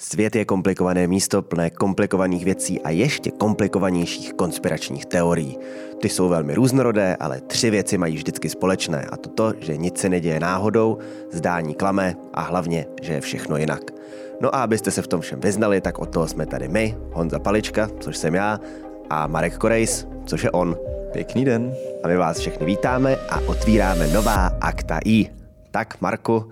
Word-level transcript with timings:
Svět 0.00 0.36
je 0.36 0.44
komplikované 0.44 1.06
místo 1.06 1.42
plné 1.42 1.70
komplikovaných 1.70 2.44
věcí 2.44 2.80
a 2.80 2.90
ještě 2.90 3.30
komplikovanějších 3.30 4.32
konspiračních 4.32 5.06
teorií. 5.06 5.58
Ty 6.00 6.08
jsou 6.08 6.28
velmi 6.28 6.54
různorodé, 6.54 7.16
ale 7.20 7.40
tři 7.40 7.70
věci 7.70 7.98
mají 7.98 8.16
vždycky 8.16 8.48
společné 8.48 9.04
a 9.04 9.16
to 9.16 9.28
to, 9.28 9.52
že 9.60 9.76
nic 9.76 9.98
se 9.98 10.08
neděje 10.08 10.40
náhodou, 10.40 10.98
zdání 11.32 11.74
klame 11.74 12.16
a 12.34 12.40
hlavně, 12.40 12.86
že 13.02 13.12
je 13.12 13.20
všechno 13.20 13.56
jinak. 13.56 13.80
No 14.40 14.54
a 14.54 14.62
abyste 14.62 14.90
se 14.90 15.02
v 15.02 15.06
tom 15.06 15.20
všem 15.20 15.40
vyznali, 15.40 15.80
tak 15.80 15.98
od 15.98 16.10
toho 16.10 16.28
jsme 16.28 16.46
tady 16.46 16.68
my, 16.68 16.96
Honza 17.12 17.38
Palička, 17.38 17.90
což 18.00 18.16
jsem 18.16 18.34
já, 18.34 18.60
a 19.10 19.26
Marek 19.26 19.58
Korejs, 19.58 20.06
což 20.26 20.44
je 20.44 20.50
on. 20.50 20.76
Pěkný 21.12 21.44
den. 21.44 21.74
A 22.02 22.08
my 22.08 22.16
vás 22.16 22.38
všechny 22.38 22.66
vítáme 22.66 23.16
a 23.16 23.40
otvíráme 23.46 24.06
nová 24.06 24.46
akta 24.60 24.98
I. 25.04 25.30
Tak, 25.70 26.00
Marku, 26.00 26.48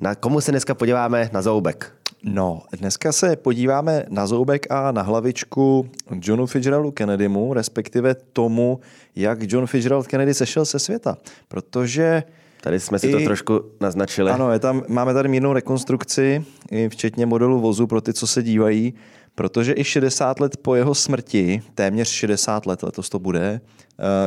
na 0.00 0.14
komu 0.14 0.40
se 0.40 0.50
dneska 0.50 0.74
podíváme 0.74 1.30
na 1.32 1.42
zoubek? 1.42 1.97
No, 2.22 2.62
dneska 2.78 3.12
se 3.12 3.36
podíváme 3.36 4.04
na 4.08 4.26
zoubek 4.26 4.66
a 4.70 4.92
na 4.92 5.02
hlavičku 5.02 5.90
Johnu 6.22 6.46
Fitzgeraldu 6.46 6.90
Kennedymu, 6.90 7.54
respektive 7.54 8.14
tomu, 8.14 8.80
jak 9.16 9.52
John 9.52 9.66
Fitzgerald 9.66 10.06
Kennedy 10.06 10.34
sešel 10.34 10.64
se 10.64 10.78
světa. 10.78 11.16
Protože 11.48 12.22
Tady 12.60 12.80
jsme 12.80 12.98
si 12.98 13.06
I, 13.06 13.12
to 13.12 13.18
trošku 13.20 13.60
naznačili. 13.80 14.30
Ano, 14.30 14.52
je 14.52 14.58
tam, 14.58 14.82
máme 14.88 15.14
tady 15.14 15.28
mírnou 15.28 15.52
rekonstrukci, 15.52 16.44
včetně 16.88 17.26
modelu 17.26 17.60
vozu 17.60 17.86
pro 17.86 18.00
ty, 18.00 18.12
co 18.14 18.26
se 18.26 18.42
dívají, 18.42 18.94
protože 19.34 19.74
i 19.76 19.84
60 19.84 20.40
let 20.40 20.56
po 20.56 20.74
jeho 20.74 20.94
smrti, 20.94 21.62
téměř 21.74 22.08
60 22.08 22.66
let 22.66 22.82
letos 22.82 23.08
to 23.08 23.18
bude, 23.18 23.60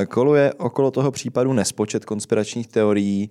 eh, 0.02 0.06
koluje 0.06 0.54
okolo 0.54 0.92
toho 0.92 1.12
případu 1.12 1.54
nespočet 1.54 2.06
konspiračních 2.06 2.68
teorií. 2.68 3.30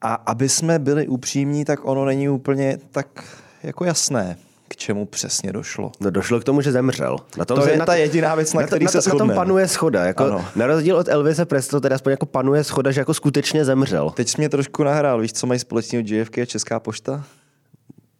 A 0.00 0.14
aby 0.14 0.48
jsme 0.48 0.78
byli 0.78 1.08
upřímní, 1.08 1.64
tak 1.64 1.80
ono 1.84 2.04
není 2.04 2.28
úplně 2.28 2.78
tak 2.90 3.24
jako 3.62 3.84
jasné, 3.84 4.36
k 4.68 4.76
čemu 4.76 5.06
přesně 5.06 5.52
došlo. 5.52 5.92
No 6.00 6.10
došlo 6.10 6.40
k 6.40 6.44
tomu, 6.44 6.60
že 6.60 6.72
zemřel. 6.72 7.16
Na 7.36 7.44
tom 7.44 7.60
to 7.60 7.68
je 7.68 7.76
na 7.76 7.86
ta 7.86 7.94
jediná 7.94 8.34
věc, 8.34 8.52
na, 8.52 8.60
na 8.60 8.66
který 8.66 8.84
na, 8.84 8.90
se 8.90 9.00
shodne. 9.00 9.26
Na 9.26 9.34
tom 9.34 9.36
panuje 9.36 9.68
schoda. 9.68 10.04
Jako, 10.04 10.44
na 10.56 10.66
rozdíl 10.66 10.96
od 10.96 11.08
Elvise 11.08 11.44
Presto, 11.44 11.80
teda 11.80 11.94
aspoň 11.94 12.10
jako 12.10 12.26
panuje 12.26 12.64
schoda, 12.64 12.90
že 12.90 13.00
jako 13.00 13.14
skutečně 13.14 13.64
zemřel. 13.64 14.10
Teď 14.10 14.28
jsi 14.28 14.34
mě 14.38 14.48
trošku 14.48 14.84
nahrál. 14.84 15.20
Víš, 15.20 15.32
co 15.32 15.46
mají 15.46 15.60
společného 15.60 16.04
JFK 16.06 16.38
a 16.38 16.44
Česká 16.44 16.80
pošta? 16.80 17.24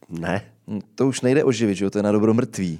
Ne. 0.09 0.41
Hm, 0.67 0.79
to 0.95 1.07
už 1.07 1.21
nejde 1.21 1.43
oživit, 1.43 1.77
že 1.77 1.85
jo? 1.85 1.89
To 1.89 1.99
je 1.99 2.03
na 2.03 2.11
dobro 2.11 2.33
mrtvý. 2.33 2.79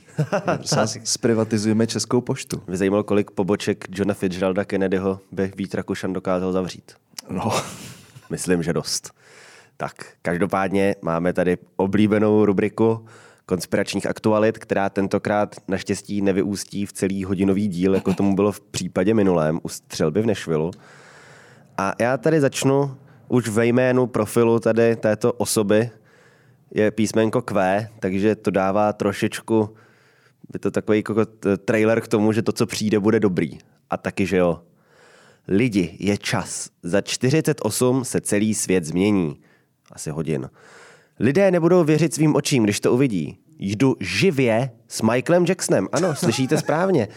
Zprivatizujeme 1.03 1.87
Českou 1.87 2.21
poštu. 2.21 2.61
Vy 2.67 2.77
zajímalo, 2.77 3.03
kolik 3.03 3.31
poboček 3.31 3.85
Johna 3.89 4.13
Fitzgeralda 4.13 4.65
Kennedyho 4.65 5.19
by 5.31 5.51
Vít 5.55 5.75
Rakušan 5.75 6.13
dokázal 6.13 6.51
zavřít? 6.51 6.91
No. 7.29 7.51
Myslím, 8.29 8.63
že 8.63 8.73
dost. 8.73 9.11
Tak, 9.81 9.93
každopádně 10.21 10.95
máme 11.01 11.33
tady 11.33 11.57
oblíbenou 11.75 12.45
rubriku 12.45 13.05
konspiračních 13.45 14.07
aktualit, 14.07 14.57
která 14.57 14.89
tentokrát 14.89 15.55
naštěstí 15.67 16.21
nevyústí 16.21 16.85
v 16.85 16.93
celý 16.93 17.23
hodinový 17.23 17.67
díl, 17.67 17.95
jako 17.95 18.13
tomu 18.13 18.35
bylo 18.35 18.51
v 18.51 18.61
případě 18.61 19.13
minulém 19.13 19.59
u 19.63 19.69
střelby 19.69 20.21
v 20.21 20.25
Nešvilu. 20.25 20.71
A 21.77 21.93
já 21.99 22.17
tady 22.17 22.41
začnu 22.41 22.97
už 23.27 23.47
ve 23.47 23.65
jménu 23.65 24.07
profilu 24.07 24.59
tady 24.59 24.95
této 24.95 25.33
osoby, 25.33 25.89
je 26.71 26.91
písmenko 26.91 27.41
Q, 27.41 27.87
takže 27.99 28.35
to 28.35 28.51
dává 28.51 28.93
trošičku, 28.93 29.75
je 30.53 30.59
to 30.59 30.71
takový 30.71 30.97
jako 30.97 31.25
trailer 31.65 32.01
k 32.01 32.07
tomu, 32.07 32.31
že 32.31 32.41
to, 32.41 32.51
co 32.51 32.65
přijde, 32.65 32.99
bude 32.99 33.19
dobrý. 33.19 33.57
A 33.89 33.97
taky, 33.97 34.25
že 34.25 34.37
jo. 34.37 34.61
Lidi, 35.47 35.97
je 35.99 36.17
čas. 36.17 36.69
Za 36.83 37.01
48 37.01 38.05
se 38.05 38.21
celý 38.21 38.53
svět 38.53 38.85
změní 38.85 39.39
asi 39.91 40.09
hodin. 40.09 40.49
Lidé 41.19 41.51
nebudou 41.51 41.83
věřit 41.83 42.13
svým 42.13 42.35
očím, 42.35 42.63
když 42.63 42.79
to 42.79 42.93
uvidí. 42.93 43.37
Jdu 43.59 43.95
živě 43.99 44.71
s 44.87 45.01
Michaelem 45.01 45.45
Jacksonem. 45.45 45.87
Ano, 45.91 46.15
slyšíte 46.15 46.57
správně. 46.57 47.07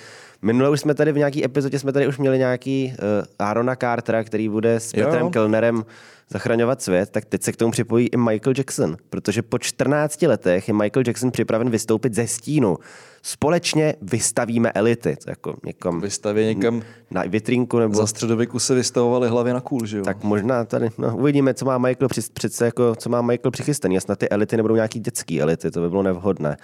Minule 0.42 0.70
už 0.70 0.80
jsme 0.80 0.94
tady 0.94 1.12
v 1.12 1.16
nějaký 1.16 1.44
epizodě 1.44 1.78
jsme 1.78 1.92
tady 1.92 2.06
už 2.06 2.18
měli 2.18 2.38
nějaký 2.38 2.94
uh, 2.98 3.24
Arona 3.38 3.76
Cartera, 3.76 4.24
který 4.24 4.48
bude 4.48 4.80
s 4.80 4.92
Petrem 4.92 5.30
Kellnerem 5.30 5.84
zachraňovat 6.32 6.82
svět, 6.82 7.10
tak 7.10 7.24
teď 7.24 7.42
se 7.42 7.52
k 7.52 7.56
tomu 7.56 7.72
připojí 7.72 8.06
i 8.06 8.16
Michael 8.16 8.54
Jackson, 8.58 8.96
protože 9.10 9.42
po 9.42 9.58
14 9.58 10.22
letech 10.22 10.68
je 10.68 10.74
Michael 10.74 11.04
Jackson 11.06 11.30
připraven 11.30 11.70
vystoupit 11.70 12.14
ze 12.14 12.26
stínu. 12.26 12.76
Společně 13.22 13.94
vystavíme 14.02 14.72
elity. 14.72 15.16
Jako 15.26 15.56
někam, 15.66 16.00
Vystaví 16.00 16.44
někam 16.44 16.82
na 17.10 17.22
vitrínku 17.28 17.78
nebo... 17.78 17.94
Za 17.94 18.06
středověku 18.06 18.58
se 18.58 18.74
vystavovaly 18.74 19.28
hlavy 19.28 19.52
na 19.52 19.60
kůl, 19.60 19.86
že 19.86 19.98
jo? 19.98 20.04
Tak 20.04 20.24
možná 20.24 20.64
tady, 20.64 20.88
no, 20.98 21.16
uvidíme, 21.16 21.54
co 21.54 21.64
má 21.64 21.78
Michael 21.78 22.08
při, 22.08 22.20
přece 22.32 22.64
jako, 22.64 22.94
co 22.96 23.10
má 23.10 23.22
Michael 23.22 23.50
přichystaný. 23.50 24.00
Snad 24.00 24.18
ty 24.18 24.28
elity 24.28 24.56
nebudou 24.56 24.74
nějaký 24.74 25.00
dětský 25.00 25.40
elity, 25.40 25.70
to 25.70 25.80
by 25.80 25.90
bylo 25.90 26.02
nevhodné. 26.02 26.56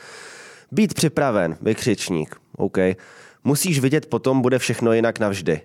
Být 0.73 0.95
připraven, 0.95 1.57
vykřičník, 1.61 2.37
OK. 2.57 2.79
Musíš 3.45 3.81
vidět, 3.81 4.07
potom 4.07 4.41
bude 4.41 4.59
všechno 4.59 4.93
jinak 4.93 5.19
navždy. 5.19 5.61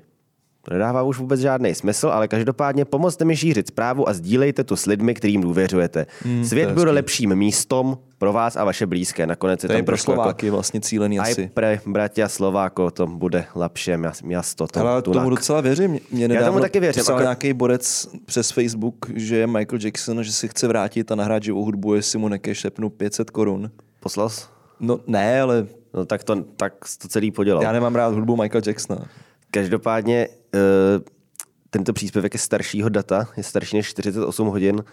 To 0.68 0.74
nedává 0.74 1.04
už 1.04 1.20
vůbec 1.20 1.40
žádný 1.40 1.76
smysl, 1.76 2.08
ale 2.08 2.28
každopádně 2.28 2.86
pomozte 2.86 3.26
mi 3.26 3.38
šířit 3.38 3.68
zprávu 3.68 4.10
a 4.10 4.14
sdílejte 4.14 4.64
to 4.64 4.78
s 4.78 4.86
lidmi, 4.86 5.14
kterým 5.14 5.42
důvěřujete. 5.42 6.06
Hmm, 6.22 6.46
Svět 6.46 6.72
bude 6.72 6.92
lepším 6.92 7.36
místem 7.36 7.98
pro 8.18 8.34
vás 8.34 8.56
a 8.56 8.64
vaše 8.64 8.86
blízké. 8.86 9.28
Nakonec 9.28 9.64
je 9.64 9.70
to 9.70 9.74
tam 9.76 9.86
pro 9.86 9.98
Slováky 9.98 10.46
jako, 10.46 10.56
vlastně 10.56 10.82
cílený 10.82 11.20
asi. 11.20 11.42
Aj 11.42 11.50
pre 11.54 11.80
bratia 11.86 12.28
Slováko 12.28 12.92
to 12.92 13.08
bude 13.08 13.46
lepší 13.56 13.92
město. 14.24 14.68
To, 14.68 14.80
ale 14.80 15.02
tunak. 15.02 15.24
tomu 15.24 15.30
docela 15.30 15.62
věřím. 15.62 16.00
Mě 16.12 16.26
Já 16.26 16.46
tomu 16.46 16.60
taky 16.60 16.80
věřím. 16.80 17.04
Psal 17.04 17.20
nějaký 17.20 17.54
borec 17.54 18.08
přes 18.26 18.52
Facebook, 18.52 18.96
že 19.16 19.38
je 19.38 19.48
Michael 19.48 19.80
Jackson, 19.84 20.24
že 20.24 20.32
si 20.32 20.48
chce 20.48 20.68
vrátit 20.68 21.12
a 21.12 21.16
nahrát 21.16 21.44
živou 21.44 21.66
hudbu, 21.66 21.94
jestli 21.94 22.20
mu 22.20 22.28
nekešepnu 22.28 22.90
500 22.90 23.30
korun. 23.30 23.72
Poslal 24.00 24.30
jsi? 24.30 24.42
No 24.80 25.00
ne, 25.08 25.42
ale... 25.42 25.68
No 25.94 26.06
tak 26.06 26.24
to, 26.24 26.44
tak 26.58 26.74
to 27.02 27.08
celý 27.08 27.32
podělal. 27.32 27.64
Já 27.64 27.72
nemám 27.72 27.96
rád 27.96 28.14
hudbu 28.14 28.36
Michael 28.38 28.62
Jacksona. 28.68 29.06
Každopádně 29.52 30.28
tento 31.70 31.94
příspěvek 31.94 32.34
je 32.34 32.40
staršího 32.40 32.90
data, 32.90 33.28
je 33.38 33.44
starší 33.44 33.78
než 33.78 33.88
48 33.88 34.48
hodin. 34.48 34.84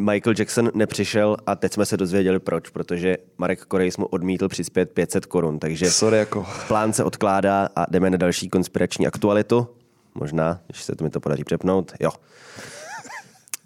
Michael 0.00 0.34
Jackson 0.38 0.70
nepřišel 0.74 1.36
a 1.46 1.56
teď 1.56 1.72
jsme 1.72 1.86
se 1.86 1.96
dozvěděli 1.96 2.38
proč, 2.38 2.68
protože 2.70 3.16
Marek 3.38 3.64
Korejs 3.64 3.96
mu 3.96 4.06
odmítl 4.06 4.48
přispět 4.48 4.92
500 4.92 5.26
korun, 5.26 5.58
takže 5.58 5.90
Sorry, 5.90 6.18
jako. 6.18 6.46
plán 6.68 6.92
se 6.92 7.04
odkládá 7.04 7.68
a 7.76 7.86
jdeme 7.90 8.10
na 8.10 8.16
další 8.16 8.48
konspirační 8.48 9.06
aktualitu. 9.06 9.66
Možná, 10.14 10.60
když 10.66 10.82
se 10.82 10.96
to 10.96 11.04
mi 11.04 11.10
to 11.10 11.20
podaří 11.20 11.44
přepnout. 11.44 11.92
Jo. 12.00 12.10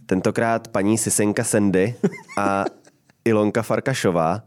Tentokrát 0.07 0.69
paní 0.69 0.99
Sisenka 0.99 1.45
Sandy 1.45 1.95
a 2.39 2.65
Ilonka 3.25 3.63
Farkašová 3.63 4.43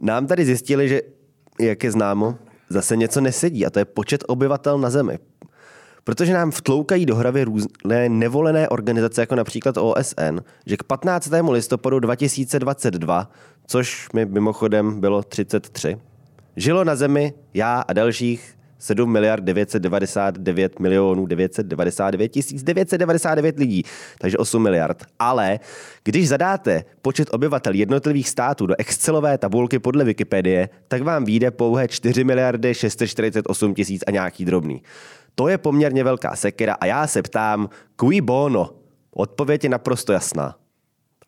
nám 0.00 0.26
tady 0.26 0.44
zjistili, 0.44 0.88
že, 0.88 1.02
jak 1.60 1.84
je 1.84 1.92
známo, 1.92 2.38
zase 2.68 2.96
něco 2.96 3.20
nesedí 3.20 3.66
a 3.66 3.70
to 3.70 3.78
je 3.78 3.84
počet 3.84 4.24
obyvatel 4.26 4.78
na 4.78 4.90
Zemi. 4.90 5.18
Protože 6.04 6.32
nám 6.32 6.50
vtloukají 6.50 7.06
do 7.06 7.16
hravy 7.16 7.44
různé 7.44 8.08
nevolené 8.08 8.68
organizace, 8.68 9.22
jako 9.22 9.34
například 9.34 9.76
OSN, 9.76 10.38
že 10.66 10.76
k 10.76 10.82
15. 10.82 11.30
listopadu 11.50 12.00
2022, 12.00 13.30
což 13.66 14.08
mi 14.12 14.26
mimochodem 14.26 15.00
bylo 15.00 15.22
33, 15.22 15.96
žilo 16.56 16.84
na 16.84 16.96
Zemi 16.96 17.32
já 17.54 17.80
a 17.80 17.92
dalších 17.92 18.54
7 18.78 19.12
miliard 19.12 19.44
999 19.44 20.80
milionů 20.80 21.26
999 21.26 22.28
tisíc 22.28 22.62
999 22.62 23.58
lidí, 23.58 23.82
takže 24.18 24.38
8 24.38 24.62
miliard. 24.62 25.04
Ale 25.18 25.60
když 26.04 26.28
zadáte 26.28 26.84
počet 27.02 27.28
obyvatel 27.34 27.74
jednotlivých 27.74 28.28
států 28.28 28.66
do 28.66 28.74
Excelové 28.78 29.38
tabulky 29.38 29.78
podle 29.78 30.04
Wikipedie, 30.04 30.68
tak 30.88 31.02
vám 31.02 31.24
vyjde 31.24 31.50
pouhé 31.50 31.88
4 31.88 32.24
miliardy 32.24 32.74
648 32.74 33.74
tisíc 33.74 34.04
a 34.06 34.10
nějaký 34.10 34.44
drobný. 34.44 34.82
To 35.34 35.48
je 35.48 35.58
poměrně 35.58 36.04
velká 36.04 36.36
sekera 36.36 36.74
a 36.74 36.86
já 36.86 37.06
se 37.06 37.22
ptám, 37.22 37.68
cui 38.00 38.20
bono? 38.20 38.70
Odpověď 39.10 39.64
je 39.64 39.70
naprosto 39.70 40.12
jasná. 40.12 40.56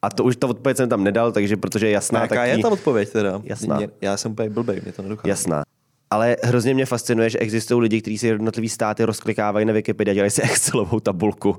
A 0.03 0.11
to 0.11 0.25
už 0.25 0.37
ta 0.37 0.47
odpověď 0.47 0.77
jsem 0.77 0.89
tam 0.89 1.05
nedal, 1.05 1.33
takže 1.33 1.56
protože 1.56 1.87
je 1.87 1.93
jasná. 1.93 2.21
Jaká 2.21 2.34
tak 2.34 2.49
je 2.49 2.59
ta 2.59 2.69
odpověď 2.69 3.12
teda? 3.12 3.41
Jasná. 3.44 3.79
Já 4.00 4.17
jsem 4.17 4.32
úplně 4.32 4.50
blbej, 4.50 4.81
mě 4.85 4.93
to 4.93 5.03
nedochází. 5.03 5.29
Jasná. 5.29 5.62
Ale 6.11 6.37
hrozně 6.43 6.75
mě 6.75 6.87
fascinuje, 6.87 7.31
že 7.31 7.38
existují 7.38 7.81
lidi, 7.81 8.00
kteří 8.00 8.19
si 8.19 8.26
jednotlivý 8.26 8.69
státy 8.69 9.05
rozklikávají 9.05 9.67
na 9.67 9.73
Wikipedii 9.73 10.11
a 10.11 10.14
dělají 10.14 10.31
si 10.31 10.43
Excelovou 10.50 11.00
tabulku. 11.00 11.56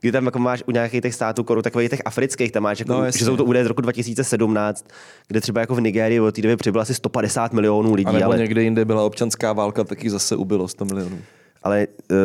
Kdy 0.00 0.12
tam 0.12 0.24
jako 0.26 0.38
máš 0.38 0.62
u 0.66 0.70
nějakých 0.70 1.02
těch 1.02 1.14
států, 1.14 1.44
koru 1.44 1.62
takových 1.62 1.90
těch 1.90 2.00
afrických, 2.04 2.52
tam 2.52 2.62
máš, 2.62 2.78
jako, 2.78 2.92
no, 2.92 3.10
že 3.10 3.24
jsou 3.24 3.36
to 3.36 3.44
údaje 3.44 3.64
z 3.64 3.68
roku 3.68 3.80
2017, 3.80 4.86
kde 5.28 5.40
třeba 5.40 5.60
jako 5.60 5.74
v 5.74 5.80
Nigérii 5.80 6.20
od 6.20 6.34
té 6.34 6.42
doby 6.42 6.56
přibylo 6.56 6.82
asi 6.82 6.94
150 6.94 7.52
milionů 7.52 7.94
lidí. 7.94 8.16
A 8.22 8.24
ale 8.24 8.38
někde 8.38 8.62
jinde 8.62 8.84
byla 8.84 9.02
občanská 9.02 9.52
válka, 9.52 9.84
taky 9.84 10.10
zase 10.10 10.36
ubylo 10.36 10.68
100 10.68 10.84
milionů. 10.84 11.18
Ale 11.62 11.86
uh, 12.10 12.16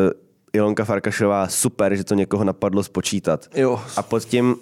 Ilonka 0.54 0.86
Farkašová, 0.86 1.48
super, 1.48 1.96
že 1.96 2.04
to 2.04 2.16
někoho 2.16 2.44
napadlo 2.44 2.84
spočítat. 2.84 3.48
Jo. 3.56 3.82
A 3.98 4.04
pod 4.04 4.26
tím 4.26 4.56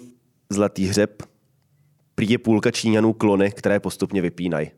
zlatý 0.50 0.86
hřeb 0.86 1.22
prý 2.14 2.30
je 2.30 2.38
půlka 2.38 2.70
Číňanů 2.70 3.12
klony, 3.12 3.50
které 3.50 3.80
postupně 3.80 4.22
vypínají. 4.22 4.70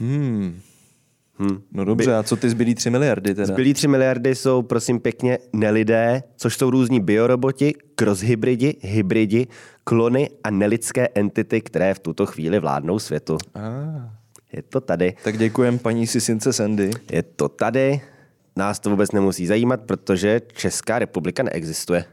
Hmm. 0.00 0.60
Hmm. 1.38 1.62
No 1.72 1.84
dobře, 1.84 2.14
a 2.14 2.22
co 2.22 2.36
ty 2.36 2.50
zbylí 2.50 2.74
3 2.74 2.90
miliardy 2.90 3.34
teda? 3.34 3.46
Zbylí 3.46 3.74
3 3.74 3.88
miliardy 3.88 4.34
jsou 4.34 4.62
prosím 4.62 5.00
pěkně 5.00 5.38
nelidé, 5.52 6.22
což 6.36 6.56
jsou 6.56 6.70
různí 6.70 7.00
bioroboti, 7.00 7.74
crosshybridi, 7.94 8.76
hybridi, 8.80 9.46
klony 9.84 10.30
a 10.44 10.50
nelidské 10.50 11.08
entity, 11.14 11.60
které 11.60 11.94
v 11.94 11.98
tuto 11.98 12.26
chvíli 12.26 12.58
vládnou 12.58 12.98
světu. 12.98 13.38
Ah. 13.54 14.21
Je 14.52 14.62
to 14.62 14.80
tady. 14.80 15.16
Tak 15.24 15.38
děkujem 15.38 15.78
paní 15.78 16.06
Sisince 16.06 16.52
Sandy. 16.52 16.90
Je 17.10 17.22
to 17.22 17.48
tady. 17.48 18.00
Nás 18.56 18.80
to 18.80 18.90
vůbec 18.90 19.12
nemusí 19.12 19.46
zajímat, 19.46 19.80
protože 19.80 20.40
Česká 20.52 20.98
republika 20.98 21.42
neexistuje. 21.42 22.04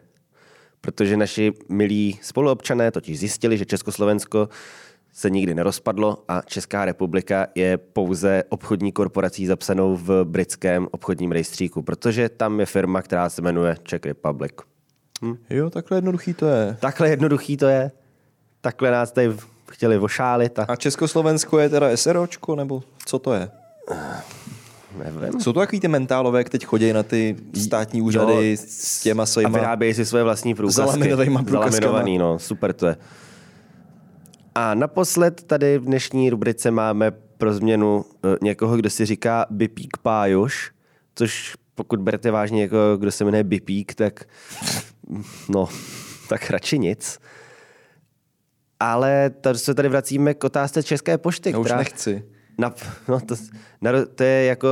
Protože 0.81 1.17
naši 1.17 1.53
milí 1.69 2.19
spoluobčané 2.21 2.91
totiž 2.91 3.19
zjistili, 3.19 3.57
že 3.57 3.65
Československo 3.65 4.49
se 5.13 5.29
nikdy 5.29 5.55
nerozpadlo 5.55 6.23
a 6.27 6.41
Česká 6.41 6.85
republika 6.85 7.47
je 7.55 7.77
pouze 7.77 8.43
obchodní 8.49 8.91
korporací 8.91 9.45
zapsanou 9.45 9.95
v 9.95 10.23
britském 10.23 10.87
obchodním 10.91 11.31
rejstříku, 11.31 11.81
protože 11.81 12.29
tam 12.29 12.59
je 12.59 12.65
firma, 12.65 13.01
která 13.01 13.29
se 13.29 13.41
jmenuje 13.41 13.75
Czech 13.83 14.05
Republic. 14.05 14.51
Hm? 15.23 15.37
Jo, 15.49 15.69
takhle 15.69 15.97
jednoduchý 15.97 16.33
to 16.33 16.47
je. 16.47 16.77
Takhle 16.79 17.09
jednoduchý 17.09 17.57
to 17.57 17.67
je. 17.67 17.91
Takhle 18.61 18.91
nás 18.91 19.11
tady 19.11 19.29
chtěli 19.71 19.97
ošálit. 19.97 20.59
A... 20.59 20.63
a 20.63 20.75
Československo 20.75 21.59
je 21.59 21.69
teda 21.69 21.97
SROčko, 21.97 22.55
nebo 22.55 22.83
co 23.05 23.19
to 23.19 23.33
je? 23.33 23.49
Nevím. 24.97 25.41
Jsou 25.41 25.53
to 25.53 25.59
takový 25.59 25.79
ty 25.79 25.87
mentálové, 25.87 26.39
jak 26.39 26.49
teď 26.49 26.65
chodí 26.65 26.93
na 26.93 27.03
ty 27.03 27.35
státní 27.63 28.01
úřady 28.01 28.51
jo, 28.51 28.57
s 28.59 29.01
těma 29.01 29.25
svýma... 29.25 29.49
A 29.49 29.51
vyrábějí 29.51 29.93
si 29.93 30.05
svoje 30.05 30.23
vlastní 30.23 30.55
průkazky. 30.55 30.81
Zalaminovaný, 31.61 32.17
no, 32.17 32.39
super 32.39 32.73
to 32.73 32.87
je. 32.87 32.97
A 34.55 34.73
naposled 34.73 35.43
tady 35.43 35.77
v 35.77 35.85
dnešní 35.85 36.29
rubrice 36.29 36.71
máme 36.71 37.11
pro 37.11 37.53
změnu 37.53 37.97
uh, 37.97 38.35
někoho, 38.41 38.77
kdo 38.77 38.89
si 38.89 39.05
říká 39.05 39.45
Bipík 39.49 39.97
Pájuš, 39.97 40.71
což 41.15 41.55
pokud 41.75 41.99
berete 41.99 42.31
vážně 42.31 42.61
jako 42.61 42.77
kdo 42.97 43.11
se 43.11 43.25
jmenuje 43.25 43.43
Bipík, 43.43 43.95
tak 43.95 44.23
no, 45.49 45.69
tak 46.29 46.49
radši 46.49 46.79
nic. 46.79 47.19
Ale 48.79 49.29
tady 49.29 49.59
se 49.59 49.73
tady 49.73 49.89
vracíme 49.89 50.33
k 50.33 50.43
otázce 50.43 50.83
České 50.83 51.17
pošty. 51.17 51.51
Já 51.51 51.59
už 51.59 51.65
která, 51.65 51.77
nechci. 51.77 52.23
Na, 52.57 52.73
no 53.07 53.19
to, 53.19 53.35
na, 53.81 53.91
to 54.15 54.23
je 54.23 54.45
jako 54.45 54.67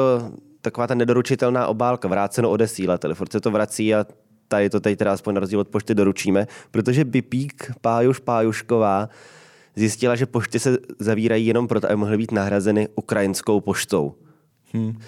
taková 0.61 0.87
ta 0.87 0.95
nedoručitelná 0.95 1.67
obálka, 1.67 2.07
vráceno 2.07 2.49
odesílateli. 2.49 3.15
Furt 3.15 3.31
se 3.31 3.39
to 3.39 3.51
vrací 3.51 3.95
a 3.95 4.05
tady 4.47 4.69
to 4.69 4.79
teď 4.79 4.99
teda 4.99 5.13
aspoň 5.13 5.33
na 5.33 5.39
rozdíl 5.39 5.59
od 5.59 5.67
pošty 5.67 5.95
doručíme, 5.95 6.47
protože 6.71 7.05
Bipík 7.05 7.71
Pájuš 7.81 8.19
Pájušková 8.19 9.09
zjistila, 9.75 10.15
že 10.15 10.25
pošty 10.25 10.59
se 10.59 10.77
zavírají 10.99 11.45
jenom 11.45 11.67
proto, 11.67 11.87
aby 11.87 11.95
mohly 11.95 12.17
být 12.17 12.31
nahrazeny 12.31 12.87
ukrajinskou 12.95 13.61
poštou. 13.61 14.15
Hmm. 14.73 14.99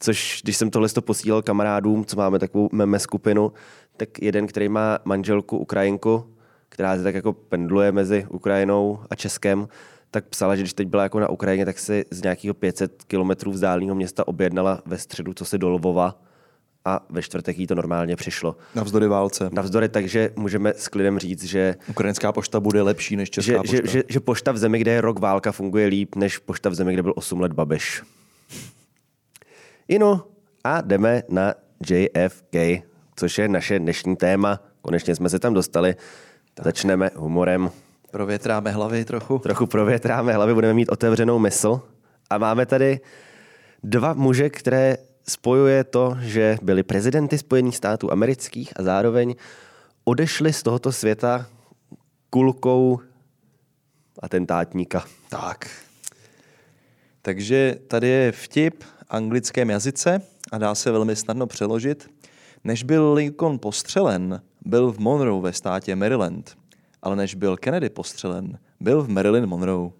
Což, 0.00 0.40
když 0.42 0.56
jsem 0.56 0.70
tohle 0.70 0.88
posílal 1.00 1.42
kamarádům, 1.42 2.04
co 2.04 2.16
máme 2.16 2.38
takovou 2.38 2.68
meme 2.72 2.98
skupinu, 2.98 3.52
tak 3.96 4.22
jeden, 4.22 4.46
který 4.46 4.68
má 4.68 4.98
manželku 5.04 5.58
Ukrajinku, 5.58 6.35
která 6.76 6.96
se 6.96 7.02
tak 7.02 7.14
jako 7.14 7.32
pendluje 7.32 7.92
mezi 7.92 8.26
Ukrajinou 8.28 8.98
a 9.10 9.14
Českem, 9.14 9.68
tak 10.10 10.24
psala, 10.24 10.56
že 10.56 10.62
když 10.62 10.72
teď 10.72 10.88
byla 10.88 11.02
jako 11.02 11.20
na 11.20 11.28
Ukrajině, 11.28 11.64
tak 11.64 11.78
si 11.78 12.04
z 12.10 12.22
nějakého 12.22 12.54
500 12.54 13.02
kilometrů 13.04 13.50
vzdáleného 13.50 13.94
města 13.94 14.28
objednala 14.28 14.82
ve 14.86 14.98
středu, 14.98 15.34
co 15.34 15.44
se 15.44 15.58
do 15.58 15.68
Lvova 15.70 16.20
a 16.84 17.06
ve 17.10 17.22
čtvrtek 17.22 17.58
jí 17.58 17.66
to 17.66 17.74
normálně 17.74 18.16
přišlo. 18.16 18.56
Navzdory 18.74 19.08
válce. 19.08 19.50
Navzdory, 19.52 19.88
takže 19.88 20.30
můžeme 20.36 20.72
s 20.76 20.88
klidem 20.88 21.18
říct, 21.18 21.44
že... 21.44 21.74
Ukrajinská 21.88 22.32
pošta 22.32 22.60
bude 22.60 22.82
lepší 22.82 23.16
než 23.16 23.30
česká 23.30 23.52
že, 23.52 23.58
pošta. 23.58 23.76
Že, 23.76 23.88
že, 23.88 24.02
že 24.08 24.20
pošta 24.20 24.52
v 24.52 24.58
zemi, 24.58 24.78
kde 24.78 24.90
je 24.90 25.00
rok 25.00 25.18
válka, 25.18 25.52
funguje 25.52 25.86
líp, 25.86 26.14
než 26.14 26.38
pošta 26.38 26.68
v 26.68 26.74
zemi, 26.74 26.92
kde 26.92 27.02
byl 27.02 27.12
8 27.16 27.40
let 27.40 27.52
Babiš. 27.52 28.02
Inu, 29.88 30.20
a 30.64 30.80
jdeme 30.80 31.22
na 31.28 31.54
JFK, 31.90 32.84
což 33.16 33.38
je 33.38 33.48
naše 33.48 33.78
dnešní 33.78 34.16
téma. 34.16 34.60
Konečně 34.82 35.14
jsme 35.14 35.28
se 35.28 35.38
tam 35.38 35.54
dostali. 35.54 35.94
Tak. 36.56 36.64
Začneme 36.64 37.10
humorem. 37.14 37.70
Provětráme 38.10 38.70
hlavy 38.70 39.04
trochu. 39.04 39.38
Trochu 39.38 39.66
provětráme 39.66 40.32
hlavy, 40.32 40.54
budeme 40.54 40.74
mít 40.74 40.88
otevřenou 40.88 41.38
mysl. 41.38 41.80
A 42.30 42.38
máme 42.38 42.66
tady 42.66 43.00
dva 43.82 44.14
muže, 44.14 44.50
které 44.50 44.96
spojuje 45.28 45.84
to, 45.84 46.16
že 46.20 46.58
byli 46.62 46.82
prezidenty 46.82 47.38
Spojených 47.38 47.76
států 47.76 48.12
amerických 48.12 48.72
a 48.76 48.82
zároveň 48.82 49.34
odešli 50.04 50.52
z 50.52 50.62
tohoto 50.62 50.92
světa 50.92 51.46
kulkou 52.30 53.00
atentátníka. 54.22 55.04
Tak. 55.28 55.70
Takže 57.22 57.76
tady 57.88 58.08
je 58.08 58.32
vtip 58.32 58.84
anglickém 59.08 59.70
jazyce 59.70 60.22
a 60.52 60.58
dá 60.58 60.74
se 60.74 60.90
velmi 60.90 61.16
snadno 61.16 61.46
přeložit. 61.46 62.10
Než 62.64 62.82
byl 62.82 63.12
Lincoln 63.12 63.58
postřelen, 63.58 64.42
byl 64.66 64.92
v 64.92 64.98
Monroe 64.98 65.42
ve 65.42 65.52
státě 65.52 65.96
Maryland, 65.96 66.56
ale 67.02 67.16
než 67.16 67.34
byl 67.34 67.56
Kennedy 67.56 67.90
postřelen, 67.90 68.58
byl 68.80 69.02
v 69.02 69.08
Marilyn 69.08 69.46
Monroe. 69.46 69.90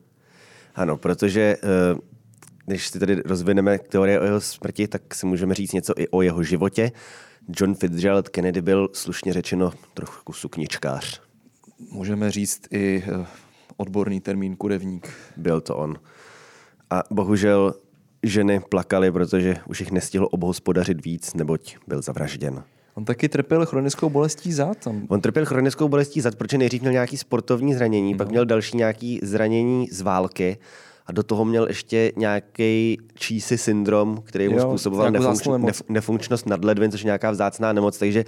Ano, 0.75 0.97
protože 0.97 1.57
uh, 1.93 1.99
když 2.67 2.89
si 2.89 2.99
tady 2.99 3.23
rozvineme 3.25 3.79
teorie 3.79 4.21
o 4.21 4.25
jeho 4.25 4.41
smrti, 4.41 4.89
tak 4.89 5.15
si 5.15 5.27
můžeme 5.27 5.55
říct 5.55 5.73
něco 5.73 5.95
i 5.97 6.09
o 6.09 6.23
jeho 6.23 6.43
životě. 6.43 6.93
John 7.61 7.75
Fitzgerald 7.75 8.29
Kennedy 8.29 8.63
byl 8.63 8.89
slušně 8.93 9.33
řečeno 9.33 9.73
trochu 9.95 10.33
sukničkář. 10.33 11.21
Můžeme 11.91 12.31
říct 12.31 12.61
i 12.71 13.05
eh, 13.07 13.27
odborný 13.77 14.21
termín 14.21 14.57
kurevník. 14.57 15.09
Byl 15.37 15.61
to 15.61 15.77
on. 15.77 15.97
A 16.91 17.03
bohužel 17.11 17.75
ženy 18.23 18.61
plakaly, 18.61 19.13
protože 19.13 19.57
už 19.69 19.81
jich 19.81 19.91
nestihl 19.91 20.29
obhospodařit 20.31 21.05
víc, 21.05 21.35
neboť 21.35 21.77
byl 21.87 22.03
zavražděn. 22.03 22.65
On 22.97 23.05
taky 23.05 23.29
trpěl 23.29 23.67
chronickou 23.67 24.11
bolestí 24.11 24.53
zad. 24.53 24.77
Tam. 24.77 25.07
On 25.09 25.21
trpěl 25.21 25.47
chronickou 25.47 25.89
bolestí 25.89 26.21
zad, 26.21 26.37
protože 26.37 26.59
nejdřív 26.59 26.81
měl 26.81 26.93
nějaký 26.93 27.17
sportovní 27.17 27.75
zranění, 27.75 28.13
no. 28.13 28.19
pak 28.19 28.29
měl 28.29 28.47
další 28.47 28.77
nějaký 28.77 29.21
zranění 29.23 29.89
z 29.93 30.01
války 30.01 30.59
a 31.07 31.13
do 31.13 31.23
toho 31.23 31.45
měl 31.45 31.67
ještě 31.69 32.13
nějaký 32.17 32.99
čísi 33.15 33.59
syndrom, 33.59 34.23
který 34.25 34.49
mu 34.49 34.59
jo, 34.59 34.63
způsoboval 34.63 35.11
nefunkč, 35.11 35.47
nef, 35.57 35.83
nefunkčnost 35.89 36.47
nadledvin, 36.47 36.91
což 36.91 37.01
je 37.01 37.05
nějaká 37.05 37.31
vzácná 37.31 37.73
nemoc, 37.73 37.99
takže 37.99 38.25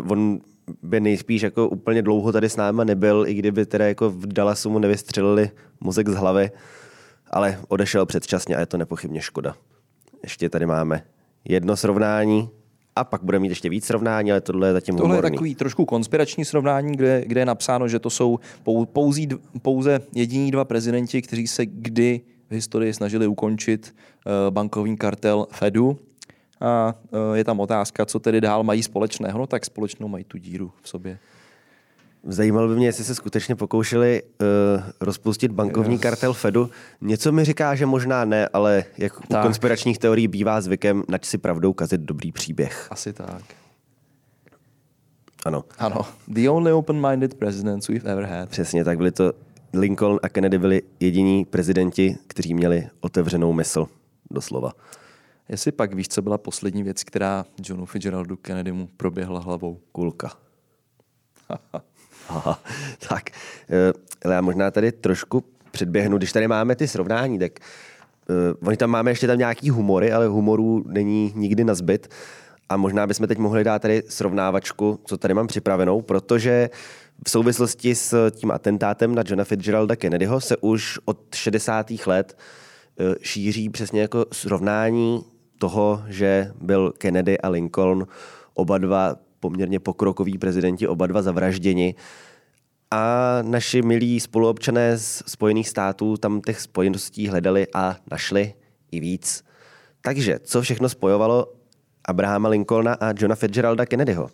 uh, 0.00 0.12
on 0.12 0.40
by 0.82 1.00
nejspíš 1.00 1.42
jako 1.42 1.68
úplně 1.68 2.02
dlouho 2.02 2.32
tady 2.32 2.48
s 2.48 2.56
náma 2.56 2.84
nebyl, 2.84 3.24
i 3.28 3.34
kdyby 3.34 3.66
teda 3.66 3.88
jako 3.88 4.10
v 4.10 4.26
Dallasu 4.26 4.70
mu 4.70 4.78
nevystřelili 4.78 5.50
mozek 5.80 6.08
z 6.08 6.14
hlavy, 6.14 6.50
ale 7.30 7.58
odešel 7.68 8.06
předčasně 8.06 8.56
a 8.56 8.60
je 8.60 8.66
to 8.66 8.76
nepochybně 8.76 9.20
škoda. 9.20 9.54
Ještě 10.22 10.48
tady 10.48 10.66
máme 10.66 11.02
jedno 11.44 11.76
srovnání, 11.76 12.50
a 12.98 13.04
pak 13.04 13.22
bude 13.22 13.38
mít 13.38 13.48
ještě 13.48 13.68
víc 13.68 13.84
srovnání, 13.84 14.30
ale 14.30 14.40
tohle 14.40 14.68
je 14.68 14.72
zatím 14.72 14.96
Tohle 14.96 15.08
humorný. 15.08 15.26
je 15.26 15.30
takový 15.30 15.54
trošku 15.54 15.84
konspirační 15.84 16.44
srovnání, 16.44 16.96
kde, 16.96 17.22
kde 17.26 17.40
je 17.40 17.46
napsáno, 17.46 17.88
že 17.88 17.98
to 17.98 18.10
jsou 18.10 18.38
pouzí, 18.92 19.28
pouze 19.62 20.00
jediní 20.14 20.50
dva 20.50 20.64
prezidenti, 20.64 21.22
kteří 21.22 21.46
se 21.46 21.66
kdy 21.66 22.20
v 22.50 22.52
historii 22.52 22.94
snažili 22.94 23.26
ukončit 23.26 23.94
uh, 24.26 24.32
bankovní 24.50 24.96
kartel 24.96 25.46
Fedu. 25.50 25.98
A 26.60 26.94
uh, 27.10 27.36
je 27.36 27.44
tam 27.44 27.60
otázka, 27.60 28.06
co 28.06 28.18
tedy 28.18 28.40
dál 28.40 28.64
mají 28.64 28.82
společného. 28.82 29.38
No 29.38 29.46
tak 29.46 29.64
společnou 29.64 30.08
mají 30.08 30.24
tu 30.24 30.38
díru 30.38 30.72
v 30.82 30.88
sobě. 30.88 31.18
Zajímalo 32.24 32.68
by 32.68 32.76
mě, 32.76 32.86
jestli 32.86 33.04
se 33.04 33.14
skutečně 33.14 33.56
pokoušeli 33.56 34.22
uh, 34.22 34.46
rozpustit 35.00 35.52
bankovní 35.52 35.94
yes. 35.94 36.02
kartel 36.02 36.32
Fedu. 36.32 36.70
Něco 37.00 37.32
mi 37.32 37.44
říká, 37.44 37.74
že 37.74 37.86
možná 37.86 38.24
ne, 38.24 38.48
ale 38.48 38.84
jak 38.98 39.12
tak. 39.28 39.40
u 39.40 39.42
konspiračních 39.42 39.98
teorií 39.98 40.28
bývá 40.28 40.60
zvykem, 40.60 41.02
nač 41.08 41.24
si 41.24 41.38
pravdou 41.38 41.72
kazit 41.72 42.00
dobrý 42.00 42.32
příběh. 42.32 42.88
Asi 42.90 43.12
tak. 43.12 43.42
Ano. 45.44 45.64
Ano. 45.78 46.06
The 46.28 46.50
only 46.50 46.72
open-minded 46.72 47.34
presidents 47.34 47.88
we've 47.88 48.10
ever 48.10 48.24
had. 48.24 48.48
Přesně 48.48 48.84
tak, 48.84 48.98
byli 48.98 49.10
to 49.10 49.32
Lincoln 49.72 50.18
a 50.22 50.28
Kennedy 50.28 50.58
byli 50.58 50.82
jediní 51.00 51.44
prezidenti, 51.44 52.16
kteří 52.26 52.54
měli 52.54 52.88
otevřenou 53.00 53.52
mysl, 53.52 53.86
doslova. 54.30 54.72
Jestli 55.48 55.72
pak 55.72 55.94
víš, 55.94 56.08
co 56.08 56.22
byla 56.22 56.38
poslední 56.38 56.82
věc, 56.82 57.04
která 57.04 57.44
Johnu 57.64 57.86
Fitzgeraldu 57.86 58.36
Kennedymu 58.36 58.88
proběhla 58.96 59.40
hlavou? 59.40 59.80
Kulka. 59.92 60.32
Tak, 63.08 63.30
eh, 63.70 63.92
ale 64.24 64.34
já 64.34 64.40
možná 64.40 64.70
tady 64.70 64.92
trošku 64.92 65.44
předběhnu, 65.70 66.18
když 66.18 66.32
tady 66.32 66.48
máme 66.48 66.76
ty 66.76 66.88
srovnání, 66.88 67.38
tak 67.38 67.52
uh, 68.28 68.68
oni 68.68 68.76
tam 68.76 68.90
máme 68.90 69.10
ještě 69.10 69.26
tam 69.26 69.38
nějaký 69.38 69.70
humory, 69.70 70.12
ale 70.12 70.26
humorů 70.26 70.84
není 70.86 71.32
nikdy 71.36 71.64
na 71.64 71.74
zbyt. 71.74 72.08
A 72.68 72.76
možná 72.76 73.06
bychom 73.06 73.26
teď 73.26 73.38
mohli 73.38 73.64
dát 73.64 73.82
tady 73.82 74.02
srovnávačku, 74.08 75.00
co 75.04 75.18
tady 75.18 75.34
mám 75.34 75.46
připravenou, 75.46 76.02
protože 76.02 76.70
v 77.26 77.30
souvislosti 77.30 77.94
s 77.94 78.30
tím 78.30 78.50
atentátem 78.50 79.14
na 79.14 79.22
Johna 79.26 79.44
Fitzgeralda 79.44 79.96
Kennedyho 79.96 80.40
se 80.40 80.56
už 80.56 80.98
od 81.04 81.18
60. 81.34 81.86
let 82.06 82.38
uh, 83.00 83.14
šíří 83.22 83.68
přesně 83.68 84.00
jako 84.00 84.26
srovnání 84.32 85.24
toho, 85.58 86.02
že 86.08 86.52
byl 86.60 86.92
Kennedy 86.98 87.38
a 87.40 87.48
Lincoln 87.48 88.06
oba 88.54 88.78
dva 88.78 89.16
poměrně 89.40 89.80
pokrokoví 89.80 90.38
prezidenti, 90.38 90.88
oba 90.88 91.06
dva 91.06 91.22
zavražděni. 91.22 91.94
A 92.90 93.38
naši 93.42 93.82
milí 93.82 94.20
spoluobčané 94.20 94.98
z 94.98 95.22
Spojených 95.26 95.68
států 95.68 96.16
tam 96.16 96.40
těch 96.40 96.60
spojeností 96.60 97.28
hledali 97.28 97.66
a 97.74 97.96
našli 98.10 98.54
i 98.90 99.00
víc. 99.00 99.44
Takže, 100.00 100.38
co 100.42 100.62
všechno 100.62 100.88
spojovalo 100.88 101.52
Abrahama 102.04 102.48
Lincolna 102.48 102.94
a 102.94 103.08
Johna 103.18 103.34
Fitzgeralda 103.34 103.86
Kennedyho? 103.86 104.30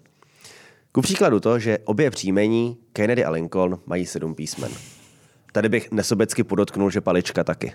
Ku 0.92 1.00
příkladu 1.00 1.40
to, 1.40 1.58
že 1.58 1.78
obě 1.84 2.11
příjmení 2.11 2.78
Kennedy 2.92 3.25
a 3.25 3.30
Lincoln 3.30 3.78
mají 3.87 4.06
sedm 4.06 4.34
písmen. 4.34 4.73
Tady 5.52 5.68
bych 5.68 5.92
nesobecky 5.92 6.44
podotknul, 6.44 6.90
že 6.90 7.00
palička 7.00 7.44
taky. 7.44 7.73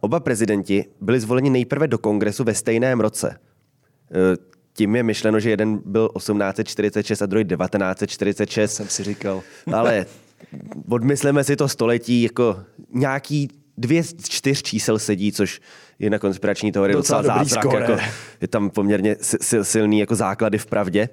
Oba 0.00 0.20
prezidenti 0.20 0.84
byli 1.00 1.20
zvoleni 1.20 1.50
nejprve 1.50 1.88
do 1.88 1.98
kongresu 1.98 2.44
ve 2.44 2.54
stejném 2.54 3.00
roce. 3.00 3.38
Tím 4.80 4.96
je 4.96 5.02
myšleno, 5.02 5.40
že 5.40 5.50
jeden 5.50 5.80
byl 5.84 6.08
1846 6.16 7.22
a 7.22 7.26
druhý 7.26 7.44
1946. 7.44 8.74
Jsem 8.74 8.88
si 8.88 9.04
říkal. 9.04 9.42
Ale 9.72 10.06
odmysleme 10.88 11.44
si 11.44 11.56
to 11.56 11.68
století, 11.68 12.22
jako 12.22 12.60
nějaký 12.94 13.48
dvě 13.78 14.02
z 14.04 14.14
čtyř 14.28 14.62
čísel 14.62 14.98
sedí, 14.98 15.32
což 15.32 15.60
je 15.98 16.10
na 16.10 16.18
konspirační 16.18 16.72
teorie 16.72 16.96
Docela 16.96 17.22
docela, 17.22 17.44
zázrak. 17.44 17.72
Jako, 17.72 17.96
je 18.40 18.48
tam 18.48 18.70
poměrně 18.70 19.16
si- 19.20 19.36
si- 19.40 19.64
silný 19.64 19.98
jako 19.98 20.14
základy 20.14 20.58
v 20.58 20.66
pravdě. 20.66 21.08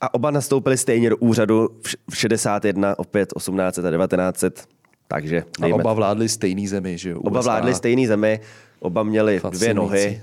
A 0.00 0.14
oba 0.14 0.30
nastoupili 0.30 0.76
stejně 0.78 1.10
do 1.10 1.16
úřadu 1.16 1.68
v 1.82 1.86
š- 1.88 1.96
v 2.10 2.16
61, 2.16 2.98
opět 2.98 3.32
1800 3.36 3.84
a 3.84 3.90
1900. 3.90 4.64
Takže 5.08 5.44
A 5.62 5.66
oba 5.74 5.92
vládli 5.92 6.28
stejný 6.28 6.68
zemi, 6.68 6.98
že 6.98 7.10
jo? 7.10 7.20
Oba 7.20 7.40
vládli 7.40 7.74
stejný 7.74 8.06
zemi, 8.06 8.40
oba 8.78 9.02
měli 9.02 9.40
dvě 9.50 9.74
nohy. 9.74 10.22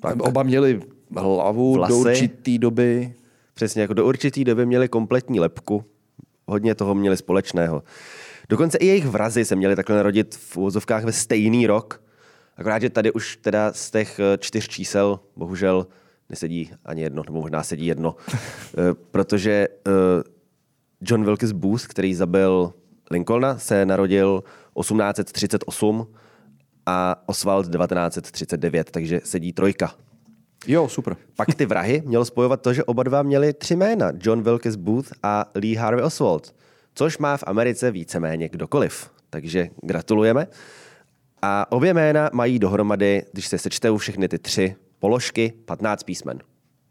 Tak. 0.00 0.16
Oba 0.22 0.42
měli 0.42 0.80
hlavu 1.16 1.74
Vlasy. 1.74 1.92
do 1.92 1.98
určitý 1.98 2.58
doby. 2.58 3.14
Přesně, 3.54 3.82
jako 3.82 3.94
do 3.94 4.06
určitý 4.06 4.44
doby 4.44 4.66
měli 4.66 4.88
kompletní 4.88 5.40
lepku. 5.40 5.84
Hodně 6.46 6.74
toho 6.74 6.94
měli 6.94 7.16
společného. 7.16 7.82
Dokonce 8.48 8.78
i 8.78 8.86
jejich 8.86 9.06
vrazy 9.06 9.44
se 9.44 9.56
měli 9.56 9.76
takhle 9.76 9.96
narodit 9.96 10.34
v 10.34 10.56
úvozovkách 10.56 11.04
ve 11.04 11.12
stejný 11.12 11.66
rok. 11.66 12.02
Akorát, 12.56 12.78
že 12.82 12.90
tady 12.90 13.12
už 13.12 13.36
teda 13.36 13.72
z 13.72 13.90
těch 13.90 14.20
eh, 14.20 14.38
čtyř 14.38 14.68
čísel 14.68 15.20
bohužel 15.36 15.86
nesedí 16.30 16.70
ani 16.84 17.02
jedno, 17.02 17.22
nebo 17.26 17.40
možná 17.40 17.62
sedí 17.62 17.86
jedno. 17.86 18.16
Eh, 18.78 18.94
Protože 19.10 19.68
eh, 19.88 19.90
John 21.00 21.24
Wilkes 21.24 21.52
Booth, 21.52 21.86
který 21.86 22.14
zabil 22.14 22.72
Lincolna, 23.10 23.58
se 23.58 23.86
narodil 23.86 24.42
1838 24.80 26.06
a 26.86 27.22
Oswald 27.26 27.66
1939, 27.72 28.90
takže 28.90 29.20
sedí 29.24 29.52
trojka. 29.52 29.94
Jo, 30.66 30.88
super. 30.88 31.16
Pak 31.36 31.54
ty 31.54 31.66
vrahy 31.66 32.02
měl 32.06 32.24
spojovat 32.24 32.62
to, 32.62 32.72
že 32.72 32.84
oba 32.84 33.02
dva 33.02 33.22
měli 33.22 33.52
tři 33.52 33.76
jména, 33.76 34.12
John 34.20 34.42
Wilkes 34.42 34.76
Booth 34.76 35.12
a 35.22 35.44
Lee 35.54 35.76
Harvey 35.76 36.04
Oswald, 36.04 36.54
což 36.94 37.18
má 37.18 37.36
v 37.36 37.44
Americe 37.46 37.90
víceméně 37.90 38.48
kdokoliv. 38.48 39.10
Takže 39.30 39.68
gratulujeme. 39.82 40.46
A 41.42 41.72
obě 41.72 41.94
jména 41.94 42.30
mají 42.32 42.58
dohromady, 42.58 43.22
když 43.32 43.48
se 43.48 43.58
sečtou 43.58 43.96
všechny 43.96 44.28
ty 44.28 44.38
tři 44.38 44.76
položky, 44.98 45.52
15 45.64 46.02
písmen. 46.02 46.38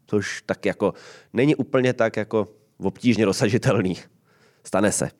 Což 0.06 0.42
tak 0.46 0.66
jako 0.66 0.94
není 1.32 1.54
úplně 1.54 1.92
tak 1.92 2.16
jako 2.16 2.48
obtížně 2.78 3.26
dosažitelný. 3.26 3.96
Stane 4.64 4.92
se. 4.92 5.10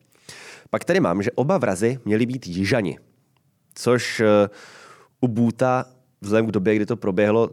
Pak 0.69 0.85
tady 0.85 0.99
mám, 0.99 1.23
že 1.23 1.31
oba 1.31 1.57
vrazy 1.57 1.99
měli 2.05 2.25
být 2.25 2.47
jižani, 2.47 2.99
což 3.75 4.19
eh, 4.19 4.49
u 5.21 5.27
Bůta 5.27 5.85
vzhledem 6.21 6.47
k 6.47 6.51
době, 6.51 6.75
kdy 6.75 6.85
to 6.85 6.97
proběhlo, 6.97 7.49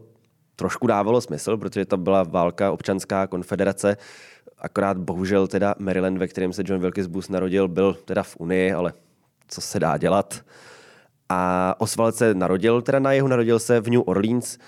trošku 0.57 0.87
dávalo 0.87 1.21
smysl, 1.21 1.57
protože 1.57 1.85
to 1.85 1.97
byla 1.97 2.23
válka 2.23 2.73
občanská 2.73 3.27
konfederace, 3.27 3.97
akorát 4.59 4.99
bohužel 4.99 5.47
teda 5.47 5.75
Maryland, 5.79 6.19
ve 6.19 6.29
kterém 6.29 6.53
se 6.53 6.63
John 6.67 6.81
Wilkes 6.81 7.07
Booth 7.07 7.31
narodil, 7.31 7.69
byl 7.69 7.95
teda 8.05 8.23
v 8.23 8.37
Unii, 8.39 8.73
ale 8.73 8.93
co 9.49 9.61
se 9.61 9.81
dá 9.81 9.97
dělat. 9.97 10.41
A 11.29 11.75
Oswald 11.79 12.15
se 12.15 12.35
narodil 12.35 12.83
teda 12.83 12.99
na 12.99 13.13
jihu, 13.13 13.29
narodil 13.29 13.59
se 13.59 13.81
v 13.81 13.91
New 13.91 14.03
Orleans, 14.07 14.59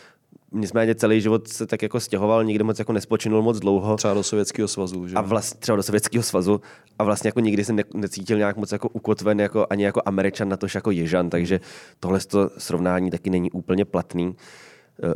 nicméně 0.52 0.94
celý 0.94 1.20
život 1.20 1.48
se 1.48 1.66
tak 1.66 1.82
jako 1.82 2.00
stěhoval, 2.00 2.44
nikdy 2.44 2.64
moc 2.64 2.78
jako 2.78 2.92
nespočinul 2.92 3.42
moc 3.42 3.58
dlouho. 3.58 3.96
Třeba 3.96 4.14
do 4.14 4.22
Sovětského 4.22 4.68
svazu, 4.68 5.08
že? 5.08 5.14
A 5.14 5.20
vlastně 5.20 5.60
třeba 5.60 5.76
do 5.76 5.82
Sovětského 5.82 6.22
svazu 6.22 6.60
a 6.98 7.04
vlastně 7.04 7.28
jako 7.28 7.40
nikdy 7.40 7.64
jsem 7.64 7.76
ne, 7.76 7.84
necítil 7.94 8.38
nějak 8.38 8.56
moc 8.56 8.72
jako 8.72 8.88
ukotven 8.88 9.40
jako, 9.40 9.66
ani 9.70 9.84
jako 9.84 10.02
Američan, 10.06 10.48
na 10.48 10.56
tož 10.56 10.74
jako 10.74 10.90
Jižan, 10.90 11.30
takže 11.30 11.60
tohle 12.00 12.20
to 12.20 12.50
srovnání 12.58 13.10
taky 13.10 13.30
není 13.30 13.50
úplně 13.50 13.84
platný. 13.84 14.36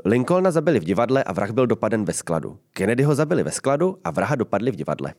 Lincolna 0.05 0.51
zabili 0.51 0.81
v 0.81 0.85
divadle 0.85 1.25
a 1.25 1.33
vrah 1.33 1.51
byl 1.51 1.67
dopaden 1.67 2.05
ve 2.05 2.13
skladu. 2.13 2.59
Kennedy 2.71 3.03
ho 3.03 3.15
zabili 3.15 3.43
ve 3.43 3.51
skladu 3.51 3.99
a 4.05 4.11
vraha 4.11 4.35
dopadli 4.35 4.71
v 4.71 4.77
divadle. 4.77 5.15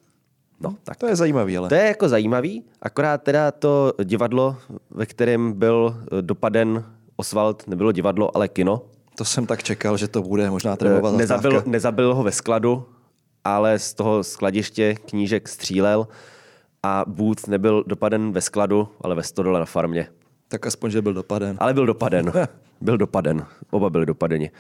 No, 0.60 0.75
tak. 0.84 0.98
To 0.98 1.08
je 1.08 1.15
zajímavý, 1.15 1.58
ale. 1.58 1.70
To 1.70 1.75
je 1.75 1.88
jako 1.88 2.10
zajímavý, 2.10 2.63
akorát 2.82 3.24
teda 3.24 3.51
to 3.51 3.93
divadlo, 4.03 4.58
ve 4.89 5.05
kterém 5.05 5.53
byl 5.53 5.96
eh, 5.98 6.22
dopaden 6.22 6.86
Oswald, 7.15 7.67
nebylo 7.67 7.91
divadlo, 7.91 8.38
ale 8.38 8.48
kino. 8.48 8.82
To 9.17 9.25
jsem 9.25 9.46
tak 9.46 9.63
čekal, 9.63 9.98
že 9.98 10.08
to 10.08 10.22
bude 10.22 10.50
možná 10.50 10.74
Eh, 10.74 10.77
trémová 10.77 11.12
Nezabil, 11.12 11.63
nezabil 11.65 12.15
ho 12.15 12.24
ve 12.24 12.32
skladu, 12.32 12.86
ale 13.43 13.79
z 13.79 13.93
toho 13.93 14.24
skladiště 14.24 14.96
knížek 14.96 15.48
střílel 15.48 16.08
a 16.84 17.03
Booth 17.08 17.48
nebyl 17.48 17.84
dopaden 17.88 18.32
ve 18.32 18.41
skladu, 18.41 18.88
ale 19.01 19.15
ve 19.15 19.24
stodole 19.24 19.60
na 19.60 19.65
farmě. 19.65 20.08
Tak 20.54 20.68
aspoň, 20.68 20.92
že 20.92 21.02
byl 21.02 21.14
dopaden. 21.14 21.58
Ale 21.60 21.74
byl 21.74 21.86
dopaden. 21.86 22.32
Byl 22.82 22.98
dopaden. 22.98 23.46
Oba 23.72 23.90
byli 23.90 24.06
dopadeni. 24.06 24.52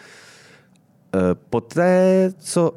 Eh, 1.15 1.19
Poté, 1.49 2.31
co... 2.37 2.71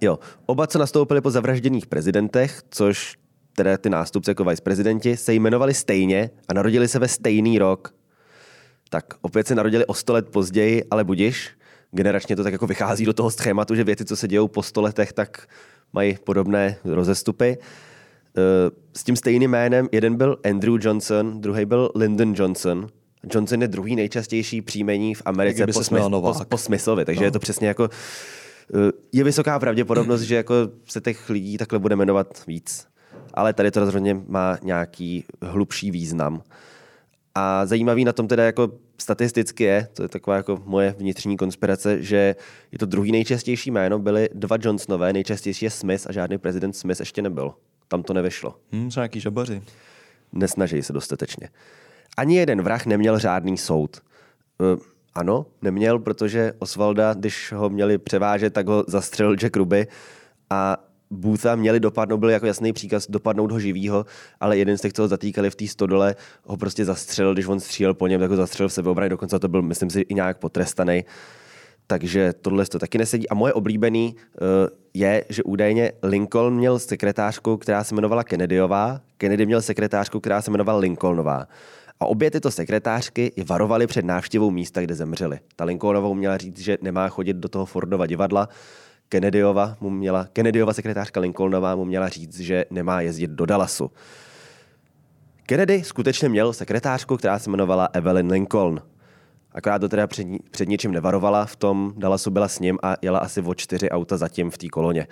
Jo, 0.00 0.18
oba, 0.46 0.66
co 0.66 0.78
nastoupili 0.78 1.20
po 1.20 1.30
zavražděných 1.30 1.86
prezidentech, 1.86 2.62
což 2.70 3.16
teda 3.52 3.78
ty 3.78 3.90
nástupce 3.90 4.30
jako 4.30 4.44
viceprezidenti, 4.44 5.16
se 5.16 5.34
jmenovali 5.34 5.74
stejně 5.74 6.30
a 6.48 6.54
narodili 6.54 6.88
se 6.88 6.98
ve 6.98 7.08
stejný 7.08 7.58
rok. 7.58 7.94
Tak 8.90 9.14
opět 9.20 9.46
se 9.46 9.54
narodili 9.54 9.86
o 9.86 9.94
sto 9.94 10.12
let 10.12 10.28
později, 10.28 10.84
ale 10.90 11.04
budiš. 11.04 11.50
Generačně 11.90 12.36
to 12.36 12.42
tak 12.42 12.52
jako 12.52 12.66
vychází 12.66 13.04
do 13.04 13.12
toho 13.12 13.30
schématu, 13.30 13.74
že 13.74 13.84
věci, 13.84 14.04
co 14.04 14.16
se 14.16 14.28
dějou 14.28 14.48
po 14.48 14.62
sto 14.62 14.80
letech, 14.80 15.12
tak 15.12 15.48
mají 15.92 16.18
podobné 16.24 16.76
rozestupy. 16.84 17.56
Eh, 17.60 17.91
S 18.96 19.04
tím 19.04 19.16
stejným 19.16 19.50
jménem 19.50 19.88
jeden 19.92 20.16
byl 20.16 20.36
Andrew 20.50 20.74
Johnson, 20.80 21.40
druhý 21.40 21.64
byl 21.64 21.90
Lyndon 21.94 22.34
Johnson. 22.36 22.86
Johnson 23.34 23.62
je 23.62 23.68
druhý 23.68 23.96
nejčastější 23.96 24.62
příjmení 24.62 25.14
v 25.14 25.22
Americe 25.24 25.66
po, 25.66 25.72
se 25.72 25.84
směl 25.84 26.08
smys- 26.08 26.38
po, 26.38 26.44
po 26.44 26.58
smyslovi, 26.58 27.04
takže 27.04 27.20
no. 27.20 27.24
je 27.24 27.30
to 27.30 27.38
přesně 27.38 27.68
jako 27.68 27.88
eh, 28.74 28.92
je 29.12 29.24
vysoká 29.24 29.58
pravděpodobnost, 29.58 30.20
že 30.20 30.34
jako 30.34 30.54
se 30.88 31.00
těch 31.00 31.30
lidí 31.30 31.58
takhle 31.58 31.78
bude 31.78 31.96
jmenovat 31.96 32.46
víc. 32.46 32.86
Ale 33.34 33.52
tady 33.52 33.70
to 33.70 33.80
rozhodně 33.80 34.20
má 34.28 34.58
nějaký 34.62 35.24
hlubší 35.42 35.90
význam. 35.90 36.42
A 37.34 37.66
zajímavý 37.66 38.04
na 38.04 38.12
tom 38.12 38.28
teda 38.28 38.44
jako 38.44 38.72
statisticky 38.98 39.64
je, 39.64 39.88
to 39.92 40.02
je 40.02 40.08
taková 40.08 40.36
jako 40.36 40.62
moje 40.64 40.94
vnitřní 40.98 41.36
konspirace, 41.36 42.02
že 42.02 42.36
je 42.72 42.78
to 42.78 42.86
druhý 42.86 43.12
nejčastější 43.12 43.70
jméno, 43.70 43.98
byly 43.98 44.28
dva 44.34 44.56
Johnsonové, 44.60 45.12
nejčastější 45.12 45.64
je 45.64 45.70
Smith 45.70 46.06
a 46.06 46.12
žádný 46.12 46.38
prezident 46.38 46.72
Smith 46.72 47.00
ještě 47.00 47.22
nebyl. 47.22 47.54
Tam 47.92 48.02
to 48.02 48.12
nevyšlo. 48.12 48.54
Hm, 48.72 48.90
jsou 48.90 49.00
nějaký 49.00 49.20
žabaři. 49.20 49.62
Nesnaží 50.32 50.82
se 50.82 50.92
dostatečně. 50.92 51.48
Ani 52.16 52.36
jeden 52.36 52.62
vrah 52.62 52.86
neměl 52.86 53.18
žádný 53.18 53.58
soud. 53.58 54.00
Uh, 54.58 54.80
ano, 55.14 55.46
neměl, 55.62 55.98
protože 55.98 56.52
Osvalda, 56.58 57.14
když 57.14 57.52
ho 57.52 57.70
měli 57.70 57.98
převážet, 57.98 58.52
tak 58.52 58.66
ho 58.68 58.84
zastřelil 58.88 59.36
Jack 59.36 59.56
Ruby 59.56 59.86
a 60.50 60.76
Bootha 61.10 61.56
měli 61.56 61.80
dopadnout, 61.80 62.18
byl 62.18 62.30
jako 62.30 62.46
jasný 62.46 62.72
příkaz 62.72 63.06
dopadnout 63.10 63.52
ho 63.52 63.60
živýho, 63.60 64.06
ale 64.40 64.58
jeden 64.58 64.78
z 64.78 64.80
těch, 64.80 64.92
co 64.92 65.02
ho 65.02 65.08
zatýkali 65.08 65.50
v 65.50 65.54
té 65.54 65.68
stodole, 65.68 66.14
ho 66.44 66.56
prostě 66.56 66.84
zastřelil, 66.84 67.32
když 67.32 67.46
on 67.46 67.60
střílel 67.60 67.94
po 67.94 68.06
něm, 68.06 68.20
tak 68.20 68.30
ho 68.30 68.36
zastřelil 68.36 68.68
v 68.68 68.72
sebeobraně, 68.72 69.08
dokonce 69.08 69.38
to 69.38 69.48
byl, 69.48 69.62
myslím 69.62 69.90
si, 69.90 70.00
i 70.00 70.14
nějak 70.14 70.38
potrestaný. 70.38 71.04
Takže 71.86 72.32
tohle 72.32 72.66
to 72.66 72.78
taky 72.78 72.98
nesedí. 72.98 73.28
A 73.28 73.34
moje 73.34 73.52
oblíbený 73.52 74.16
uh, 74.16 74.81
je, 74.94 75.24
že 75.28 75.42
údajně 75.42 75.92
Lincoln 76.02 76.54
měl 76.54 76.78
sekretářku, 76.78 77.56
která 77.56 77.84
se 77.84 77.94
jmenovala 77.94 78.24
Kennedyová, 78.24 79.00
Kennedy 79.18 79.46
měl 79.46 79.62
sekretářku, 79.62 80.20
která 80.20 80.42
se 80.42 80.50
jmenovala 80.50 80.78
Lincolnová. 80.78 81.46
A 82.00 82.06
obě 82.06 82.30
tyto 82.30 82.50
sekretářky 82.50 83.32
je 83.36 83.44
varovaly 83.44 83.86
před 83.86 84.04
návštěvou 84.04 84.50
místa, 84.50 84.80
kde 84.80 84.94
zemřeli. 84.94 85.38
Ta 85.56 85.64
Lincolnovou 85.64 86.14
měla 86.14 86.36
říct, 86.36 86.58
že 86.58 86.78
nemá 86.82 87.08
chodit 87.08 87.36
do 87.36 87.48
toho 87.48 87.66
Fordova 87.66 88.06
divadla, 88.06 88.48
Kennedyova, 89.08 89.76
mu 89.80 89.90
měla, 89.90 90.26
Kennedyova 90.32 90.72
sekretářka 90.72 91.20
Lincolnová 91.20 91.76
mu 91.76 91.84
měla 91.84 92.08
říct, 92.08 92.40
že 92.40 92.64
nemá 92.70 93.00
jezdit 93.00 93.30
do 93.30 93.46
Dallasu. 93.46 93.90
Kennedy 95.46 95.84
skutečně 95.84 96.28
měl 96.28 96.52
sekretářku, 96.52 97.16
která 97.16 97.38
se 97.38 97.50
jmenovala 97.50 97.88
Evelyn 97.92 98.30
Lincoln. 98.30 98.82
Akorát 99.54 99.78
to 99.78 99.88
teda 99.88 100.06
před, 100.06 100.26
před 100.50 100.68
ničím 100.68 100.92
nevarovala, 100.92 101.44
v 101.46 101.56
tom 101.56 101.92
Dallasu 101.96 102.30
byla 102.30 102.48
s 102.48 102.58
ním 102.58 102.78
a 102.82 102.96
jela 103.02 103.18
asi 103.18 103.40
o 103.42 103.54
čtyři 103.54 103.90
auta 103.90 104.16
zatím 104.16 104.50
v 104.50 104.58
té 104.58 104.68
koloně. 104.68 105.06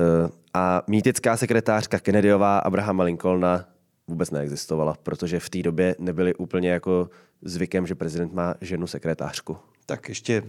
Eh, 0.00 0.28
A 0.54 0.82
mýtická 0.86 1.36
sekretářka 1.36 1.98
Kennedyová 1.98 2.58
Abrahama 2.58 3.04
Lincolna 3.04 3.64
vůbec 4.08 4.30
neexistovala, 4.30 4.94
protože 5.02 5.40
v 5.40 5.50
té 5.50 5.62
době 5.62 5.96
nebyly 5.98 6.34
úplně 6.34 6.70
jako 6.70 7.10
zvykem, 7.42 7.86
že 7.86 7.94
prezident 7.94 8.32
má 8.32 8.54
ženu 8.60 8.86
sekretářku. 8.86 9.56
Tak 9.86 10.08
ještě, 10.08 10.42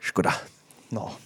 Škoda. 0.00 0.32
no. 0.92 1.16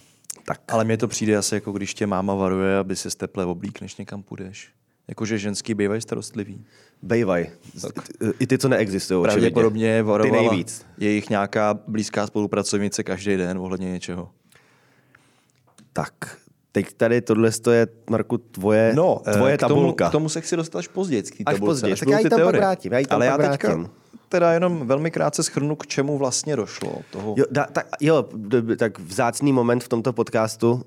Tak. 0.45 0.61
Ale 0.67 0.83
mně 0.83 0.97
to 0.97 1.07
přijde 1.07 1.37
asi 1.37 1.55
jako 1.55 1.71
když 1.71 1.93
tě 1.93 2.07
máma 2.07 2.33
varuje, 2.33 2.77
aby 2.77 2.95
se 2.95 3.17
teple 3.17 3.45
oblíkneš 3.45 3.95
někam 3.97 4.23
půjdeš. 4.23 4.71
Jakože 5.07 5.37
ženský 5.37 5.73
bývají 5.73 6.01
starostlivý. 6.01 6.65
Bejvaj. 7.01 7.47
I 8.39 8.47
ty, 8.47 8.57
co 8.57 8.69
neexistují. 8.69 9.23
Pravděpodobně 9.23 10.03
varovala 10.03 10.41
Ty 10.43 10.47
nejvíc. 10.49 10.85
jejich 10.97 11.29
nějaká 11.29 11.79
blízká 11.87 12.27
spolupracovnice 12.27 13.03
každý 13.03 13.37
den 13.37 13.57
ohledně 13.57 13.91
něčeho. 13.91 14.29
Tak, 15.93 16.13
teď 16.71 16.93
tady 16.93 17.21
tohle 17.21 17.51
je, 17.71 17.87
Marku, 18.09 18.37
tvoje, 18.37 18.93
No, 18.95 19.21
eh, 19.27 19.31
tvoje 19.33 19.57
k 19.57 19.59
tomu, 19.59 19.69
tabulka. 19.75 20.09
k 20.09 20.11
tomu 20.11 20.29
se 20.29 20.41
chci 20.41 20.55
dostat 20.55 20.79
až 20.79 20.87
později. 20.87 21.23
K 21.23 21.37
té 21.37 21.43
tabulce, 21.43 21.65
později, 21.65 21.95
tak 21.95 22.09
já 22.09 22.19
ji 22.19 22.29
tam 22.29 22.41
pak 22.41 22.55
vrátím, 22.55 22.93
já 22.93 22.99
ji 22.99 23.05
tam 23.05 23.15
Ale 23.15 23.29
pak 23.29 23.41
já 23.41 23.51
teďka 23.51 23.67
vrátím. 23.67 23.89
teda 24.29 24.53
jenom 24.53 24.87
velmi 24.87 25.11
krátce 25.11 25.43
schrnu, 25.43 25.75
k 25.75 25.87
čemu 25.87 26.17
vlastně 26.17 26.55
došlo. 26.55 27.01
Toho. 27.11 27.35
Jo, 27.37 27.45
da, 27.51 27.65
tak, 27.71 27.87
jo, 28.01 28.29
tak 28.77 28.99
vzácný 28.99 29.53
moment 29.53 29.83
v 29.83 29.87
tomto 29.87 30.13
podcastu 30.13 30.83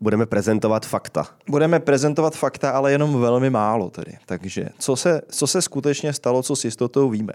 budeme 0.00 0.26
prezentovat 0.26 0.86
fakta. 0.86 1.26
Budeme 1.48 1.80
prezentovat 1.80 2.36
fakta, 2.36 2.70
ale 2.70 2.92
jenom 2.92 3.20
velmi 3.20 3.50
málo 3.50 3.90
tedy. 3.90 4.12
Takže 4.26 4.68
co 4.78 4.96
se, 4.96 5.20
co 5.28 5.46
se 5.46 5.62
skutečně 5.62 6.12
stalo, 6.12 6.42
co 6.42 6.56
s 6.56 6.64
jistotou 6.64 7.10
víme. 7.10 7.32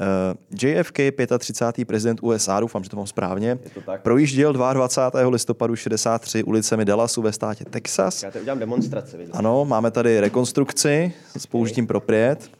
Uh, 0.00 0.58
JFK, 0.62 0.98
35. 1.38 1.84
prezident 1.84 2.20
USA, 2.22 2.60
doufám, 2.60 2.84
že 2.84 2.90
to 2.90 2.96
mám 2.96 3.06
správně, 3.06 3.56
to 3.74 3.80
tak. 3.80 4.02
projížděl 4.02 4.52
22. 4.52 5.28
listopadu 5.28 5.76
63 5.76 6.42
ulicemi 6.42 6.84
Dallasu 6.84 7.22
ve 7.22 7.32
státě 7.32 7.64
Texas. 7.64 8.22
Já 8.22 8.30
udělám 8.40 8.58
demonstraci. 8.58 9.16
Vidíš? 9.16 9.34
Ano, 9.38 9.64
máme 9.64 9.90
tady 9.90 10.20
rekonstrukci 10.20 11.12
s 11.36 11.46
použitím 11.46 11.86
propriet. 11.86 12.50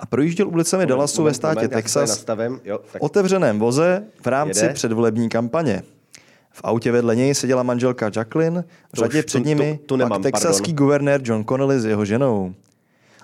A 0.00 0.06
projížděl 0.06 0.48
ulicemi 0.48 0.86
Dallasu 0.86 1.22
ve 1.22 1.34
státě 1.34 1.60
Moment, 1.60 1.70
Texas 1.70 2.10
Nastavím. 2.10 2.60
Jo, 2.64 2.78
v 2.84 2.92
tak 2.92 3.02
otevřeném 3.02 3.58
voze 3.58 4.04
v 4.22 4.26
rámci 4.26 4.64
Jede. 4.64 4.74
předvolební 4.74 5.28
kampaně. 5.28 5.82
V 6.52 6.60
autě 6.64 6.92
vedle 6.92 7.16
něj 7.16 7.34
seděla 7.34 7.62
manželka 7.62 8.10
Jacqueline, 8.16 8.62
v 8.62 8.90
To 8.96 9.00
řadě 9.02 9.22
před 9.22 9.44
nimi 9.44 9.78
tu- 9.80 9.86
tu 9.86 9.96
nemám, 9.96 10.22
pak 10.22 10.32
texaský 10.32 10.62
pardon. 10.72 10.76
guvernér 10.86 11.20
John 11.24 11.44
Connolly 11.44 11.80
s 11.80 11.84
jeho 11.84 12.04
ženou. 12.04 12.54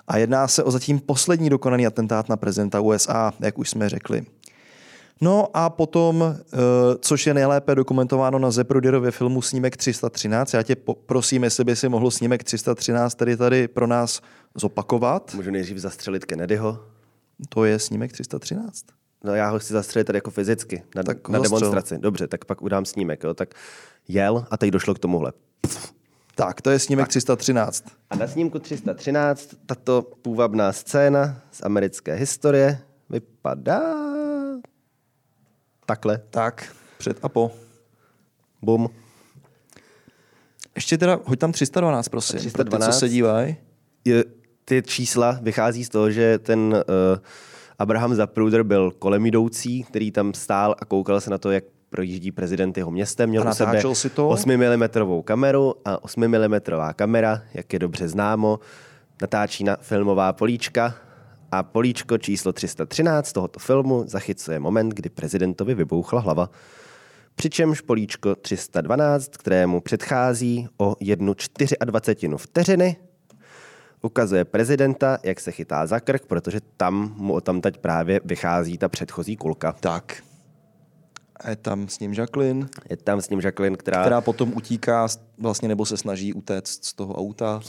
A 0.07 0.17
jedná 0.17 0.47
se 0.47 0.63
o 0.63 0.71
zatím 0.71 0.99
poslední 0.99 1.49
dokonaný 1.49 1.87
atentát 1.87 2.29
na 2.29 2.37
prezidenta 2.37 2.79
USA, 2.79 3.33
jak 3.39 3.57
už 3.59 3.69
jsme 3.69 3.89
řekli. 3.89 4.25
No 5.21 5.47
a 5.53 5.69
potom, 5.69 6.35
eh, 6.37 6.57
což 7.01 7.27
je 7.27 7.33
nejlépe 7.33 7.75
dokumentováno 7.75 8.39
na 8.39 8.51
Zepruderově 8.51 9.11
filmu 9.11 9.41
Snímek 9.41 9.77
313, 9.77 10.53
já 10.53 10.63
tě 10.63 10.75
prosím, 11.05 11.43
jestli 11.43 11.63
by 11.63 11.75
si 11.75 11.89
mohl 11.89 12.11
Snímek 12.11 12.43
313 12.43 13.15
tedy 13.15 13.37
tady 13.37 13.67
pro 13.67 13.87
nás 13.87 14.21
zopakovat. 14.55 15.33
můžu 15.35 15.51
nejdřív 15.51 15.77
zastřelit 15.77 16.25
Kennedyho. 16.25 16.79
To 17.49 17.65
je 17.65 17.79
Snímek 17.79 18.11
313. 18.11 18.85
No 19.23 19.35
já 19.35 19.49
ho 19.49 19.59
chci 19.59 19.73
zastřelit 19.73 20.07
tady 20.07 20.17
jako 20.17 20.31
fyzicky, 20.31 20.83
na, 20.95 21.03
Tak 21.03 21.29
na 21.29 21.39
demonstraci. 21.39 21.97
Dobře, 21.97 22.27
tak 22.27 22.45
pak 22.45 22.61
udám 22.61 22.85
snímek. 22.85 23.23
Jo. 23.23 23.33
Tak 23.33 23.53
jel 24.07 24.45
a 24.51 24.57
teď 24.57 24.69
došlo 24.71 24.93
k 24.93 24.99
tomuhle. 24.99 25.33
Tak, 26.35 26.61
to 26.61 26.69
je 26.69 26.79
Snímek 26.79 27.07
313. 27.07 27.83
A 28.09 28.15
na 28.15 28.27
snímku 28.27 28.59
313 28.59 29.49
tato 29.65 30.01
půvabná 30.21 30.73
scéna 30.73 31.41
z 31.51 31.61
americké 31.63 32.13
historie 32.15 32.79
vypadá 33.09 33.81
takhle. 35.85 36.21
Tak, 36.29 36.75
před 36.97 37.17
a 37.21 37.29
po. 37.29 37.51
Bum. 38.61 38.89
Ještě 40.75 40.97
teda, 40.97 41.19
hoď 41.25 41.39
tam 41.39 41.51
312, 41.51 42.07
prosím. 42.09 42.39
312. 42.39 42.69
Pro 42.69 42.87
ty, 42.87 42.93
co 42.93 42.99
se 42.99 43.09
dívají. 43.09 43.55
Je- 44.05 44.23
Ty 44.65 44.81
čísla 44.85 45.39
vychází 45.41 45.85
z 45.85 45.89
toho, 45.89 46.11
že 46.11 46.39
ten 46.39 46.59
uh, 46.59 47.19
Abraham 47.79 48.15
Zapruder 48.15 48.63
byl 48.63 48.91
kolem 48.91 49.25
jdoucí, 49.25 49.83
který 49.83 50.11
tam 50.11 50.33
stál 50.33 50.75
a 50.79 50.85
koukal 50.85 51.21
se 51.21 51.29
na 51.29 51.37
to, 51.37 51.51
jak 51.51 51.63
projíždí 51.89 52.31
prezident 52.31 52.77
jeho 52.77 52.91
městem. 52.91 53.29
Měl 53.29 53.47
A 53.47 53.51
u 53.51 53.53
sebe 53.53 53.95
si 53.95 54.09
to? 54.09 54.29
8 54.29 54.57
mm 54.57 54.83
kameru 55.23 55.75
a 55.85 56.03
8 56.03 56.27
mm 56.27 56.59
kamera, 56.95 57.41
jak 57.53 57.73
je 57.73 57.79
dobře 57.79 58.07
známo, 58.07 58.59
natáčí 59.21 59.63
na 59.63 59.77
filmová 59.81 60.33
políčka 60.33 60.95
a 61.51 61.63
políčko 61.63 62.17
číslo 62.17 62.53
313 62.53 63.33
tohoto 63.33 63.59
filmu 63.59 64.03
zachycuje 64.07 64.59
moment, 64.59 64.89
kdy 64.89 65.09
prezidentovi 65.09 65.75
vybouchla 65.75 66.19
hlava. 66.19 66.49
Přičemž 67.35 67.81
políčko 67.81 68.35
312, 68.35 69.37
kterému 69.37 69.81
předchází 69.81 70.67
o 70.77 70.95
jednu 70.99 71.35
24 71.85 72.35
vteřiny, 72.37 72.95
ukazuje 74.01 74.45
prezidenta, 74.45 75.17
jak 75.23 75.39
se 75.39 75.51
chytá 75.51 75.85
za 75.85 75.99
krk, 75.99 76.25
protože 76.25 76.59
tam 76.77 77.13
mu 77.17 77.41
tam 77.41 77.61
teď 77.61 77.77
právě 77.77 78.21
vychází 78.25 78.77
ta 78.77 78.89
předchozí 78.89 79.35
kulka. 79.35 79.71
Tak. 79.79 80.23
A 81.35 81.49
je 81.49 81.55
tam 81.55 81.87
s 81.87 81.99
ním 81.99 82.13
Jacqueline, 82.13 82.67
Je 82.89 82.97
tam 82.97 83.21
s 83.21 83.29
ním 83.29 83.39
Jacqueline, 83.39 83.77
která, 83.77 84.01
která... 84.01 84.21
potom 84.21 84.53
utíká 84.55 85.07
vlastně 85.37 85.67
nebo 85.67 85.85
se 85.85 85.97
snaží 85.97 86.33
utéct 86.33 86.85
z 86.85 86.93
toho 86.93 87.15
auta. 87.15 87.61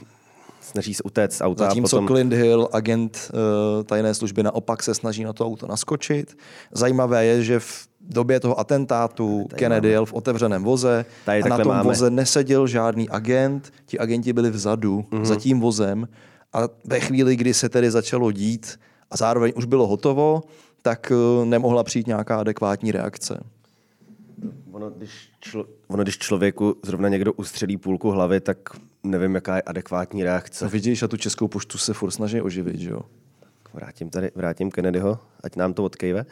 snaží 0.61 0.95
se 0.95 1.03
utéct 1.03 1.37
z 1.37 1.41
auta. 1.41 1.65
Zatímco 1.65 1.97
potom... 1.97 2.07
Clint 2.07 2.33
Hill, 2.33 2.69
agent 2.73 3.31
uh, 3.33 3.85
tajné 3.85 4.15
služby, 4.15 4.43
naopak 4.43 4.83
se 4.83 4.95
snaží 4.95 5.25
na 5.25 5.33
to 5.33 5.47
auto 5.47 5.67
naskočit. 5.67 6.37
Zajímavé 6.73 7.27
je, 7.27 7.43
že 7.43 7.61
v 7.61 7.90
době 8.01 8.41
toho 8.41 8.61
atentátu 8.61 9.47
Kennedy 9.55 9.89
jel 9.89 10.07
v 10.07 10.13
otevřeném 10.13 10.65
voze 10.65 11.05
Tady 11.25 11.43
a 11.43 11.49
na 11.49 11.59
tom 11.59 11.69
máme. 11.69 11.83
voze 11.83 12.11
neseděl 12.11 12.67
žádný 12.67 13.09
agent, 13.09 13.73
ti 13.87 13.99
agenti 13.99 14.33
byli 14.33 14.51
vzadu 14.51 15.05
Mhm. 15.11 15.21
mm-hmm. 15.23 15.25
za 15.25 15.37
tím 15.37 15.61
vozem 15.61 16.09
a 16.53 16.69
ve 16.85 17.01
chvíli, 17.01 17.37
kdy 17.37 17.55
se 17.55 17.69
tedy 17.69 17.91
začalo 17.91 18.33
dít 18.33 18.81
a 19.11 19.17
zároveň 19.17 19.53
už 19.57 19.65
bylo 19.65 19.87
hotovo, 19.87 20.43
tak 20.83 21.13
uh, 21.41 21.45
nemohla 21.45 21.85
přijít 21.85 22.07
nějaká 22.07 22.37
adekvátní 22.41 22.93
reakce. 22.93 23.41
Ono 24.73 24.91
když, 24.91 25.11
člo... 25.41 25.67
ono, 25.89 26.03
když 26.03 26.19
člověku 26.19 26.77
zrovna 26.85 27.09
někdo 27.09 27.33
ustřelí 27.33 27.77
půlku 27.77 28.11
hlavy, 28.11 28.41
tak 28.41 28.59
nevím, 29.05 29.35
jaká 29.35 29.57
je 29.57 29.63
adekvátní 29.63 30.25
reakce. 30.25 30.65
No 30.65 30.71
vidíš, 30.71 31.03
a 31.03 31.09
tu 31.09 31.17
českou 31.17 31.49
poštu 31.49 31.79
se 31.79 31.95
furt 31.95 32.11
snaží 32.11 32.41
oživit, 32.41 32.79
že 32.81 32.91
jo? 32.91 33.01
Vrátím 33.75 34.11
tady, 34.11 34.31
vrátím 34.35 34.71
Kennedyho, 34.71 35.19
ať 35.45 35.57
nám 35.57 35.75
to 35.75 35.85
odkejve. 35.85 36.25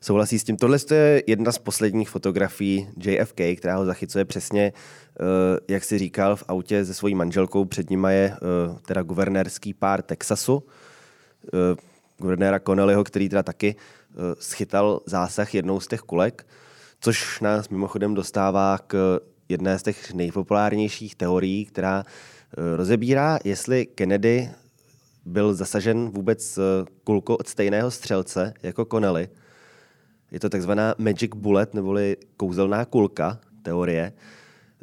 Souhlasí 0.00 0.38
s 0.38 0.44
tím. 0.44 0.56
Tohle 0.56 0.78
je 0.90 1.22
jedna 1.26 1.52
z 1.52 1.58
posledních 1.58 2.10
fotografií 2.10 2.88
JFK, 2.96 3.40
která 3.56 3.76
ho 3.76 3.84
zachycuje 3.84 4.24
přesně, 4.24 4.72
eh, 4.72 5.22
jak 5.68 5.84
si 5.84 5.98
říkal, 5.98 6.36
v 6.36 6.44
autě 6.48 6.84
se 6.84 6.94
svojí 6.94 7.14
manželkou. 7.14 7.64
Před 7.64 7.90
nima 7.90 8.10
je 8.10 8.32
eh, 8.34 8.78
teda 8.86 9.02
guvernérský 9.02 9.74
pár 9.74 10.02
Texasu, 10.02 10.62
eh, 11.46 11.76
guvernéra 12.18 12.60
Connellyho, 12.60 13.04
který 13.04 13.28
teda 13.28 13.42
taky 13.42 13.76
schytal 14.38 15.00
zásah 15.06 15.54
jednou 15.54 15.80
z 15.80 15.86
těch 15.86 16.00
kulek, 16.00 16.46
což 17.00 17.40
nás 17.40 17.68
mimochodem 17.68 18.14
dostává 18.14 18.78
k 18.86 19.20
jedné 19.48 19.78
z 19.78 19.82
těch 19.82 20.14
nejpopulárnějších 20.14 21.14
teorií, 21.14 21.64
která 21.64 22.04
rozebírá, 22.76 23.38
jestli 23.44 23.86
Kennedy 23.86 24.50
byl 25.24 25.54
zasažen 25.54 26.10
vůbec 26.10 26.58
kulkou 27.04 27.34
od 27.34 27.48
stejného 27.48 27.90
střelce 27.90 28.54
jako 28.62 28.84
Connelly. 28.84 29.28
Je 30.30 30.40
to 30.40 30.48
takzvaná 30.48 30.94
magic 30.98 31.30
bullet, 31.36 31.74
neboli 31.74 32.16
kouzelná 32.36 32.84
kulka, 32.84 33.38
teorie, 33.62 34.12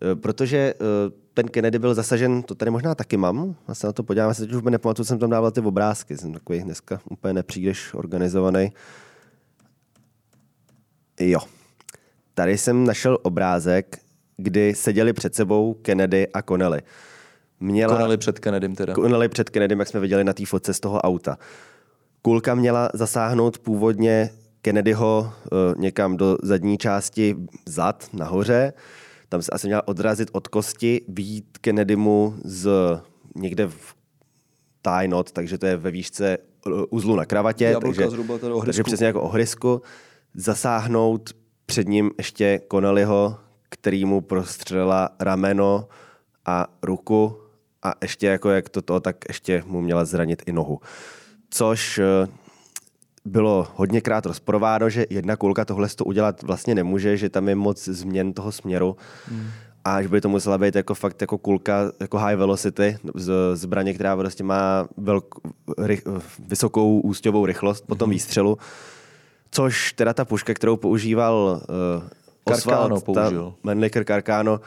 Eh, 0.02 0.16
protože 0.16 0.58
eh, 0.58 1.12
ten 1.34 1.48
Kennedy 1.48 1.80
byl 1.80 1.94
zasažen, 1.94 2.44
to 2.44 2.56
tady 2.56 2.72
možná 2.72 2.96
taky 2.96 3.18
mám, 3.18 3.56
já 3.68 3.76
se 3.76 3.88
na 3.88 3.94
to 3.94 4.04
podívám, 4.04 4.28
já 4.28 4.34
se 4.34 4.46
teď 4.46 4.56
už 4.56 4.64
nepamatuju, 4.64 5.06
jsem 5.06 5.20
tam 5.20 5.30
dával 5.30 5.52
ty 5.52 5.62
obrázky, 5.62 6.18
jsem 6.18 6.34
takový 6.34 6.60
dneska 6.60 7.00
úplně 7.10 7.34
nepříliš 7.34 7.94
organizovaný. 7.94 8.72
Jo. 11.20 11.40
Tady 12.34 12.58
jsem 12.58 12.86
našel 12.86 13.18
obrázek, 13.22 13.98
kdy 14.38 14.76
seděli 14.76 15.14
před 15.14 15.36
sebou 15.36 15.74
Kennedy 15.74 16.28
a 16.28 16.42
Connelly. 16.42 16.82
Měla... 17.60 17.94
Konali 17.94 18.18
před 18.18 18.40
Kennedym 18.40 18.76
teda. 18.76 18.94
Konali 18.94 19.30
před 19.30 19.50
Kennedym, 19.50 19.80
jak 19.80 19.88
jsme 19.88 20.00
viděli 20.00 20.24
na 20.24 20.34
té 20.34 20.46
fotce 20.46 20.74
z 20.74 20.80
toho 20.80 21.02
auta. 21.02 21.38
Kulka 22.22 22.56
měla 22.56 22.90
zasáhnout 22.94 23.58
původně 23.58 24.30
Kennedyho 24.66 25.34
uh, 25.52 25.82
někam 25.82 26.18
do 26.18 26.38
zadní 26.44 26.78
části 26.78 27.36
zad, 27.66 28.10
nahoře. 28.14 28.74
Tam 29.30 29.42
se 29.42 29.52
asi 29.52 29.68
měla 29.68 29.88
odrazit 29.88 30.30
od 30.32 30.48
kosti, 30.48 31.02
výjít 31.08 31.58
Kennedymu 31.58 32.36
z 32.44 32.70
někde 33.36 33.68
v 33.68 33.96
tie 34.82 35.08
knot, 35.08 35.32
takže 35.32 35.58
to 35.58 35.66
je 35.66 35.78
ve 35.78 35.92
výšce 35.92 36.38
uh, 36.66 36.82
uzlu 36.90 37.16
na 37.16 37.26
kravatě. 37.26 37.66
Jablka 37.66 37.96
takže, 37.96 38.10
zhruba 38.10 38.38
tedy 38.38 38.54
takže 38.66 38.84
přesně 38.84 39.06
jako 39.06 39.22
ohrysku. 39.22 39.82
Zasáhnout 40.36 41.30
před 41.66 41.88
ním 41.88 42.12
ještě 42.18 42.62
Connellyho, 42.72 43.40
který 43.70 44.06
mu 44.06 44.22
prostřelila 44.22 45.10
rameno 45.20 45.88
a 46.46 46.68
ruku 46.84 47.38
a 47.84 47.94
ještě 48.02 48.28
jako 48.28 48.50
jak 48.50 48.70
to, 48.70 48.82
to 48.82 49.00
tak 49.00 49.16
ještě 49.28 49.64
mu 49.66 49.82
měla 49.82 50.06
zranit 50.06 50.44
i 50.46 50.52
nohu. 50.52 50.80
Což 51.50 52.00
eh, 52.00 52.45
bylo 53.26 53.68
hodněkrát 53.76 54.26
rozporováno, 54.26 54.90
že 54.90 55.06
jedna 55.10 55.36
kulka 55.36 55.66
tohle 55.66 55.90
to 55.96 56.06
udělat 56.06 56.44
vlastně 56.44 56.76
nemůže, 56.76 57.18
že 57.18 57.30
tam 57.30 57.50
je 57.50 57.56
moc 57.56 57.86
změn 57.86 58.34
toho 58.34 58.52
směru 58.52 58.98
hmm. 59.28 59.48
a 59.86 60.02
že 60.02 60.08
by 60.08 60.22
to 60.22 60.30
musela 60.30 60.58
být 60.58 60.76
jako 60.76 60.96
fakt 60.96 61.22
jako 61.22 61.38
kulka, 61.38 61.92
jako 62.00 62.18
high 62.18 62.36
velocity 62.36 62.98
z 63.16 63.34
zbraně, 63.54 63.94
která 63.94 64.18
prostě 64.18 64.44
má 64.44 64.88
velk, 64.98 65.36
rych, 65.78 66.04
vysokou 66.40 67.00
ústěvou 67.00 67.46
rychlost 67.46 67.86
po 67.88 67.96
tom 67.96 68.10
výstřelu, 68.10 68.58
což 69.52 69.94
teda 69.94 70.14
ta 70.14 70.26
puška, 70.26 70.54
kterou 70.54 70.78
používal 70.78 71.62
uh, 71.70 72.54
Oswald, 72.54 73.04
použil. 73.04 73.52
ta 73.52 73.58
Manlicker 73.64 74.04
Carcano, 74.04 74.60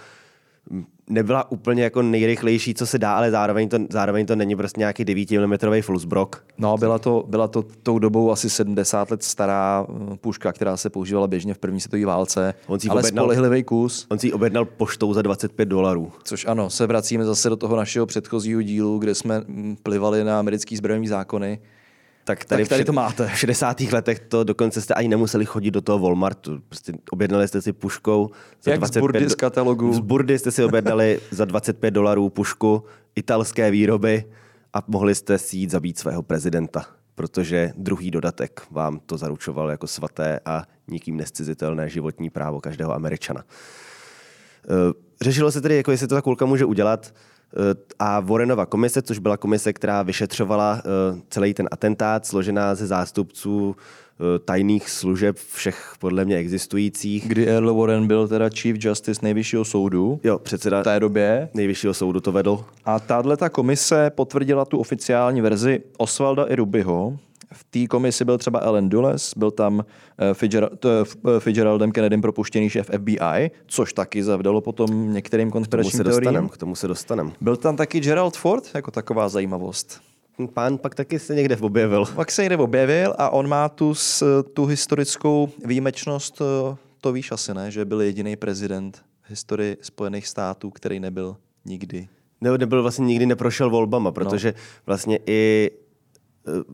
nebyla 1.09 1.51
úplně 1.51 1.83
jako 1.83 2.03
nejrychlejší, 2.03 2.75
co 2.75 2.87
se 2.87 2.99
dá, 2.99 3.17
ale 3.17 3.31
zároveň 3.31 3.69
to, 3.69 3.79
zároveň 3.91 4.27
to 4.27 4.37
není 4.37 4.57
prostě 4.57 4.81
nějaký 4.81 5.05
9 5.05 5.31
mm 5.31 5.83
Fullsbrock. 5.83 6.37
No, 6.59 6.77
byla 6.77 6.99
to, 6.99 7.25
byla 7.29 7.49
to 7.49 7.65
tou 7.83 7.99
dobou 7.99 8.31
asi 8.33 8.51
70 8.51 9.11
let 9.11 9.23
stará 9.23 9.87
eh, 9.89 10.17
puška, 10.17 10.53
která 10.53 10.77
se 10.77 10.91
používala 10.91 11.27
běžně 11.27 11.55
v 11.55 11.59
první 11.59 11.81
světové 11.81 12.07
válce, 12.07 12.55
On 12.67 12.81
si 12.81 12.89
ale 12.89 13.03
objednal- 13.03 13.25
spolehlivý 13.25 13.65
kus. 13.65 14.07
On 14.11 14.19
si 14.19 14.27
ji 14.27 14.33
objednal 14.33 14.65
poštou 14.65 15.15
za 15.15 15.23
25 15.23 15.67
dolarů. 15.67 16.13
Což 16.25 16.47
ano, 16.47 16.71
se 16.71 16.87
vracíme 16.87 17.25
zase 17.25 17.49
do 17.49 17.57
toho 17.57 17.77
našeho 17.77 18.07
předchozího 18.07 18.63
dílu, 18.63 18.99
kde 18.99 19.15
jsme 19.15 19.41
mm, 19.47 19.77
plivali 19.83 20.25
na 20.25 20.39
americký 20.39 20.77
zbrojní 20.77 21.09
zákony. 21.09 21.59
Tak 22.29 22.45
tady, 22.45 22.63
Tak 22.63 22.69
tady 22.69 22.83
v- 22.83 22.87
to 22.87 22.93
máte. 22.93 23.27
V 23.29 23.39
60. 23.39 23.81
letech 23.93 24.19
to 24.21 24.45
dokonce 24.45 24.81
jste 24.81 24.95
ani 24.95 25.09
nemuseli 25.09 25.47
chodit 25.47 25.71
do 25.71 25.81
toho 25.81 25.99
Walmartu. 25.99 26.59
Prostě 26.69 26.93
objednali 27.11 27.49
jste 27.49 27.63
si 27.63 27.73
puškou 27.73 28.31
za 28.63 28.71
Jak 28.71 28.79
z 28.79 28.81
25 28.81 29.01
burdy 29.01 29.21
do- 29.25 29.31
z 29.31 29.35
katalogu. 29.35 29.93
Z 29.93 29.99
burdy 29.99 30.39
jste 30.39 30.51
si 30.51 30.65
objednali 30.65 31.21
za 31.31 31.45
25 31.45 31.91
dolarů 31.91 32.31
pušku 32.31 32.85
italské 33.17 33.71
výroby 33.71 34.25
a 34.75 34.83
mohli 34.87 35.15
jste 35.15 35.39
si 35.39 35.57
jít 35.57 35.71
zabít 35.71 35.99
svého 35.99 36.23
prezidenta, 36.23 36.87
protože 37.15 37.73
druhý 37.77 38.11
dodatek 38.11 38.63
vám 38.71 39.01
to 39.07 39.17
zaručoval 39.19 39.71
jako 39.71 39.87
svaté 39.87 40.41
a 40.45 40.63
nikým 40.89 41.17
nescizitelné 41.17 41.89
životní 41.89 42.31
právo 42.31 42.61
každého 42.61 42.95
Američana. 42.95 43.45
Eh, 44.65 44.93
Řešilo 45.21 45.53
se 45.53 45.61
tedy, 45.61 45.77
jako 45.77 45.91
jestli 45.91 46.07
to 46.09 46.15
ta 46.15 46.23
kulka 46.23 46.47
může 46.47 46.65
udělat 46.65 47.15
a 47.99 48.21
Warrenova 48.21 48.67
komise, 48.67 49.03
což 49.03 49.19
byla 49.19 49.37
komise, 49.37 49.73
která 49.73 50.03
vyšetřovala 50.03 50.83
eh, 50.85 51.21
celý 51.31 51.55
ten 51.55 51.69
atentát, 51.71 52.27
složená 52.27 52.75
ze 52.75 52.87
zástupců 52.87 53.77
eh, 53.77 54.39
tajných 54.39 54.91
služeb 54.91 55.37
všech 55.53 55.93
podle 55.99 56.25
mě 56.25 56.37
existujících. 56.37 57.29
Kdy 57.29 57.47
Earl 57.49 57.75
Warren 57.75 58.07
byl 58.07 58.29
teda 58.29 58.49
Chief 58.51 58.77
Justice 58.85 59.21
nejvyššího 59.23 59.65
soudu 59.65 60.21
Jo, 60.25 60.39
předseda 60.39 60.81
v 60.81 60.85
té 60.85 61.01
době. 61.01 61.49
nejvyššího 61.55 61.95
soudu 61.95 62.21
to 62.21 62.33
vedl. 62.33 62.65
A 62.85 63.01
tahle 63.01 63.37
ta 63.37 63.49
komise 63.49 64.11
potvrdila 64.11 64.65
tu 64.65 64.79
oficiální 64.79 65.41
verzi 65.41 65.81
Osvalda 65.97 66.45
i 66.45 66.57
Rubyho. 66.57 67.19
V 67.53 67.65
té 67.65 67.87
komisi 67.87 68.25
byl 68.25 68.39
třeba 68.39 68.59
Ellen 68.59 68.89
Dulles, 68.89 69.35
byl 69.37 69.51
tam 69.51 69.85
eh, 70.19 70.47
eh, 70.87 71.41
Fitzgeraldem 71.41 71.93
Kennedym 71.93 72.21
propuštěný 72.21 72.71
šéf 72.71 72.91
FBI, 72.97 73.51
což 73.67 73.93
taky 73.93 74.25
zavdalo 74.25 74.61
potom 74.61 75.13
některým 75.13 75.51
konspiračním 75.51 76.05
teoriím. 76.05 76.49
k 76.49 76.57
tomu 76.57 76.75
se 76.75 76.89
dostanem. 76.89 77.33
Byl 77.41 77.57
tam 77.57 77.77
taky 77.77 78.01
Gerald 78.01 78.37
Ford, 78.37 78.71
jako 78.75 78.91
taková 78.91 79.29
zajímavost. 79.29 80.01
Pán 80.55 80.79
pak 80.79 80.95
taky 80.95 81.19
se 81.19 81.35
někde 81.35 81.57
objevil. 81.57 82.05
Pak 82.15 82.31
se 82.31 82.43
někde 82.43 82.57
objevil 82.57 83.15
a 83.19 83.31
on 83.31 83.49
má 83.49 83.69
tu, 83.69 83.95
tu 84.53 84.67
historickou 84.67 85.49
výjimečnost, 85.65 86.43
eh, 86.43 86.77
to 87.01 87.13
víš 87.13 87.33
asi 87.33 87.55
ne, 87.55 87.71
že 87.71 87.85
byl 87.85 88.01
jediný 88.01 88.37
prezident 88.37 89.03
v 89.23 89.31
historii 89.31 89.77
Spojených 89.81 90.27
států, 90.27 90.71
který 90.71 91.01
nebyl 91.01 91.37
nikdy. 91.65 92.09
Ne, 92.41 92.59
nebyl 92.59 92.83
vlastně 92.83 93.07
nikdy 93.07 93.27
neprošel 93.27 93.71
volbama, 93.71 94.13
protože 94.13 94.55
vlastně 94.87 95.19
i 95.27 95.71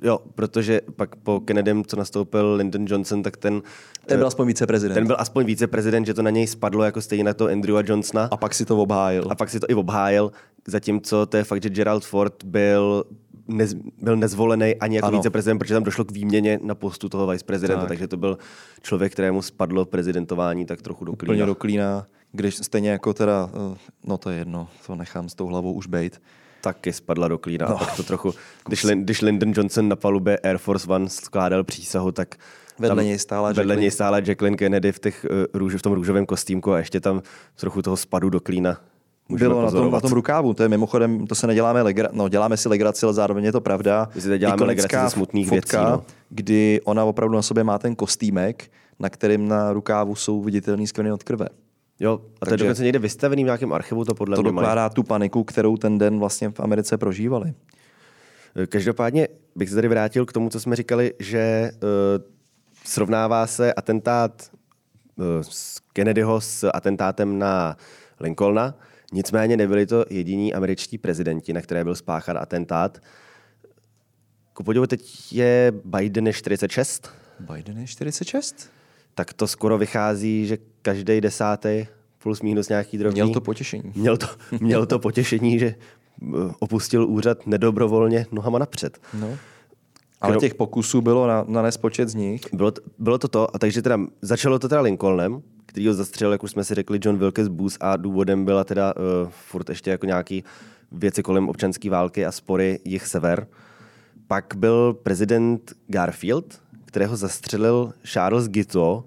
Jo, 0.02 0.18
protože 0.34 0.80
pak 0.96 1.16
po 1.16 1.40
Kennedym, 1.40 1.84
co 1.84 1.96
nastoupil 1.96 2.54
Lyndon 2.54 2.84
Johnson, 2.88 3.22
tak 3.22 3.36
ten, 3.36 3.62
Ten 4.06 4.18
byl 4.18 4.26
eh, 4.26 4.28
aspoň 4.28 4.46
viceprezident. 4.46 4.94
ten 4.94 5.06
byl 5.06 5.16
aspoň 5.18 5.44
viceprezident, 5.44 6.06
že 6.06 6.14
to 6.14 6.22
na 6.22 6.30
něj 6.30 6.46
spadlo 6.46 6.84
jako 6.84 7.00
stejně 7.00 7.24
na 7.24 7.34
to 7.34 7.48
Andrewa 7.48 7.82
Johnsona. 7.86 8.28
A 8.30 8.36
pak 8.36 8.54
si 8.54 8.64
to 8.64 8.78
obhájil. 8.78 9.24
A 9.30 9.34
pak 9.34 9.50
si 9.50 9.60
to 9.60 9.66
i 9.70 9.74
obhájil, 9.74 10.32
zatímco 10.68 11.26
to 11.26 11.36
je 11.36 11.44
fakt, 11.44 11.62
že 11.62 11.70
Gerald 11.70 12.04
Ford 12.04 12.44
byl, 12.44 13.04
nez, 13.48 13.74
byl 14.02 14.16
nezvolený 14.16 14.74
ani 14.74 14.96
jako 14.96 15.08
Ano. 15.08 15.18
viceprezident, 15.18 15.58
protože 15.58 15.74
tam 15.74 15.82
došlo 15.82 16.04
k 16.04 16.10
výměně 16.12 16.58
na 16.62 16.74
postu 16.74 17.08
toho 17.08 17.26
viceprezidenta, 17.26 17.74
Tak. 17.80 17.82
tak. 17.82 17.88
takže 17.88 18.08
to 18.08 18.16
byl 18.16 18.38
člověk, 18.82 19.12
kterému 19.12 19.42
spadlo 19.42 19.84
prezidentování 19.84 20.66
tak 20.66 20.82
trochu 20.82 21.04
do 21.04 21.12
Úplně 21.12 21.28
klína. 21.28 21.46
do 21.46 21.54
klína, 21.54 22.06
když 22.32 22.54
stejně 22.56 22.90
jako 22.90 23.14
teda, 23.14 23.50
eh, 23.72 23.76
no 24.06 24.18
to 24.18 24.30
je 24.30 24.38
jedno, 24.38 24.68
to 24.86 24.94
nechám 24.94 25.28
s 25.28 25.34
tou 25.34 25.46
hlavou 25.46 25.72
už 25.72 25.86
bejt. 25.86 26.20
Taky 26.64 26.92
spadla 26.92 27.28
do 27.28 27.38
klína. 27.38 27.66
No. 27.68 27.76
A 27.76 27.78
pak 27.78 27.96
to 27.96 28.02
trochu, 28.02 28.34
když, 28.68 28.86
když 28.94 29.20
Lyndon 29.20 29.52
Johnson 29.56 29.88
na 29.88 29.96
palubě 29.96 30.38
Air 30.38 30.58
Force 30.58 30.88
One 30.88 31.08
skládal 31.08 31.64
přísahu, 31.64 32.12
tak 32.12 32.34
Vedle 32.78 32.96
tam 32.96 33.04
něj 33.04 33.18
stála 33.18 33.48
vedle 33.48 33.62
Jacqueline. 33.62 33.80
něj 33.80 33.90
stála 33.90 34.18
Jacqueline 34.18 34.56
Kennedy 34.56 34.92
v, 34.92 34.98
těch, 34.98 35.26
růž, 35.54 35.74
v 35.74 35.82
tom 35.82 35.92
růžovém 35.92 36.26
kostýmku 36.26 36.72
a 36.72 36.78
ještě 36.78 37.00
tam 37.00 37.22
trochu 37.56 37.82
toho 37.82 37.96
spadu 37.96 38.30
do 38.30 38.40
klína. 38.40 38.80
Můžeme 39.28 39.48
Bylo 39.48 39.62
na 39.62 39.70
tom, 39.70 39.90
na 39.90 40.00
tom 40.00 40.12
rukávu, 40.12 40.54
to 40.54 40.62
je 40.62 40.68
mimochodem, 40.68 41.26
to 41.26 41.34
se 41.34 41.46
neděláme, 41.46 41.82
legra, 41.82 42.08
no 42.12 42.28
děláme 42.28 42.56
si 42.56 42.68
legraci, 42.68 43.06
ale 43.06 43.14
zároveň 43.14 43.44
je 43.44 43.52
to 43.52 43.60
pravda. 43.60 44.08
My 44.14 44.20
si 44.20 44.38
děláme 44.38 44.64
legraci 44.64 44.96
ze 45.04 45.10
smutných 45.10 45.48
fotka, 45.48 45.78
věcí, 45.78 45.92
no. 45.92 46.04
kdy 46.28 46.80
ona 46.84 47.04
opravdu 47.04 47.34
na 47.34 47.42
sobě 47.42 47.64
má 47.64 47.78
ten 47.78 47.96
kostýmek, 47.96 48.70
na 48.98 49.08
kterým 49.08 49.48
na 49.48 49.72
rukávu 49.72 50.14
jsou 50.14 50.42
viditelný 50.42 50.86
skvrny 50.86 51.12
od 51.12 51.22
krve. 51.22 51.48
Jo, 52.04 52.20
a 52.40 52.46
to 52.46 52.52
je 52.52 52.56
dokonce 52.56 52.82
někde 52.82 52.98
vystavený 52.98 53.42
v 53.42 53.44
nějakém 53.44 53.72
archivu, 53.72 54.04
to 54.04 54.14
podle 54.14 54.36
To 54.36 54.42
mě 54.42 54.52
mají. 54.52 54.62
dokládá 54.64 54.88
tu 54.88 55.02
paniku, 55.02 55.44
kterou 55.44 55.76
ten 55.76 55.98
den 55.98 56.18
vlastně 56.18 56.50
v 56.50 56.60
Americe 56.60 56.98
prožívali. 56.98 57.54
Každopádně 58.68 59.28
bych 59.56 59.68
se 59.68 59.74
tady 59.74 59.88
vrátil 59.88 60.26
k 60.26 60.32
tomu, 60.32 60.50
co 60.50 60.60
jsme 60.60 60.76
říkali, 60.76 61.14
že 61.18 61.70
uh, 61.72 62.24
srovnává 62.84 63.46
se 63.46 63.74
atentát 63.74 64.50
uh, 65.16 65.24
z 65.40 65.80
Kennedyho 65.92 66.40
s 66.40 66.70
atentátem 66.74 67.38
na 67.38 67.76
Lincolna. 68.20 68.74
Nicméně 69.12 69.56
nebyli 69.56 69.86
to 69.86 70.04
jediní 70.10 70.54
američtí 70.54 70.98
prezidenti, 70.98 71.52
na 71.52 71.60
které 71.60 71.84
byl 71.84 71.94
spáchan 71.94 72.38
atentát. 72.38 72.98
Ku 74.52 74.62
podivu 74.64 74.86
teď 74.86 75.32
je 75.32 75.72
Biden 75.84 76.26
je 76.26 76.32
46, 76.32 77.10
Biden 77.40 77.78
je 77.78 77.86
46? 77.86 78.70
Tak 79.14 79.32
to 79.32 79.46
skoro 79.46 79.78
vychází, 79.78 80.46
že 80.46 80.58
každý 80.82 81.20
desátý 81.20 81.86
plus 82.22 82.42
minus 82.42 82.68
nějaký 82.68 82.98
drobný. 82.98 83.20
Měl 83.20 83.32
to 83.34 83.40
potěšení. 83.40 83.92
Měl 83.94 84.16
to, 84.16 84.26
měl 84.60 84.86
to 84.86 84.98
potěšení, 84.98 85.58
že 85.58 85.66
eh, 85.66 86.26
opustil 86.58 87.08
úřad 87.08 87.46
nedobrovolně 87.46 88.26
nohama 88.32 88.58
napřed. 88.58 88.98
No. 89.20 89.38
Ale 90.20 90.36
těch 90.36 90.54
pokusů 90.54 91.00
bylo 91.00 91.26
na, 91.26 91.44
na 91.48 91.62
nespočet 91.62 92.08
z 92.08 92.14
nich. 92.14 92.40
Bylo 92.52 92.70
to, 92.70 92.82
bylo 92.98 93.18
to 93.18 93.28
to, 93.28 93.56
a 93.56 93.58
takže 93.58 93.82
teda 93.82 93.98
začalo 94.22 94.58
to 94.58 94.68
teda 94.68 94.80
Lincolnem, 94.80 95.42
který 95.66 95.86
ho 95.86 95.94
zastřelil, 95.94 96.32
jak 96.32 96.42
už 96.42 96.50
jsme 96.50 96.64
si 96.64 96.74
řekli, 96.74 96.98
John 97.02 97.18
Wilkes 97.18 97.48
Booth 97.48 97.76
a 97.80 97.96
důvodem 97.96 98.44
byla 98.44 98.64
teda 98.64 98.94
uh, 98.96 99.02
furt 99.30 99.68
ještě 99.68 99.90
jako 99.90 100.06
nějaký 100.06 100.44
věci 100.92 101.22
kolem 101.22 101.48
občanské 101.48 101.90
války 101.90 102.26
a 102.26 102.32
spory 102.32 102.80
jich 102.84 103.06
sever. 103.06 103.46
Pak 104.26 104.54
byl 104.56 104.94
prezident 104.94 105.72
Garfield, 105.86 106.60
kterého 106.94 107.16
zastřelil 107.16 107.92
Charles 108.04 108.48
Guiteau, 108.48 109.02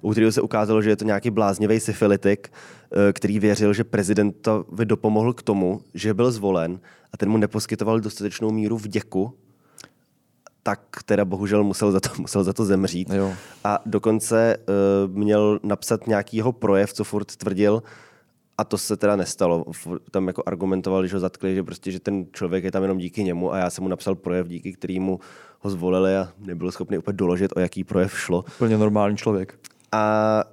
u 0.00 0.10
kterého 0.10 0.32
se 0.32 0.40
ukázalo, 0.40 0.82
že 0.82 0.90
je 0.90 0.96
to 0.96 1.04
nějaký 1.04 1.30
bláznivý 1.30 1.80
syfilitik, 1.80 2.52
eh, 2.52 3.12
který 3.12 3.38
věřil, 3.38 3.72
že 3.72 3.84
prezidentovi 3.84 4.86
dopomohl 4.86 5.32
k 5.32 5.42
tomu, 5.42 5.80
že 5.94 6.14
byl 6.14 6.32
zvolen 6.32 6.80
a 7.12 7.16
ten 7.16 7.28
mu 7.28 7.38
neposkytoval 7.38 8.00
dostatečnou 8.00 8.50
míru 8.50 8.78
vděku, 8.78 9.34
tak 10.62 10.80
teda 11.04 11.24
bohužel 11.24 11.64
musel 11.64 11.92
za 11.92 12.00
to, 12.00 12.08
musel 12.18 12.44
za 12.44 12.52
to 12.52 12.64
zemřít. 12.64 13.10
Jo. 13.10 13.32
A 13.64 13.78
dokonce 13.86 14.56
uh, 14.56 15.16
měl 15.16 15.60
napsat 15.62 16.06
nějaký 16.06 16.36
jeho 16.36 16.52
projev, 16.52 16.92
co 16.92 17.04
furt 17.04 17.36
tvrdil, 17.36 17.82
a 18.58 18.64
to 18.64 18.78
se 18.78 18.96
teda 18.96 19.16
nestalo. 19.16 19.64
Tam 20.10 20.26
jako 20.26 20.42
argumentoval, 20.46 21.02
když 21.02 21.12
ho 21.12 21.20
zatkli, 21.20 21.54
že 21.54 21.62
prostě, 21.62 21.90
že 21.90 22.00
ten 22.00 22.26
člověk 22.32 22.64
je 22.64 22.72
tam 22.72 22.82
jenom 22.82 22.98
díky 22.98 23.24
němu 23.24 23.52
a 23.52 23.58
já 23.58 23.70
jsem 23.70 23.84
mu 23.84 23.88
napsal 23.88 24.14
projev, 24.14 24.48
díky 24.48 24.72
kterému 24.72 25.20
ho 25.60 25.70
zvolili 25.70 26.16
a 26.16 26.28
nebyl 26.38 26.72
schopný 26.72 26.98
úplně 26.98 27.16
doložit, 27.16 27.52
o 27.56 27.60
jaký 27.60 27.84
projev 27.84 28.18
šlo. 28.18 28.44
Úplně 28.56 28.78
normální 28.78 29.16
člověk. 29.16 29.54
A 29.92 30.44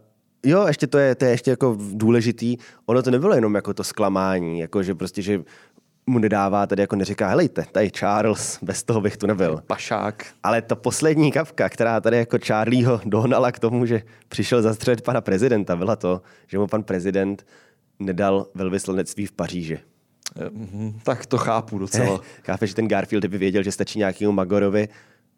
jo, 0.45 0.67
ještě 0.67 0.87
to 0.87 0.97
je, 0.97 1.15
to 1.15 1.25
je 1.25 1.31
ještě 1.31 1.51
jako 1.51 1.77
důležitý. 1.93 2.57
Ono 2.85 3.03
to 3.03 3.11
nebylo 3.11 3.35
jenom 3.35 3.55
jako 3.55 3.73
to 3.73 3.83
zklamání, 3.83 4.59
jako 4.59 4.83
že 4.83 4.95
prostě, 4.95 5.21
že 5.21 5.43
mu 6.07 6.19
nedává, 6.19 6.67
tady 6.67 6.81
jako 6.81 6.95
neříká, 6.95 7.27
helejte, 7.27 7.65
tady 7.71 7.89
Charles, 7.89 8.59
bez 8.61 8.83
toho 8.83 9.01
bych 9.01 9.17
tu 9.17 9.27
nebyl. 9.27 9.61
Pašák. 9.67 10.25
Ale 10.43 10.61
ta 10.61 10.75
poslední 10.75 11.31
kapka, 11.31 11.69
která 11.69 12.01
tady 12.01 12.17
jako 12.17 12.37
Charlieho 12.45 13.01
dohnala 13.05 13.51
k 13.51 13.59
tomu, 13.59 13.85
že 13.85 14.01
přišel 14.27 14.61
zastřelit 14.61 15.01
pana 15.01 15.21
prezidenta, 15.21 15.75
byla 15.75 15.95
to, 15.95 16.21
že 16.47 16.59
mu 16.59 16.67
pan 16.67 16.83
prezident 16.83 17.45
nedal 18.05 18.47
velvyslanectví 18.53 19.25
v 19.25 19.31
Paříži. 19.31 19.79
Eh, 20.35 20.49
mhm, 20.49 20.99
Tak 21.03 21.25
to 21.25 21.37
chápu 21.37 21.77
docela. 21.77 22.21
Chápeš, 22.43 22.69
že 22.69 22.75
ten 22.75 22.87
Garfield 22.87 23.25
by 23.25 23.37
věděl, 23.37 23.63
že 23.63 23.71
stačí 23.71 23.99
nějakému 23.99 24.31
Magorovi 24.31 24.87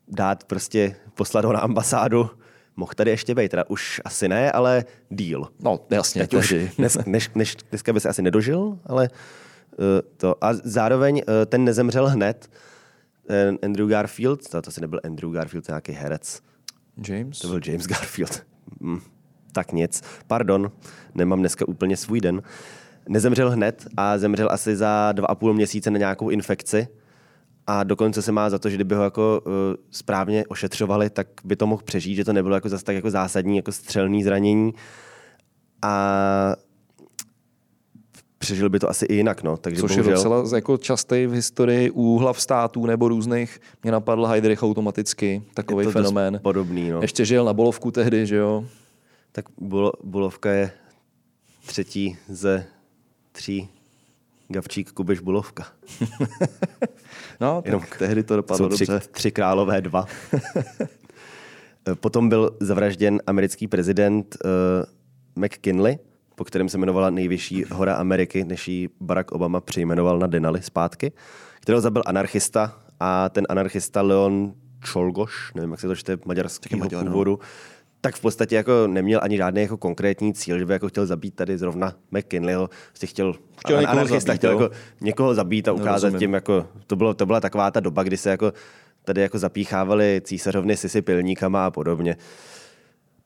dát 0.08 0.43
prostě, 0.43 0.95
poslat 1.13 1.45
ho 1.45 1.54
na 1.54 1.60
ambasádu, 1.60 2.30
mohl 2.76 2.91
tady 2.95 3.12
ještě 3.12 3.36
být, 3.36 3.49
teda 3.49 3.69
už 3.69 4.02
asi 4.06 4.28
ne, 4.28 4.52
ale 4.52 4.86
deal. 5.12 5.49
No, 5.63 5.80
jasně, 5.89 6.21
Teď 6.21 6.34
už 6.34 6.56
dnes, 6.78 6.97
než, 7.06 7.30
než, 7.36 7.56
dneska 7.69 7.93
by 7.93 7.99
se 7.99 8.10
asi 8.10 8.21
nedožil, 8.21 8.80
ale 8.86 9.10
uh, 9.10 9.86
to. 10.17 10.43
A 10.43 10.54
zároveň 10.54 11.15
uh, 11.15 11.21
ten 11.45 11.63
nezemřel 11.63 12.08
hned, 12.10 12.49
ten 13.28 13.58
Andrew 13.63 13.89
Garfield, 13.89 14.49
to, 14.49 14.62
to 14.62 14.67
asi 14.67 14.82
nebyl 14.82 14.99
Andrew 15.04 15.32
Garfield, 15.32 15.65
to 15.65 15.71
nějaký 15.71 15.91
herec, 15.91 16.41
James? 17.08 17.39
to 17.39 17.47
byl 17.47 17.60
James 17.65 17.88
Garfield. 17.88 18.43
Hm, 18.82 19.02
tak 19.53 19.71
nic. 19.71 20.01
Pardon, 20.27 20.71
nemám 21.15 21.39
dneska 21.39 21.67
úplně 21.67 21.97
svůj 21.97 22.21
den. 22.21 22.41
Nezemřel 23.09 23.51
hned 23.51 23.87
a 23.97 24.17
zemřel 24.17 24.47
asi 24.51 24.75
za 24.75 25.11
dva 25.11 25.27
a 25.27 25.35
půl 25.35 25.53
měsíce 25.53 25.91
na 25.91 25.97
nějakou 25.97 26.29
infekci. 26.29 26.87
A 27.67 27.83
dokonce 27.83 28.21
se 28.21 28.31
má 28.31 28.49
za 28.49 28.59
to, 28.59 28.69
že 28.69 28.75
kdyby 28.75 28.95
ho 28.95 29.03
jako 29.03 29.41
uh, 29.45 29.51
správně 29.91 30.45
ošetřovali, 30.47 31.09
tak 31.09 31.27
by 31.43 31.55
to 31.55 31.67
mohl 31.67 31.81
přežít, 31.85 32.15
že 32.15 32.25
to 32.25 32.33
nebylo 32.33 32.55
jako 32.55 32.69
zase 32.69 32.83
tak 32.83 32.95
jako 32.95 33.09
zásadní 33.09 33.57
jako 33.57 33.71
střelný 33.71 34.23
zranění. 34.23 34.73
A 35.81 36.55
přežil 38.37 38.69
by 38.69 38.79
to 38.79 38.89
asi 38.89 39.05
i 39.05 39.15
jinak. 39.15 39.43
No. 39.43 39.57
Takže 39.57 39.81
Což 39.81 39.91
bohužel, 39.91 40.11
je 40.11 40.15
docela 40.15 40.43
jako 40.55 40.77
častý 40.77 41.27
v 41.27 41.31
historii 41.31 41.89
u 41.89 42.17
hlav 42.17 42.41
států 42.41 42.85
nebo 42.85 43.07
různých. 43.07 43.59
Mě 43.83 43.91
napadl 43.91 44.25
Heidrich 44.25 44.63
automaticky, 44.63 45.43
takový 45.53 45.85
fenomén. 45.85 46.39
podobný. 46.43 46.89
No. 46.89 47.01
Ještě 47.01 47.25
žil 47.25 47.45
na 47.45 47.53
Bolovku 47.53 47.91
tehdy, 47.91 48.25
že 48.25 48.35
jo? 48.35 48.65
Tak 49.35 49.45
Bulo, 49.57 49.91
Bulovka 50.03 50.51
je 50.51 50.71
třetí 51.65 52.17
ze 52.29 52.65
tří 53.31 53.69
Gavčík, 54.47 54.91
Kubiš, 54.91 55.19
Bulovka. 55.19 55.67
No, 57.39 57.55
tak 57.55 57.65
Jenom 57.65 57.81
tehdy 57.99 58.23
to 58.23 58.35
dopadlo 58.35 58.69
tři, 58.69 58.85
dobře. 58.85 59.07
tři 59.11 59.31
králové 59.31 59.81
dva. 59.81 60.05
Potom 61.99 62.29
byl 62.29 62.57
zavražděn 62.59 63.21
americký 63.27 63.67
prezident 63.67 64.37
uh, 64.45 65.43
McKinley, 65.43 65.97
po 66.35 66.43
kterém 66.43 66.69
se 66.69 66.77
jmenovala 66.77 67.09
nejvyšší 67.09 67.63
hora 67.71 67.95
Ameriky, 67.95 68.43
než 68.43 68.67
ji 68.67 68.89
Barack 69.01 69.31
Obama 69.31 69.61
přejmenoval 69.61 70.19
na 70.19 70.27
Denali 70.27 70.61
zpátky, 70.61 71.11
kterého 71.59 71.81
zabil 71.81 72.03
anarchista 72.05 72.81
a 72.99 73.29
ten 73.29 73.45
anarchista 73.49 74.01
Leon 74.01 74.53
Čolgoš, 74.83 75.53
nevím, 75.53 75.71
jak 75.71 75.79
se 75.79 75.87
to 75.87 75.95
čte, 75.95 76.17
maďarského 76.25 76.79
Maďar, 76.79 77.05
no. 77.05 77.37
Tak 78.03 78.15
v 78.15 78.21
podstatě 78.21 78.55
jako 78.55 78.87
neměl 78.87 79.19
ani 79.23 79.37
žádný 79.37 79.61
jako 79.61 79.77
konkrétní 79.77 80.33
cíl, 80.33 80.59
že 80.59 80.65
by 80.65 80.73
jako 80.73 80.87
chtěl 80.89 81.05
zabít 81.05 81.35
tady 81.35 81.57
zrovna 81.57 81.93
McKinleyho, 82.11 82.69
prostě 82.89 83.07
chtěl, 83.07 83.33
Chtěl 83.59 83.79
někoho 83.79 83.91
anarchista 83.91 84.31
zabít, 84.31 84.39
chtěl 84.39 84.51
jako 84.51 84.75
někoho 85.01 85.35
zabít 85.35 85.67
a 85.67 85.71
ukázat 85.71 86.07
rozumím. 86.07 86.19
tím, 86.19 86.33
jako, 86.33 86.67
to, 86.87 86.95
bylo, 86.95 87.13
to 87.13 87.25
byla 87.25 87.39
taková 87.39 87.71
ta 87.71 87.79
doba, 87.79 88.03
kdy 88.03 88.17
se 88.17 88.29
jako 88.29 88.53
tady 89.03 89.21
jako 89.21 89.39
zapíchávali 89.39 90.21
císařovny 90.23 90.77
sisy 90.77 91.01
pilníkama 91.01 91.65
a 91.65 91.71
podobně. 91.71 92.15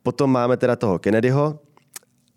Potom 0.04 0.32
máme 0.32 0.58
teda 0.58 0.76
toho 0.76 1.00
Kennedyho 1.00 1.60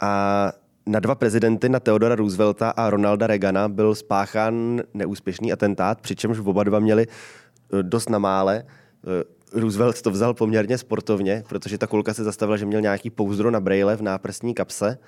a 0.00 0.52
na 0.86 1.00
dva 1.00 1.14
prezidenty, 1.14 1.68
na 1.68 1.80
Theodora 1.80 2.14
Roosevelta 2.14 2.70
a 2.70 2.90
Ronalda 2.90 3.26
Reagana, 3.26 3.68
byl 3.68 3.94
spáchán 3.94 4.80
neúspěšný 4.94 5.52
atentát, 5.52 6.00
přičemž 6.00 6.38
oba 6.38 6.64
dva 6.64 6.78
měli 6.78 7.06
eh, 7.06 7.82
dost 7.82 8.10
na 8.10 8.18
mále. 8.18 8.64
Eh, 8.64 9.39
Roosevelt 9.52 10.02
to 10.02 10.10
vzal 10.10 10.34
poměrně 10.34 10.78
sportovně, 10.78 11.44
protože 11.48 11.78
ta 11.78 11.86
kulka 11.86 12.14
se 12.14 12.24
zastavila, 12.24 12.56
že 12.56 12.66
měl 12.66 12.80
nějaký 12.80 13.10
pouzdro 13.10 13.50
na 13.50 13.60
brejle 13.60 13.96
v 13.96 14.02
náprstní 14.02 14.54
kapse, 14.54 14.98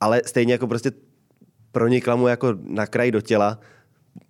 ale 0.00 0.22
stejně 0.26 0.52
jako 0.52 0.66
prostě 0.66 0.92
pronikla 1.72 2.16
mu 2.16 2.28
jako 2.28 2.54
na 2.62 2.86
kraj 2.86 3.10
do 3.10 3.20
těla, 3.20 3.58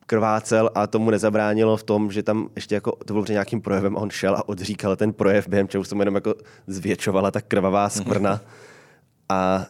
krvácel 0.07 0.71
a 0.75 0.87
tomu 0.87 1.11
nezabránilo 1.11 1.77
v 1.77 1.83
tom, 1.83 2.13
že 2.13 2.23
tam 2.23 2.49
ještě 2.57 2.75
jako, 2.75 2.93
to 2.93 3.15
bylo 3.15 3.25
před 3.25 3.33
nějakým 3.33 3.61
projevem 3.61 3.97
a 3.97 4.01
on 4.01 4.11
šel 4.11 4.37
a 4.37 4.49
odříkal 4.49 4.97
ten 4.97 5.13
projev, 5.13 5.49
během 5.49 5.69
čeho 5.69 5.85
se 5.85 5.95
mu 5.95 6.01
jenom 6.01 6.15
jako 6.15 6.35
zvětšovala 6.67 7.31
ta 7.31 7.41
krvavá 7.41 7.89
skvrna 7.89 8.41
a 9.29 9.61
e, 9.61 9.67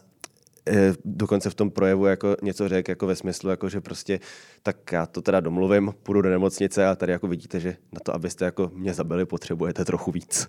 dokonce 1.05 1.49
v 1.49 1.55
tom 1.55 1.71
projevu 1.71 2.05
jako 2.05 2.35
něco 2.41 2.69
řekl 2.69 2.91
jako 2.91 3.07
ve 3.07 3.15
smyslu, 3.15 3.49
jako 3.49 3.69
že 3.69 3.81
prostě 3.81 4.19
tak 4.63 4.91
já 4.91 5.05
to 5.05 5.21
teda 5.21 5.39
domluvím, 5.39 5.93
půjdu 6.03 6.21
do 6.21 6.29
nemocnice 6.29 6.87
a 6.87 6.95
tady 6.95 7.11
jako 7.11 7.27
vidíte, 7.27 7.59
že 7.59 7.75
na 7.93 7.99
to, 8.03 8.15
abyste 8.15 8.45
jako 8.45 8.71
mě 8.73 8.93
zabili, 8.93 9.25
potřebujete 9.25 9.85
trochu 9.85 10.11
víc. 10.11 10.47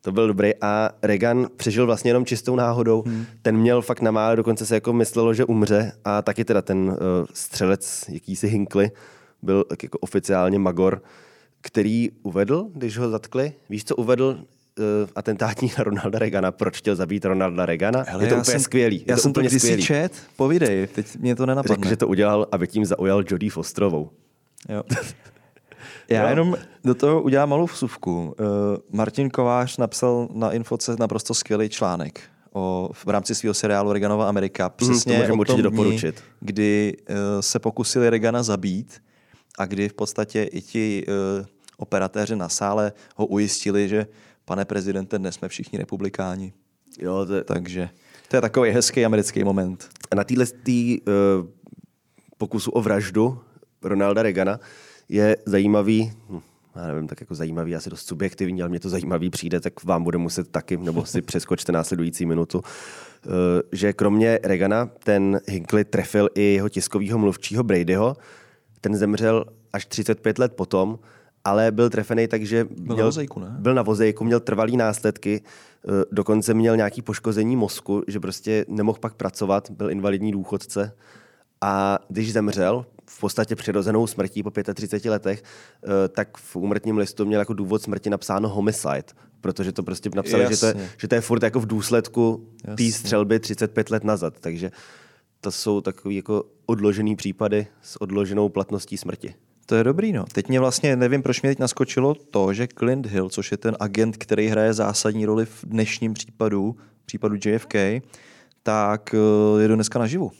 To 0.00 0.12
byl 0.12 0.26
dobrý 0.26 0.50
a 0.60 0.90
Reagan 1.02 1.46
přežil 1.56 1.86
vlastně 1.86 2.10
jenom 2.10 2.26
čistou 2.26 2.56
náhodou. 2.56 3.02
Hmm. 3.06 3.24
Ten 3.42 3.56
měl 3.56 3.82
fakt 3.82 4.00
na 4.00 4.10
mále, 4.10 4.36
dokonce 4.36 4.66
se 4.66 4.74
jako 4.74 4.92
myslelo, 4.92 5.34
že 5.34 5.44
umře 5.44 5.92
a 6.04 6.22
taky 6.22 6.44
teda 6.44 6.62
ten 6.62 6.78
uh, 6.78 6.96
střelec, 7.32 8.04
jakýsi 8.08 8.48
Hinckley, 8.48 8.90
byl 9.42 9.64
jako 9.82 9.98
oficiálně 9.98 10.58
Magor, 10.58 11.02
který 11.60 12.10
uvedl, 12.22 12.66
když 12.74 12.98
ho 12.98 13.10
zatkli, 13.10 13.52
víš, 13.70 13.84
co 13.84 13.96
uvedl 13.96 14.44
uh, 14.78 14.84
atentátník 15.14 15.78
na 15.78 15.84
Ronalda 15.84 16.18
Reagana, 16.18 16.52
proč 16.52 16.78
chtěl 16.78 16.96
zabít 16.96 17.24
Ronalda 17.24 17.66
Reagana? 17.66 18.04
Hele, 18.08 18.24
je 18.24 18.28
to 18.28 18.34
já 18.34 18.40
úplně 18.40 18.52
jsem, 18.52 18.60
skvělý. 18.60 19.04
Já 19.06 19.16
to 19.16 19.22
jsem 19.22 19.32
to 19.32 19.40
úplně 19.40 19.60
skvělý. 19.60 19.82
čet, 19.82 20.12
povídej, 20.36 20.86
teď 20.86 21.16
mě 21.16 21.36
to 21.36 21.46
nenapadne. 21.46 21.76
Řekl, 21.76 21.88
že 21.88 21.96
to 21.96 22.08
udělal, 22.08 22.46
aby 22.52 22.68
tím 22.68 22.84
zaujal 22.84 23.24
Jodie 23.30 23.50
Fosterovou. 23.50 24.10
Jo. 24.68 24.82
Já 26.10 26.22
Jo. 26.22 26.28
jenom 26.28 26.56
do 26.84 26.94
toho 26.94 27.22
udělám 27.22 27.48
malou 27.48 27.66
vsuvku. 27.66 28.34
Uh, 28.40 28.76
Martin 28.92 29.30
Kovář 29.30 29.76
napsal 29.76 30.28
na 30.34 30.52
Infoce 30.52 30.96
naprosto 30.98 31.34
skvělý 31.34 31.68
článek 31.68 32.20
o, 32.52 32.90
v 32.92 33.08
rámci 33.08 33.34
svého 33.34 33.54
seriálu 33.54 33.92
Reaganova 33.92 34.28
Amerika. 34.28 34.68
Přesně 34.68 35.18
můžeme 35.18 35.24
o 35.24 35.28
tom 35.28 35.40
určitě 35.40 35.62
doporučit. 35.62 36.22
kdy 36.40 36.96
uh, 37.10 37.16
se 37.40 37.58
pokusili 37.58 38.10
Reagana 38.10 38.42
zabít 38.42 39.02
a 39.58 39.66
kdy 39.66 39.88
v 39.88 39.94
podstatě 39.94 40.42
i 40.42 40.60
ti 40.60 41.06
uh, 41.08 41.46
operatéři 41.76 42.36
na 42.36 42.48
sále 42.48 42.92
ho 43.16 43.26
ujistili, 43.26 43.88
že 43.88 44.06
pane 44.48 44.64
prezidente, 44.64 45.18
dnes 45.18 45.34
jsme 45.34 45.48
všichni 45.48 45.78
republikáni. 45.78 46.52
Jo, 46.98 47.26
to 47.26 47.44
Takže 47.44 47.88
to 48.28 48.36
je 48.36 48.40
takový 48.40 48.70
hezký 48.70 49.04
americký 49.04 49.44
moment. 49.44 49.88
A 50.10 50.14
na 50.14 50.24
téhle 50.24 50.46
tý, 50.46 51.00
uh, 51.00 51.46
pokusu 52.38 52.70
o 52.70 52.82
vraždu 52.82 53.40
Ronalda 53.82 54.22
Reagana 54.22 54.60
je 55.08 55.36
zajímavý, 55.46 56.12
hm, 56.28 56.40
já 56.76 56.86
nevím, 56.86 57.08
tak 57.08 57.20
jako 57.20 57.34
zajímavý, 57.34 57.76
asi 57.76 57.90
dost 57.90 58.06
subjektivní, 58.06 58.62
ale 58.62 58.68
mě 58.68 58.80
to 58.80 58.88
zajímavý 58.88 59.30
přijde, 59.30 59.60
tak 59.60 59.84
vám 59.84 60.04
bude 60.04 60.18
muset 60.18 60.48
taky, 60.48 60.76
nebo 60.76 61.04
si 61.04 61.22
přeskočte 61.22 61.72
následující 61.72 62.26
minutu, 62.26 62.58
uh, 62.58 63.32
že 63.72 63.92
kromě 63.92 64.38
Reagana 64.42 64.86
ten 64.86 65.40
Hinckley 65.46 65.84
trefil 65.84 66.28
i 66.34 66.42
jeho 66.42 66.68
tiskového 66.68 67.18
mluvčího 67.18 67.62
Bradyho, 67.62 68.16
ten 68.80 68.96
zemřel 68.96 69.44
až 69.72 69.86
35 69.86 70.38
let 70.38 70.52
potom, 70.52 70.98
ale 71.48 71.70
byl 71.70 71.90
trefený 71.90 72.28
tak, 72.28 72.42
že 72.42 72.66
na 72.80 72.94
měl, 72.94 73.06
vozejku, 73.06 73.40
ne? 73.40 73.56
byl 73.58 73.74
na 73.74 73.82
vozejku, 73.82 74.24
měl 74.24 74.40
trvalý 74.40 74.76
následky, 74.76 75.42
eh, 75.42 76.04
dokonce 76.12 76.54
měl 76.54 76.76
nějaký 76.76 77.02
poškození 77.02 77.56
mozku, 77.56 78.02
že 78.06 78.20
prostě 78.20 78.64
nemohl 78.68 78.98
pak 78.98 79.14
pracovat, 79.14 79.70
byl 79.70 79.90
invalidní 79.90 80.32
důchodce 80.32 80.92
a 81.60 81.98
když 82.08 82.32
zemřel, 82.32 82.86
v 83.10 83.20
podstatě 83.20 83.56
přirozenou 83.56 84.06
smrtí 84.06 84.42
po 84.42 84.50
35 84.74 85.10
letech, 85.10 85.42
eh, 85.42 86.08
tak 86.08 86.36
v 86.36 86.56
úmrtním 86.56 86.96
listu 86.98 87.24
měl 87.24 87.40
jako 87.40 87.54
důvod 87.54 87.82
smrti 87.82 88.10
napsáno 88.10 88.48
homicide, 88.48 89.04
protože 89.40 89.72
to 89.72 89.82
prostě 89.82 90.10
napsali, 90.14 90.46
že 90.50 90.56
to, 90.56 90.66
je, 90.66 90.74
že 90.96 91.08
to 91.08 91.14
je 91.14 91.20
furt 91.20 91.42
jako 91.42 91.60
v 91.60 91.66
důsledku 91.66 92.48
té 92.76 92.92
střelby 92.92 93.40
35 93.40 93.90
let 93.90 94.04
nazad. 94.04 94.34
Takže 94.40 94.70
to 95.40 95.50
jsou 95.50 95.80
takový 95.80 96.16
jako 96.16 96.44
odložený 96.66 97.16
případy 97.16 97.66
s 97.82 98.02
odloženou 98.02 98.48
platností 98.48 98.96
smrti. 98.96 99.34
To 99.68 99.74
je 99.74 99.84
dobrý, 99.84 100.12
no. 100.12 100.24
Teď 100.32 100.48
mě 100.48 100.60
vlastně, 100.60 100.96
nevím, 100.96 101.22
proč 101.22 101.42
mě 101.42 101.50
teď 101.50 101.58
naskočilo 101.58 102.14
to, 102.14 102.52
že 102.52 102.68
Clint 102.78 103.06
Hill, 103.06 103.28
což 103.28 103.50
je 103.50 103.56
ten 103.56 103.76
agent, 103.80 104.16
který 104.16 104.46
hraje 104.48 104.74
zásadní 104.74 105.26
roli 105.26 105.46
v 105.46 105.64
dnešním 105.64 106.14
případu, 106.14 106.76
případu 107.06 107.36
JFK, 107.46 107.74
tak 108.62 109.14
eh, 109.14 109.62
je 109.62 109.68
do 109.68 109.74
dneska 109.74 109.98
naživu. 109.98 110.30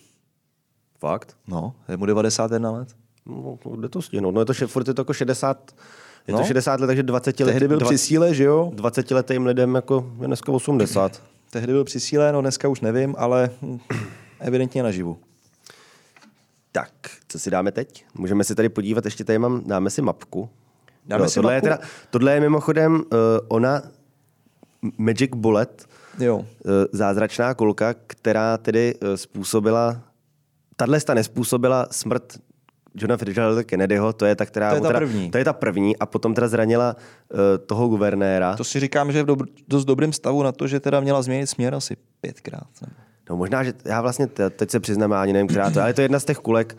Fakt? 1.00 1.36
No, 1.48 1.74
je 1.88 1.96
mu 1.96 2.06
91 2.06 2.70
let. 2.70 2.88
No, 3.26 3.58
jde 3.76 3.88
to 3.88 4.02
stihnout. 4.02 4.34
No 4.34 4.40
je 4.40 4.44
to, 4.44 4.52
še- 4.54 4.66
furt 4.66 4.88
je 4.88 4.94
to 4.94 5.00
jako 5.00 5.12
60, 5.12 5.74
je 6.28 6.34
to 6.34 6.40
No. 6.40 6.46
60 6.46 6.80
let, 6.80 6.86
takže 6.86 7.02
20 7.02 7.40
let, 7.40 7.52
Tehdy 7.52 7.68
byl 7.68 7.78
dva- 7.78 7.88
při 7.88 7.98
síle, 7.98 8.34
že 8.34 8.44
jo? 8.44 8.70
20 8.74 9.10
letým 9.10 9.46
lidem 9.46 9.74
jako 9.74 10.12
je 10.20 10.26
dneska 10.26 10.52
80. 10.52 11.22
Tehdy 11.50 11.72
byl 11.72 11.84
při 11.84 12.00
síle, 12.00 12.32
no 12.32 12.40
dneska 12.40 12.68
už 12.68 12.80
nevím, 12.80 13.14
ale 13.18 13.50
hm, 13.62 13.78
evidentně 14.40 14.82
naživu. 14.82 15.18
Tak, 16.78 16.90
co 17.28 17.38
si 17.38 17.50
dáme 17.50 17.72
teď? 17.72 18.04
Můžeme 18.14 18.44
si 18.44 18.54
tady 18.54 18.68
podívat, 18.68 19.04
ještě 19.04 19.24
tady 19.24 19.38
mám, 19.38 19.62
dáme 19.66 19.90
si 19.90 20.02
mapku. 20.02 20.48
Dáme 21.06 21.28
si 21.28 21.34
tohle, 21.34 21.54
mapku? 21.54 21.66
Je 21.66 21.72
teda, 21.72 21.88
tohle 22.10 22.34
je 22.34 22.40
mimochodem 22.40 22.94
uh, 22.94 23.00
ona 23.48 23.82
Magic 24.98 25.30
Bullet, 25.36 25.86
Jo. 26.18 26.36
uh, 26.36 26.44
zázračná 26.92 27.54
kulka, 27.54 27.94
která 28.06 28.58
tedy 28.58 28.94
uh, 28.94 29.14
způsobila, 29.14 30.00
tahle 30.76 31.00
sta 31.00 31.14
nespůsobila 31.14 31.86
smrt 31.90 32.38
Johna 32.94 33.16
Fitzgeralda 33.16 33.62
Kennedyho, 33.62 34.12
to 34.12 34.26
je 34.26 34.36
ta, 34.36 34.46
která... 34.46 34.70
To 34.70 34.76
je 34.76 34.80
ta 34.80 34.86
teda, 34.88 34.98
první. 34.98 35.30
To 35.30 35.38
je 35.38 35.44
ta 35.44 35.52
první 35.52 35.96
a 35.96 36.06
potom 36.06 36.34
teda 36.34 36.48
zranila 36.48 36.96
uh, 36.96 37.38
toho 37.66 37.88
guvernéra. 37.88 38.56
To 38.56 38.64
si 38.64 38.80
říkám, 38.80 39.12
že 39.12 39.18
je 39.18 39.22
v 39.22 39.26
dobr- 39.26 39.48
dost 39.68 39.84
dobrém 39.84 40.12
stavu 40.12 40.42
na 40.42 40.52
to, 40.52 40.66
že 40.66 40.80
teda 40.80 41.00
měla 41.00 41.22
změnit 41.22 41.46
směr 41.46 41.74
asi 41.74 41.96
pětkrát. 42.20 42.68
Nebo. 42.80 43.07
No 43.30 43.36
možná, 43.36 43.64
že 43.64 43.72
já 43.84 44.00
vlastně 44.02 44.26
te- 44.26 44.50
teď 44.50 44.70
se 44.70 44.80
přiznám, 44.80 45.12
ani 45.12 45.32
nevím, 45.32 45.48
která 45.48 45.70
to 45.70 45.78
je, 45.78 45.82
ale 45.82 45.94
to 45.94 46.00
je 46.00 46.04
jedna 46.04 46.20
z 46.20 46.24
těch 46.24 46.38
kulek, 46.38 46.76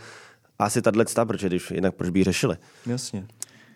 asi 0.59 0.81
tahle 0.81 1.07
sta, 1.07 1.25
protože 1.25 1.47
když 1.47 1.71
jinak 1.71 1.95
proč 1.95 2.09
by 2.09 2.19
ji 2.19 2.23
řešili. 2.23 2.57
Jasně. 2.85 3.27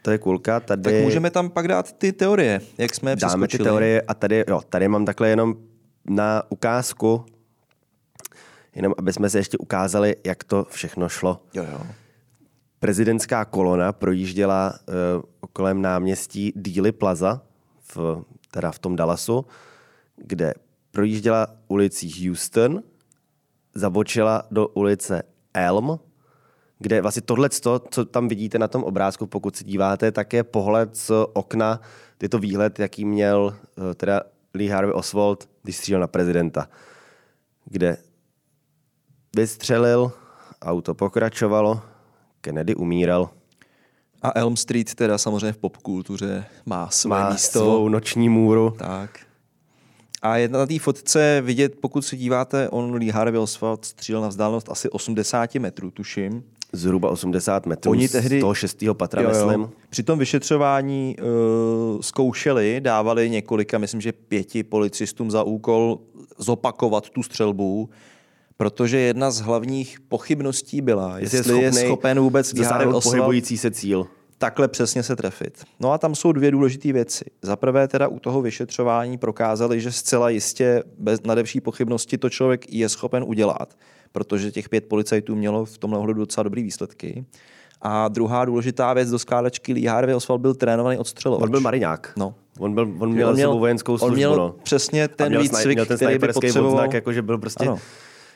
To 0.02 0.12
je 0.12 0.18
kulka, 0.18 0.60
tady 0.60 0.82
Tak 0.82 0.94
můžeme 0.94 1.30
tam 1.32 1.50
pak 1.50 1.68
dát 1.68 1.94
ty 1.94 2.12
teorie, 2.14 2.62
jak 2.78 2.96
jsme 2.96 3.16
dáme 3.16 3.16
ty 3.16 3.48
přeskočili. 3.48 3.64
teorie 3.64 4.02
a 4.02 4.14
tady, 4.14 4.44
jo, 4.48 4.62
tady 4.70 4.88
mám 4.88 5.06
takhle 5.06 5.30
jenom 5.30 5.56
na 6.10 6.44
ukázku, 6.50 7.26
jenom 8.76 8.94
aby 8.98 9.14
jsme 9.14 9.30
se 9.30 9.38
ještě 9.38 9.58
ukázali, 9.58 10.16
jak 10.26 10.44
to 10.44 10.68
všechno 10.70 11.10
šlo. 11.10 11.42
Jo, 11.54 11.66
jo. 11.72 11.82
Prezidentská 12.80 13.46
kolona 13.46 13.92
projížděla 13.94 14.74
uh, 14.88 15.48
kolem 15.54 15.82
náměstí 15.82 16.54
Dealey 16.56 16.92
Plaza, 16.92 17.42
v, 17.96 18.24
teda 18.52 18.72
v 18.72 18.80
tom 18.80 18.96
Dallasu, 18.96 19.46
kde 20.18 20.54
projížděla 20.94 21.48
ulicí 21.68 22.28
Houston, 22.28 22.84
zabočila 23.76 24.44
do 24.52 24.68
ulice 24.68 25.24
Elm, 25.54 26.00
kde 26.80 27.02
vlastně 27.02 27.22
tohle, 27.22 27.50
co 27.50 28.06
tam 28.06 28.28
vidíte 28.28 28.60
na 28.60 28.68
tom 28.68 28.84
obrázku, 28.84 29.28
pokud 29.28 29.56
se 29.56 29.64
díváte, 29.64 30.12
tak 30.12 30.34
je 30.34 30.44
pohled 30.44 30.96
z 30.98 31.12
okna, 31.34 31.82
je 32.22 32.30
to 32.30 32.40
výhled, 32.40 32.80
jaký 32.80 33.06
měl 33.06 33.56
eh, 33.92 33.94
teda 33.96 34.22
Lee 34.54 34.70
Harvey 34.70 34.94
Oswald, 34.94 35.50
když 35.64 35.78
střílel 35.78 36.02
na 36.02 36.08
prezidenta, 36.08 36.70
kde 37.66 37.98
vystřelil 39.36 40.12
auto 40.62 40.94
pokračovalo, 40.94 41.82
Kennedy 42.42 42.76
umíral. 42.76 43.30
A 44.22 44.32
Elm 44.36 44.58
Street 44.58 44.96
teda 44.96 45.18
samozřejmě 45.18 45.52
v 45.52 45.58
popkultuře 45.58 46.46
má 46.66 46.90
své 46.90 47.10
Má 47.10 47.30
místo. 47.30 47.60
svou 47.60 47.90
noční 47.90 48.30
můru. 48.30 48.76
Tak. 48.78 49.20
A 50.24 50.38
jedna 50.38 50.60
na 50.60 50.66
té 50.66 50.80
fotce 50.80 51.42
vidět, 51.46 51.76
pokud 51.80 52.02
se 52.02 52.18
díváte, 52.18 52.70
on 52.70 52.94
Lee 52.96 53.12
Harvey 53.12 53.40
Oswald 53.40 53.86
střílel 53.86 54.22
na 54.22 54.28
vzdálenost 54.28 54.70
asi 54.70 54.90
80 54.90 55.56
metrů, 55.56 55.92
tuším. 55.92 56.44
Zhruba 56.74 57.10
80 57.10 57.66
metrů 57.66 57.92
Oni 57.92 58.08
z 58.08 58.12
tehdy- 58.12 58.40
toho 58.40 58.54
šestého 58.54 58.94
patra, 58.96 59.22
Jo, 59.22 59.30
jo. 59.30 59.48
myslím. 59.48 59.70
Při 59.90 60.04
tom 60.04 60.20
vyšetřování 60.20 61.16
uh, 61.20 62.02
zkoušeli, 62.02 62.82
dávali 62.82 63.30
několika, 63.30 63.78
myslím, 63.78 64.02
že 64.02 64.12
pěti 64.12 64.64
policistům 64.64 65.32
za 65.32 65.44
úkol 65.44 66.00
zopakovat 66.38 67.10
tu 67.10 67.24
střelbu, 67.24 67.90
protože 68.58 69.00
jedna 69.00 69.32
z 69.32 69.40
hlavních 69.40 70.00
pochybností 70.00 70.82
byla, 70.82 71.20
jestli, 71.20 71.38
jestli 71.38 71.54
je 71.62 71.72
schopnej 71.72 71.86
schopen 71.88 72.20
vůbec 72.20 72.54
Oswald 72.60 73.04
pohybující 73.04 73.58
se 73.58 73.72
cíl. 73.72 74.08
Takhle 74.44 74.68
přesně 74.68 75.04
se 75.04 75.16
trefit. 75.16 75.64
No 75.80 75.92
a 75.92 75.98
tam 75.98 76.16
jsou 76.16 76.32
dvě 76.32 76.52
důležité 76.52 76.94
věci. 76.94 77.26
Za 77.42 77.56
prvé 77.56 77.88
teda 77.88 78.08
u 78.08 78.20
toho 78.20 78.42
vyšetřování 78.42 79.18
prokázali, 79.18 79.82
že 79.82 79.92
zcela 79.92 80.30
jistě 80.30 80.84
bez 81.00 81.22
nadevší 81.22 81.62
pochybnosti 81.62 82.18
to 82.18 82.30
člověk 82.30 82.74
je 82.74 82.90
schopen 82.90 83.24
udělat, 83.28 83.74
protože 84.12 84.52
těch 84.52 84.70
pět 84.70 84.86
policajtů 84.86 85.36
mělo 85.36 85.66
v 85.66 85.78
tomhle 85.78 86.00
ohledu 86.00 86.20
docela 86.20 86.44
dobrý 86.44 86.64
výsledky. 86.64 87.26
A 87.82 88.08
druhá 88.08 88.46
důležitá 88.46 88.94
věc 88.94 89.10
do 89.10 89.20
skládačky 89.20 89.74
Lee 89.74 89.88
Harvey 89.88 90.16
Oswald 90.16 90.42
byl 90.42 90.54
trénovaný 90.54 90.98
odstřelovač. 90.98 91.44
On 91.44 91.52
byl 91.52 91.62
mariňák. 91.62 92.14
No. 92.18 92.36
On, 92.60 92.74
byl, 92.74 92.84
on 93.00 93.14
měl, 93.14 93.28
on 93.30 93.34
měl, 93.36 93.50
sebou 93.50 93.60
vojenskou 93.60 93.98
službu. 93.98 94.14
on 94.14 94.16
měl 94.16 94.36
no. 94.36 94.56
přesně 94.64 95.08
ten 95.08 95.38
výcvik, 95.38 95.76
měl 95.76 95.86
ten 95.86 95.98
který 95.98 96.20
by 96.20 96.28
potřeboval. 96.28 96.74
odznak, 96.74 96.94
jako, 96.94 97.14
že 97.14 97.22
byl 97.22 97.38
prostě, 97.38 97.64
Ano. 97.64 97.80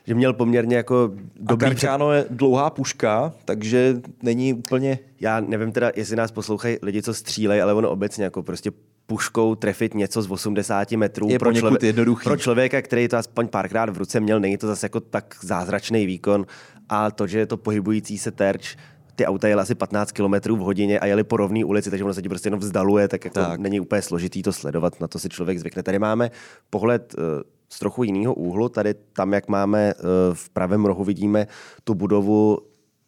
Že 0.07 0.15
měl 0.15 0.33
poměrně 0.33 0.75
jako 0.75 1.03
A 1.03 1.17
dobrý 1.39 1.69
před... 1.69 1.87
Karčáno 1.87 2.11
je 2.13 2.25
dlouhá 2.29 2.69
puška, 2.69 3.33
takže 3.45 3.95
není 4.23 4.53
úplně... 4.53 4.99
Já 5.19 5.39
nevím 5.39 5.71
teda, 5.71 5.91
jestli 5.95 6.15
nás 6.15 6.31
poslouchají 6.31 6.77
lidi, 6.81 7.01
co 7.01 7.13
střílejí, 7.13 7.61
ale 7.61 7.73
ono 7.73 7.89
obecně 7.89 8.23
jako 8.23 8.43
prostě 8.43 8.71
puškou 9.07 9.55
trefit 9.55 9.93
něco 9.93 10.21
z 10.21 10.31
80 10.31 10.91
metrů 10.91 11.27
Je 11.29 11.39
poněkud 11.39 11.83
jednoduchý. 11.83 12.23
pro 12.23 12.37
člověka, 12.37 12.81
který 12.81 13.07
to 13.07 13.17
aspoň 13.17 13.47
párkrát 13.47 13.89
v 13.89 13.97
ruce 13.97 14.19
měl, 14.19 14.39
není 14.39 14.57
to 14.57 14.67
zase 14.67 14.85
jako 14.85 14.99
tak 14.99 15.35
zázračný 15.43 16.05
výkon. 16.05 16.45
A 16.89 17.11
to, 17.11 17.27
že 17.27 17.39
je 17.39 17.45
to 17.45 17.57
pohybující 17.57 18.17
se 18.17 18.31
terč, 18.31 18.75
ty 19.15 19.25
auta 19.25 19.47
jeli 19.47 19.61
asi 19.61 19.75
15 19.75 20.11
km 20.11 20.33
v 20.55 20.59
hodině 20.59 20.99
a 20.99 21.05
jeli 21.05 21.23
po 21.23 21.37
rovné 21.37 21.65
ulici, 21.65 21.89
takže 21.89 22.03
ono 22.03 22.13
se 22.13 22.21
ti 22.21 22.29
prostě 22.29 22.47
jenom 22.47 22.59
vzdaluje, 22.59 23.07
tak 23.07 23.25
jako 23.25 23.33
Tak. 23.39 23.47
tak. 23.47 23.59
není 23.59 23.79
úplně 23.79 24.01
složitý 24.01 24.43
to 24.43 24.53
sledovat, 24.53 24.99
na 25.01 25.07
to 25.07 25.19
si 25.19 25.29
člověk 25.29 25.59
zvykne. 25.59 25.83
Tady 25.83 25.99
máme 25.99 26.31
pohled 26.69 27.15
eh, 27.17 27.43
z 27.69 27.79
trochu 27.79 28.03
jiného 28.03 28.33
úhlu, 28.33 28.69
tady 28.69 28.93
tam, 28.93 29.33
jak 29.33 29.47
máme 29.47 29.93
eh, 29.97 30.03
v 30.33 30.49
pravém 30.49 30.85
rohu, 30.85 31.03
vidíme 31.03 31.47
tu 31.83 31.93
budovu 31.95 32.57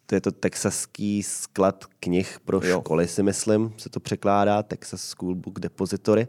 to 0.10 0.16
je 0.16 0.22
to 0.22 0.32
texaský 0.32 1.24
sklad 1.24 1.86
knih 2.00 2.40
pro 2.46 2.60
Jo. 2.64 2.80
školy, 2.80 3.08
si 3.08 3.24
myslím, 3.24 3.74
se 3.78 3.90
to 3.90 4.00
překládá, 4.00 4.64
Texas 4.64 5.02
School 5.02 5.36
Book 5.36 5.60
Depository, 5.60 6.28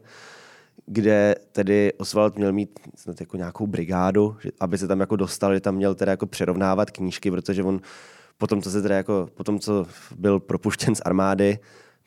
kde 0.87 1.35
tedy 1.53 1.93
Oswald 1.99 2.37
měl 2.37 2.53
mít 2.53 2.81
snad 2.97 3.21
jako 3.21 3.37
nějakou 3.37 3.67
brigádu, 3.67 4.37
že, 4.41 4.51
aby 4.61 4.79
se 4.79 4.89
tam 4.89 5.01
jako 5.01 5.17
dostal, 5.17 5.55
že 5.55 5.61
tam 5.61 5.75
měl 5.75 5.95
teda 5.95 6.11
jako 6.11 6.27
přerovnávat 6.27 6.91
knížky, 6.91 7.31
protože 7.31 7.63
on 7.63 7.81
potom, 8.39 8.63
co 8.63 8.71
se 8.71 8.83
teda 8.83 8.97
jako, 8.97 9.29
potom, 9.35 9.59
co 9.59 9.87
byl 10.17 10.41
propuštěn 10.41 10.95
z 10.95 11.03
armády, 11.05 11.59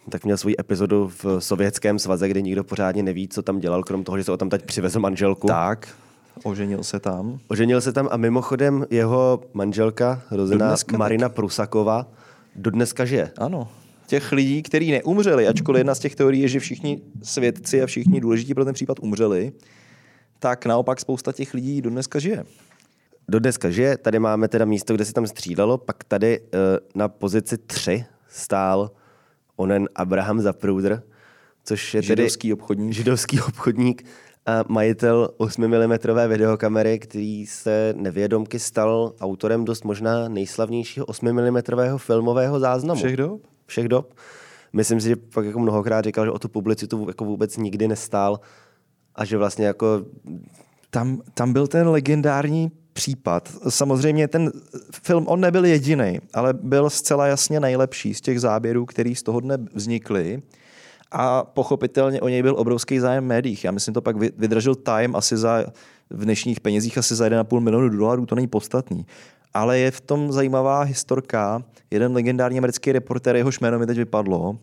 tak 0.09 0.25
měl 0.25 0.37
svou 0.37 0.51
epizodu 0.59 1.11
v 1.23 1.39
sovětském 1.39 1.99
svaze, 1.99 2.29
kde 2.29 2.41
nikdo 2.41 2.63
pořádně 2.63 3.03
neví, 3.03 3.27
co 3.27 3.41
tam 3.41 3.59
dělal, 3.59 3.83
krom 3.83 4.03
toho, 4.03 4.17
že 4.17 4.23
se 4.23 4.31
o 4.31 4.37
tam 4.37 4.49
teď 4.49 4.65
přivezl 4.65 4.99
manželku. 4.99 5.47
Tak, 5.47 5.87
oženil 6.43 6.83
se 6.83 6.99
tam. 6.99 7.39
Oženil 7.47 7.81
se 7.81 7.93
tam 7.93 8.07
a 8.11 8.17
mimochodem 8.17 8.85
jeho 8.89 9.41
manželka, 9.53 10.21
rozená 10.31 10.75
Marina 10.97 11.29
Prusakova, 11.29 12.07
dodneska 12.55 13.05
žije. 13.05 13.31
Ano. 13.37 13.67
Těch 14.07 14.31
lidí, 14.31 14.63
kteří 14.63 14.91
neumřeli, 14.91 15.47
ačkoliv 15.47 15.79
jedna 15.79 15.95
z 15.95 15.99
těch 15.99 16.15
teorií 16.15 16.41
je, 16.41 16.47
že 16.47 16.59
všichni 16.59 17.01
svědci 17.23 17.81
a 17.81 17.85
všichni 17.85 18.21
důležití 18.21 18.53
pro 18.53 18.65
ten 18.65 18.73
případ 18.73 18.99
umřeli, 18.99 19.51
tak 20.39 20.65
naopak 20.65 20.99
spousta 20.99 21.31
těch 21.31 21.53
lidí 21.53 21.81
do 21.81 21.89
dneska 21.89 22.19
žije. 22.19 22.45
Do 23.27 23.39
dneska 23.39 23.69
žije, 23.69 23.97
tady 23.97 24.19
máme 24.19 24.47
teda 24.47 24.65
místo, 24.65 24.93
kde 24.93 25.05
se 25.05 25.13
tam 25.13 25.27
střídalo, 25.27 25.77
pak 25.77 26.03
tady 26.03 26.39
uh, 26.39 26.47
na 26.95 27.07
pozici 27.07 27.57
3 27.57 28.05
stál 28.27 28.91
onen 29.55 29.89
Abraham 29.95 30.41
Zapruder, 30.41 31.03
což 31.63 31.93
je 31.93 32.01
tedy 32.01 32.07
Židovský 32.07 32.53
obchodník. 32.53 32.93
židovský 32.93 33.41
obchodník 33.41 34.05
a 34.45 34.63
majitel 34.67 35.29
8 35.37 35.67
mm 35.67 35.93
videokamery, 36.27 36.99
který 36.99 37.45
se 37.47 37.93
nevědomky 37.97 38.59
stal 38.59 39.13
autorem 39.21 39.65
dost 39.65 39.85
možná 39.85 40.29
nejslavnějšího 40.29 41.05
8 41.05 41.33
mm 41.33 41.57
filmového 41.97 42.59
záznamu. 42.59 42.99
Všech 42.99 43.17
dob? 43.17 43.41
Všech 43.65 43.87
dob. 43.87 44.13
Myslím 44.73 45.01
si, 45.01 45.07
že 45.07 45.15
pak 45.15 45.45
jako 45.45 45.59
mnohokrát 45.59 46.05
říkal, 46.05 46.25
že 46.25 46.31
o 46.31 46.39
tu 46.39 46.47
publicitu 46.47 47.05
jako 47.07 47.25
vůbec 47.25 47.57
nikdy 47.57 47.87
nestál 47.87 48.39
a 49.15 49.25
že 49.25 49.37
vlastně 49.37 49.65
jako 49.65 50.05
Tam, 50.89 51.21
tam 51.33 51.53
byl 51.53 51.67
ten 51.67 51.87
legendární 51.87 52.71
případ. 52.93 53.49
Samozřejmě 53.69 54.27
ten 54.27 54.51
film, 55.03 55.27
on 55.27 55.39
nebyl 55.41 55.65
jediný, 55.65 56.19
ale 56.33 56.53
byl 56.53 56.89
zcela 56.89 57.27
jasně 57.27 57.59
nejlepší 57.59 58.13
z 58.13 58.21
těch 58.21 58.39
záběrů, 58.39 58.85
který 58.85 59.15
z 59.15 59.23
toho 59.23 59.39
dne 59.39 59.57
vznikly. 59.73 60.41
A 61.13 61.43
pochopitelně 61.43 62.21
o 62.21 62.29
něj 62.29 62.41
byl 62.41 62.55
obrovský 62.57 62.99
zájem 62.99 63.23
v 63.23 63.27
médiích. 63.27 63.63
Já 63.63 63.71
myslím, 63.71 63.93
to 63.93 64.01
pak 64.01 64.17
vy- 64.17 64.31
vydržel 64.37 64.75
Time 64.75 65.15
asi 65.15 65.37
za, 65.37 65.65
v 66.09 66.23
dnešních 66.25 66.59
penězích 66.59 66.97
asi 66.97 67.15
za 67.15 67.27
1,5 67.27 67.59
milionu 67.59 67.89
dolarů, 67.89 68.25
to 68.25 68.35
není 68.35 68.47
podstatný. 68.47 69.05
Ale 69.53 69.79
je 69.79 69.91
v 69.91 70.01
tom 70.01 70.31
zajímavá 70.31 70.81
historka. 70.81 71.63
Jeden 71.91 72.13
legendární 72.13 72.57
americký 72.57 72.91
reportér, 72.91 73.35
jehož 73.35 73.59
jméno 73.59 73.79
mi 73.79 73.85
teď 73.85 73.97
vypadlo, 73.97 74.57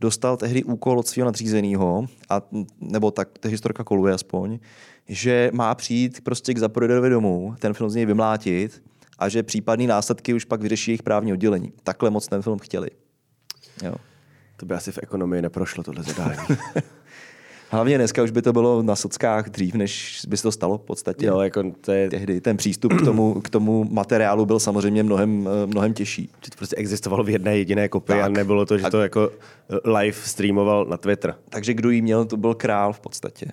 dostal 0.00 0.36
tehdy 0.36 0.64
úkol 0.64 0.98
od 0.98 1.06
svého 1.06 1.24
nadřízeného, 1.24 2.06
a, 2.30 2.42
nebo 2.80 3.10
tak 3.10 3.38
ta 3.38 3.48
historka 3.48 3.84
koluje 3.84 4.14
aspoň, 4.14 4.58
že 5.08 5.50
má 5.54 5.74
přijít 5.74 6.20
prostě 6.24 6.54
k 6.54 6.58
Zaporoderovi 6.58 7.10
domů, 7.10 7.54
ten 7.58 7.74
film 7.74 7.90
z 7.90 7.94
něj 7.94 8.06
vymlátit 8.06 8.82
a 9.18 9.28
že 9.28 9.42
případné 9.42 9.86
následky 9.86 10.34
už 10.34 10.44
pak 10.44 10.60
vyřeší 10.60 10.90
jejich 10.90 11.02
právní 11.02 11.32
oddělení. 11.32 11.72
Takhle 11.82 12.10
moc 12.10 12.28
ten 12.28 12.42
film 12.42 12.58
chtěli. 12.58 12.88
Jo. 13.82 13.94
To 14.56 14.66
by 14.66 14.74
asi 14.74 14.92
v 14.92 14.98
ekonomii 15.02 15.42
neprošlo 15.42 15.82
tohle 15.82 16.02
zadání. 16.02 16.36
Hlavně 17.70 17.98
dneska 17.98 18.22
už 18.22 18.30
by 18.30 18.42
to 18.42 18.52
bylo 18.52 18.82
na 18.82 18.96
sockách 18.96 19.48
dřív, 19.50 19.74
než 19.74 20.20
by 20.28 20.36
se 20.36 20.42
to 20.42 20.52
stalo 20.52 20.78
v 20.78 20.82
podstatě. 20.82 21.26
jo, 21.26 21.40
jako 21.40 21.62
to 21.80 21.92
je, 21.92 22.10
Tehdy 22.10 22.40
ten 22.40 22.56
přístup 22.56 22.92
k 22.94 23.04
tomu, 23.04 23.40
k 23.40 23.50
tomu 23.50 23.84
materiálu 23.90 24.46
byl 24.46 24.60
samozřejmě 24.60 25.02
mnohem, 25.02 25.48
eh, 25.62 25.66
mnohem 25.66 25.94
těžší. 25.94 26.30
že 26.44 26.50
to 26.50 26.56
prostě 26.56 26.76
existovalo 26.76 27.24
v 27.24 27.28
jedné 27.30 27.58
jediné 27.58 27.88
kopii 27.88 28.20
a 28.20 28.22
Tak. 28.22 28.32
nebylo 28.32 28.66
to, 28.66 28.78
že 28.78 28.84
A- 28.84 28.90
to 28.90 29.02
jako 29.02 29.30
live 29.84 30.16
streamoval 30.24 30.84
na 30.84 30.96
Twitter. 30.96 31.34
Takže 31.48 31.74
kdo 31.74 31.90
jí 31.90 32.02
měl, 32.02 32.24
to 32.24 32.36
byl 32.36 32.54
král 32.54 32.92
v 32.92 33.00
podstatě. 33.00 33.46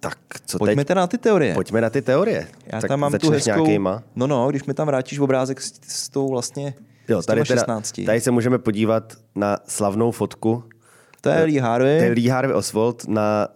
Tak 0.00 0.18
co 0.46 0.58
Pojďme 0.58 0.76
teď? 0.76 0.88
teda 0.88 1.00
na 1.00 1.06
ty 1.06 1.18
teorie. 1.18 1.54
Pojďme 1.54 1.80
na 1.80 1.90
ty 1.90 2.02
teorie. 2.02 2.48
Já 2.72 2.80
tak 2.80 2.88
tam 2.88 3.00
mám 3.00 3.12
tu 3.12 3.30
hezkou... 3.30 3.50
nějakýma? 3.50 4.02
No 4.16 4.26
no, 4.26 4.50
když 4.50 4.64
mi 4.64 4.74
tam 4.74 4.86
vrátíš 4.86 5.18
obrázek 5.18 5.60
s, 5.60 5.80
s 5.88 6.08
tou 6.08 6.28
vlastně 6.28 6.74
Jo, 7.08 7.22
tady, 7.22 7.42
teda, 7.44 7.60
16. 7.60 8.00
tady 8.06 8.20
se 8.20 8.30
můžeme 8.30 8.58
podívat 8.58 9.12
na 9.34 9.56
slavnou 9.66 10.10
fotku. 10.10 10.64
To 11.20 11.28
je 11.28 11.44
Lee 11.44 11.58
Harvey. 11.58 11.98
To 11.98 12.04
je 12.04 12.10
Lee 12.12 12.28
Harvey 12.28 12.56
Oswald 12.56 13.08
na 13.08 13.48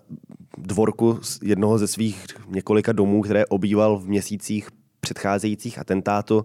dvorku 0.58 1.20
jednoho 1.42 1.78
ze 1.78 1.86
svých 1.88 2.26
několika 2.48 2.92
domů, 2.92 3.22
které 3.22 3.46
obýval 3.46 3.98
v 3.98 4.08
měsících 4.08 4.68
předcházejících 5.00 5.78
atentátu. 5.78 6.44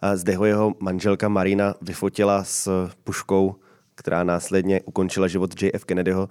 A 0.00 0.16
zde 0.16 0.36
ho 0.36 0.44
jeho 0.44 0.74
manželka 0.80 1.28
Marina 1.28 1.74
vyfotila 1.82 2.44
s 2.44 2.88
puškou, 3.04 3.54
která 3.94 4.24
následně 4.24 4.80
ukončila 4.80 5.28
život 5.28 5.62
JF 5.62 5.84
Kennedyho. 5.84 6.28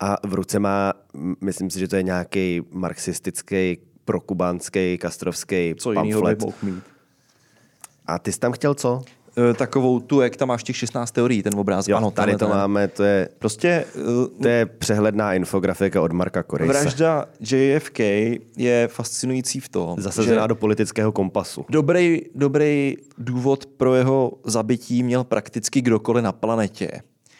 A 0.00 0.16
v 0.26 0.34
ruce 0.34 0.58
má, 0.58 0.92
myslím 1.40 1.70
si, 1.70 1.78
že 1.78 1.88
to 1.88 1.96
je 1.96 2.02
nějaký 2.02 2.62
marxistický, 2.70 3.78
prokubánský, 4.04 4.98
kastrovský 4.98 5.74
Co 5.78 5.92
jiného 5.92 6.22
by 6.22 6.26
pamflet. 6.26 6.40
mohl 6.40 6.56
mít? 6.62 6.84
A 8.06 8.18
ty 8.18 8.32
jsi 8.32 8.38
tam 8.38 8.52
chtěl 8.52 8.74
co? 8.74 9.02
E, 9.50 9.54
takovou 9.54 10.00
tu, 10.00 10.20
jak 10.20 10.36
tam 10.36 10.48
máš 10.48 10.62
těch 10.62 10.76
16 10.76 11.10
teorií, 11.10 11.42
ten 11.42 11.58
obrázek. 11.58 11.90
Jo, 11.90 11.96
ano, 11.96 12.10
tady 12.10 12.32
to 12.32 12.38
ten. 12.38 12.48
máme, 12.48 12.88
to 12.88 13.02
je, 13.04 13.28
Prostě 13.38 13.84
to 14.42 14.48
je 14.48 14.66
přehledná 14.66 15.34
infografika 15.34 16.02
od 16.02 16.12
Marka 16.12 16.42
Korejse. 16.42 16.72
vražda 16.80 17.26
JFK 17.40 17.98
je 18.56 18.88
fascinující 18.92 19.60
v 19.60 19.68
tom, 19.68 20.00
Zasazená 20.00 20.42
že 20.42 20.48
do 20.48 20.54
politického 20.54 21.12
kompasu. 21.12 21.64
dobrý, 21.68 22.22
dobrý 22.34 22.96
důvod 23.18 23.66
pro 23.66 23.94
jeho 23.94 24.32
zabití 24.44 25.02
měl 25.02 25.24
prakticky 25.24 25.80
kdokoliv 25.82 26.24
na 26.24 26.32
planetě. 26.32 26.90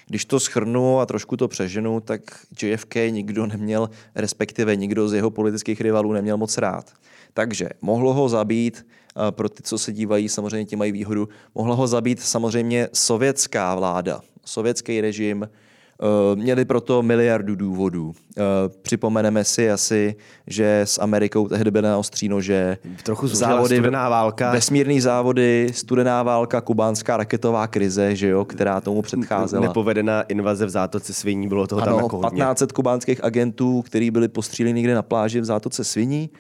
Když 0.07 0.24
to 0.24 0.40
schrnu 0.40 1.01
a 1.01 1.07
trošku 1.07 1.36
to 1.36 1.49
přeženu, 1.49 2.01
tak 2.01 2.20
JFK 2.62 2.95
nikdo 3.11 3.47
neměl, 3.47 3.90
respektive 4.14 4.76
nikdo 4.76 5.09
z 5.09 5.14
jeho 5.14 5.30
politických 5.30 5.80
rivalů 5.80 6.12
neměl 6.12 6.36
moc 6.36 6.59
rád. 6.59 6.90
Takže 7.35 7.68
mohlo 7.82 8.14
ho 8.14 8.28
zabít, 8.28 8.87
a 9.16 9.30
pro 9.30 9.49
ty, 9.49 9.62
co 9.62 9.78
se 9.78 9.93
dívají, 9.93 10.28
samozřejmě 10.28 10.64
ti 10.64 10.76
mají 10.76 10.93
výhodu, 10.93 11.28
mohla 11.55 11.74
ho 11.74 11.87
zabít 11.87 12.20
samozřejmě 12.20 12.89
sovětská 12.93 13.74
vláda, 13.74 14.20
sovětský 14.45 15.01
režim, 15.01 15.49
Uh, 16.03 16.39
měli 16.39 16.64
proto 16.64 17.03
miliardu 17.03 17.57
důvodů. 17.57 18.07
Uh, 18.07 18.14
připomeneme 18.82 19.45
si 19.45 19.70
asi, 19.70 20.14
že 20.47 20.80
s 20.80 21.01
Amerikou 21.01 21.49
tehdy 21.49 21.70
byly 21.70 21.82
na 21.82 21.99
ostří 21.99 22.28
nože. 22.28 22.78
Trochu 23.03 23.26
závody, 23.26 23.76
studená 23.76 24.09
válka. 24.09 24.53
Vesmírný 24.53 25.01
závody, 25.01 25.68
studená 25.74 26.22
válka, 26.22 26.61
kubánská 26.61 27.16
raketová 27.16 27.66
krize, 27.66 28.16
že 28.16 28.28
jo, 28.28 28.45
která 28.45 28.80
tomu 28.80 29.03
předcházela. 29.03 29.66
Nepovedená 29.66 30.22
invaze 30.22 30.66
v 30.66 30.70
zátoce 30.70 31.14
Sviní, 31.14 31.49
bylo 31.49 31.66
toho 31.66 31.82
ano, 31.82 31.93
tam 31.93 32.05
jako 32.05 32.16
hodně. 32.16 32.28
1500 32.28 32.72
kubánských 32.72 33.24
agentů, 33.24 33.82
kteří 33.82 34.11
byli 34.11 34.28
postříleni 34.28 34.74
někde 34.74 34.95
na 34.95 35.03
pláži 35.03 35.41
v 35.41 35.45
zátoce 35.45 35.85
Sviní. 35.85 36.30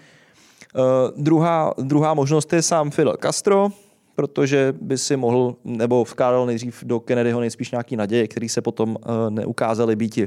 Uh, 0.76 1.22
druhá, 1.22 1.74
druhá 1.78 2.14
možnost 2.14 2.52
je 2.52 2.62
sám 2.62 2.90
Fidel 2.90 3.16
Castro, 3.22 3.68
protože 4.14 4.74
by 4.80 4.98
si 4.98 5.16
mohl, 5.16 5.56
nebo 5.64 6.04
vkládal 6.04 6.46
nejdřív 6.46 6.84
do 6.84 7.00
Kennedyho 7.00 7.40
nejspíš 7.40 7.70
nějaký 7.70 7.96
naděje, 7.96 8.28
který 8.28 8.48
se 8.48 8.62
potom 8.62 8.90
uh, 8.90 9.30
neukázaly 9.30 9.96
být 9.96 10.18
uh, 10.18 10.24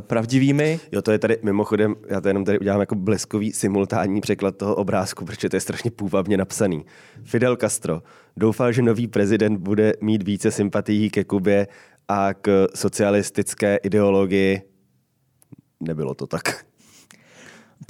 pravdivými. 0.00 0.80
Jo, 0.92 1.02
to 1.02 1.12
je 1.12 1.18
tady 1.18 1.38
mimochodem, 1.42 1.94
já 2.08 2.20
to 2.20 2.28
jenom 2.28 2.44
tady 2.44 2.58
udělám 2.58 2.80
jako 2.80 2.94
bleskový 2.94 3.52
simultánní 3.52 4.20
překlad 4.20 4.56
toho 4.56 4.74
obrázku, 4.74 5.24
protože 5.24 5.48
to 5.48 5.56
je 5.56 5.60
strašně 5.60 5.90
půvabně 5.90 6.36
napsaný. 6.36 6.84
Fidel 7.24 7.56
Castro 7.56 8.02
doufal, 8.36 8.72
že 8.72 8.82
nový 8.82 9.06
prezident 9.06 9.56
bude 9.56 9.92
mít 10.00 10.22
více 10.22 10.50
sympatií 10.50 11.10
ke 11.10 11.24
Kubě 11.24 11.68
a 12.08 12.34
k 12.34 12.66
socialistické 12.74 13.76
ideologii. 13.76 14.62
Nebylo 15.80 16.14
to 16.14 16.26
tak. 16.26 16.69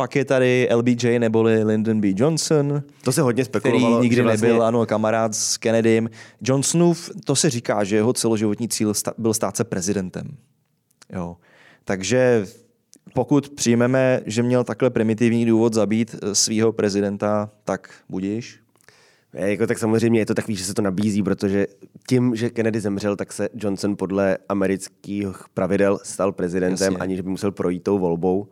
Pak 0.00 0.16
je 0.16 0.24
tady 0.24 0.68
LBJ 0.74 1.18
neboli 1.18 1.64
Lyndon 1.64 2.00
B. 2.00 2.08
Johnson. 2.16 2.82
To 3.04 3.12
se 3.12 3.22
hodně 3.22 3.44
spekulovalo. 3.44 3.96
Který 3.96 4.08
nikdy 4.08 4.22
vlastně... 4.22 4.48
nebyl, 4.48 4.62
ano, 4.62 4.86
kamarád 4.86 5.34
s 5.34 5.56
Kennedym. 5.56 6.10
Johnsonův, 6.42 7.10
to 7.24 7.36
se 7.36 7.50
říká, 7.50 7.84
že 7.84 7.96
jeho 7.96 8.12
celoživotní 8.12 8.68
cíl 8.68 8.92
byl 9.18 9.34
stát 9.34 9.56
se 9.56 9.64
prezidentem. 9.64 10.36
Jo. 11.12 11.36
Takže 11.84 12.46
pokud 13.14 13.48
přijmeme, 13.48 14.20
že 14.26 14.42
měl 14.42 14.64
takhle 14.64 14.90
primitivní 14.90 15.46
důvod 15.46 15.74
zabít 15.74 16.14
eh, 16.22 16.34
svého 16.34 16.72
prezidenta, 16.72 17.50
tak 17.64 17.94
budíš. 18.08 18.60
Je, 19.34 19.50
jako, 19.50 19.66
tak 19.66 19.78
samozřejmě 19.78 20.20
je 20.20 20.26
to 20.26 20.34
takový, 20.34 20.56
že 20.56 20.64
se 20.64 20.74
to 20.74 20.82
nabízí, 20.82 21.22
protože 21.22 21.66
tím, 22.08 22.36
že 22.36 22.50
Kennedy 22.50 22.80
zemřel, 22.80 23.16
tak 23.16 23.32
se 23.32 23.48
Johnson 23.54 23.96
podle 23.96 24.38
amerických 24.48 25.28
pravidel 25.54 25.98
stal 26.02 26.32
prezidentem, 26.32 26.92
Jasně. 26.92 27.02
aniž 27.02 27.20
by 27.20 27.30
musel 27.30 27.50
projít 27.50 27.82
tou 27.82 27.98
volbou. 27.98 28.48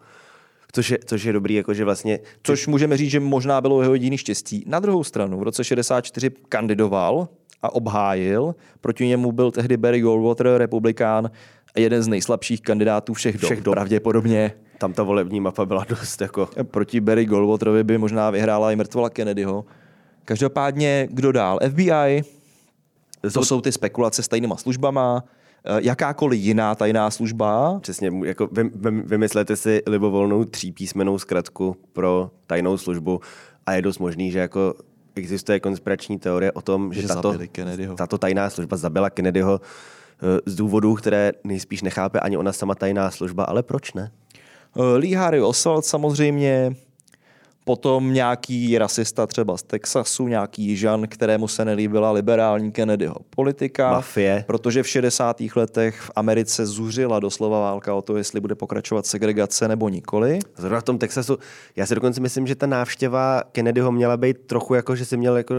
Což 0.73 0.91
je, 0.91 0.99
což 1.05 1.25
je 1.25 1.33
dobrý, 1.33 1.55
jakože 1.55 1.85
vlastně... 1.85 2.19
Což 2.43 2.67
můžeme 2.67 2.97
říct, 2.97 3.11
že 3.11 3.21
možná 3.21 3.61
bylo 3.61 3.83
jeho 3.83 3.95
jediný 3.95 4.19
štěstí. 4.19 4.65
Na 4.67 4.81
druhou 4.81 5.05
stranu, 5.05 5.39
v 5.39 5.43
roce 5.43 5.65
64 5.65 6.31
kandidoval 6.49 7.29
a 7.63 7.75
obhájil. 7.75 8.55
Proti 8.81 9.07
němu 9.07 9.33
byl 9.33 9.51
tehdy 9.51 9.77
Barry 9.77 10.01
Goldwater, 10.01 10.47
republikán, 10.47 11.31
a 11.77 11.81
jeden 11.81 12.03
z 12.03 12.09
nejslabších 12.09 12.61
kandidátů 12.61 13.15
všech, 13.15 13.37
všech 13.37 13.59
dob, 13.59 13.65
dob. 13.65 13.75
pravděpodobně. 13.75 14.53
Tam 14.79 14.93
ta 14.93 15.03
volební 15.03 15.41
mapa 15.41 15.67
byla 15.67 15.85
dost 15.89 16.21
jako... 16.21 16.49
Proti 16.63 17.01
Barry 17.01 17.25
Goldwaterovi 17.25 17.85
by 17.85 17.99
možná 17.99 18.31
vyhrála 18.31 18.73
i 18.73 18.77
mrtvola 18.77 19.11
Kennedyho. 19.11 19.65
Každopádně, 20.25 21.09
kdo 21.11 21.33
dál? 21.33 21.59
FBI, 21.71 22.23
to 23.33 23.45
jsou 23.45 23.61
ty 23.61 23.73
spekulace 23.73 24.23
s 24.23 24.29
tajnýma 24.29 24.57
službama, 24.57 25.25
jakákoliv 25.79 26.41
jiná 26.41 26.75
tajná 26.75 27.11
služba. 27.11 27.79
Přesně, 27.81 28.11
jako 28.25 28.47
vy, 28.53 28.65
vy, 28.65 28.91
vymyslete 28.91 29.57
si 29.57 29.83
libovolnou 29.87 30.45
třípísmenou 30.45 31.19
zkratku 31.19 31.77
pro 31.93 32.31
tajnou 32.47 32.77
službu 32.77 33.21
a 33.67 33.73
je 33.73 33.83
dost 33.83 33.99
možný, 33.99 34.31
že 34.31 34.39
jako 34.39 34.75
existuje 35.19 35.61
konspirační 35.61 36.19
teorie 36.19 36.53
o 36.53 36.63
tom, 36.63 36.93
že, 36.93 37.03
že 37.03 37.09
tato, 37.09 37.35
tato 37.97 38.19
tajná 38.19 38.51
služba 38.51 38.77
zabila 38.77 39.11
Kennedyho 39.11 39.61
eh, 39.61 40.41
z 40.47 40.55
důvodů, 40.55 40.95
které 40.95 41.33
nejspíš 41.45 41.83
nechápe 41.83 42.21
ani 42.21 42.37
ona 42.37 42.53
sama 42.53 42.75
tajná 42.75 43.11
služba, 43.11 43.45
ale 43.45 43.63
proč 43.63 43.93
ne? 43.93 44.11
Eh, 44.77 44.97
Lee 44.97 45.15
Harry 45.15 45.41
Oswald 45.41 45.85
samozřejmě, 45.85 46.77
potom 47.69 48.13
nějaký 48.13 48.79
rasista 48.79 49.27
třeba 49.27 49.57
z 49.57 49.63
Texasu, 49.63 50.29
nějaký 50.29 50.63
jižan, 50.63 51.09
kterému 51.09 51.49
se 51.49 51.65
nelíbila 51.65 52.13
liberální 52.13 52.73
Kennedyho 52.73 53.15
politika. 53.31 53.91
Mafie. 53.91 54.45
Protože 54.47 54.83
v 54.83 54.89
60. 54.89 55.37
letech 55.57 56.01
v 56.01 56.11
Americe 56.17 56.67
zuřila 56.67 57.21
doslova 57.21 57.61
válka 57.61 57.95
o 57.95 58.03
to, 58.03 58.17
jestli 58.17 58.41
bude 58.41 58.55
pokračovat 58.55 59.07
segregace 59.07 59.69
nebo 59.69 59.89
nikoli. 59.89 60.39
Zrovna 60.57 60.81
v 60.81 60.83
tom 60.83 60.99
Texasu, 60.99 61.39
já 61.77 61.87
si 61.87 61.95
dokonce 61.95 62.21
myslím, 62.21 62.47
že 62.47 62.55
ta 62.55 62.67
návštěva 62.67 63.43
Kennedyho 63.53 63.93
měla 63.93 64.17
být 64.17 64.37
trochu 64.47 64.75
jako, 64.75 64.97
že 64.97 65.05
si 65.05 65.17
měl 65.17 65.37
jako 65.37 65.55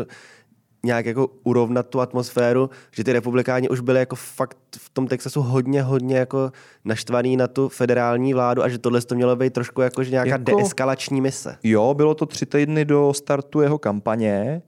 nějak 0.84 1.05
jako 1.05 1.27
urovnat 1.43 1.88
tu 1.88 2.01
atmosféru, 2.01 2.69
že 2.91 3.03
ty 3.03 3.13
republikáni 3.13 3.69
už 3.69 3.80
byli 3.80 3.99
jako 3.99 4.15
fakt 4.15 4.57
v 4.77 4.89
tom 4.89 5.07
Texasu 5.07 5.41
hodně, 5.41 5.84
hodně 5.84 6.17
jako 6.17 6.51
naštvaný 6.86 7.38
na 7.38 7.47
tu 7.47 7.69
federální 7.69 8.34
vládu 8.34 8.63
a 8.63 8.69
že 8.69 8.77
tohle 8.77 9.01
to 9.01 9.15
mělo 9.15 9.36
být 9.36 9.53
trošku 9.53 9.82
jako 9.82 10.03
že 10.03 10.11
nějaká 10.11 10.30
jako, 10.30 10.57
deeskalační 10.57 11.21
mise. 11.21 11.57
Jo, 11.63 11.93
bylo 11.93 12.15
to 12.15 12.25
tři 12.25 12.45
týdny 12.45 12.86
do 12.86 13.13
startu 13.13 13.61
jeho 13.61 13.77
kampaně, 13.77 14.61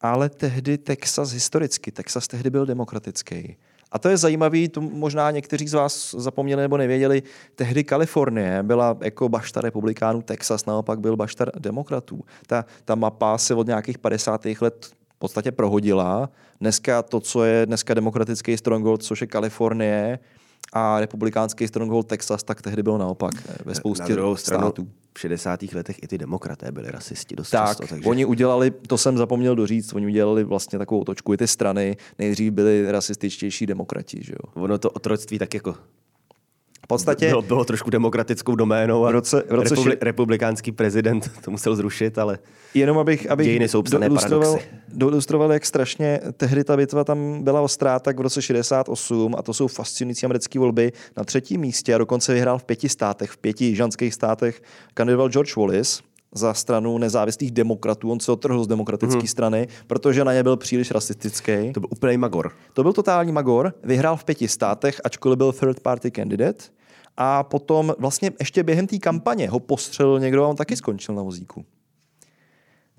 ale 0.00 0.28
tehdy 0.28 0.78
Texas 0.78 1.30
historicky, 1.30 1.92
Texas 1.92 2.28
tehdy 2.28 2.50
byl 2.50 2.66
demokratický. 2.66 3.56
A 3.92 3.98
to 3.98 4.08
je 4.08 4.16
zajímavé, 4.16 4.68
to 4.68 4.80
možná 4.80 5.30
někteří 5.30 5.68
z 5.68 5.74
vás 5.74 6.14
zapomněli 6.18 6.62
nebo 6.62 6.76
nevěděli, 6.76 7.22
tehdy 7.54 7.84
Kalifornie 7.84 8.62
byla 8.62 8.96
jako 9.00 9.28
bašta 9.28 9.60
republikánů, 9.60 10.22
Texas 10.22 10.66
naopak 10.66 11.00
byl 11.00 11.16
bašta 11.16 11.46
demokratů. 11.58 12.20
Ta, 12.46 12.64
ta 12.84 12.94
mapa 12.94 13.38
se 13.38 13.54
od 13.54 13.66
nějakých 13.66 13.98
50. 13.98 14.46
let 14.60 14.90
podstatě 15.24 15.52
prohodila. 15.52 16.30
Dneska 16.60 17.02
to, 17.02 17.20
co 17.20 17.44
je 17.44 17.66
dneska 17.66 17.94
demokratický 17.94 18.56
stronghold, 18.56 19.02
což 19.02 19.20
je 19.20 19.26
Kalifornie, 19.26 20.18
a 20.72 21.00
republikánský 21.00 21.68
stronghold 21.68 22.06
Texas, 22.06 22.42
tak 22.42 22.62
tehdy 22.62 22.82
bylo 22.82 22.98
naopak 22.98 23.32
eh, 23.48 23.56
ve 23.64 23.74
spoustě 23.74 24.16
Na 24.16 24.36
států. 24.36 24.88
V 25.14 25.20
60. 25.20 25.62
letech 25.62 26.02
i 26.02 26.08
ty 26.08 26.18
demokraté 26.18 26.72
byli 26.72 26.90
rasisti 26.90 27.36
dost 27.36 27.50
tak, 27.50 27.68
často. 27.68 27.86
Takže... 27.86 28.08
oni 28.08 28.24
udělali, 28.24 28.70
to 28.70 28.98
jsem 28.98 29.16
zapomněl 29.16 29.56
doříct, 29.56 29.94
oni 29.94 30.06
udělali 30.06 30.44
vlastně 30.44 30.78
takovou 30.78 31.04
točku, 31.04 31.34
i 31.34 31.36
ty 31.36 31.46
strany 31.46 31.96
nejdřív 32.18 32.52
byli 32.52 32.92
rasističtější 32.92 33.66
demokrati. 33.66 34.18
Že 34.22 34.32
jo? 34.32 34.62
Ono 34.62 34.78
to 34.78 34.90
otroctví 34.90 35.38
tak 35.38 35.54
jako 35.54 35.74
v 36.84 36.86
podstatě... 36.86 37.28
Bylo, 37.28 37.42
bylo 37.42 37.64
trošku 37.64 37.90
demokratickou 37.90 38.54
doménou 38.54 39.06
a 39.06 39.08
v 39.08 39.12
roce, 39.12 39.44
v 39.48 39.54
roce 39.54 39.74
republi, 39.74 39.96
republikánský 40.00 40.72
prezident 40.72 41.30
to 41.44 41.50
musel 41.50 41.76
zrušit, 41.76 42.18
ale 42.18 42.38
Jenom 42.74 42.98
abych, 42.98 43.30
abych 43.30 43.46
dějiny 43.46 43.68
jsou 43.68 43.82
dolustroval, 43.82 44.58
dolustroval, 44.88 45.52
jak 45.52 45.66
strašně 45.66 46.20
tehdy 46.36 46.64
ta 46.64 46.76
bitva 46.76 47.04
tam 47.04 47.42
byla 47.42 47.60
ostrá, 47.60 47.98
tak 47.98 48.18
v 48.18 48.20
roce 48.20 48.42
68, 48.42 49.34
a 49.38 49.42
to 49.42 49.54
jsou 49.54 49.68
fascinující 49.68 50.26
americké 50.26 50.58
volby, 50.58 50.92
na 51.16 51.24
třetím 51.24 51.60
místě 51.60 51.94
a 51.94 51.98
dokonce 51.98 52.34
vyhrál 52.34 52.58
v 52.58 52.64
pěti 52.64 52.88
státech, 52.88 53.30
v 53.30 53.36
pěti 53.36 53.64
jižanských 53.64 54.14
státech, 54.14 54.62
kandidoval 54.94 55.28
George 55.28 55.56
Wallace, 55.56 56.02
za 56.34 56.54
stranu 56.54 56.98
nezávislých 56.98 57.50
demokratů. 57.50 58.10
On 58.10 58.20
se 58.20 58.32
otrhl 58.32 58.64
z 58.64 58.66
demokratické 58.66 59.20
mm. 59.20 59.26
strany, 59.26 59.68
protože 59.86 60.24
na 60.24 60.32
ně 60.32 60.42
byl 60.42 60.56
příliš 60.56 60.90
rasistický. 60.90 61.72
To 61.72 61.80
byl 61.80 61.88
úplný 61.92 62.16
magor. 62.16 62.52
To 62.72 62.82
byl 62.82 62.92
totální 62.92 63.32
magor. 63.32 63.74
Vyhrál 63.82 64.16
v 64.16 64.24
pěti 64.24 64.48
státech, 64.48 65.00
ačkoliv 65.04 65.38
byl 65.38 65.52
third 65.52 65.80
party 65.80 66.10
candidate. 66.10 66.64
A 67.16 67.42
potom 67.42 67.94
vlastně 67.98 68.30
ještě 68.38 68.62
během 68.62 68.86
té 68.86 68.98
kampaně 68.98 69.48
ho 69.48 69.60
postřelil 69.60 70.20
někdo 70.20 70.44
a 70.44 70.48
on 70.48 70.56
taky 70.56 70.76
skončil 70.76 71.14
na 71.14 71.22
vozíku. 71.22 71.64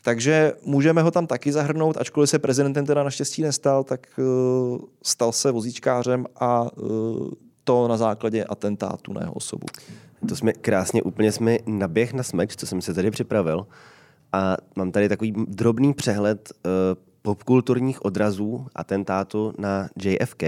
Takže 0.02 0.54
můžeme 0.66 1.02
ho 1.02 1.12
tam 1.12 1.28
taky 1.28 1.52
zahrnout, 1.52 1.98
ačkoliv 1.98 2.30
se 2.30 2.40
prezidentem 2.40 2.86
teda 2.86 3.04
naštěstí 3.04 3.42
nestal, 3.42 3.84
tak 3.84 4.08
uh, 4.18 4.78
stal 5.04 5.32
se 5.32 5.52
vozíčkářem 5.52 6.26
a 6.36 6.78
uh, 6.78 7.30
to 7.64 7.88
na 7.88 7.98
základě 7.98 8.44
atentátu 8.44 9.14
na 9.14 9.22
jeho 9.22 9.34
osobu. 9.34 9.66
To 10.28 10.36
jsme 10.36 10.54
krásně 10.54 11.04
úplně 11.04 11.32
jsme 11.32 11.58
naběh 11.66 12.14
na 12.14 12.24
smeč, 12.24 12.56
co 12.56 12.68
jsem 12.68 12.82
se 12.82 12.94
tady 12.94 13.12
připravil. 13.12 13.68
A 14.34 14.58
mám 14.76 14.92
tady 14.92 15.10
takový 15.10 15.34
drobný 15.48 15.94
přehled 15.94 16.52
uh, 16.52 16.72
popkulturních 17.22 18.06
odrazů 18.06 18.68
atentátu 18.76 19.54
na 19.58 19.90
JFK. 20.04 20.44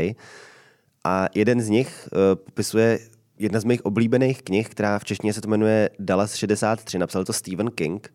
A 1.04 1.28
jeden 1.36 1.62
z 1.62 1.70
nich 1.70 2.10
uh, 2.12 2.20
popisuje 2.36 3.00
jedna 3.40 3.60
z 3.60 3.64
mých 3.64 3.86
oblíbených 3.86 4.44
knih, 4.44 4.70
která 4.70 5.00
v 5.00 5.06
češtině 5.06 5.34
se 5.34 5.42
to 5.42 5.50
jmenuje 5.50 5.90
Dallas 6.00 6.36
63, 6.36 7.00
napsal 7.00 7.26
to 7.26 7.34
Stephen 7.34 7.72
King. 7.72 8.14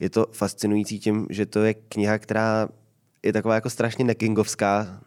Je 0.00 0.10
to 0.10 0.26
fascinující 0.32 0.98
tím, 0.98 1.26
že 1.30 1.46
to 1.46 1.62
je 1.62 1.74
kniha, 1.74 2.18
která 2.18 2.68
je 3.22 3.32
taková 3.32 3.54
jako 3.54 3.70
strašně 3.70 4.04
nekingovská, 4.04 5.00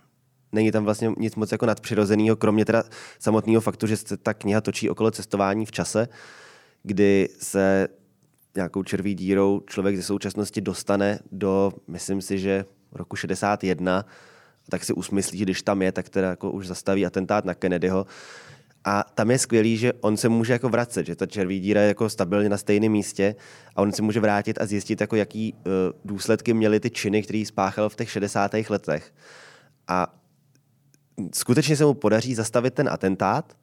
není 0.52 0.72
tam 0.72 0.84
vlastně 0.84 1.12
nic 1.18 1.36
moc 1.36 1.52
jako 1.52 1.66
nadpřirozeného, 1.66 2.36
kromě 2.36 2.66
teda 2.66 2.84
samotného 3.20 3.62
faktu, 3.62 3.88
že 3.88 3.98
se 3.98 4.18
ta 4.18 4.34
kniha 4.34 4.62
točí 4.62 4.90
okolo 4.90 5.12
cestování 5.12 5.66
v 5.66 5.72
čase, 5.72 6.08
kdy 6.84 7.30
se 7.40 7.88
nějakou 8.56 8.84
červí 8.84 9.16
dírou 9.16 9.62
člověk 9.68 9.96
ze 9.96 10.04
současnosti 10.04 10.62
dostane 10.62 11.20
do, 11.32 11.72
myslím 11.88 12.22
si, 12.22 12.40
že 12.40 12.66
roku 12.92 13.16
61, 13.16 14.06
tak 14.70 14.84
si 14.84 14.94
usmyslí, 14.94 15.38
že 15.38 15.46
když 15.46 15.62
tam 15.62 15.82
je, 15.82 15.92
tak 15.92 16.10
teda 16.10 16.30
jako 16.30 16.52
už 16.52 16.68
zastaví 16.68 17.06
atentát 17.06 17.46
na 17.46 17.54
Kennedyho. 17.54 18.06
A 18.84 19.04
tam 19.16 19.32
je 19.32 19.40
skvělý, 19.40 19.78
že 19.78 19.94
on 19.94 20.18
se 20.18 20.30
může 20.30 20.54
jako 20.54 20.70
vracet, 20.70 21.06
že 21.06 21.16
ta 21.16 21.26
červí 21.26 21.60
díra 21.60 21.82
je 21.82 21.88
jako 21.88 22.10
stabilně 22.10 22.50
na 22.50 22.58
stejném 22.58 22.92
místě 22.92 23.36
a 23.76 23.82
on 23.82 23.92
se 23.92 24.02
může 24.02 24.20
vrátit 24.20 24.62
a 24.62 24.66
zjistit, 24.66 25.02
jako 25.02 25.16
jaký 25.16 25.54
uh, 25.54 25.62
důsledky 26.06 26.54
měly 26.54 26.80
ty 26.80 26.90
činy, 26.90 27.24
které 27.24 27.44
spáchal 27.46 27.90
v 27.90 27.96
těch 27.96 28.12
60. 28.12 28.52
letech. 28.70 29.14
A 29.88 30.21
skutečně 31.34 31.76
se 31.76 31.86
mu 31.86 31.94
podaří 31.94 32.36
zastavit 32.36 32.74
ten 32.74 32.90
atentát, 32.90 33.58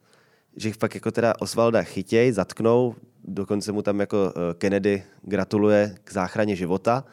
že 0.57 0.73
fakt 0.73 0.95
jako 0.95 1.11
teda 1.11 1.33
Osvalda 1.39 1.83
chytěj, 1.83 2.31
zatknou, 2.31 2.95
dokonce 3.23 3.71
mu 3.71 3.81
tam 3.81 3.99
jako 3.99 4.33
eh, 4.35 4.53
Kennedy 4.53 5.03
gratuluje 5.21 5.95
k 6.03 6.13
záchraně 6.13 6.55
života. 6.55 7.03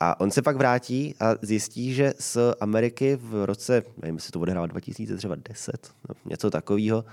A 0.00 0.20
on 0.20 0.30
se 0.30 0.42
pak 0.42 0.56
vrátí 0.56 1.14
a 1.20 1.34
zjistí, 1.42 1.94
že 1.94 2.14
z 2.18 2.38
Ameriky 2.60 3.18
v 3.22 3.44
roce, 3.46 3.82
nevím, 4.02 4.14
jestli 4.14 4.30
to 4.30 4.40
odehrál 4.40 4.66
2010, 4.66 5.90
no, 6.08 6.14
něco 6.24 6.50
takového, 6.50 7.04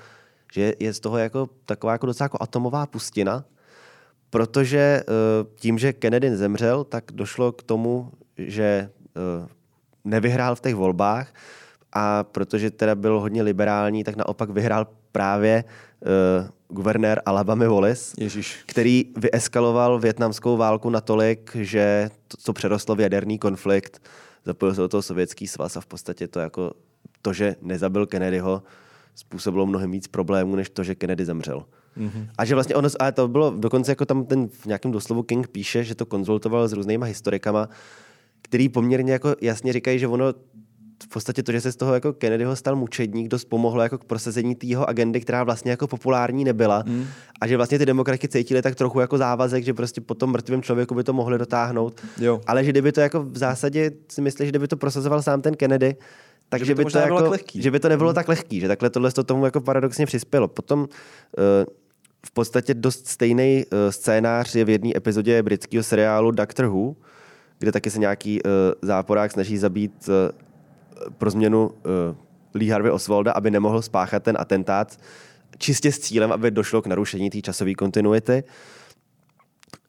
že 0.53 0.73
je 0.79 0.93
z 0.93 0.99
toho 0.99 1.17
jako 1.17 1.49
taková 1.65 1.93
jako 1.93 2.05
docela 2.05 2.25
jako 2.25 2.37
atomová 2.41 2.85
pustina, 2.85 3.45
protože 4.29 4.77
eh, 4.77 5.03
tím, 5.55 5.77
že 5.77 5.93
Kennedy 5.93 6.37
zemřel, 6.37 6.83
tak 6.83 7.03
došlo 7.11 7.51
k 7.51 7.63
tomu, 7.63 8.11
že 8.37 8.63
eh, 8.63 9.47
nevyhrál 10.03 10.55
v 10.55 10.61
těch 10.61 10.75
volbách 10.75 11.33
a 11.93 12.23
protože 12.23 12.71
teda 12.71 12.95
byl 12.95 13.19
hodně 13.19 13.43
liberální, 13.43 14.03
tak 14.03 14.15
naopak 14.15 14.49
vyhrál 14.49 14.87
právě 15.11 15.63
uh, 15.99 16.47
guvernér 16.75 17.21
Alabama 17.25 17.67
Wallace, 17.67 18.15
Ježíš. 18.17 18.63
který 18.65 19.05
vyeskaloval 19.17 19.99
větnamskou 19.99 20.57
válku 20.57 20.89
natolik, 20.89 21.51
že 21.55 22.09
to, 22.27 22.37
to 22.37 22.53
přerostlo 22.53 22.95
v 22.95 22.99
jaderný 22.99 23.39
konflikt, 23.39 24.01
zapojil 24.45 24.75
se 24.75 24.81
do 24.81 24.87
toho 24.87 25.01
sovětský 25.01 25.47
svaz 25.47 25.77
a 25.77 25.81
v 25.81 25.85
podstatě 25.85 26.27
to 26.27 26.39
jako 26.39 26.71
to, 27.21 27.33
že 27.33 27.55
nezabil 27.61 28.05
Kennedyho, 28.05 28.63
způsobilo 29.15 29.65
mnohem 29.65 29.91
víc 29.91 30.07
problémů, 30.07 30.55
než 30.55 30.69
to, 30.69 30.83
že 30.83 30.95
Kennedy 30.95 31.25
zemřel. 31.25 31.65
Mm-hmm. 31.97 32.27
A 32.37 32.45
že 32.45 32.55
vlastně 32.55 32.75
ono, 32.75 32.89
a 32.99 33.11
to 33.11 33.27
bylo 33.27 33.53
dokonce 33.57 33.91
jako 33.91 34.05
tam 34.05 34.25
ten 34.25 34.47
v 34.47 34.65
nějakém 34.65 34.91
doslovu 34.91 35.23
King 35.23 35.47
píše, 35.47 35.83
že 35.83 35.95
to 35.95 36.05
konzultoval 36.05 36.67
s 36.67 36.73
různýma 36.73 37.05
historikama, 37.05 37.69
který 38.41 38.69
poměrně 38.69 39.13
jako 39.13 39.35
jasně 39.41 39.73
říkají, 39.73 39.99
že 39.99 40.07
ono 40.07 40.33
v 41.03 41.07
podstatě 41.07 41.43
to, 41.43 41.51
že 41.51 41.61
se 41.61 41.71
z 41.71 41.75
toho 41.75 41.93
jako 41.93 42.13
Kennedyho 42.13 42.55
stal 42.55 42.75
mučedník, 42.75 43.27
dost 43.27 43.45
pomohlo 43.45 43.83
jako 43.83 43.97
k 43.97 44.03
prosazení 44.03 44.55
té 44.55 44.65
jeho 44.65 44.89
agendy, 44.89 45.21
která 45.21 45.43
vlastně 45.43 45.71
jako 45.71 45.87
populární 45.87 46.43
nebyla. 46.43 46.83
Mm. 46.85 47.05
A 47.41 47.47
že 47.47 47.57
vlastně 47.57 47.79
ty 47.79 47.85
demokrati 47.85 48.27
cítili 48.27 48.61
tak 48.61 48.75
trochu 48.75 48.99
jako 48.99 49.17
závazek, 49.17 49.63
že 49.63 49.73
prostě 49.73 50.01
po 50.01 50.15
tom 50.15 50.31
mrtvém 50.31 50.61
člověku 50.61 50.95
by 50.95 51.03
to 51.03 51.13
mohli 51.13 51.37
dotáhnout. 51.37 52.01
Jo. 52.19 52.41
Ale 52.47 52.63
že 52.63 52.71
kdyby 52.71 52.91
to 52.91 53.01
jako 53.01 53.23
v 53.23 53.37
zásadě 53.37 53.91
si 54.11 54.21
myslíš, 54.21 54.47
že 54.47 54.51
kdyby 54.51 54.67
to 54.67 54.77
prosazoval 54.77 55.21
sám 55.21 55.41
ten 55.41 55.55
Kennedy, 55.55 55.95
takže 56.49 56.65
Že 56.65 56.75
by 56.75 56.77
by 56.77 56.83
to 56.83 56.83
to, 56.83 56.85
možná 56.85 57.01
nebylo 57.01 57.19
jako, 57.19 57.31
lehký. 57.31 57.61
že 57.61 57.71
by 57.71 57.79
to 57.79 57.89
nebylo 57.89 58.13
tak 58.13 58.27
lehký, 58.27 58.59
že 58.59 58.67
takhle 58.67 58.89
tohle 58.89 59.11
to 59.11 59.23
tomu 59.23 59.45
jako 59.45 59.61
paradoxně 59.61 60.05
přispělo. 60.05 60.47
Potom 60.47 60.79
uh, 60.79 60.87
v 62.25 62.31
podstatě 62.31 62.73
dost 62.73 63.07
stejný 63.07 63.65
uh, 63.65 63.77
scénář 63.89 64.55
je 64.55 64.65
v 64.65 64.69
jedné 64.69 64.91
epizodě 64.95 65.43
britského 65.43 65.83
seriálu 65.83 66.31
Doctor 66.31 66.65
Who, 66.65 66.95
kde 67.59 67.71
taky 67.71 67.89
se 67.91 67.99
nějaký 67.99 68.43
uh, 68.43 68.49
záporák 68.81 69.31
snaží 69.31 69.57
zabít 69.57 69.93
uh, 70.07 70.13
pro 71.17 71.29
změnu 71.29 71.67
uh, 71.67 71.73
Lee 72.53 72.69
Harvey 72.69 72.91
Oswalda, 72.91 73.31
aby 73.31 73.51
nemohl 73.51 73.81
spáchat 73.81 74.23
ten 74.23 74.37
atentát 74.39 74.97
čistě 75.57 75.91
s 75.91 75.99
cílem, 75.99 76.31
aby 76.31 76.51
došlo 76.51 76.81
k 76.81 76.87
narušení 76.87 77.29
té 77.29 77.41
časové 77.41 77.73
kontinuity. 77.73 78.43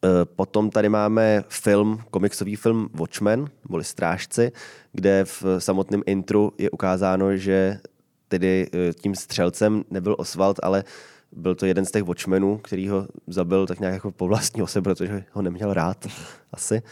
Eh, 0.04 0.24
Potom 0.24 0.70
tady 0.70 0.88
máme 0.88 1.44
film, 1.48 2.00
komiksový 2.10 2.56
film 2.56 2.88
Watchmen, 2.94 3.50
neboli 3.64 3.84
Strážci, 3.84 4.52
kde 4.92 5.24
v 5.24 5.44
samotném 5.58 6.02
intru 6.06 6.52
je 6.58 6.70
ukázáno, 6.70 7.36
že 7.36 7.80
tedy 8.28 8.68
eh, 8.74 8.92
tím 8.92 9.14
střelcem 9.14 9.84
nebyl 9.90 10.14
Oswald, 10.18 10.60
ale 10.62 10.84
byl 11.32 11.54
to 11.54 11.66
jeden 11.66 11.84
z 11.84 11.90
těch 11.90 12.02
Watchmenů, 12.02 12.58
který 12.58 12.88
ho 12.88 13.06
zabil 13.26 13.66
tak 13.66 13.80
nějak 13.80 13.94
jako 13.94 14.10
po 14.10 14.26
vlastní 14.28 14.62
ose, 14.62 14.82
protože 14.82 15.24
ho 15.32 15.42
neměl 15.42 15.74
rád 15.74 16.06
asi. 16.52 16.82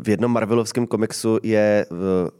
V 0.00 0.08
jednom 0.08 0.32
Marvelovském 0.32 0.86
komiksu 0.86 1.38
je 1.42 1.86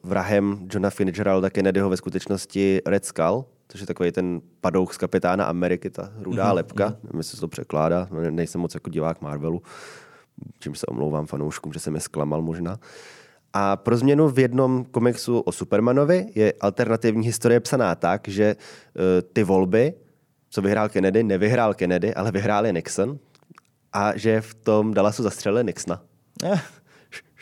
vrahem 0.03 0.69
Johna 0.73 0.91
Fitzgeralda 0.91 1.51
Kennedyho 1.51 1.89
ve 1.91 1.97
skutečnosti 1.97 2.81
Red 2.87 3.05
Skull, 3.05 3.45
což 3.69 3.81
je 3.81 3.87
takový 3.87 4.13
ten 4.13 4.41
padouch 4.61 4.95
z 4.95 4.97
kapitána 4.97 5.45
Ameriky, 5.45 5.91
ta 5.91 6.13
rudá 6.21 6.53
lepka, 6.53 6.97
nevím, 7.03 7.19
jestli 7.19 7.37
se 7.37 7.41
to 7.41 7.49
překládá, 7.49 8.09
no, 8.11 8.21
ne- 8.21 8.31
nejsem 8.31 8.61
moc 8.61 8.75
jako 8.75 8.91
divák 8.91 9.21
Marvelu, 9.21 9.63
čím 10.59 10.75
se 10.75 10.87
omlouvám 10.87 11.27
fanouškům, 11.27 11.73
že 11.73 11.79
jsem 11.81 11.95
je 11.95 12.01
zklamal 12.01 12.43
možná. 12.43 12.79
A 13.53 13.77
pro 13.77 13.97
změnu 13.97 14.29
v 14.29 14.39
jednom 14.39 14.85
komiksu 14.85 15.41
o 15.41 15.53
Supermanovi 15.53 16.27
je 16.35 16.53
alternativní 16.61 17.27
historie 17.27 17.61
psaná 17.61 17.95
tak, 17.95 18.29
že 18.29 18.45
eh, 18.45 19.23
ty 19.23 19.45
volby, 19.45 19.95
co 20.51 20.63
vyhrál 20.63 20.89
Kennedy, 20.89 21.23
nevyhrál 21.23 21.75
Kennedy, 21.75 22.15
ale 22.15 22.33
vyhrál 22.33 22.67
je 22.67 22.73
Nixon 22.73 23.19
a 23.93 24.17
že 24.17 24.41
v 24.41 24.55
tom 24.55 24.95
Dallasu 24.95 25.23
zastřelili 25.23 25.65
Nixona. 25.65 26.03
Eh, 26.45 26.61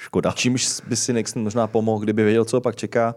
Škoda. 0.05 0.33
čímž 0.33 0.81
by 0.87 0.97
si 0.97 1.13
Nixon 1.13 1.43
možná 1.43 1.67
pomohl, 1.67 2.05
kdyby 2.05 2.25
věděl, 2.25 2.45
co 2.45 2.61
pak 2.61 2.77
čeká. 2.77 3.15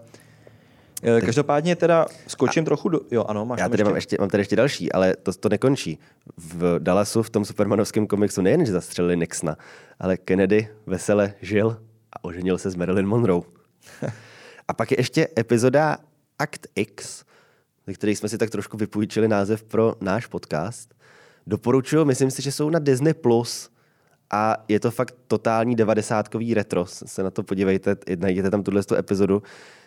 Eh, 1.03 1.21
Každopádně 1.21 1.75
teda 1.75 2.05
skočím 2.27 2.65
trochu 2.65 2.89
do... 2.89 3.01
Jo, 3.11 3.23
ano, 3.23 3.45
máš 3.45 3.59
Já 3.59 3.69
tady 3.69 3.83
mám, 3.83 3.95
ještě, 3.95 4.17
mám 4.19 4.29
tady 4.29 4.41
ještě 4.41 4.55
další, 4.55 4.91
ale 4.91 5.15
to, 5.15 5.33
to 5.33 5.49
nekončí. 5.49 5.99
V 6.37 6.79
Dallasu, 6.79 7.23
v 7.23 7.29
tom 7.29 7.45
supermanovském 7.45 8.07
komiksu, 8.07 8.41
nejen, 8.41 8.65
že 8.65 8.71
zastřelili 8.71 9.17
Nixona, 9.17 9.57
ale 9.99 10.17
Kennedy 10.17 10.67
vesele 10.85 11.33
žil 11.41 11.81
a 12.13 12.23
oženil 12.23 12.57
se 12.57 12.69
s 12.69 12.75
Marilyn 12.75 13.07
Monroe. 13.07 13.41
a 14.67 14.73
pak 14.73 14.91
je 14.91 14.99
ještě 14.99 15.27
epizoda 15.39 15.97
Act 16.39 16.67
X, 16.75 17.23
ze 17.87 17.93
které 17.93 18.11
jsme 18.11 18.29
si 18.29 18.37
tak 18.37 18.49
trošku 18.49 18.77
vypůjčili 18.77 19.27
název 19.27 19.63
pro 19.63 19.95
náš 20.01 20.25
podcast. 20.25 20.93
Doporučuji, 21.47 22.05
myslím 22.05 22.31
si, 22.31 22.41
že 22.41 22.51
jsou 22.51 22.69
na 22.69 22.79
Disney+, 22.79 23.13
Plus 23.13 23.69
a 24.31 24.57
je 24.67 24.79
to 24.79 24.91
fakt 24.91 25.15
totální 25.27 25.75
devadesátkový 25.75 26.53
retro. 26.53 26.85
Se 26.85 27.23
na 27.23 27.31
to 27.31 27.43
podívejte, 27.43 27.95
najděte 28.19 28.51
tam 28.51 28.63
tuhle 28.63 28.81
epizodu, 28.97 29.43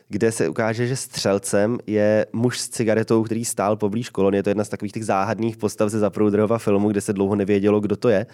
kde 0.08 0.32
se 0.32 0.48
ukáže, 0.48 0.86
že 0.86 0.96
střelcem 0.96 1.78
je 1.86 2.26
muž 2.32 2.58
s 2.58 2.68
cigaretou, 2.68 3.22
který 3.22 3.44
stál 3.44 3.76
poblíž 3.76 4.10
kolony. 4.10 4.36
Je 4.36 4.42
to 4.42 4.50
jedna 4.50 4.64
z 4.64 4.68
takových 4.68 4.92
těch 4.92 5.04
záhadných 5.04 5.56
postav 5.56 5.88
ze 5.88 5.98
Zapruderova 5.98 6.58
filmu, 6.58 6.88
kde 6.88 7.00
se 7.00 7.12
dlouho 7.12 7.34
nevědělo, 7.34 7.80
kdo 7.80 7.96
to 7.96 8.08
je. 8.08 8.26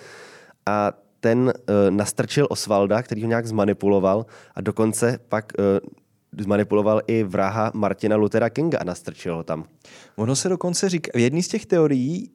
A 0.66 0.92
ten 1.20 1.38
uh, 1.38 1.52
nastrčil 1.90 2.46
Osvalda, 2.50 3.02
který 3.02 3.22
ho 3.22 3.28
nějak 3.28 3.46
zmanipuloval 3.46 4.26
a 4.54 4.60
dokonce 4.60 5.18
pak 5.28 5.52
uh, 5.58 5.64
zmanipuloval 6.38 7.00
i 7.06 7.22
vraha 7.22 7.70
Martina 7.74 8.16
Luthera 8.16 8.50
Kinga 8.50 8.78
a 8.78 8.84
nastrčil 8.84 9.36
ho 9.36 9.42
tam. 9.42 9.64
Ono 10.16 10.36
se 10.36 10.48
dokonce 10.48 10.88
říká, 10.88 11.10
v 11.14 11.18
jedné 11.18 11.42
z 11.42 11.48
těch 11.48 11.66
teorií 11.66 12.30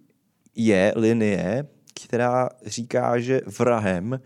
je 0.55 0.93
linie, 0.95 1.67
která 2.05 2.49
říká, 2.65 3.19
že 3.19 3.41
vrahem 3.59 4.19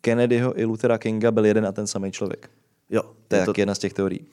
Kennedyho 0.00 0.60
i 0.60 0.64
Luthera 0.64 0.98
Kinga 0.98 1.30
byl 1.30 1.44
jeden 1.46 1.66
a 1.66 1.72
ten 1.72 1.86
samý 1.86 2.12
člověk. 2.12 2.50
Jo, 2.90 3.02
To 3.28 3.34
je 3.36 3.40
je 3.40 3.44
to, 3.46 3.52
taky 3.52 3.60
jedna 3.60 3.74
z 3.74 3.78
těch 3.78 3.92
teorií. 3.92 4.26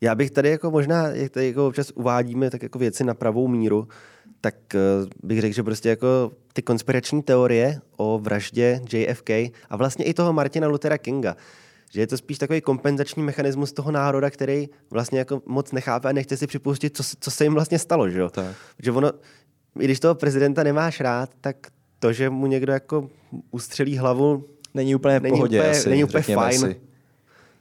Já 0.00 0.14
bych 0.14 0.30
tady 0.30 0.50
jako 0.50 0.70
možná, 0.70 1.06
jak 1.08 1.32
tady 1.32 1.46
jako 1.46 1.66
občas 1.66 1.90
uvádíme 1.94 2.50
tak 2.50 2.62
jako 2.62 2.78
věci 2.78 3.04
na 3.04 3.14
pravou 3.14 3.48
míru, 3.48 3.88
tak 4.40 4.54
uh, 4.74 5.08
bych 5.22 5.40
řekl, 5.40 5.54
že 5.54 5.62
prostě 5.62 5.88
jako 5.88 6.32
ty 6.52 6.62
konspirační 6.62 7.22
teorie 7.22 7.80
o 7.96 8.18
vraždě 8.18 8.80
JFK 8.92 9.30
a 9.70 9.76
vlastně 9.76 10.04
i 10.04 10.14
toho 10.14 10.32
Martina 10.32 10.68
Luthera 10.68 10.98
Kinga, 10.98 11.36
že 11.90 12.00
je 12.00 12.06
to 12.06 12.16
spíš 12.16 12.38
takový 12.38 12.60
kompenzační 12.60 13.22
mechanismus 13.22 13.72
toho 13.72 13.90
národa, 13.90 14.30
který 14.30 14.68
vlastně 14.90 15.18
jako 15.18 15.42
moc 15.46 15.72
nechápe 15.72 16.08
a 16.08 16.12
nechce 16.12 16.36
si 16.36 16.46
připustit, 16.46 16.96
co, 16.96 17.02
se- 17.02 17.16
co 17.20 17.30
se 17.30 17.44
jim 17.44 17.54
vlastně 17.54 17.78
stalo, 17.78 18.08
že 18.10 18.20
jo? 18.20 18.28
Tak. 18.30 18.56
Že 18.78 18.92
ono, 18.92 19.12
i 19.78 19.84
když 19.84 20.00
toho 20.00 20.14
prezidenta 20.14 20.62
nemáš 20.62 21.00
rád, 21.00 21.30
tak 21.40 21.56
to, 21.98 22.12
že 22.12 22.30
mu 22.30 22.46
někdo 22.46 22.72
jako 22.72 23.10
ustřelí 23.50 23.98
hlavu, 23.98 24.44
Není 24.74 24.94
úplně 24.94 25.18
v 25.18 25.22
Není 25.22 25.32
pohodě 25.36 25.58
úplně- 25.58 25.70
asi, 25.70 25.88
není 25.90 26.04
úplně 26.04 26.22
fajn. 26.34 26.58
Si. 26.60 26.80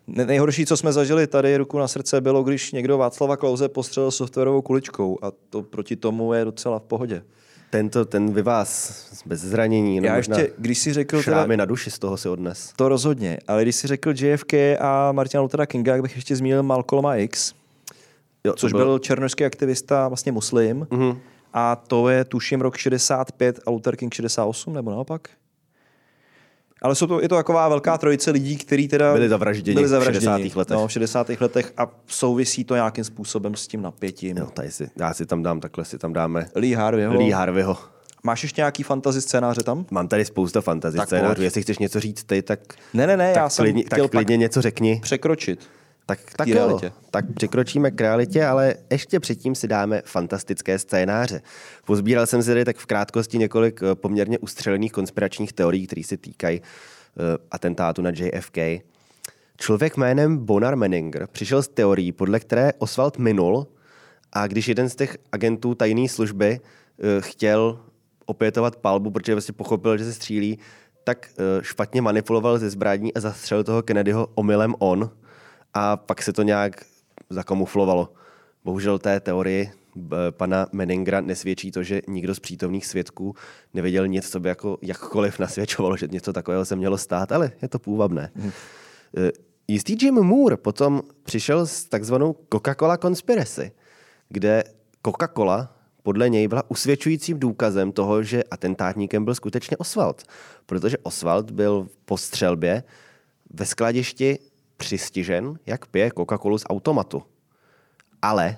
Ne- 0.08 0.26
Nejhorší, 0.26 0.66
co 0.66 0.78
jsme 0.78 0.94
zažili 0.94 1.28
tady 1.28 1.58
ruku 1.58 1.80
na 1.80 1.88
srdce, 1.88 2.22
bylo, 2.22 2.44
když 2.44 2.72
někdo 2.72 2.98
Václava 2.98 3.38
Klauze 3.38 3.70
postřelil 3.70 4.12
softwarovou 4.12 4.62
kuličkou 4.62 5.18
a 5.22 5.32
to 5.50 5.62
proti 5.64 5.96
tomu 5.96 6.34
je 6.34 6.46
docela 6.46 6.80
v 6.80 6.84
pohodě. 6.84 7.24
tento, 7.70 8.06
ten 8.06 8.34
vy 8.34 8.42
vás 8.42 8.94
bez 9.26 9.42
zranění, 9.42 10.00
no 10.02 10.08
Já 10.08 10.18
ještě, 10.18 10.52
když 10.58 10.80
si 10.80 10.94
řekl 10.94 11.24
teda, 11.24 11.24
šrámy 11.24 11.58
na 11.58 11.66
duši 11.66 11.92
z 11.92 12.00
toho 12.00 12.18
si 12.18 12.30
odnes. 12.30 12.74
to 12.76 12.90
rozhodně, 12.90 13.38
ale 13.48 13.62
když 13.64 13.76
si 13.76 13.88
řekl 13.88 14.14
JFK 14.16 14.54
a 14.80 15.12
Martina 15.12 15.42
Luthera 15.42 15.66
Kinga, 15.66 15.92
jak 15.94 16.02
bych 16.02 16.16
ještě 16.16 16.36
zmínil 16.36 16.64
Malcolma 16.64 17.16
X, 17.16 17.54
Jo, 18.44 18.54
což 18.54 18.74
byl 18.74 19.00
černošský 19.00 19.46
aktivista, 19.46 20.08
vlastně 20.08 20.32
muslim. 20.32 20.88
Mhm. 20.92 21.18
A 21.54 21.76
to 21.76 22.10
je 22.10 22.26
tuším 22.26 22.62
rok 22.62 22.78
65 22.78 23.60
a 23.68 23.70
Luther 23.72 23.96
King 23.96 24.14
68, 24.14 24.74
nebo 24.74 24.92
naopak? 24.92 25.28
Ale 26.82 26.96
jsou 26.96 27.08
to, 27.08 27.22
je 27.22 27.30
to 27.30 27.36
taková 27.36 27.70
velká 27.70 27.98
trojice 27.98 28.32
lidí, 28.32 28.58
kteří 28.58 28.88
teda 28.88 29.14
Byli 29.14 29.30
zavražděni 29.30 29.76
byli 29.76 29.86
v 29.86 29.90
zavražděni 29.90 30.44
60. 30.44 30.58
letech. 30.60 30.78
No, 30.78 30.88
v 30.88 30.92
60. 30.92 31.30
letech 31.40 31.74
a 31.78 31.88
souvisí 32.08 32.64
to 32.64 32.76
nějakým 32.76 33.04
způsobem 33.04 33.56
s 33.56 33.68
tím 33.68 33.82
napětím. 33.82 34.38
Jo, 34.38 34.46
tady 34.54 34.72
si, 34.72 34.90
já 35.00 35.14
si 35.14 35.26
tam 35.26 35.44
dám, 35.44 35.60
takhle 35.60 35.86
si 35.86 35.98
tam 35.98 36.14
dáme 36.14 36.46
Lee 36.56 36.76
Harveyho. 36.76 37.14
Lee 37.18 37.32
Harveyho. 37.32 37.78
Máš 38.24 38.44
ještě 38.44 38.62
nějaký 38.62 38.84
fantasy 38.84 39.22
scénáře 39.22 39.64
tam? 39.64 39.86
Mám 39.92 40.08
tady 40.08 40.26
spousta 40.26 40.62
fantasy 40.62 40.98
Tak 40.98 41.08
scénářů. 41.08 41.36
pojď. 41.36 41.44
Jestli 41.44 41.62
chceš 41.62 41.78
něco 41.78 42.00
říct 42.00 42.24
ty, 42.24 42.42
tak, 42.42 42.60
Ne, 42.94 43.08
ne, 43.08 43.18
ne, 43.18 43.34
tak, 43.34 43.42
já 43.42 43.50
jsem 43.50 43.64
klidně, 43.64 43.84
chtěl 43.84 44.04
tak 44.08 44.12
klidně 44.12 44.38
něco 44.38 44.62
řekni. 44.62 45.00
překročit. 45.04 45.68
Tak, 46.10 46.20
tak 46.36 46.48
jo, 46.48 46.56
realitě. 46.56 46.92
tak 47.12 47.26
překročíme 47.36 47.92
k 47.92 48.02
realitě, 48.02 48.46
ale 48.46 48.76
ještě 48.92 49.20
předtím 49.20 49.56
si 49.56 49.68
dáme 49.68 50.02
fantastické 50.06 50.80
scénáře. 50.80 51.42
Pozbíral 51.86 52.26
jsem 52.26 52.44
si 52.44 52.50
tady 52.50 52.66
tak 52.66 52.78
v 52.78 52.86
krátkosti 52.86 53.38
několik 53.38 53.80
eh, 53.84 53.96
poměrně 53.96 54.40
ustřelených 54.40 54.92
konspiračních 54.92 55.54
teorií, 55.54 55.88
které 55.88 56.04
se 56.04 56.18
týkají 56.18 56.62
eh, 56.62 57.38
atentátu 57.52 58.02
na 58.02 58.10
JFK. 58.10 58.58
Člověk 59.58 59.98
jménem 59.98 60.38
Bonar 60.38 60.76
Menninger 60.76 61.28
přišel 61.32 61.64
s 61.64 61.68
teorií, 61.68 62.12
podle 62.12 62.40
které 62.40 62.72
Oswald 62.78 63.18
minul 63.18 63.68
A 64.34 64.48
když 64.48 64.68
jeden 64.68 64.90
z 64.90 64.96
těch 64.96 65.18
agentů 65.32 65.76
tajné 65.76 66.10
služby 66.10 66.60
uh, 66.60 67.06
chtěl 67.20 67.80
opětovat 68.26 68.76
palbu, 68.76 69.12
protože 69.12 69.34
vlastně 69.34 69.54
pochopil, 69.54 69.98
že 69.98 70.06
se 70.06 70.14
střílí, 70.14 70.60
tak 71.04 71.30
uh, 71.30 71.62
špatně 71.62 72.02
manipuloval 72.02 72.58
ze 72.58 72.70
zbraní 72.70 73.14
a 73.14 73.20
zastřelil 73.20 73.64
toho 73.64 73.82
Kennedyho 73.82 74.28
omylem 74.36 74.76
on 74.80 75.12
a 75.74 75.98
pak 75.98 76.22
se 76.22 76.34
to 76.34 76.44
nějak 76.44 76.86
zakamuflovalo. 77.30 78.14
Bohužel 78.64 79.00
té 79.00 79.20
teorii 79.20 79.72
pana 80.30 80.68
Meningra 80.72 81.22
nesvědčí 81.22 81.72
to, 81.72 81.84
že 81.84 82.02
nikdo 82.08 82.36
z 82.36 82.40
přítomných 82.40 82.86
svědků 82.86 83.36
nevěděl 83.74 84.08
nic, 84.08 84.30
co 84.30 84.40
by 84.40 84.50
jako 84.50 84.78
jakkoliv 84.82 85.40
nasvědčovalo, 85.40 85.98
že 85.98 86.08
něco 86.08 86.34
takového 86.34 86.66
se 86.66 86.76
mělo 86.76 86.98
stát, 86.98 87.32
ale 87.32 87.52
je 87.62 87.68
to 87.68 87.80
půvabné. 87.80 88.32
Hmm. 88.36 88.52
Jistý 89.68 89.98
Jim 90.02 90.16
Moore 90.16 90.58
potom 90.58 91.02
přišel 91.24 91.68
s 91.68 91.84
takzvanou 91.84 92.36
Coca-Cola 92.54 92.98
conspiracy, 92.98 93.72
kde 94.30 94.64
Coca-Cola 95.06 95.68
podle 96.04 96.30
něj 96.30 96.48
byla 96.48 96.64
usvědčujícím 96.68 97.40
důkazem 97.40 97.92
toho, 97.92 98.24
že 98.24 98.44
atentátníkem 98.44 99.26
byl 99.26 99.36
skutečně 99.36 99.78
Oswald, 99.78 100.24
protože 100.66 100.98
Oswald 100.98 101.52
byl 101.52 101.88
po 102.06 102.18
střelbě 102.18 102.84
ve 103.54 103.66
skladišti 103.66 104.40
přistižen, 104.80 105.60
jak 105.66 105.86
pije 105.86 106.10
Coca-Colu 106.10 106.58
z 106.58 106.64
automatu. 106.70 107.24
Ale 108.22 108.58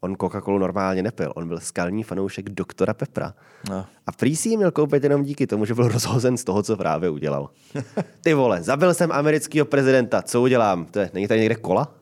on 0.00 0.14
Coca-Colu 0.14 0.58
normálně 0.58 1.02
nepil, 1.02 1.32
on 1.34 1.48
byl 1.48 1.60
skalní 1.60 2.02
fanoušek 2.02 2.48
doktora 2.48 2.94
Pepra. 2.94 3.34
No. 3.70 3.86
A 4.06 4.12
prý 4.12 4.36
si 4.36 4.48
ji 4.48 4.56
měl 4.56 4.70
koupit 4.70 5.04
jenom 5.04 5.22
díky 5.22 5.46
tomu, 5.46 5.64
že 5.64 5.74
byl 5.74 5.88
rozhozen 5.88 6.36
z 6.36 6.44
toho, 6.44 6.62
co 6.62 6.76
právě 6.76 7.10
udělal. 7.10 7.50
Ty 8.20 8.34
vole, 8.34 8.62
zabil 8.62 8.94
jsem 8.94 9.12
amerického 9.12 9.66
prezidenta, 9.66 10.22
co 10.22 10.42
udělám? 10.42 10.84
To 10.84 10.98
je, 10.98 11.10
není 11.14 11.28
tady 11.28 11.40
někde 11.40 11.54
kola? 11.54 11.94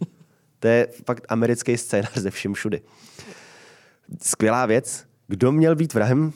to 0.60 0.68
je 0.68 0.88
fakt 1.06 1.26
americký 1.28 1.76
scénář 1.76 2.16
ze 2.16 2.30
vším 2.30 2.54
všudy. 2.54 2.80
Skvělá 4.22 4.66
věc. 4.66 5.04
Kdo 5.26 5.52
měl 5.52 5.76
být 5.76 5.94
vrahem 5.94 6.32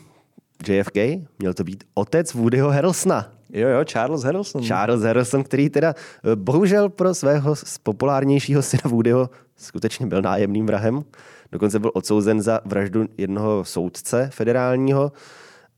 JFK? 0.69 0.97
Měl 1.39 1.55
to 1.55 1.65
být 1.65 1.85
otec 1.95 2.35
Woodyho 2.35 2.71
Harrelsona. 2.71 3.33
Jo, 3.53 3.69
jo, 3.69 3.85
Charles 3.85 4.23
Harrelson. 4.23 4.63
Charles 4.63 5.03
Harrelson, 5.03 5.45
který 5.45 5.71
teda 5.71 5.95
eh, 6.33 6.37
bohužel 6.37 6.89
pro 6.89 7.15
svého 7.15 7.55
populárnějšího 7.83 8.63
syna 8.63 8.83
Woodyho 8.85 9.31
skutečně 9.57 10.07
byl 10.07 10.23
nájemným 10.23 10.67
vrahem. 10.67 11.05
Dokonce 11.53 11.79
byl 11.79 11.91
odsouzen 11.95 12.43
za 12.43 12.61
vraždu 12.65 13.07
jednoho 13.19 13.65
soudce 13.65 14.31
federálního 14.33 15.13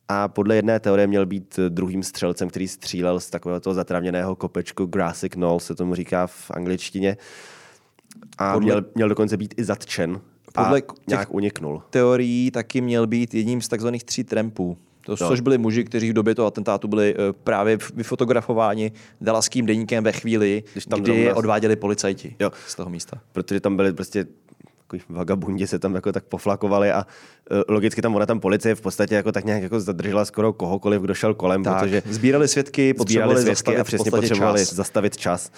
a 0.09 0.29
podle 0.29 0.57
jedné 0.57 0.81
teorie 0.81 1.07
měl 1.07 1.27
být 1.27 1.59
druhým 1.69 2.03
střelcem, 2.03 2.49
který 2.49 2.69
střílel 2.69 3.21
z 3.21 3.31
takového 3.31 3.61
toho 3.61 3.75
zatravněného 3.75 4.37
kopečku 4.37 4.87
Grassy 4.87 5.29
Knoll, 5.29 5.61
se 5.61 5.75
tomu 5.75 5.95
říká 5.95 6.27
v 6.27 6.51
angličtině. 6.51 7.17
A 8.39 8.53
podle... 8.53 8.67
měl, 8.67 8.85
měl 8.95 9.09
dokonce 9.09 9.37
být 9.37 9.55
i 9.57 9.65
zatčen 9.65 10.21
podle 10.53 10.81
a 10.81 10.95
nějak 11.09 11.35
uniknul. 11.35 11.83
teorií 11.91 12.51
taky 12.51 12.81
měl 12.81 13.07
být 13.07 13.35
jedním 13.35 13.61
z 13.61 13.69
takzvaných 13.69 14.05
tří 14.05 14.25
trampů. 14.25 14.79
To, 15.05 15.17
no. 15.21 15.29
Což 15.29 15.41
byli 15.41 15.59
muži, 15.59 15.85
kteří 15.85 16.11
v 16.11 16.13
době 16.13 16.35
toho 16.35 16.49
atentátu 16.49 16.89
byli 16.89 17.15
uh, 17.15 17.21
právě 17.45 17.79
vyfotografováni 17.95 18.93
dalaským 19.21 19.67
deníkem 19.67 20.05
ve 20.05 20.13
chvíli, 20.13 20.65
Když 20.73 20.87
tam 20.87 21.01
kdy 21.01 21.21
je 21.21 21.35
odváděli 21.35 21.77
policajti 21.77 22.37
jo. 22.41 22.51
z 22.67 22.75
toho 22.75 22.91
místa. 22.91 23.21
Protože 23.33 23.61
tam 23.61 23.77
byli 23.77 23.93
prostě 23.93 24.27
vagabundi 25.09 25.67
se 25.67 25.79
tam 25.79 25.95
jako 25.95 26.13
tak 26.13 26.25
poflakovali 26.25 26.93
a 26.93 27.07
uh, 27.51 27.59
logicky 27.69 28.03
tam 28.03 28.17
ona 28.17 28.27
tam 28.27 28.41
policie 28.41 28.75
v 28.75 28.81
podstatě 28.81 29.15
jako 29.15 29.33
tak 29.33 29.45
nějak 29.45 29.63
jako 29.63 29.81
zadržela 29.81 30.25
skoro 30.25 30.53
kohokoliv, 30.53 31.03
kdo 31.03 31.15
šel 31.15 31.35
kolem, 31.35 31.63
tak, 31.63 31.79
protože 31.79 32.03
sbírali 32.11 32.49
svědky, 32.49 32.95
potřebovali 32.95 33.43
svědky 33.43 33.55
zastavit 33.55 33.81
a 33.81 33.85
přesně 33.85 34.11
potřebovali 34.11 34.61
čas. 34.61 34.75
zastavit 34.75 35.17
čas. 35.17 35.51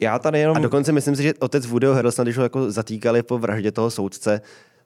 Já 0.00 0.18
tady 0.18 0.38
jenom... 0.38 0.56
A 0.56 0.60
dokonce 0.60 0.92
myslím 0.92 1.16
si, 1.16 1.22
že 1.22 1.34
otec 1.38 1.66
Woodyho 1.66 1.94
Harrelsona, 1.94 2.24
když 2.24 2.36
ho 2.36 2.42
jako 2.42 2.70
zatýkali 2.70 3.22
po 3.22 3.38
vraždě 3.38 3.72
toho 3.72 3.90
soudce, 3.90 4.40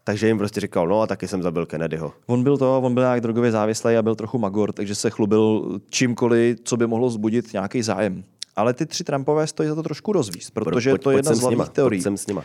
takže 0.04 0.26
jim 0.26 0.38
prostě 0.38 0.60
říkal, 0.60 0.88
no 0.88 1.00
a 1.00 1.06
taky 1.06 1.28
jsem 1.28 1.42
zabil 1.42 1.66
Kennedyho. 1.66 2.12
On 2.26 2.42
byl 2.42 2.58
to, 2.58 2.80
on 2.80 2.94
byl 2.94 3.02
nějak 3.02 3.20
drogově 3.20 3.50
závislý 3.50 3.96
a 3.96 4.02
byl 4.02 4.14
trochu 4.14 4.38
magor, 4.38 4.72
takže 4.72 4.94
se 4.94 5.10
chlubil 5.10 5.78
čímkoliv, 5.88 6.58
co 6.64 6.76
by 6.76 6.86
mohlo 6.86 7.10
zbudit 7.10 7.52
nějaký 7.52 7.82
zájem. 7.82 8.24
Ale 8.56 8.74
ty 8.74 8.86
tři 8.86 9.04
Trumpové 9.04 9.46
stojí 9.46 9.68
za 9.68 9.74
to 9.74 9.82
trošku 9.82 10.12
rozvíst, 10.12 10.50
protože 10.50 10.90
pojď, 10.90 11.02
to 11.02 11.10
je 11.10 11.18
jedna 11.18 11.34
z 11.34 11.40
hlavních 11.40 11.68
teorií. 11.68 12.02
Jsem 12.02 12.16
s 12.16 12.26
nima. 12.26 12.44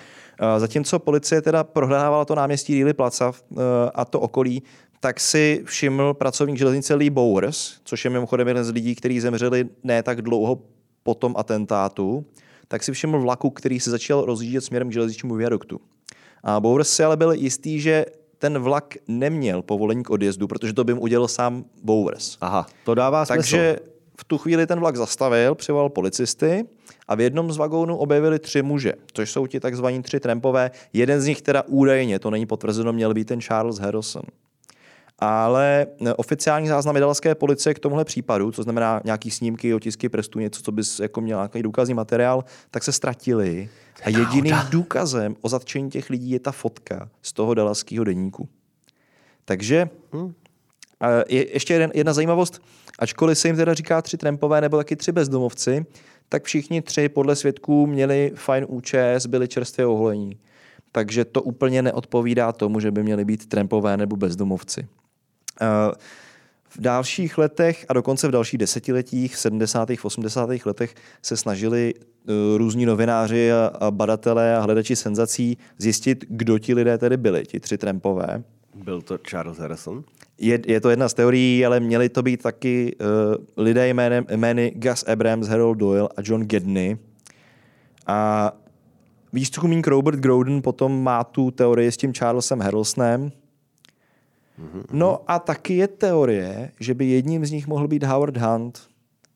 Zatímco 0.58 1.00
policie 1.00 1.42
teda 1.42 1.64
prohledávala 1.64 2.26
to 2.26 2.36
náměstí 2.36 2.74
Reilly 2.74 2.94
Placa 2.94 3.32
a 3.96 4.06
to 4.06 4.20
okolí, 4.20 4.64
tak 5.00 5.20
si 5.20 5.62
všiml 5.66 6.14
pracovník 6.14 6.58
železnice 6.58 6.96
Lee 6.96 7.10
Bowers, 7.10 7.74
což 7.84 8.06
je 8.06 8.12
mimochodem 8.12 8.48
jeden 8.48 8.64
z 8.64 8.70
lidí, 8.70 8.96
kteří 8.96 9.20
zemřeli 9.20 9.66
ne 9.84 10.04
tak 10.04 10.22
dlouho 10.22 10.62
po 11.04 11.14
tom 11.14 11.36
atentátu, 11.38 12.26
tak 12.68 12.84
si 12.84 12.92
všiml 12.92 13.22
vlaku, 13.22 13.50
který 13.50 13.80
se 13.80 13.92
začal 13.92 14.26
rozjíždět 14.26 14.64
směrem 14.64 14.90
k 14.90 14.94
železničnímu 14.94 15.36
viaduktu. 15.36 15.82
A 16.44 16.60
Bowers 16.60 16.90
si 16.90 17.04
ale 17.04 17.18
byl 17.18 17.32
jistý, 17.32 17.80
že 17.80 18.06
ten 18.38 18.60
vlak 18.60 18.98
neměl 19.08 19.62
povolení 19.62 20.04
k 20.04 20.10
odjezdu, 20.10 20.48
protože 20.48 20.74
to 20.74 20.84
by 20.84 20.94
mu 20.94 21.02
udělal 21.02 21.28
sám 21.28 21.66
Bowers. 21.84 22.38
Aha, 22.42 22.68
to 22.86 22.96
dává 22.96 23.26
smysl. 23.26 23.38
Takže 23.38 23.80
v 24.20 24.24
tu 24.24 24.38
chvíli 24.38 24.68
ten 24.68 24.80
vlak 24.80 24.96
zastavil, 24.96 25.56
přivolal 25.56 25.90
policisty 25.90 26.66
a 27.08 27.16
v 27.16 27.22
jednom 27.22 27.52
z 27.52 27.58
vagónů 27.58 27.98
objevili 27.98 28.40
tři 28.40 28.62
muže, 28.62 28.94
což 29.14 29.32
jsou 29.32 29.48
ti 29.48 29.60
takzvaní 29.60 30.02
tři 30.02 30.20
trampové. 30.20 30.72
Jeden 30.94 31.22
z 31.22 31.26
nich 31.26 31.42
teda 31.42 31.64
údajně, 31.68 32.20
to 32.20 32.30
není 32.30 32.46
potvrzeno, 32.46 32.94
měl 32.94 33.14
být 33.14 33.28
ten 33.28 33.42
Charles 33.42 33.78
Harrison 33.78 34.24
ale 35.20 35.88
eh, 36.06 36.14
oficiální 36.14 36.68
záznam 36.68 36.98
italské 36.98 37.36
policie 37.36 37.74
k 37.74 37.80
tomuhle 37.80 38.06
případu, 38.06 38.52
co 38.52 38.64
znamená 38.64 39.02
nějaký 39.04 39.32
snímky, 39.32 39.74
otisky 39.74 40.10
prstů, 40.10 40.40
něco, 40.40 40.62
co 40.62 40.72
bys 40.72 41.00
jako 41.00 41.22
měl 41.22 41.38
nějaký 41.38 41.64
důkazní 41.64 41.94
materiál, 41.94 42.44
tak 42.72 42.84
se 42.84 42.92
ztratili. 42.92 43.70
A 44.04 44.10
jediným 44.10 44.56
důkazem 44.70 45.36
o 45.42 45.50
zatčení 45.50 45.90
těch 45.90 46.10
lidí 46.10 46.32
je 46.32 46.40
ta 46.40 46.52
fotka 46.52 47.10
z 47.22 47.34
toho 47.34 47.54
dalaského 47.54 48.04
deníku. 48.04 48.50
Takže 49.46 49.90
hmm. 50.14 50.34
je, 51.28 51.54
ještě 51.54 51.90
jedna 51.94 52.14
zajímavost. 52.14 52.62
Ačkoliv 53.00 53.38
se 53.38 53.48
jim 53.48 53.56
teda 53.56 53.74
říká 53.74 54.02
tři 54.02 54.18
trampové 54.18 54.62
nebo 54.62 54.78
taky 54.78 54.96
tři 54.96 55.12
bezdomovci, 55.12 55.86
tak 56.30 56.44
všichni 56.44 56.82
tři 56.82 57.10
podle 57.10 57.36
svědků 57.36 57.88
měli 57.88 58.32
fajn 58.36 58.66
účes, 58.68 59.26
byli 59.26 59.48
čerstvě 59.48 59.86
oholení. 59.86 60.38
Takže 60.92 61.26
to 61.26 61.42
úplně 61.42 61.82
neodpovídá 61.82 62.52
tomu, 62.52 62.80
že 62.80 62.92
by 62.92 63.04
měli 63.04 63.26
být 63.26 63.50
trampové 63.50 63.98
nebo 63.98 64.16
bezdomovci. 64.16 64.88
V 66.70 66.82
dalších 66.82 67.38
letech 67.38 67.86
a 67.90 67.94
dokonce 67.94 68.28
v 68.28 68.32
dalších 68.32 68.58
desetiletích, 68.58 69.36
v 69.36 69.40
70. 69.40 69.90
80. 70.04 70.50
letech 70.66 70.96
se 71.22 71.38
snažili 71.38 71.94
eh, 71.98 72.32
různí 72.58 72.86
novináři 72.86 73.52
a 73.52 73.92
badatelé 73.92 74.56
a 74.56 74.62
hledači 74.62 74.96
senzací 74.96 75.58
zjistit, 75.78 76.26
kdo 76.30 76.60
ti 76.60 76.74
lidé 76.74 76.98
tedy 76.98 77.18
byli, 77.18 77.44
ti 77.46 77.60
tři 77.60 77.78
trampové. 77.78 78.44
Byl 78.76 79.02
to 79.02 79.18
Charles 79.18 79.58
Harrison? 79.58 80.04
Je, 80.38 80.60
je 80.66 80.82
to 80.82 80.90
jedna 80.90 81.10
z 81.10 81.14
teorií, 81.14 81.66
ale 81.66 81.80
měli 81.80 82.10
to 82.10 82.24
být 82.24 82.42
taky 82.42 82.96
uh, 82.96 83.64
lidé 83.64 83.88
jménem, 83.88 84.26
jmény 84.36 84.72
Gus 84.76 85.04
Abrams, 85.04 85.48
Harold 85.48 85.78
Doyle 85.78 86.10
a 86.18 86.22
John 86.24 86.42
Gedney. 86.42 86.98
A 88.08 88.52
výzkumník 89.34 89.88
Robert 89.88 90.20
Groden 90.20 90.62
potom 90.62 91.04
má 91.04 91.24
tu 91.24 91.52
teorii 91.52 91.92
s 91.92 91.98
tím 91.98 92.14
Charlesem 92.14 92.60
Harrelsonem, 92.60 93.32
No 94.92 95.20
a 95.28 95.40
taky 95.40 95.74
je 95.76 95.88
teorie, 95.88 96.72
že 96.80 96.94
by 96.94 97.06
jedním 97.06 97.46
z 97.46 97.52
nich 97.52 97.68
mohl 97.68 97.88
být 97.88 98.04
Howard 98.04 98.38
Hunt, 98.38 98.80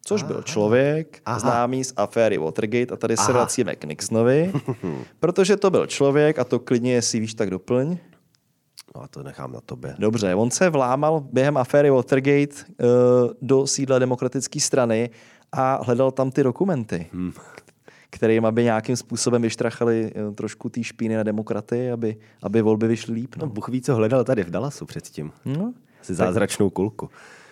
což 0.05 0.21
Aha. 0.23 0.33
byl 0.33 0.41
člověk 0.41 1.21
Aha. 1.25 1.39
známý 1.39 1.83
z 1.83 1.93
aféry 1.95 2.37
Watergate 2.37 2.93
a 2.93 2.97
tady 2.97 3.17
se 3.17 3.33
vracíme 3.33 3.75
k 3.75 3.83
Nixonovi, 3.83 4.53
protože 5.19 5.57
to 5.57 5.69
byl 5.69 5.87
člověk 5.87 6.39
a 6.39 6.43
to 6.43 6.59
klidně 6.59 7.01
si 7.01 7.19
víš 7.19 7.33
tak 7.33 7.49
doplň. 7.49 7.97
No 8.95 9.03
a 9.03 9.07
to 9.07 9.23
nechám 9.23 9.51
na 9.51 9.61
tobě. 9.61 9.95
Dobře, 9.99 10.35
on 10.35 10.51
se 10.51 10.69
vlámal 10.69 11.19
během 11.31 11.57
aféry 11.57 11.89
Watergate 11.89 12.55
uh, 12.55 12.85
do 13.41 13.67
sídla 13.67 13.99
demokratické 13.99 14.59
strany 14.59 15.09
a 15.51 15.83
hledal 15.83 16.11
tam 16.11 16.31
ty 16.31 16.43
dokumenty, 16.43 17.07
hmm 17.13 17.33
kterým 18.13 18.45
aby 18.45 18.63
nějakým 18.63 18.95
způsobem 18.95 19.41
vyštrachali 19.41 20.11
eh, 20.15 20.31
trošku 20.31 20.69
té 20.69 20.83
špíny 20.83 21.15
na 21.15 21.23
demokraty, 21.23 21.91
aby, 21.91 22.17
aby 22.43 22.61
volby 22.61 22.87
vyšly 22.87 23.13
líp. 23.13 23.35
No. 23.35 23.45
no 23.45 23.53
Bůh 23.53 23.69
ví, 23.69 23.81
co 23.81 23.95
hledal 23.95 24.23
tady 24.23 24.43
v 24.43 24.49
Dallasu 24.49 24.85
předtím. 24.85 25.31
No. 25.45 25.73
Asi 26.01 26.13
zázračnou 26.13 26.69
kulku. 26.69 27.09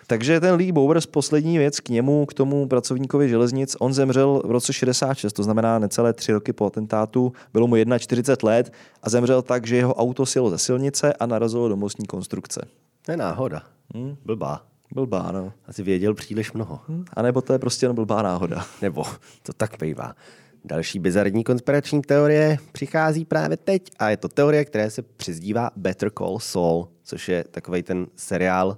Takže 0.07 0.39
ten 0.39 0.55
Lee 0.55 0.71
Bowers, 0.71 1.05
poslední 1.05 1.57
věc 1.57 1.79
k 1.79 1.89
němu, 1.89 2.25
k 2.25 2.33
tomu 2.33 2.67
pracovníkovi 2.67 3.29
železnic, 3.29 3.75
on 3.79 3.93
zemřel 3.93 4.41
v 4.45 4.51
roce 4.51 4.73
66, 4.73 5.33
to 5.33 5.43
znamená 5.43 5.79
necelé 5.79 6.13
tři 6.13 6.31
roky 6.31 6.53
po 6.53 6.65
atentátu, 6.65 7.33
bylo 7.53 7.67
mu 7.67 7.75
41 7.97 8.51
let 8.51 8.73
a 9.03 9.09
zemřel 9.09 9.41
tak, 9.41 9.67
že 9.67 9.75
jeho 9.75 9.93
auto 9.93 10.25
sjelo 10.25 10.49
ze 10.49 10.57
silnice 10.57 11.13
a 11.13 11.25
narazilo 11.25 11.69
do 11.69 11.75
mostní 11.75 12.07
konstrukce. 12.07 12.61
To 13.05 13.11
je 13.11 13.17
náhoda. 13.17 13.61
Hmm. 13.95 14.15
Blbá. 14.25 14.61
Blbá, 14.93 15.31
no. 15.31 15.53
Asi 15.67 15.83
věděl 15.83 16.13
příliš 16.13 16.53
mnoho. 16.53 16.79
Hmm. 16.87 17.05
A 17.13 17.21
nebo 17.21 17.41
to 17.41 17.53
je 17.53 17.59
prostě 17.59 17.85
jen 17.85 17.95
blbá 17.95 18.21
náhoda. 18.21 18.65
Nebo 18.81 19.03
to 19.43 19.53
tak 19.53 19.75
bývá. 19.79 20.13
Další 20.65 20.99
bizarní 20.99 21.43
konspirační 21.43 22.01
teorie 22.01 22.57
přichází 22.71 23.25
právě 23.25 23.57
teď 23.57 23.91
a 23.99 24.09
je 24.09 24.17
to 24.17 24.27
teorie, 24.27 24.65
která 24.65 24.89
se 24.89 25.01
přizdívá 25.01 25.71
Better 25.75 26.11
Call 26.17 26.39
Saul, 26.39 26.87
což 27.03 27.29
je 27.29 27.43
takový 27.43 27.83
ten 27.83 28.07
seriál. 28.15 28.77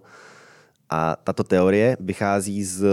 A 0.90 1.16
tato 1.24 1.44
teorie 1.44 1.98
vychází 2.00 2.64
z 2.64 2.86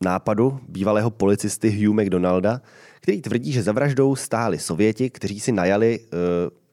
nápadu 0.00 0.60
bývalého 0.68 1.10
policisty 1.10 1.70
Hugh 1.70 2.00
McDonalda, 2.00 2.60
který 3.00 3.22
tvrdí, 3.22 3.52
že 3.52 3.62
za 3.62 3.72
vraždou 3.72 4.16
stáli 4.16 4.58
Sověti, 4.58 5.10
kteří 5.10 5.40
si 5.40 5.52
najali 5.52 6.00
uh, 6.00 6.08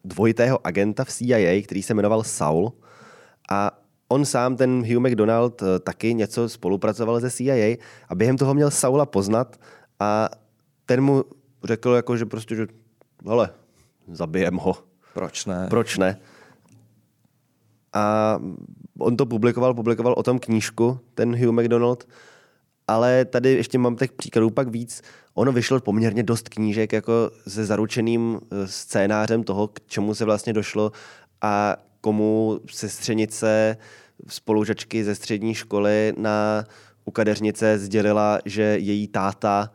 dvojitého 0.05 0.67
agenta 0.67 1.03
v 1.03 1.09
CIA, 1.09 1.61
který 1.63 1.83
se 1.83 1.93
jmenoval 1.93 2.23
Saul. 2.23 2.73
A 3.49 3.71
on 4.07 4.25
sám, 4.25 4.55
ten 4.55 4.83
Hugh 4.93 4.99
McDonald, 4.99 5.61
uh, 5.61 5.67
taky 5.83 6.13
něco 6.13 6.49
spolupracoval 6.49 7.21
se 7.21 7.31
CIA 7.31 7.77
a 8.09 8.15
během 8.15 8.37
toho 8.37 8.53
měl 8.53 8.71
Saula 8.71 9.05
poznat 9.05 9.59
a 9.99 10.29
ten 10.91 11.01
mu 11.01 11.23
řekl, 11.63 11.89
jako, 11.89 12.17
že 12.17 12.25
prostě, 12.25 12.55
že 12.55 12.67
hele, 13.27 13.49
zabijem 14.11 14.55
ho. 14.57 14.77
Proč 15.13 15.45
ne? 15.45 15.67
Proč 15.69 15.97
ne? 15.97 16.19
A 17.93 18.39
on 18.99 19.17
to 19.17 19.25
publikoval, 19.25 19.73
publikoval 19.73 20.13
o 20.17 20.23
tom 20.23 20.39
knížku, 20.39 20.99
ten 21.15 21.35
Hugh 21.35 21.51
McDonald, 21.51 22.07
ale 22.87 23.25
tady 23.25 23.49
ještě 23.49 23.77
mám 23.77 23.95
těch 23.95 24.11
příkladů 24.11 24.49
pak 24.49 24.67
víc. 24.67 25.01
Ono 25.33 25.51
vyšlo 25.51 25.79
poměrně 25.79 26.23
dost 26.23 26.49
knížek 26.49 26.93
jako 26.93 27.31
se 27.47 27.65
zaručeným 27.65 28.39
eh, 28.51 28.67
scénářem 28.67 29.43
toho, 29.43 29.67
k 29.67 29.79
čemu 29.87 30.15
se 30.15 30.25
vlastně 30.25 30.53
došlo 30.53 30.91
a 31.41 31.77
komu 32.01 32.59
sestřenice 32.71 33.77
spolužačky 34.27 35.03
ze 35.03 35.15
střední 35.15 35.55
školy 35.55 36.13
na 36.17 36.65
u 37.05 37.11
kadeřnice 37.11 37.79
sdělila, 37.79 38.39
že 38.45 38.63
její 38.63 39.07
táta 39.07 39.71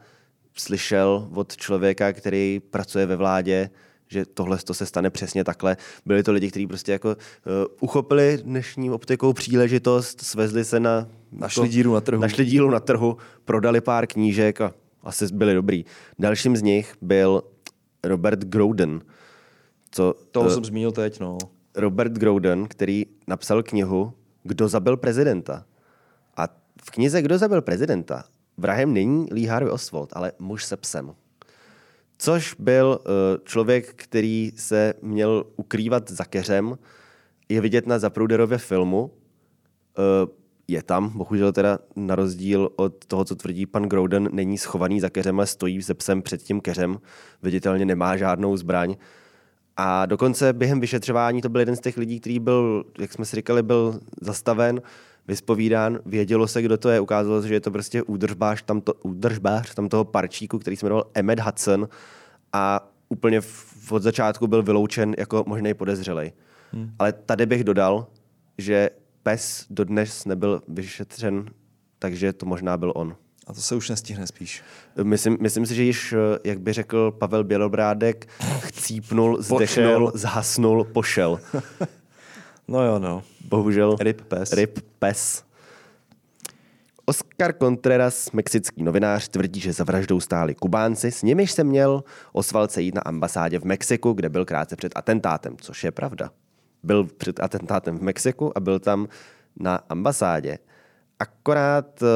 slyšel 0.56 1.28
od 1.34 1.56
člověka, 1.56 2.12
který 2.12 2.60
pracuje 2.70 3.06
ve 3.06 3.16
vládě, 3.16 3.70
že 4.08 4.24
tohle 4.26 4.58
to 4.58 4.74
se 4.74 4.86
stane 4.86 5.10
přesně 5.10 5.44
takhle. 5.44 5.76
Byli 6.06 6.22
to 6.22 6.32
lidi, 6.32 6.50
kteří 6.50 6.66
prostě 6.66 6.92
jako 6.92 7.08
uh, 7.08 7.14
uchopili 7.80 8.38
dnešní 8.42 8.90
optikou 8.90 9.32
příležitost, 9.32 10.20
svezli 10.20 10.64
se 10.64 10.80
na... 10.80 11.08
Našli 11.32 11.68
díru 11.68 11.94
na 11.94 12.00
trhu. 12.00 12.20
Našli 12.20 12.44
dílu 12.44 12.70
na 12.70 12.80
trhu, 12.80 13.16
prodali 13.44 13.80
pár 13.80 14.06
knížek 14.06 14.60
a 14.60 14.74
asi 15.02 15.26
byli 15.34 15.54
dobrý. 15.54 15.84
Dalším 16.18 16.56
z 16.56 16.62
nich 16.62 16.94
byl 17.02 17.42
Robert 18.04 18.40
Groden. 18.40 19.00
Co, 19.90 20.14
Toho 20.30 20.46
uh, 20.46 20.54
jsem 20.54 20.64
zmínil 20.64 20.92
teď, 20.92 21.20
no. 21.20 21.38
Robert 21.74 22.12
Groden, 22.12 22.68
který 22.68 23.06
napsal 23.26 23.62
knihu 23.62 24.12
Kdo 24.42 24.68
zabil 24.68 24.96
prezidenta. 24.96 25.64
A 26.36 26.48
v 26.84 26.90
knize 26.90 27.22
Kdo 27.22 27.38
zabil 27.38 27.62
prezidenta 27.62 28.24
vrahem 28.58 28.92
není 28.92 29.28
Lee 29.32 29.46
Harvey 29.46 29.72
Oswald, 29.72 30.10
ale 30.12 30.32
muž 30.38 30.64
se 30.64 30.76
psem. 30.76 31.14
Což 32.18 32.54
byl 32.58 32.98
uh, 33.00 33.44
člověk, 33.44 33.94
který 33.94 34.52
se 34.56 34.94
měl 35.02 35.44
ukrývat 35.56 36.10
za 36.10 36.24
keřem. 36.24 36.78
Je 37.48 37.60
vidět 37.60 37.86
na 37.86 37.98
Zapruderově 37.98 38.58
filmu. 38.58 39.02
Uh, 39.04 40.30
je 40.68 40.82
tam, 40.82 41.18
bohužel 41.18 41.52
teda 41.52 41.78
na 41.96 42.14
rozdíl 42.14 42.70
od 42.76 43.04
toho, 43.04 43.24
co 43.24 43.34
tvrdí 43.34 43.66
pan 43.66 43.82
Groden, 43.82 44.28
není 44.32 44.58
schovaný 44.58 45.00
za 45.00 45.10
keřem, 45.10 45.38
ale 45.38 45.46
stojí 45.46 45.82
se 45.82 45.94
psem 45.94 46.22
před 46.22 46.42
tím 46.42 46.60
keřem. 46.60 47.00
Viditelně 47.42 47.84
nemá 47.84 48.16
žádnou 48.16 48.56
zbraň. 48.56 48.96
A 49.76 50.06
dokonce 50.06 50.52
během 50.52 50.80
vyšetřování 50.80 51.42
to 51.42 51.48
byl 51.48 51.60
jeden 51.60 51.76
z 51.76 51.80
těch 51.80 51.96
lidí, 51.96 52.20
který 52.20 52.38
byl, 52.38 52.84
jak 52.98 53.12
jsme 53.12 53.24
si 53.24 53.36
říkali, 53.36 53.62
byl 53.62 54.00
zastaven, 54.20 54.82
vyspovídán, 55.28 55.98
vědělo 56.06 56.48
se, 56.48 56.62
kdo 56.62 56.76
to 56.76 56.88
je, 56.88 57.00
ukázalo 57.00 57.42
se, 57.42 57.48
že 57.48 57.54
je 57.54 57.60
to 57.60 57.70
prostě 57.70 58.02
údržbář, 58.02 58.62
tam, 58.62 58.80
to, 58.80 58.94
údržbář 58.94 59.74
tam 59.74 59.88
toho 59.88 60.04
parčíku, 60.04 60.58
který 60.58 60.76
se 60.76 60.86
jmenoval 60.86 61.04
Emmet 61.14 61.40
Hudson 61.40 61.88
a 62.52 62.92
úplně 63.08 63.40
v, 63.40 63.92
od 63.92 64.02
začátku 64.02 64.46
byl 64.46 64.62
vyloučen 64.62 65.14
jako 65.18 65.44
možný 65.46 65.74
podezřelej. 65.74 66.32
Hmm. 66.72 66.90
Ale 66.98 67.12
tady 67.12 67.46
bych 67.46 67.64
dodal, 67.64 68.06
že 68.58 68.90
pes 69.22 69.66
dodnes 69.70 70.24
nebyl 70.24 70.62
vyšetřen, 70.68 71.46
takže 71.98 72.32
to 72.32 72.46
možná 72.46 72.76
byl 72.76 72.92
on. 72.96 73.16
A 73.46 73.52
to 73.52 73.60
se 73.60 73.74
už 73.74 73.90
nestihne 73.90 74.26
spíš. 74.26 74.62
Myslím, 75.02 75.36
myslím 75.40 75.66
si, 75.66 75.74
že 75.74 75.82
již, 75.82 76.14
jak 76.44 76.60
by 76.60 76.72
řekl 76.72 77.10
Pavel 77.10 77.44
Bělobrádek, 77.44 78.28
chcípnul, 78.58 79.42
zdechnul, 79.42 80.12
zhasnul, 80.14 80.84
pošel. 80.84 81.40
No 82.68 82.84
jo, 82.84 82.98
no. 82.98 83.22
Bohužel. 83.48 83.96
Rip 84.00 84.22
pes. 84.22 84.52
Rip 84.52 84.78
pes. 84.98 85.44
Oscar 87.06 87.54
Contreras, 87.58 88.32
mexický 88.32 88.82
novinář, 88.82 89.28
tvrdí, 89.28 89.60
že 89.60 89.72
za 89.72 89.84
vraždou 89.84 90.20
stáli 90.20 90.54
Kubánci, 90.54 91.12
s 91.12 91.22
nimiž 91.22 91.52
se 91.52 91.64
měl 91.64 92.04
Osvalce 92.32 92.82
jít 92.82 92.94
na 92.94 93.00
ambasádě 93.00 93.58
v 93.58 93.64
Mexiku, 93.64 94.12
kde 94.12 94.28
byl 94.28 94.44
krátce 94.44 94.76
před 94.76 94.92
atentátem, 94.96 95.56
což 95.60 95.84
je 95.84 95.90
pravda. 95.90 96.30
Byl 96.82 97.04
před 97.04 97.40
atentátem 97.40 97.98
v 97.98 98.02
Mexiku 98.02 98.52
a 98.56 98.60
byl 98.60 98.78
tam 98.78 99.08
na 99.60 99.80
ambasádě. 99.88 100.58
Akorát 101.18 102.02
uh, 102.02 102.08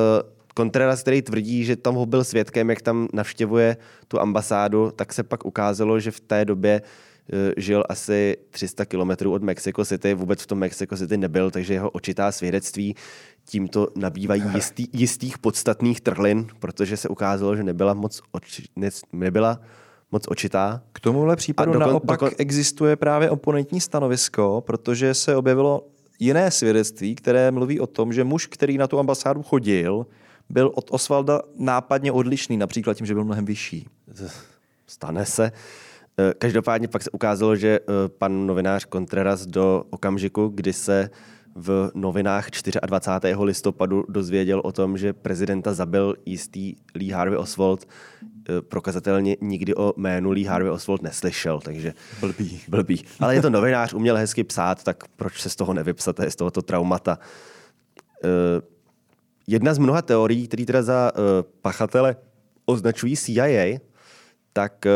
Contreras, 0.56 1.02
který 1.02 1.22
tvrdí, 1.22 1.64
že 1.64 1.76
tam 1.76 1.94
ho 1.94 2.06
byl 2.06 2.24
svědkem, 2.24 2.70
jak 2.70 2.82
tam 2.82 3.08
navštěvuje 3.12 3.76
tu 4.08 4.20
ambasádu, 4.20 4.90
tak 4.90 5.12
se 5.12 5.22
pak 5.22 5.44
ukázalo, 5.44 6.00
že 6.00 6.10
v 6.10 6.20
té 6.20 6.44
době 6.44 6.82
Eh, 6.82 6.86
žil 7.56 7.84
asi 7.88 8.36
300 8.50 8.84
kilometrů 8.84 9.32
od 9.32 9.42
Mexico 9.42 9.84
City, 9.84 10.14
vůbec 10.14 10.42
v 10.42 10.46
tom 10.46 10.58
Mexico 10.58 10.96
City 10.96 11.16
nebyl, 11.16 11.50
takže 11.50 11.74
jeho 11.74 11.90
očitá 11.90 12.32
svědectví 12.32 12.94
tímto 13.44 13.88
nabývají 13.96 14.42
jistý, 14.54 14.86
jistých 14.92 15.38
podstatných 15.38 16.00
trhlin, 16.00 16.46
protože 16.58 16.96
se 16.96 17.08
ukázalo, 17.08 17.56
že 17.56 17.62
nebyla 17.62 17.94
moc, 17.94 18.20
oči, 18.32 18.64
ne, 18.76 18.88
nebyla 19.12 19.60
moc 20.12 20.24
očitá. 20.28 20.82
K 20.92 21.00
tomuhle 21.00 21.36
případu 21.36 21.72
dokon, 21.72 21.88
naopak 21.88 22.20
dokon... 22.20 22.34
existuje 22.38 22.96
právě 22.96 23.30
oponentní 23.30 23.80
stanovisko, 23.80 24.62
protože 24.66 25.14
se 25.14 25.36
objevilo 25.36 25.86
jiné 26.18 26.50
svědectví, 26.50 27.14
které 27.14 27.50
mluví 27.50 27.80
o 27.80 27.86
tom, 27.86 28.12
že 28.12 28.24
muž, 28.24 28.46
který 28.46 28.78
na 28.78 28.86
tu 28.86 28.98
ambasádu 28.98 29.42
chodil, 29.42 30.06
byl 30.48 30.72
od 30.74 30.90
Osvalda 30.90 31.42
nápadně 31.56 32.12
odlišný, 32.12 32.56
například 32.56 32.94
tím, 32.94 33.06
že 33.06 33.14
byl 33.14 33.24
mnohem 33.24 33.44
vyšší. 33.44 33.88
Stane 34.86 35.26
se. 35.26 35.52
Eh, 36.20 36.34
každopádně 36.38 36.88
pak 36.88 37.02
se 37.02 37.10
ukázalo, 37.10 37.56
že 37.56 37.80
eh, 37.80 38.08
pan 38.08 38.46
novinář 38.46 38.86
Contreras 38.92 39.46
do 39.46 39.84
okamžiku, 39.90 40.48
kdy 40.48 40.72
se 40.72 41.10
v 41.54 41.90
novinách 41.94 42.46
24. 42.86 43.44
listopadu 43.44 44.04
dozvěděl 44.08 44.60
o 44.64 44.72
tom, 44.72 44.98
že 44.98 45.12
prezidenta 45.12 45.74
zabil 45.74 46.14
jistý 46.26 46.74
Lee 46.94 47.12
Harvey 47.12 47.38
Oswald, 47.38 47.88
eh, 48.48 48.62
prokazatelně 48.62 49.36
nikdy 49.40 49.74
o 49.74 49.92
jménu 49.96 50.30
Lee 50.30 50.46
Harvey 50.46 50.70
Oswald 50.70 51.02
neslyšel, 51.02 51.60
takže 51.60 51.94
blbý. 52.20 52.60
blbý. 52.68 53.04
Ale 53.20 53.34
je 53.34 53.42
to 53.42 53.50
novinář, 53.50 53.94
uměl 53.94 54.16
hezky 54.16 54.44
psát, 54.44 54.84
tak 54.84 55.04
proč 55.16 55.40
se 55.40 55.50
z 55.50 55.56
toho 55.56 55.74
nevypsat, 55.74 56.20
je 56.20 56.30
z 56.30 56.36
tohoto 56.36 56.62
traumata. 56.62 57.18
Jedna 59.46 59.74
z 59.74 59.78
mnoha 59.78 60.02
teorií, 60.02 60.48
které 60.48 60.64
teda 60.64 60.82
za 60.82 61.12
pachatele 61.62 62.16
označují 62.66 63.16
CIA, 63.16 63.78
tak 64.52 64.86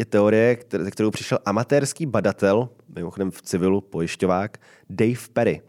je 0.00 0.04
teorie, 0.04 0.58
ze 0.78 0.90
kterou 0.90 1.10
přišel 1.10 1.38
amatérský 1.44 2.06
badatel, 2.06 2.68
mimochodem 2.88 3.30
v 3.30 3.42
civilu 3.42 3.80
pojišťovák, 3.80 4.58
Dave 4.90 5.28
Perry, 5.32 5.62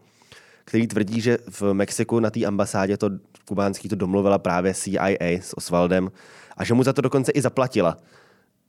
který 0.64 0.86
tvrdí, 0.86 1.20
že 1.20 1.38
v 1.50 1.72
Mexiku 1.72 2.20
na 2.20 2.30
té 2.30 2.44
ambasádě 2.44 2.96
to 2.96 3.10
kubánský 3.44 3.88
to 3.88 3.96
domluvila 3.96 4.38
právě 4.38 4.74
CIA 4.74 5.08
s 5.20 5.56
Osvaldem 5.56 6.10
a 6.56 6.64
že 6.64 6.74
mu 6.74 6.82
za 6.82 6.92
to 6.92 7.00
dokonce 7.00 7.32
i 7.32 7.40
zaplatila. 7.40 7.96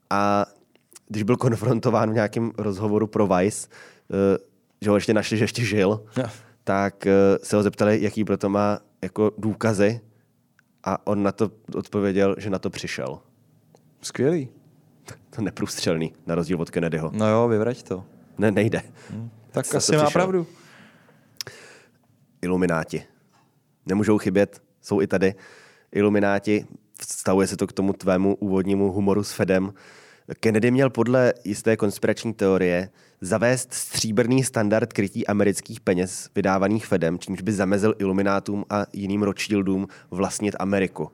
A 0.10 0.46
když 1.08 1.24
byl 1.24 1.38
konfrontován 1.38 2.12
v 2.12 2.14
nějakém 2.14 2.52
rozhovoru 2.58 3.08
pro 3.08 3.28
Vice, 3.28 3.68
eh, 3.68 4.38
že 4.82 4.90
ho 4.90 4.96
ještě 4.96 5.14
našli, 5.14 5.38
že 5.38 5.44
ještě 5.44 5.66
žil, 5.66 6.06
ja. 6.18 6.30
tak 6.64 7.08
eh, 7.08 7.40
se 7.44 7.56
ho 7.56 7.64
zeptali, 7.64 8.04
jaký 8.04 8.24
proto 8.24 8.50
má 8.50 8.80
jako 9.02 9.32
důkazy 9.38 10.02
a 10.84 11.08
on 11.08 11.24
na 11.24 11.32
to 11.32 11.52
odpověděl, 11.76 12.36
že 12.38 12.50
na 12.50 12.60
to 12.60 12.70
přišel. 12.70 13.20
Skvělý 14.02 14.63
to 15.36 15.42
neprůstřelný, 15.42 16.14
na 16.26 16.36
rozdíl 16.36 16.62
od 16.62 16.70
Kennedyho. 16.70 17.12
No 17.14 17.30
jo, 17.30 17.48
vyvrať 17.48 17.84
to. 17.84 18.06
Ne, 18.38 18.52
nejde. 18.52 18.82
Hmm. 19.10 19.30
Tak 19.52 19.68
Co 19.68 19.78
asi 19.78 19.98
má 19.98 20.10
pravdu. 20.10 20.48
Ilumináti. 22.42 23.04
Nemůžou 23.86 24.18
chybět, 24.18 24.62
jsou 24.82 25.02
i 25.02 25.08
tady. 25.08 25.36
Ilumináti, 25.92 26.66
vztahuje 27.00 27.48
se 27.48 27.58
to 27.58 27.68
k 27.68 27.74
tomu 27.74 27.94
tvému 27.94 28.36
úvodnímu 28.36 28.92
humoru 28.92 29.24
s 29.24 29.32
Fedem. 29.32 29.74
Kennedy 30.40 30.72
měl 30.72 30.90
podle 30.90 31.34
jisté 31.44 31.78
konspirační 31.78 32.34
teorie 32.34 32.90
zavést 33.22 33.74
stříbrný 33.74 34.44
standard 34.44 34.94
krytí 34.94 35.28
amerických 35.28 35.80
peněz 35.80 36.30
vydávaných 36.36 36.86
Fedem, 36.86 37.20
čímž 37.20 37.42
by 37.42 37.52
zamezil 37.52 37.96
iluminátům 38.00 38.66
a 38.70 38.86
jiným 38.94 39.24
Rothschildům 39.24 39.88
vlastnit 40.12 40.56
Ameriku. 40.60 41.12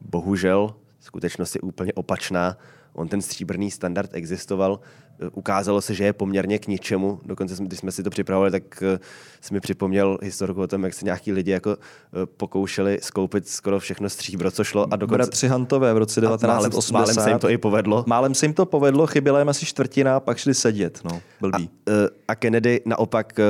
Bohužel 0.00 0.74
skutečnost 1.00 1.54
je 1.54 1.60
úplně 1.60 1.92
opačná 1.92 2.56
on 2.94 3.08
ten 3.08 3.22
stříbrný 3.22 3.70
standard 3.70 4.10
existoval. 4.12 4.80
Eh, 5.20 5.28
ukázalo 5.32 5.80
se, 5.80 5.94
že 5.94 6.04
je 6.04 6.12
poměrně 6.12 6.58
k 6.58 6.66
ničemu. 6.66 7.20
Dokonce, 7.24 7.64
když 7.64 7.78
jsme 7.78 7.92
si 7.92 8.02
to 8.02 8.10
připravovali, 8.10 8.50
tak 8.50 8.82
eh, 8.82 8.98
si 9.40 9.54
mi 9.54 9.60
připomněl 9.60 10.18
historiku 10.22 10.60
o 10.60 10.66
tom, 10.66 10.84
jak 10.84 10.94
se 10.94 11.04
nějaký 11.04 11.32
lidi 11.32 11.50
jako 11.50 11.70
eh, 11.72 12.26
pokoušeli 12.26 12.98
skoupit 13.02 13.48
skoro 13.48 13.80
všechno 13.80 14.10
stříbro, 14.10 14.50
co 14.50 14.64
šlo. 14.64 14.92
A 14.92 14.96
dokonce... 14.96 15.16
Bratři 15.16 15.48
Hantové 15.48 15.94
v 15.94 15.96
roce 15.96 16.20
1980. 16.20 16.92
Málem, 16.92 17.06
málem 17.06 17.24
se 17.24 17.30
jim 17.30 17.38
to 17.38 17.50
i 17.50 17.58
povedlo. 17.58 18.04
Málem 18.06 18.34
se 18.34 18.46
jim 18.46 18.54
to 18.54 18.66
povedlo, 18.66 19.06
chyběla 19.06 19.38
jim 19.38 19.48
asi 19.48 19.66
čtvrtina, 19.66 20.20
pak 20.20 20.38
šli 20.38 20.54
sedět. 20.54 21.00
No, 21.04 21.22
blbý. 21.40 21.70
A, 21.86 21.92
a 22.28 22.34
Kennedy 22.34 22.80
naopak 22.84 23.40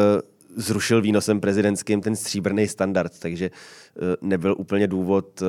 zrušil 0.57 1.03
výnosem 1.03 1.41
prezidentským 1.41 2.01
ten 2.01 2.17
stříbrný 2.17 2.69
standard, 2.69 3.19
takže 3.19 3.51
nebyl 4.21 4.55
úplně 4.59 4.87
důvod 4.87 5.43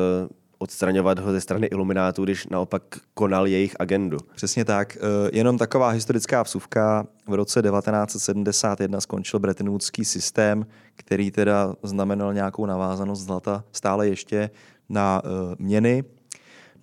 odstraňovat 0.58 1.20
ho 1.20 1.32
ze 1.32 1.42
strany 1.42 1.68
iluminátů, 1.68 2.24
když 2.24 2.48
naopak 2.48 2.84
konal 3.14 3.48
jejich 3.48 3.76
agendu. 3.80 4.18
Přesně 4.36 4.66
tak. 4.66 4.98
Eh, 4.98 5.30
jenom 5.34 5.58
taková 5.58 5.90
historická 5.90 6.44
vsuvka. 6.44 7.08
V 7.28 7.34
roce 7.34 7.62
1971 7.62 9.02
skončil 9.02 9.40
Bretton 9.40 9.70
Woodský 9.70 10.06
systém, 10.06 10.66
který 10.96 11.32
teda 11.32 11.74
znamenal 11.84 12.34
nějakou 12.34 12.66
navázanost 12.66 13.22
zlata 13.22 13.64
stále 13.72 14.08
ještě 14.08 14.50
na 14.90 15.22
uh, 15.24 15.30
měny. 15.60 16.04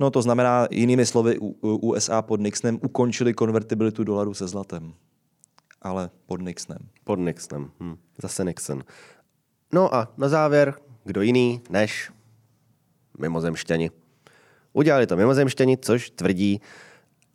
No 0.00 0.10
to 0.10 0.22
znamená, 0.22 0.68
jinými 0.70 1.06
slovy, 1.06 1.38
USA 1.60 2.22
pod 2.22 2.40
Nixonem 2.40 2.78
ukončili 2.82 3.34
konvertibilitu 3.34 4.04
dolaru 4.04 4.34
se 4.34 4.48
zlatem. 4.48 4.92
Ale 5.82 6.10
pod 6.26 6.40
Nixonem. 6.40 6.88
Pod 7.04 7.18
Nixonem. 7.18 7.70
Hm. 7.80 7.96
Zase 8.22 8.44
Nixon. 8.44 8.82
No 9.72 9.94
a 9.94 10.12
na 10.16 10.28
závěr, 10.28 10.74
kdo 11.04 11.22
jiný 11.22 11.60
než 11.70 12.10
mimozemšťani. 13.20 13.90
Udělali 14.72 15.06
to 15.06 15.16
mimozemšťani, 15.16 15.78
což 15.78 16.10
tvrdí 16.10 16.60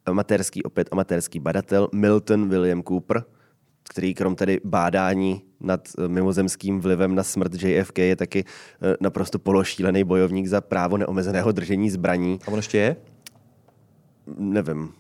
amatérský, 0.06 0.64
opět 0.64 0.90
amatérský 0.92 1.40
badatel 1.40 1.90
Milton 1.94 2.50
William 2.50 2.84
Cooper, 2.84 3.24
který 3.90 4.14
krom 4.14 4.36
tedy 4.36 4.60
bádání 4.64 5.42
nad 5.60 5.82
eh, 5.98 6.08
mimozemským 6.08 6.80
vlivem 6.80 7.16
na 7.16 7.24
smrt 7.24 7.54
JFK 7.54 7.98
je 7.98 8.16
taky 8.16 8.44
eh, 8.46 8.96
naprosto 9.02 9.40
pološílený 9.40 10.04
bojovník 10.04 10.48
za 10.48 10.62
právo 10.62 10.98
neomezeného 10.98 11.52
držení 11.52 11.90
zbraní. 11.90 12.40
A 12.48 12.52
on 12.52 12.58
ještě 12.58 12.78
je? 12.78 12.96
Nevím. 14.38 14.94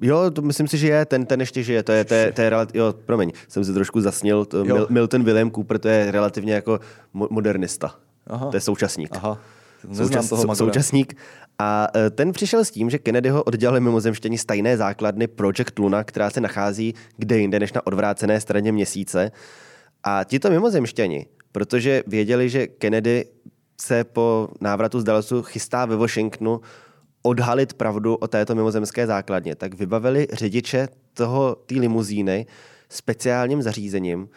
Jo, 0.00 0.30
to 0.30 0.42
myslím 0.42 0.68
si, 0.68 0.78
že 0.78 0.88
je, 0.88 1.04
ten, 1.04 1.26
ten 1.26 1.40
ještě 1.40 1.62
žije, 1.62 1.82
to 1.82 1.92
je, 1.92 2.04
to 2.04 2.14
je, 2.14 2.32
to 2.32 2.40
je 2.40 2.50
relativ, 2.50 2.74
jo, 2.74 2.94
promiň, 3.06 3.32
jsem 3.48 3.64
se 3.64 3.72
trošku 3.72 4.00
zasnil, 4.00 4.44
to, 4.44 4.64
Milton 4.88 5.24
William 5.24 5.50
Cooper, 5.50 5.78
to 5.78 5.88
je 5.88 6.10
relativně 6.10 6.54
jako 6.54 6.80
modernista, 7.12 7.94
Aha. 8.26 8.50
to 8.50 8.56
je 8.56 8.60
současník. 8.60 9.16
Aha. 9.16 9.38
Součas, 9.92 10.28
toho 10.28 10.56
současník. 10.56 11.14
A 11.58 11.88
e, 11.96 12.10
ten 12.10 12.32
přišel 12.32 12.64
s 12.64 12.70
tím, 12.70 12.90
že 12.90 12.98
Kennedy 12.98 13.28
ho 13.28 13.42
oddělali 13.42 13.80
mimozemštění 13.80 14.38
z 14.38 14.44
tajné 14.44 14.76
základny 14.76 15.26
Project 15.26 15.78
Luna, 15.78 16.04
která 16.04 16.30
se 16.30 16.40
nachází 16.40 16.94
kde 17.16 17.38
jinde 17.38 17.60
než 17.60 17.72
na 17.72 17.86
odvrácené 17.86 18.40
straně 18.40 18.72
měsíce. 18.72 19.30
A 20.04 20.24
tito 20.24 20.50
mimozemštěni, 20.50 21.26
protože 21.52 22.02
věděli, 22.06 22.48
že 22.48 22.66
Kennedy 22.66 23.24
se 23.80 24.04
po 24.04 24.48
návratu 24.60 25.00
z 25.00 25.04
Dallasu 25.04 25.42
chystá 25.42 25.86
ve 25.86 25.96
Washingtonu 25.96 26.60
odhalit 27.22 27.74
pravdu 27.74 28.14
o 28.14 28.28
této 28.28 28.54
mimozemské 28.54 29.06
základně, 29.06 29.56
tak 29.56 29.74
vybavili 29.74 30.26
řidiče 30.32 30.88
toho 31.14 31.56
té 31.66 31.74
limuzíny 31.74 32.46
speciálním 32.88 33.62
zařízením, 33.62 34.28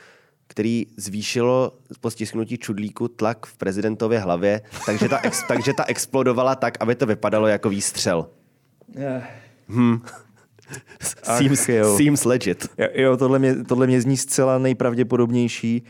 který 0.48 0.86
zvýšilo 0.98 1.72
po 2.02 2.12
stisknutí 2.12 2.58
čudlíku 2.58 3.08
tlak 3.08 3.46
v 3.46 3.58
prezidentově 3.58 4.20
hlavě, 4.20 4.62
takže 4.86 5.10
ta, 5.10 5.20
ex, 5.20 5.44
takže 5.48 5.74
ta 5.74 5.84
explodovala 5.84 6.56
tak, 6.56 6.78
aby 6.80 6.96
to 6.96 7.06
vypadalo 7.06 7.48
jako 7.48 7.70
výstřel. 7.70 8.30
Hmm. 9.70 10.02
seems, 11.24 11.70
seems 11.98 12.26
legit. 12.26 12.68
Jo, 12.94 13.18
tohle 13.18 13.40
mě, 13.40 13.64
tohle 13.64 13.88
mě 13.88 14.02
zní 14.02 14.18
zcela 14.18 14.58
nejpravděpodobnější. 14.58 15.84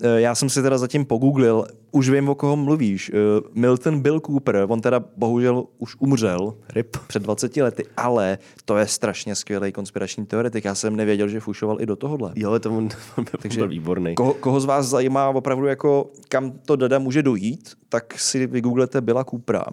Eh, 0.00 0.20
já 0.20 0.34
jsem 0.34 0.50
si 0.50 0.62
teda 0.62 0.78
zatím 0.78 1.04
pogooglil, 1.04 1.66
už 1.90 2.10
vím, 2.10 2.28
o 2.28 2.34
koho 2.34 2.56
mluvíš. 2.56 3.10
Eh, 3.14 3.40
Milton 3.54 4.00
Bill 4.00 4.20
Cooper, 4.20 4.66
on 4.68 4.80
teda 4.80 5.04
bohužel 5.16 5.64
už 5.78 5.96
umřel 5.98 6.54
Rip. 6.74 6.96
před 7.06 7.22
20 7.22 7.62
lety, 7.62 7.84
ale 7.96 8.38
to 8.64 8.76
je 8.76 8.86
strašně 8.86 9.34
skvělý 9.34 9.72
konspirační 9.72 10.26
teoretik. 10.26 10.64
Já 10.64 10.74
jsem 10.74 10.96
nevěděl, 10.96 11.28
že 11.28 11.40
fušoval 11.40 11.80
i 11.80 11.86
do 11.86 11.96
tohohle. 11.96 12.32
Jo, 12.34 12.58
to 12.58 12.70
on, 12.70 12.88
on 13.18 13.24
Takže 13.42 13.58
byl 13.58 13.68
výborný. 13.68 14.14
Koho, 14.14 14.34
koho, 14.34 14.60
z 14.60 14.64
vás 14.64 14.86
zajímá 14.86 15.28
opravdu, 15.28 15.66
jako, 15.66 16.10
kam 16.28 16.52
to 16.66 16.76
dada 16.76 16.98
může 16.98 17.22
dojít, 17.22 17.70
tak 17.88 18.18
si 18.18 18.46
vygooglete 18.46 19.00
Billa 19.00 19.24
Coopera. 19.24 19.64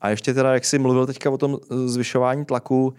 A 0.00 0.10
ještě 0.10 0.34
teda, 0.34 0.54
jak 0.54 0.64
jsi 0.64 0.78
mluvil 0.78 1.06
teďka 1.06 1.30
o 1.30 1.38
tom 1.38 1.58
zvyšování 1.86 2.44
tlaku, 2.44 2.94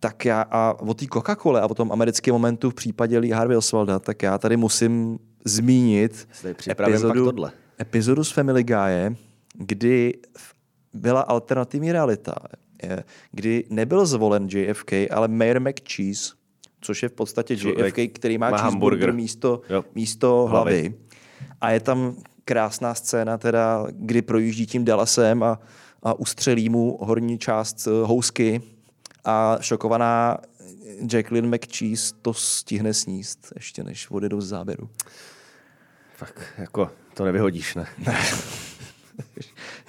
tak 0.00 0.24
já 0.24 0.42
a 0.50 0.74
o 0.80 0.94
té 0.94 1.04
Coca-Cole 1.04 1.60
a 1.60 1.70
o 1.70 1.74
tom 1.74 1.92
americkém 1.92 2.34
momentu 2.34 2.70
v 2.70 2.74
případě 2.74 3.18
Lee 3.18 3.32
Harvey 3.32 3.56
Oswalda, 3.56 3.98
tak 3.98 4.22
já 4.22 4.38
tady 4.38 4.56
musím 4.56 5.18
zmínit 5.44 6.28
epizodu, 6.70 7.32
epizodu 7.80 8.24
z 8.24 8.32
Family 8.32 8.64
Guy, 8.64 9.16
kdy 9.54 10.14
byla 10.92 11.20
alternativní 11.20 11.92
realita, 11.92 12.34
kdy 13.32 13.64
nebyl 13.70 14.06
zvolen 14.06 14.48
JFK, 14.50 14.92
ale 15.10 15.28
Mayor 15.28 15.60
McCheese, 15.60 16.34
což 16.80 17.02
je 17.02 17.08
v 17.08 17.12
podstatě 17.12 17.54
JFK, 17.54 17.98
který 18.12 18.38
má, 18.38 18.50
má 18.50 18.58
cheeseburger 18.58 19.12
místo, 19.12 19.60
místo 19.94 20.46
hlavy. 20.50 20.80
hlavy. 20.80 20.94
A 21.60 21.70
je 21.70 21.80
tam 21.80 22.16
krásná 22.44 22.94
scéna, 22.94 23.38
teda, 23.38 23.86
kdy 23.90 24.22
projíždí 24.22 24.66
tím 24.66 24.84
Dallasem 24.84 25.42
a, 25.42 25.60
a 26.02 26.14
ustřelí 26.14 26.68
mu 26.68 26.98
horní 27.00 27.38
část 27.38 27.86
eh, 27.86 27.90
housky 27.90 28.62
a 29.24 29.58
šokovaná 29.60 30.38
Jacqueline 31.12 31.48
McCheese 31.48 32.14
to 32.22 32.34
stihne 32.34 32.94
sníst, 32.94 33.52
ještě 33.54 33.84
než 33.84 34.10
odjedou 34.10 34.40
z 34.40 34.48
záběru. 34.48 34.90
Tak 36.18 36.54
jako 36.58 36.90
to 37.14 37.24
nevyhodíš, 37.24 37.74
ne? 37.74 37.86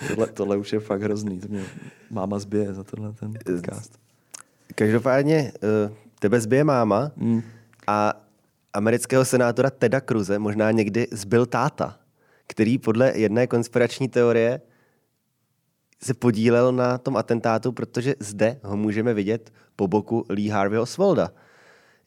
tohle, 0.07 0.27
tohle 0.27 0.57
už 0.57 0.73
je 0.73 0.79
fakt 0.79 1.01
hrozný. 1.01 1.39
To 1.39 1.47
mě 1.47 1.63
máma 2.09 2.39
zbije 2.39 2.73
za 2.73 2.83
tenhle 2.83 3.13
ten 3.13 3.33
podcast. 3.45 3.99
Každopádně 4.75 5.51
eh, 5.55 5.93
tebe 6.19 6.41
zbije 6.41 6.63
máma 6.63 7.11
mm. 7.15 7.41
a 7.87 8.13
amerického 8.73 9.25
senátora 9.25 9.69
Teda 9.69 10.01
Cruze 10.01 10.39
možná 10.39 10.71
někdy 10.71 11.07
zbyl 11.11 11.45
táta, 11.45 11.97
který 12.47 12.77
podle 12.77 13.17
jedné 13.17 13.47
konspirační 13.47 14.09
teorie 14.09 14.61
se 16.03 16.13
podílel 16.13 16.71
na 16.71 16.97
tom 16.97 17.17
atentátu, 17.17 17.71
protože 17.71 18.15
zde 18.19 18.59
ho 18.63 18.77
můžeme 18.77 19.13
vidět 19.13 19.53
po 19.75 19.87
boku 19.87 20.25
Lee 20.29 20.49
Harvey 20.49 20.79
Oswalda. 20.79 21.31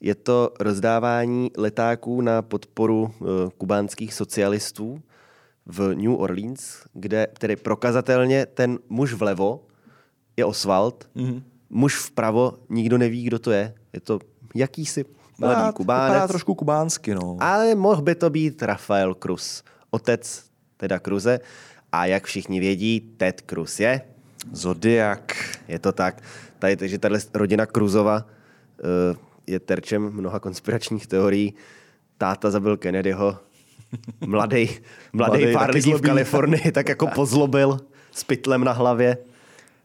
Je 0.01 0.15
to 0.15 0.51
rozdávání 0.59 1.51
letáků 1.57 2.21
na 2.21 2.41
podporu 2.41 3.01
uh, 3.03 3.27
kubánských 3.57 4.13
socialistů 4.13 5.01
v 5.65 5.95
New 5.95 6.21
Orleans, 6.21 6.83
kde 6.93 7.27
tedy 7.39 7.55
prokazatelně 7.55 8.45
ten 8.45 8.79
muž 8.89 9.13
vlevo 9.13 9.63
je 10.37 10.45
Oswald, 10.45 11.09
mm-hmm. 11.15 11.43
muž 11.69 11.95
vpravo 11.95 12.53
nikdo 12.69 12.97
neví, 12.97 13.23
kdo 13.23 13.39
to 13.39 13.51
je. 13.51 13.73
Je 13.93 13.99
to 13.99 14.19
jakýsi 14.55 15.05
mladý 15.39 15.55
Vypadá, 15.55 15.71
kubánec. 15.71 16.13
Vypadá 16.13 16.27
trošku 16.27 16.55
kubánsky, 16.55 17.15
no. 17.15 17.37
Ale 17.39 17.75
mohl 17.75 18.01
by 18.01 18.15
to 18.15 18.29
být 18.29 18.63
Rafael 18.63 19.13
Cruz, 19.13 19.63
otec 19.91 20.43
teda 20.77 20.99
Cruze. 20.99 21.39
A 21.91 22.05
jak 22.05 22.25
všichni 22.25 22.59
vědí, 22.59 23.13
Ted 23.17 23.43
Cruz 23.49 23.79
je? 23.79 24.01
Zodiak. 24.51 25.35
Je 25.67 25.79
to 25.79 25.91
tak. 25.91 26.23
Tady, 26.59 26.77
takže 26.77 26.99
tahle 26.99 27.19
rodina 27.33 27.65
Cruzova 27.65 28.25
uh, 28.25 29.17
je 29.47 29.59
terčem 29.59 30.01
mnoha 30.01 30.39
konspiračních 30.39 31.07
teorií. 31.07 31.53
Táta 32.17 32.51
zabil 32.51 32.77
Kennedyho, 32.77 33.37
mladý, 34.25 34.69
mladý 35.13 35.53
pár 35.53 35.73
lidí 35.73 35.93
v 35.93 36.01
Kalifornii 36.01 36.71
tak 36.71 36.89
jako 36.89 37.07
pozlobil 37.07 37.79
s 38.11 38.23
pytlem 38.23 38.63
na 38.63 38.71
hlavě. 38.71 39.17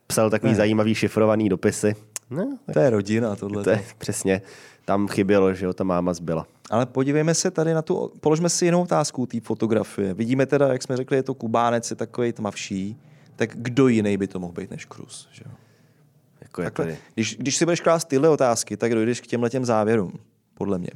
Psal 0.06 0.30
takový 0.30 0.52
ne. 0.52 0.56
zajímavý 0.56 0.94
šifrovaný 0.94 1.48
dopisy. 1.48 1.94
No, 2.30 2.58
to 2.72 2.80
je 2.80 2.90
rodina 2.90 3.36
tohle. 3.36 3.64
To 3.64 3.70
je, 3.70 3.84
přesně. 3.98 4.42
Tam 4.84 5.08
chybělo, 5.08 5.54
že 5.54 5.66
jo, 5.66 5.72
ta 5.72 5.84
máma 5.84 6.12
zbyla. 6.14 6.46
Ale 6.70 6.86
podívejme 6.86 7.34
se 7.34 7.50
tady 7.50 7.74
na 7.74 7.82
tu, 7.82 8.12
položme 8.20 8.48
si 8.48 8.64
jinou 8.64 8.82
otázku 8.82 9.26
té 9.26 9.40
fotografie. 9.40 10.14
Vidíme 10.14 10.46
teda, 10.46 10.68
jak 10.72 10.82
jsme 10.82 10.96
řekli, 10.96 11.16
je 11.16 11.22
to 11.22 11.34
Kubánec, 11.34 11.90
je 11.90 11.96
takový 11.96 12.32
tmavší. 12.32 12.96
Tak 13.36 13.50
kdo 13.54 13.88
jiný 13.88 14.16
by 14.16 14.26
to 14.26 14.38
mohl 14.38 14.52
být 14.52 14.70
než 14.70 14.86
Cruz? 14.86 15.28
Že 15.32 15.42
jo? 15.46 15.52
Jako 16.40 16.62
Takhle, 16.62 16.84
tady. 16.84 16.98
když, 17.14 17.36
když 17.36 17.56
si 17.56 17.64
budeš 17.64 17.80
klást 17.80 18.04
tyhle 18.04 18.28
otázky, 18.28 18.76
tak 18.76 18.94
dojdeš 18.94 19.20
k 19.20 19.26
těmhle 19.26 19.50
těm 19.50 19.64
závěrům, 19.64 20.12
podle 20.54 20.78
mě. 20.78 20.90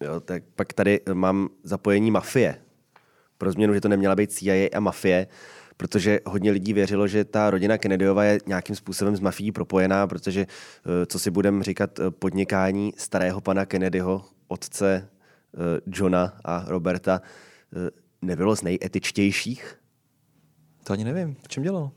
Jo, 0.00 0.20
tak 0.20 0.42
pak 0.56 0.72
tady 0.72 1.00
mám 1.12 1.48
zapojení 1.64 2.10
mafie. 2.10 2.58
Pro 3.38 3.52
změnu, 3.52 3.74
že 3.74 3.80
to 3.80 3.88
neměla 3.88 4.16
být 4.16 4.32
CIA 4.32 4.68
a 4.76 4.80
mafie, 4.80 5.26
protože 5.78 6.20
hodně 6.26 6.50
lidí 6.50 6.72
věřilo, 6.72 7.08
že 7.08 7.24
ta 7.24 7.50
rodina 7.50 7.78
Kennedyova 7.78 8.24
je 8.24 8.38
nějakým 8.46 8.76
způsobem 8.76 9.16
s 9.16 9.20
mafií 9.20 9.52
propojená, 9.52 10.06
protože, 10.06 10.40
eh, 10.40 11.06
co 11.06 11.18
si 11.18 11.30
budeme 11.30 11.64
říkat, 11.64 12.00
eh, 12.00 12.10
podnikání 12.10 12.92
starého 12.96 13.40
pana 13.40 13.66
Kennedyho, 13.66 14.24
otce 14.48 15.08
eh, 15.54 15.80
Johna 15.86 16.32
a 16.44 16.64
Roberta, 16.66 17.22
nebylo 18.22 18.56
z 18.56 18.62
nejetičtějších. 18.62 19.78
To 20.84 20.92
ani 20.92 21.04
nevím. 21.04 21.36
V 21.42 21.48
čem 21.48 21.62
dělal? 21.62 21.90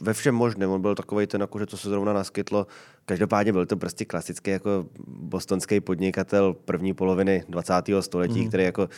ve 0.00 0.14
všem 0.14 0.34
možném. 0.34 0.70
On 0.70 0.80
byl 0.80 0.94
takový 0.94 1.26
ten, 1.26 1.40
jako, 1.40 1.58
že 1.58 1.66
to 1.66 1.76
se 1.76 1.88
zrovna 1.88 2.12
naskytlo. 2.12 2.66
Každopádně 3.04 3.52
byl 3.52 3.66
to 3.66 3.76
prostě 3.76 4.04
klasický 4.04 4.50
jako 4.50 4.86
bostonský 5.06 5.80
podnikatel 5.80 6.54
první 6.54 6.94
poloviny 6.94 7.44
20. 7.48 7.74
století, 8.00 8.42
mm. 8.42 8.48
který 8.48 8.64
jako 8.64 8.88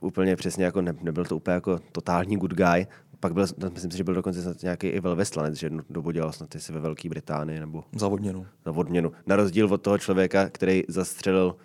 úplně 0.00 0.36
přesně 0.36 0.64
jako 0.64 0.80
ne, 0.80 0.94
nebyl 1.02 1.24
to 1.24 1.36
úplně 1.36 1.54
jako 1.54 1.78
totální 1.92 2.36
good 2.36 2.54
guy. 2.54 2.86
Pak 3.20 3.34
byl, 3.34 3.46
myslím 3.72 3.90
si, 3.90 3.96
že 3.96 4.04
byl 4.04 4.14
dokonce 4.14 4.42
snad 4.42 4.62
nějaký 4.62 4.86
i 4.86 5.00
velveslanec, 5.00 5.54
že 5.54 5.66
jednu 5.66 5.80
dobu 5.90 6.10
dělal 6.10 6.32
snad 6.32 6.48
si 6.58 6.72
ve 6.72 6.80
Velké 6.80 7.08
Británii 7.08 7.60
nebo... 7.60 7.84
Zavodněnu. 7.96 8.46
Zavodněnu. 8.64 9.12
Na 9.26 9.36
rozdíl 9.36 9.74
od 9.74 9.82
toho 9.82 9.98
člověka, 9.98 10.48
který 10.48 10.82
zastřelil 10.88 11.56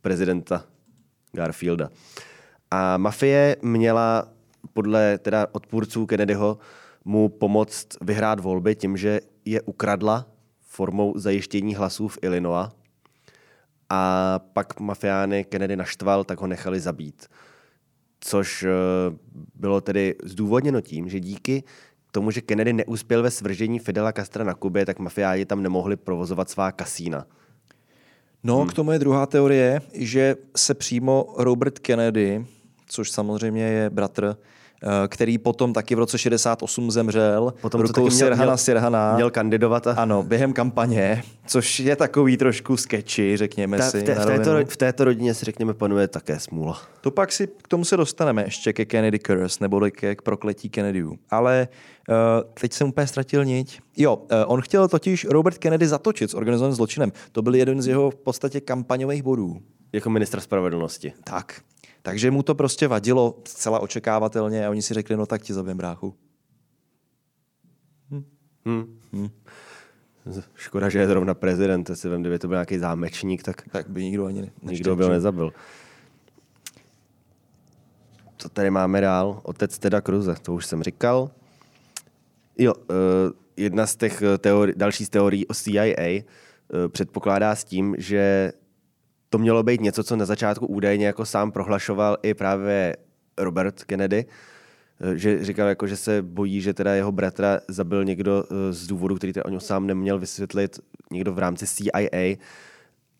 prezidenta 0.00 0.64
Garfielda. 1.32 1.88
A 2.70 2.96
mafie 2.96 3.56
měla 3.62 4.28
podle 4.72 5.18
teda 5.18 5.46
odpůrců 5.52 6.06
Kennedyho 6.06 6.58
mu 7.04 7.28
pomoct 7.28 7.86
vyhrát 8.00 8.40
volby 8.40 8.74
tím, 8.74 8.96
že 8.96 9.20
je 9.44 9.62
ukradla 9.62 10.26
formou 10.60 11.12
zajištění 11.16 11.74
hlasů 11.74 12.08
v 12.08 12.18
Illinois 12.22 12.68
a 13.90 14.40
pak 14.52 14.80
mafiány 14.80 15.44
Kennedy 15.44 15.76
naštval, 15.76 16.24
tak 16.24 16.40
ho 16.40 16.46
nechali 16.46 16.80
zabít. 16.80 17.26
Což 18.20 18.62
eh, 18.62 18.68
bylo 19.54 19.80
tedy 19.80 20.14
zdůvodněno 20.24 20.80
tím, 20.80 21.08
že 21.08 21.20
díky 21.20 21.64
tomu, 22.12 22.30
že 22.30 22.40
Kennedy 22.40 22.72
neuspěl 22.72 23.22
ve 23.22 23.30
svržení 23.30 23.78
Fidela 23.78 24.12
Castra 24.12 24.44
na 24.44 24.54
Kubě, 24.54 24.86
tak 24.86 24.98
mafiáni 24.98 25.46
tam 25.46 25.62
nemohli 25.62 25.96
provozovat 25.96 26.50
svá 26.50 26.72
kasína. 26.72 27.26
No, 28.44 28.58
hmm. 28.58 28.68
k 28.68 28.72
tomu 28.72 28.92
je 28.92 28.98
druhá 28.98 29.26
teorie, 29.26 29.80
že 29.94 30.36
se 30.56 30.74
přímo 30.74 31.34
Robert 31.38 31.78
Kennedy, 31.78 32.46
což 32.86 33.10
samozřejmě 33.10 33.62
je 33.62 33.90
bratr 33.90 34.36
který 35.08 35.38
potom 35.38 35.72
taky 35.72 35.94
v 35.94 35.98
roce 35.98 36.18
68 36.18 36.90
zemřel. 36.90 37.54
Potom 37.60 37.80
rukou 37.80 38.00
měl, 38.00 38.10
Sirhana 38.10 38.44
měl, 38.44 38.56
Sirhana. 38.56 39.14
Měl 39.14 39.30
kandidovat. 39.30 39.86
A... 39.86 39.92
Ano, 39.92 40.22
během 40.22 40.52
kampaně, 40.52 41.22
což 41.46 41.80
je 41.80 41.96
takový 41.96 42.36
trošku 42.36 42.76
sketchy, 42.76 43.36
řekněme 43.36 43.78
Ta, 43.78 43.90
si. 43.90 44.00
V, 44.00 44.02
té, 44.02 44.14
v, 44.14 44.26
této, 44.26 44.50
v 44.66 44.76
této 44.76 45.04
rodině 45.04 45.34
si 45.34 45.44
řekněme 45.44 45.74
panuje 45.74 46.08
také 46.08 46.40
smůla. 46.40 46.82
To 47.00 47.10
pak 47.10 47.32
si 47.32 47.48
k 47.62 47.68
tomu 47.68 47.84
se 47.84 47.96
dostaneme 47.96 48.44
ještě 48.44 48.72
ke 48.72 48.84
Kennedy 48.84 49.18
Curse, 49.18 49.58
nebo 49.60 49.80
ke 49.90 50.14
k 50.14 50.22
prokletí 50.22 50.68
Kennedyů. 50.68 51.18
Ale 51.30 51.68
uh, 52.08 52.14
teď 52.60 52.72
jsem 52.72 52.88
úplně 52.88 53.06
ztratil 53.06 53.44
niť. 53.44 53.80
Jo, 53.96 54.16
uh, 54.16 54.24
on 54.46 54.60
chtěl 54.60 54.88
totiž 54.88 55.24
Robert 55.24 55.58
Kennedy 55.58 55.86
zatočit 55.86 56.30
s 56.30 56.34
organizovaným 56.34 56.76
zločinem. 56.76 57.12
To 57.32 57.42
byl 57.42 57.54
jeden 57.54 57.82
z 57.82 57.86
jeho 57.86 58.10
v 58.10 58.16
podstatě 58.16 58.60
kampaňových 58.60 59.22
bodů. 59.22 59.56
Jako 59.92 60.10
ministra 60.10 60.40
spravedlnosti. 60.40 61.12
Tak. 61.24 61.60
Takže 62.08 62.30
mu 62.30 62.42
to 62.42 62.54
prostě 62.54 62.88
vadilo 62.88 63.38
zcela 63.44 63.80
očekávatelně 63.80 64.66
a 64.66 64.70
oni 64.70 64.82
si 64.82 64.94
řekli, 64.94 65.16
no 65.16 65.26
tak 65.26 65.42
ti 65.42 65.54
zabijem 65.54 65.76
bráchu. 65.76 66.14
Hm. 68.10 68.24
Hm. 68.68 68.98
Hm. 69.12 69.28
Škoda, 70.54 70.88
že 70.88 70.98
je 70.98 71.06
zrovna 71.06 71.34
prezident, 71.34 71.90
si 71.94 72.08
vem, 72.08 72.20
kdyby 72.20 72.38
to 72.38 72.48
byl 72.48 72.54
nějaký 72.54 72.78
zámečník, 72.78 73.42
tak, 73.42 73.62
tak 73.72 73.90
by 73.90 74.04
nikdo 74.04 74.26
ani 74.26 74.42
ne, 74.42 74.50
nikdo 74.62 74.96
by 74.96 75.02
ho 75.02 75.08
nezabil. 75.08 75.52
Co 78.36 78.48
tady 78.48 78.70
máme 78.70 79.00
dál? 79.00 79.40
Otec 79.42 79.78
Teda 79.78 80.00
Kruze, 80.00 80.34
to 80.42 80.54
už 80.54 80.66
jsem 80.66 80.82
říkal. 80.82 81.30
Jo, 82.58 82.74
uh, 82.74 82.96
jedna 83.56 83.86
z 83.86 83.96
těch 83.96 84.22
teori- 84.22 84.74
další 84.76 85.04
z 85.04 85.08
teorií 85.08 85.46
o 85.46 85.54
CIA 85.54 85.84
uh, 86.14 86.88
předpokládá 86.88 87.54
s 87.54 87.64
tím, 87.64 87.94
že 87.98 88.52
to 89.30 89.38
mělo 89.38 89.62
být 89.62 89.80
něco, 89.80 90.04
co 90.04 90.16
na 90.16 90.24
začátku 90.24 90.66
údajně 90.66 91.06
jako 91.06 91.24
sám 91.24 91.52
prohlašoval 91.52 92.16
i 92.22 92.34
právě 92.34 92.96
Robert 93.38 93.84
Kennedy, 93.84 94.24
eh, 95.00 95.18
že 95.18 95.44
říkal, 95.44 95.68
jako, 95.68 95.86
že 95.86 95.96
se 95.96 96.22
bojí, 96.22 96.60
že 96.60 96.74
teda 96.74 96.94
jeho 96.94 97.12
bratra 97.12 97.60
zabil 97.68 98.04
někdo 98.04 98.44
eh, 98.44 98.72
z 98.72 98.86
důvodu, 98.86 99.16
který 99.16 99.32
teda 99.32 99.44
o 99.44 99.50
něm 99.50 99.60
sám 99.60 99.86
neměl 99.86 100.18
vysvětlit, 100.18 100.78
někdo 101.12 101.32
v 101.32 101.38
rámci 101.38 101.66
CIA 101.66 102.36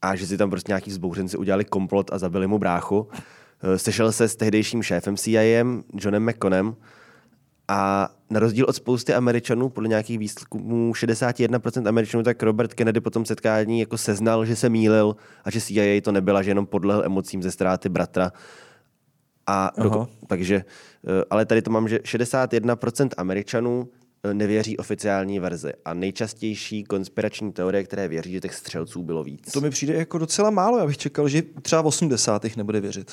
a 0.02 0.16
že 0.16 0.26
si 0.26 0.36
tam 0.36 0.50
prostě 0.50 0.70
nějaký 0.70 0.90
zbouřenci 0.90 1.36
udělali 1.36 1.64
komplot 1.64 2.12
a 2.12 2.18
zabili 2.18 2.46
mu 2.46 2.59
bráchu. 2.59 3.09
Eh, 3.62 3.78
sešel 3.78 4.12
se 4.12 4.28
s 4.28 4.36
tehdejším 4.36 4.82
šéfem 4.82 5.16
CIA, 5.16 5.64
Johnem 5.94 6.26
McConem, 6.26 6.76
a 7.68 8.08
na 8.30 8.40
rozdíl 8.40 8.66
od 8.68 8.76
spousty 8.76 9.14
Američanů, 9.14 9.68
podle 9.68 9.88
nějakých 9.88 10.18
výzkumů 10.18 10.92
61% 10.92 11.88
Američanů, 11.88 12.22
tak 12.22 12.42
Robert 12.42 12.74
Kennedy 12.74 13.00
po 13.00 13.10
tom 13.10 13.24
setkání 13.24 13.80
jako 13.80 13.98
seznal, 13.98 14.44
že 14.44 14.56
se 14.56 14.68
mýlil 14.68 15.16
a 15.44 15.50
že 15.50 15.60
CIA 15.60 16.00
to 16.00 16.12
nebyla, 16.12 16.42
že 16.42 16.50
jenom 16.50 16.66
podlehl 16.66 17.04
emocím 17.04 17.42
ze 17.42 17.50
ztráty 17.50 17.88
bratra. 17.88 18.32
A 19.46 19.72
doko- 19.78 20.08
takže, 20.26 20.56
eh, 20.56 21.24
ale 21.30 21.46
tady 21.46 21.62
to 21.62 21.70
mám, 21.70 21.88
že 21.88 21.98
61% 22.04 23.14
Američanů 23.16 23.88
eh, 24.24 24.34
nevěří 24.34 24.76
oficiální 24.76 25.38
verzi. 25.38 25.72
A 25.84 25.94
nejčastější 25.94 26.84
konspirační 26.84 27.52
teorie, 27.52 27.84
které 27.84 28.08
věří, 28.08 28.32
že 28.32 28.40
těch 28.40 28.54
střelců 28.54 29.02
bylo 29.02 29.24
víc. 29.24 29.52
To 29.52 29.60
mi 29.60 29.70
přijde 29.70 29.94
jako 29.94 30.18
docela 30.18 30.50
málo. 30.50 30.78
Já 30.78 30.86
bych 30.86 30.98
čekal, 30.98 31.28
že 31.28 31.42
třeba 31.62 31.82
v 31.82 31.86
80. 31.86 32.56
nebude 32.56 32.80
věřit. 32.80 33.12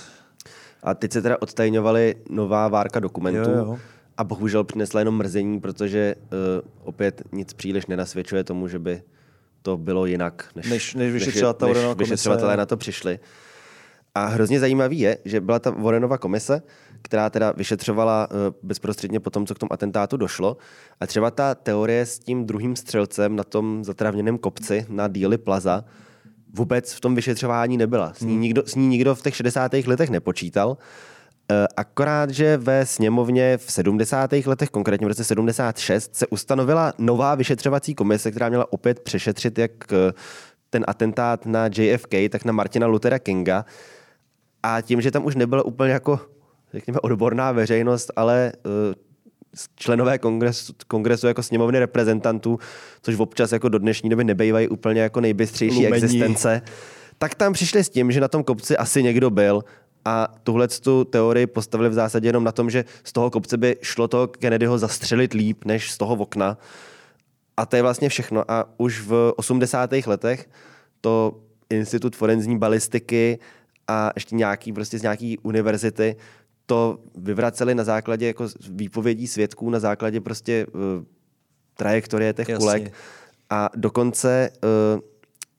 A 0.84 0.94
teď 0.94 1.12
se 1.12 1.22
teda 1.22 1.42
odtajňovali 1.42 2.16
nová 2.30 2.68
várka 2.68 3.00
dokumentů. 3.00 3.50
Jo, 3.50 3.58
jo 3.58 3.80
a 4.18 4.24
bohužel 4.24 4.64
přinesla 4.64 5.02
jenom 5.02 5.18
mrzení, 5.18 5.60
protože 5.60 6.16
uh, 6.16 6.30
opět 6.84 7.22
nic 7.32 7.54
příliš 7.54 7.86
nenasvědčuje 7.86 8.44
tomu, 8.44 8.68
že 8.68 8.80
by 8.80 9.04
to 9.62 9.78
bylo 9.78 10.06
jinak, 10.06 10.50
než, 10.56 10.70
než, 10.70 10.94
než 10.94 11.14
vyšetřovatelé 11.14 11.74
než 11.74 11.98
vyšetřovatelé 11.98 12.58
na 12.58 12.66
to 12.66 12.78
přišli. 12.78 13.20
A 14.16 14.26
hrozně 14.26 14.60
zajímavý 14.60 15.00
je, 15.00 15.18
že 15.26 15.42
byla 15.42 15.60
ta 15.60 15.70
Warrenova 15.70 16.18
komise, 16.18 16.62
která 17.02 17.30
teda 17.30 17.52
vyšetřovala 17.52 18.28
uh, 18.32 18.38
bezprostředně 18.64 19.20
po 19.20 19.30
tom, 19.30 19.46
co 19.46 19.56
k 19.56 19.60
tomu 19.60 19.74
atentátu 19.74 20.18
došlo. 20.18 20.58
A 21.00 21.08
třeba 21.08 21.32
ta 21.32 21.56
teorie 21.56 22.06
s 22.06 22.20
tím 22.20 22.46
druhým 22.46 22.76
střelcem 22.76 23.36
na 23.36 23.44
tom 23.44 23.84
zatravněném 23.84 24.38
kopci 24.38 24.86
na 24.90 25.08
díly 25.08 25.38
Plaza 25.38 25.84
vůbec 26.56 26.94
v 26.94 27.00
tom 27.00 27.16
vyšetřování 27.16 27.78
nebyla. 27.78 28.14
S 28.14 28.22
ní, 28.22 28.32
hmm. 28.32 28.42
nikdo, 28.42 28.64
s 28.66 28.76
ní 28.76 28.88
nikdo 28.88 29.16
v 29.16 29.22
těch 29.22 29.36
60. 29.36 29.74
letech 29.74 30.10
nepočítal. 30.10 30.78
Eh, 31.52 31.68
akorát, 31.78 32.30
že 32.30 32.58
ve 32.58 32.86
sněmovně 32.86 33.58
v 33.58 33.72
70. 33.72 34.46
letech, 34.46 34.70
konkrétně 34.70 35.06
v 35.06 35.08
roce 35.08 35.24
76, 35.24 36.16
se 36.16 36.28
ustanovila 36.28 36.94
nová 36.98 37.36
vyšetřovací 37.36 37.96
komise, 37.96 38.32
která 38.32 38.50
měla 38.50 38.74
opět 38.74 39.00
přešetřit 39.00 39.58
jak 39.58 39.72
eh, 39.92 40.14
ten 40.70 40.84
atentát 40.88 41.46
na 41.46 41.70
JFK, 41.78 42.14
tak 42.30 42.46
na 42.46 42.52
Martina 42.52 42.88
Luthera 42.88 43.20
Kinga. 43.20 43.66
A 44.64 44.82
tím, 44.82 45.02
že 45.02 45.12
tam 45.12 45.26
už 45.26 45.36
nebyla 45.36 45.66
úplně 45.66 45.94
jako, 45.94 46.20
řekněme, 46.74 47.00
odborná 47.00 47.52
veřejnost, 47.52 48.12
ale 48.16 48.52
uh, 48.66 48.94
členové 49.76 50.18
kongresu, 50.18 50.74
kongresu 50.88 51.28
jako 51.28 51.44
sněmovny 51.44 51.80
reprezentantů, 51.80 52.60
což 53.02 53.20
občas 53.20 53.52
jako 53.52 53.70
do 53.70 53.80
dnešní 53.80 54.10
doby 54.10 54.24
nebejvají 54.24 54.68
úplně 54.68 55.02
jako 55.02 55.22
nejbystřejší 55.22 55.76
Lumení. 55.76 56.04
existence, 56.04 56.62
tak 57.18 57.36
tam 57.36 57.54
přišli 57.54 57.84
s 57.84 57.90
tím, 57.90 58.12
že 58.12 58.22
na 58.22 58.28
tom 58.28 58.44
kopci 58.44 58.78
asi 58.78 59.04
někdo 59.04 59.30
byl 59.30 59.64
a 60.06 60.28
tuhle 60.44 60.68
tu 60.68 61.04
teorii 61.04 61.48
postavili 61.48 61.90
v 61.90 61.94
zásadě 61.94 62.28
jenom 62.28 62.44
na 62.44 62.52
tom, 62.52 62.70
že 62.70 62.86
z 63.04 63.14
toho 63.14 63.32
kopce 63.32 63.58
by 63.58 63.78
šlo 63.82 64.08
toho 64.08 64.28
Kennedyho 64.28 64.78
zastřelit 64.78 65.34
líp 65.34 65.66
než 65.66 65.92
z 65.92 65.98
toho 65.98 66.16
okna. 66.16 66.58
A 67.58 67.66
to 67.66 67.76
je 67.76 67.82
vlastně 67.82 68.10
všechno. 68.10 68.52
A 68.52 68.70
už 68.78 69.02
v 69.02 69.34
80. 69.36 69.92
letech 70.08 70.50
to 71.02 71.42
Institut 71.70 72.16
forenzní 72.16 72.58
balistiky 72.58 73.40
a 73.88 74.12
ještě 74.16 74.36
nějaký, 74.36 74.74
prostě 74.74 75.00
z 75.00 75.02
nějaký 75.02 75.38
univerzity 75.38 76.16
to 76.66 77.00
vyvraceli 77.16 77.76
na 77.76 77.84
základě 77.84 78.28
jako 78.28 78.48
výpovědí 78.70 79.28
svědků, 79.28 79.70
na 79.70 79.80
základě 79.80 80.22
prostě 80.22 80.66
uh, 80.66 80.82
trajektorie 81.74 82.34
těch 82.34 82.50
Jasně. 82.50 82.64
kulek. 82.64 82.94
A 83.50 83.70
dokonce 83.76 84.50
uh, 84.64 85.00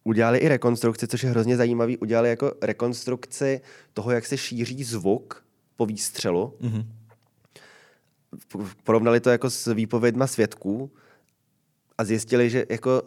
udělali 0.07 0.39
i 0.39 0.49
rekonstrukci, 0.49 1.07
což 1.07 1.23
je 1.23 1.31
hrozně 1.31 1.57
zajímavý. 1.57 1.99
Udělali 1.99 2.29
jako 2.29 2.53
rekonstrukci 2.63 3.61
toho, 3.93 4.11
jak 4.11 4.27
se 4.27 4.37
šíří 4.39 4.85
zvuk 4.85 5.45
po 5.77 5.87
výstřelu. 5.87 6.55
Mm-hmm. 6.61 6.87
Porovnali 8.85 9.21
to 9.21 9.31
jako 9.31 9.51
s 9.51 9.75
výpovědma 9.75 10.27
svědků 10.27 10.91
a 11.99 12.05
zjistili, 12.05 12.51
že 12.51 12.67
jako 12.69 13.03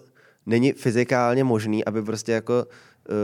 není 0.46 0.72
fyzikálně 0.72 1.44
možný, 1.44 1.86
aby 1.86 2.02
prostě 2.02 2.32
jako 2.32 2.66
uh, 2.66 3.16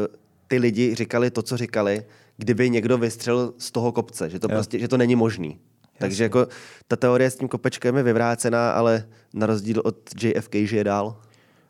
ty 0.48 0.58
lidi 0.58 0.96
říkali 0.96 1.32
to, 1.32 1.42
co 1.42 1.58
říkali, 1.58 2.06
kdyby 2.38 2.70
někdo 2.70 2.98
vystřelil 2.98 3.54
z 3.58 3.72
toho 3.72 3.92
kopce, 3.92 4.30
že 4.30 4.40
to, 4.40 4.48
prostě, 4.48 4.80
že 4.80 4.88
to 4.88 4.98
není 4.98 5.16
možný. 5.16 5.50
Jasně. 5.50 6.00
Takže 6.00 6.24
jako 6.24 6.48
ta 6.88 6.96
teorie 6.96 7.32
s 7.32 7.38
tím 7.38 7.48
kopečkem 7.48 7.98
je 7.98 8.04
vyvrácená, 8.04 8.72
ale 8.72 9.08
na 9.34 9.48
rozdíl 9.48 9.82
od 9.86 10.24
JFK 10.24 10.56
žije 10.56 10.84
dál. 10.84 11.20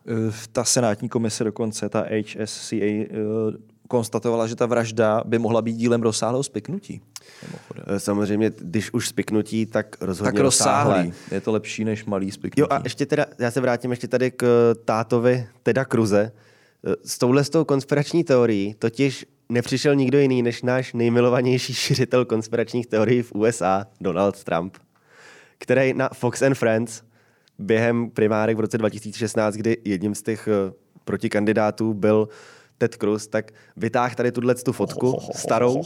Eh, 0.07 0.33
ta 0.51 0.63
senátní 0.63 1.09
komise 1.09 1.43
dokonce, 1.43 1.89
ta 1.89 2.05
HSCA, 2.09 2.85
eh, 2.85 3.07
konstatovala, 3.87 4.47
že 4.47 4.55
ta 4.55 4.65
vražda 4.65 5.23
by 5.25 5.39
mohla 5.39 5.61
být 5.61 5.73
dílem 5.73 6.01
rozsáhlého 6.01 6.43
spiknutí. 6.43 7.01
Eh, 7.75 7.99
samozřejmě, 7.99 8.51
když 8.59 8.93
už 8.93 9.07
spiknutí, 9.07 9.65
tak 9.65 9.97
rozhodně 10.01 10.31
tak 10.31 10.41
rozsáhlý. 10.41 11.13
Je 11.31 11.41
to 11.41 11.51
lepší 11.51 11.85
než 11.85 12.05
malý 12.05 12.31
spiknutí. 12.31 12.61
Jo 12.61 12.67
a 12.69 12.81
ještě 12.83 13.05
teda, 13.05 13.25
já 13.39 13.51
se 13.51 13.61
vrátím 13.61 13.91
ještě 13.91 14.07
tady 14.07 14.31
k 14.31 14.73
tátovi 14.85 15.47
Teda 15.63 15.85
Kruze. 15.85 16.31
S 17.05 17.17
touhle 17.17 17.43
s 17.43 17.49
tou 17.49 17.65
konspirační 17.65 18.23
teorií 18.23 18.73
totiž 18.79 19.25
nepřišel 19.49 19.95
nikdo 19.95 20.19
jiný 20.19 20.41
než 20.41 20.61
náš 20.61 20.93
nejmilovanější 20.93 21.73
šiřitel 21.73 22.25
konspiračních 22.25 22.87
teorií 22.87 23.21
v 23.21 23.31
USA, 23.35 23.87
Donald 24.01 24.43
Trump, 24.43 24.77
který 25.57 25.93
na 25.93 26.09
Fox 26.13 26.41
and 26.41 26.53
Friends 26.53 27.01
během 27.59 28.09
primárek 28.09 28.57
v 28.57 28.59
roce 28.59 28.77
2016, 28.77 29.53
kdy 29.55 29.77
jedním 29.85 30.15
z 30.15 30.21
těch 30.21 30.47
eh, 30.47 30.73
protikandidátů 31.05 31.93
byl 31.93 32.27
Ted 32.77 32.95
Cruz, 32.95 33.27
tak 33.27 33.51
vytáhl 33.77 34.15
tady 34.15 34.31
tuhle 34.31 34.55
tu 34.55 34.71
fotku 34.71 35.17
starou, 35.35 35.81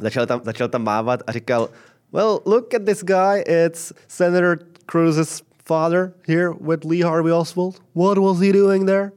začal 0.00 0.26
tam, 0.26 0.40
začal 0.44 0.68
tam 0.68 0.84
mávat 0.84 1.22
a 1.26 1.32
říkal, 1.32 1.68
well, 2.12 2.40
look 2.44 2.74
at 2.74 2.84
this 2.84 3.04
guy, 3.04 3.42
it's 3.46 3.92
Senator 4.08 4.58
Cruz's 4.90 5.42
father 5.64 6.12
here 6.28 6.50
with 6.60 6.84
Lee 6.84 7.02
Harvey 7.02 7.32
Oswald. 7.32 7.82
What 7.94 8.18
was 8.18 8.40
he 8.40 8.52
doing 8.52 8.86
there? 8.86 9.12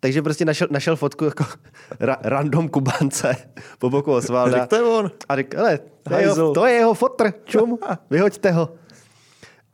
Takže 0.00 0.22
prostě 0.22 0.44
našel, 0.44 0.68
našel 0.70 0.96
fotku 0.96 1.24
jako 1.24 1.44
ra, 2.00 2.16
random 2.22 2.68
kubance 2.68 3.36
po 3.78 3.90
boku 3.90 4.12
Osvalda. 4.12 4.66
to 4.66 4.76
je 4.76 4.82
on. 4.82 5.10
A 5.28 5.36
řekl, 5.36 5.56
to 6.02 6.14
je, 6.14 6.22
jeho, 6.22 6.52
to 6.54 6.66
je 6.66 6.74
jeho 6.74 6.94
fotr, 6.94 7.32
čum, 7.44 7.78
vyhoďte 8.10 8.50
ho. 8.50 8.68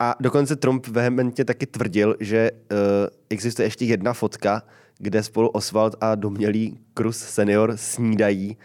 A 0.05 0.15
dokonce 0.21 0.57
Trump 0.57 0.87
vehementně 0.87 1.45
taky 1.45 1.67
tvrdil, 1.67 2.17
že 2.21 2.51
uh, 2.53 2.79
existuje 3.31 3.67
ještě 3.67 3.85
jedna 3.85 4.13
fotka, 4.13 4.63
kde 4.99 5.23
spolu 5.23 5.49
Oswald 5.49 5.95
a 6.01 6.15
domělý 6.15 6.79
Cruz 6.99 7.17
senior 7.17 7.73
snídají. 7.77 8.57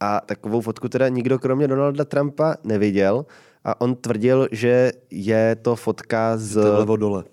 A 0.00 0.20
takovou 0.20 0.60
fotku 0.60 0.88
teda 0.88 1.08
nikdo 1.08 1.38
kromě 1.38 1.68
Donalda 1.68 2.04
Trumpa 2.04 2.54
neviděl. 2.64 3.26
A 3.64 3.80
on 3.80 3.94
tvrdil, 3.94 4.48
že 4.52 4.92
je 5.10 5.56
to 5.62 5.76
fotka 5.76 6.36
z... 6.36 6.54
Vlevo 6.54 6.96
dole. 6.96 7.24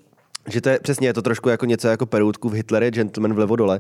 Že 0.50 0.62
to 0.62 0.70
je 0.70 0.80
přesně 0.80 1.08
je 1.08 1.14
to 1.14 1.22
trošku 1.22 1.50
jako 1.50 1.66
něco 1.66 1.88
jako 1.88 2.06
peroutku 2.06 2.50
v 2.50 2.54
Hitlery, 2.54 2.92
gentleman 2.92 3.34
vlevo 3.34 3.56
dole. 3.56 3.80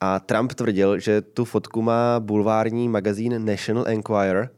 A 0.00 0.20
Trump 0.20 0.52
tvrdil, 0.52 0.98
že 0.98 1.20
tu 1.20 1.44
fotku 1.44 1.82
má 1.82 2.20
bulvární 2.20 2.88
magazín 2.88 3.44
National 3.44 3.84
Enquirer, 3.88 4.50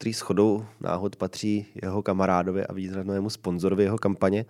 který 0.00 0.12
shodou 0.12 0.66
náhod 0.80 1.16
patří 1.16 1.66
jeho 1.82 2.02
kamarádovi 2.02 2.66
a 2.66 2.72
významnému 2.72 3.30
sponzorovi 3.30 3.82
jeho 3.84 3.98
kampaně, 3.98 4.44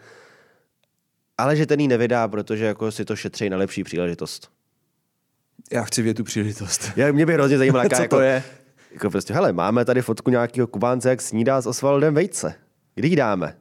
ale 1.39 1.57
že 1.57 1.67
ten 1.67 1.81
ji 1.81 1.89
nevydá, 1.89 2.29
protože 2.29 2.65
jako 2.65 2.93
si 2.93 3.05
to 3.05 3.17
šetří 3.17 3.51
na 3.51 3.57
lepší 3.57 3.85
příležitost. 3.85 4.51
Já 5.73 5.85
chci 5.85 6.03
vědět 6.03 6.17
tu 6.17 6.25
příležitost. 6.25 6.91
Já, 6.97 7.13
mě 7.13 7.27
by 7.27 7.35
hrozně 7.35 7.59
zajímalo, 7.59 7.83
jaká 7.85 7.97
Co 7.97 8.03
jako, 8.03 8.17
to 8.17 8.23
je? 8.23 8.43
Jako 8.93 9.11
prostě, 9.11 9.35
hele, 9.35 9.53
máme 9.53 9.85
tady 9.85 10.03
fotku 10.03 10.31
nějakého 10.31 10.67
Kubánce, 10.67 11.09
jak 11.09 11.21
snídá 11.21 11.61
s 11.61 11.67
Osvaldem 11.67 12.15
Vejce. 12.15 12.55
Kdy 12.95 13.09
ji 13.09 13.17
dáme? 13.17 13.57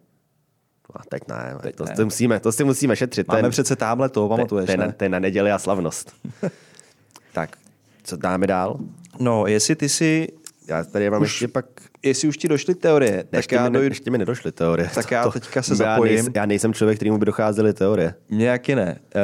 A 0.96 1.04
teď 1.10 1.24
ne, 1.28 1.56
Teď 1.62 1.76
to, 1.76 1.86
ne. 1.86 1.96
To, 1.96 2.06
musíme, 2.06 2.40
to 2.40 2.52
si 2.52 2.64
musíme 2.64 2.96
šetřit. 2.96 3.28
Máme 3.28 3.42
ten, 3.42 3.52
přece 3.52 3.76
tamhle 3.76 4.10
to, 4.10 4.30
pamatuješ, 4.30 4.76
ne? 4.76 4.94
to 4.98 5.04
je 5.04 5.10
na 5.10 5.20
neděli 5.20 5.52
a 5.52 5.60
slavnost. 5.60 6.16
tak, 7.34 7.58
co 8.04 8.18
dáme 8.18 8.48
dál? 8.48 8.80
No, 9.20 9.48
jestli 9.48 9.76
ty 9.76 9.90
si, 9.90 10.28
Já 10.70 10.84
tady 10.84 11.10
mám 11.10 11.22
Už- 11.22 11.28
ještě 11.30 11.48
pak... 11.48 11.66
jestli 12.04 12.28
už 12.28 12.38
ti 12.38 12.48
došly 12.48 12.76
teorie, 12.76 13.12
Ne, 13.12 13.24
tak 13.24 13.38
ještě, 13.38 13.56
já 13.56 13.70
mi, 13.70 13.74
dojdu, 13.74 13.92
ještě 13.92 14.12
mi 14.12 14.18
nedošly 14.18 14.52
teorie. 14.52 14.90
Tak 14.96 15.12
já 15.12 15.30
teďka 15.30 15.62
se 15.62 15.72
já 15.72 15.76
zapojím. 15.76 16.16
Nejsem, 16.16 16.34
já 16.36 16.46
nejsem 16.46 16.74
člověk, 16.74 16.98
kterýmu 16.98 17.18
by 17.18 17.26
docházely 17.26 17.74
teorie. 17.74 18.14
nějaký 18.30 18.76
ne. 18.76 19.00
Eh, 19.16 19.20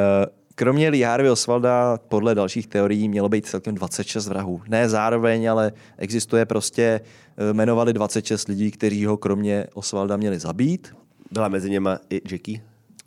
Kromě 0.58 0.90
Lee 0.90 1.04
Harvey 1.04 1.32
Oswalda 1.32 1.98
podle 2.08 2.36
dalších 2.36 2.68
teorií 2.68 3.10
mělo 3.10 3.30
být 3.30 3.46
celkem 3.46 3.76
26 3.76 4.28
vrahů. 4.28 4.62
Ne 4.68 4.90
zároveň, 4.90 5.52
ale 5.52 5.72
existuje 5.98 6.46
prostě, 6.46 7.02
eh, 7.38 7.54
jmenovali 7.54 7.94
26 7.94 8.48
lidí, 8.48 8.72
kteří 8.72 9.06
ho 9.06 9.18
kromě 9.18 9.68
Oswalda 9.74 10.18
měli 10.18 10.40
zabít. 10.40 10.96
Byla 11.32 11.48
mezi 11.48 11.70
něma 11.70 12.00
i 12.10 12.22
Jackie, 12.32 12.62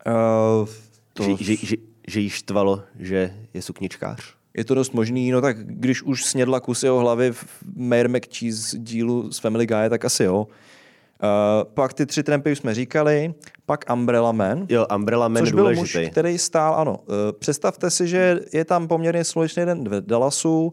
Uh, 0.06 0.68
to, 1.12 1.22
že, 1.22 1.36
že, 1.44 1.56
že, 1.66 1.76
že 2.08 2.20
jí 2.20 2.30
štvalo, 2.30 2.82
že 2.98 3.34
je 3.54 3.62
sukničkář. 3.62 4.34
Je 4.58 4.64
to 4.64 4.74
dost 4.74 4.92
možný, 4.94 5.30
no 5.30 5.40
tak 5.40 5.56
když 5.66 6.02
už 6.02 6.24
snědla 6.24 6.60
kus 6.60 6.82
jeho 6.82 6.98
hlavy 6.98 7.32
v 7.32 7.46
Mayor 7.76 8.08
McCheese 8.08 8.78
dílu 8.78 9.32
z 9.32 9.38
Family 9.38 9.66
Guy, 9.66 9.88
tak 9.90 10.04
asi 10.04 10.24
jo. 10.24 10.46
Uh, 10.46 11.72
pak 11.74 11.94
ty 11.94 12.06
tři 12.06 12.22
trampy 12.22 12.52
už 12.52 12.58
jsme 12.58 12.74
říkali, 12.74 13.34
pak 13.66 13.84
Umbrella 13.92 14.32
Man, 14.32 14.66
Jo, 14.68 14.86
Umbrella 14.96 15.28
Man 15.28 15.42
což 15.42 15.52
byl 15.52 15.64
důležitý. 15.64 15.98
muž, 15.98 16.08
který 16.10 16.38
stál, 16.38 16.74
ano. 16.74 16.96
Uh, 16.98 17.14
představte 17.38 17.90
si, 17.90 18.08
že 18.08 18.40
je 18.52 18.64
tam 18.64 18.88
poměrně 18.88 19.24
slunečný 19.24 19.64
den 19.64 19.88
v 19.88 20.00
Dallasu, 20.00 20.66
uh, 20.66 20.72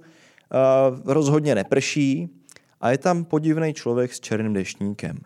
rozhodně 1.06 1.56
neprší 1.56 2.30
a 2.82 2.92
je 2.92 2.98
tam 2.98 3.26
podivný 3.26 3.74
člověk 3.74 4.14
s 4.14 4.20
černým 4.20 4.54
deštníkem. 4.54 5.18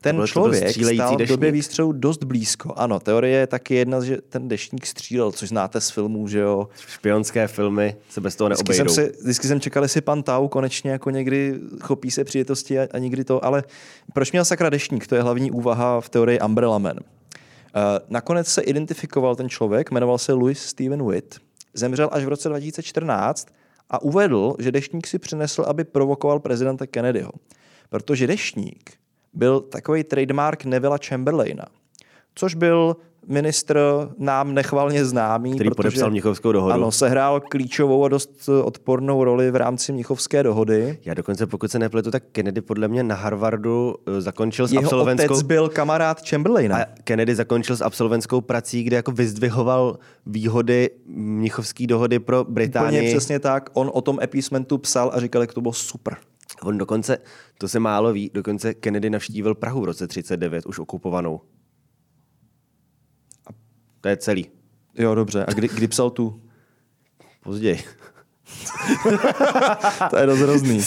Ten 0.00 0.16
to 0.16 0.26
člověk 0.26 0.68
stál 0.94 1.16
v 1.16 1.26
době 1.26 1.50
výstřelu 1.50 1.92
dost 1.92 2.24
blízko. 2.24 2.72
Ano, 2.76 3.00
teorie 3.00 3.38
je 3.38 3.46
taky 3.46 3.74
jedna, 3.74 4.04
že 4.04 4.18
ten 4.28 4.48
deštník 4.48 4.86
střílel, 4.86 5.32
což 5.32 5.48
znáte 5.48 5.80
z 5.80 5.90
filmů, 5.90 6.28
že 6.28 6.38
jo. 6.38 6.68
Špionské 6.86 7.48
filmy 7.48 7.96
se 8.08 8.20
bez 8.20 8.36
toho 8.36 8.50
Vždycky 8.50 8.74
jsem, 8.74 8.86
neobejdou. 8.86 9.12
si, 9.12 9.22
vždycky 9.22 9.48
jsem 9.48 9.60
čekal, 9.60 9.82
jestli 9.82 10.00
pan 10.00 10.22
Tau 10.22 10.48
konečně 10.48 10.90
jako 10.90 11.10
někdy 11.10 11.60
chopí 11.80 12.10
se 12.10 12.24
přijetosti 12.24 12.78
a, 12.78 12.88
a 12.92 12.98
nikdy 12.98 13.24
to, 13.24 13.44
ale 13.44 13.64
proč 14.12 14.32
měl 14.32 14.44
sakra 14.44 14.70
deštník? 14.70 15.06
To 15.06 15.14
je 15.14 15.22
hlavní 15.22 15.50
úvaha 15.50 16.00
v 16.00 16.08
teorii 16.08 16.40
Umbrella 16.40 16.78
Man. 16.78 16.96
Uh, 16.96 17.82
nakonec 18.08 18.48
se 18.48 18.62
identifikoval 18.62 19.36
ten 19.36 19.48
člověk, 19.48 19.90
jmenoval 19.90 20.18
se 20.18 20.32
Louis 20.32 20.58
Steven 20.58 21.10
Witt, 21.10 21.36
zemřel 21.74 22.08
až 22.12 22.24
v 22.24 22.28
roce 22.28 22.48
2014 22.48 23.48
a 23.90 24.02
uvedl, 24.02 24.54
že 24.58 24.72
deštník 24.72 25.06
si 25.06 25.18
přinesl, 25.18 25.62
aby 25.62 25.84
provokoval 25.84 26.40
prezidenta 26.40 26.86
Kennedyho. 26.86 27.32
Protože 27.88 28.26
deštník 28.26 29.00
byl 29.32 29.60
takový 29.60 30.04
trademark 30.04 30.64
Nevilla 30.64 30.98
Chamberlaina, 31.08 31.64
což 32.34 32.54
byl 32.54 32.96
ministr 33.26 33.80
nám 34.18 34.54
nechvalně 34.54 35.04
známý. 35.04 35.54
Který 35.54 35.70
protože, 35.70 35.76
podepsal 35.76 36.10
Mnichovskou 36.10 36.52
dohodu. 36.52 36.74
Ano, 36.74 36.92
sehrál 36.92 37.40
klíčovou 37.40 38.04
a 38.04 38.08
dost 38.08 38.48
odpornou 38.64 39.24
roli 39.24 39.50
v 39.50 39.56
rámci 39.56 39.92
Mnichovské 39.92 40.42
dohody. 40.42 40.98
Já 41.04 41.14
dokonce, 41.14 41.46
pokud 41.46 41.70
se 41.70 41.78
nepletu, 41.78 42.10
tak 42.10 42.22
Kennedy 42.32 42.60
podle 42.60 42.88
mě 42.88 43.02
na 43.02 43.14
Harvardu 43.14 43.94
eh, 44.06 44.20
zakončil 44.20 44.68
s 44.68 44.72
Jeho 44.72 44.84
absolventskou... 44.84 45.34
otec 45.34 45.42
byl 45.42 45.68
kamarád 45.68 46.28
Chamberlaina. 46.28 46.76
A 46.76 46.86
Kennedy 47.04 47.34
zakončil 47.34 47.76
s 47.76 47.80
absolventskou 47.80 48.40
prací, 48.40 48.82
kde 48.82 48.96
jako 48.96 49.12
vyzdvihoval 49.12 49.98
výhody 50.26 50.90
Mnichovské 51.06 51.86
dohody 51.86 52.18
pro 52.18 52.40
Úplně 52.40 52.54
Británii. 52.54 53.14
přesně 53.14 53.38
tak. 53.38 53.70
On 53.72 53.90
o 53.94 54.00
tom 54.00 54.18
appeasementu 54.22 54.78
psal 54.78 55.10
a 55.14 55.20
říkal, 55.20 55.42
jak 55.42 55.54
to 55.54 55.60
bylo 55.60 55.72
super. 55.72 56.16
On 56.62 56.78
dokonce, 56.78 57.18
to 57.58 57.68
se 57.68 57.80
málo 57.80 58.12
ví, 58.12 58.30
dokonce 58.34 58.74
Kennedy 58.74 59.10
navštívil 59.10 59.54
Prahu 59.54 59.80
v 59.80 59.84
roce 59.84 60.06
39, 60.06 60.66
už 60.66 60.78
okupovanou. 60.78 61.40
To 64.00 64.08
je 64.08 64.16
celý. 64.16 64.46
Jo, 64.94 65.14
dobře. 65.14 65.44
A 65.48 65.52
kdy, 65.52 65.68
kdy 65.68 65.88
psal 65.88 66.10
tu? 66.10 66.42
Později. 67.42 67.78
To 70.10 70.18
je 70.18 70.26
dost 70.26 70.38
hrozný. 70.38 70.82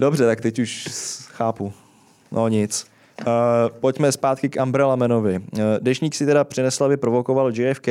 Dobře, 0.00 0.26
tak 0.26 0.40
teď 0.40 0.58
už 0.58 0.84
chápu. 1.30 1.72
No 2.32 2.48
nic. 2.48 2.86
Uh, 3.20 3.32
pojďme 3.80 4.12
zpátky 4.12 4.48
k 4.48 4.62
Umbrella 4.62 4.96
Manovi. 4.96 5.38
Uh, 5.38 5.60
Dešník 5.80 6.14
si 6.14 6.26
teda 6.26 6.44
přinesl, 6.44 6.84
aby 6.84 6.96
provokoval 6.96 7.52
JFK, 7.52 7.88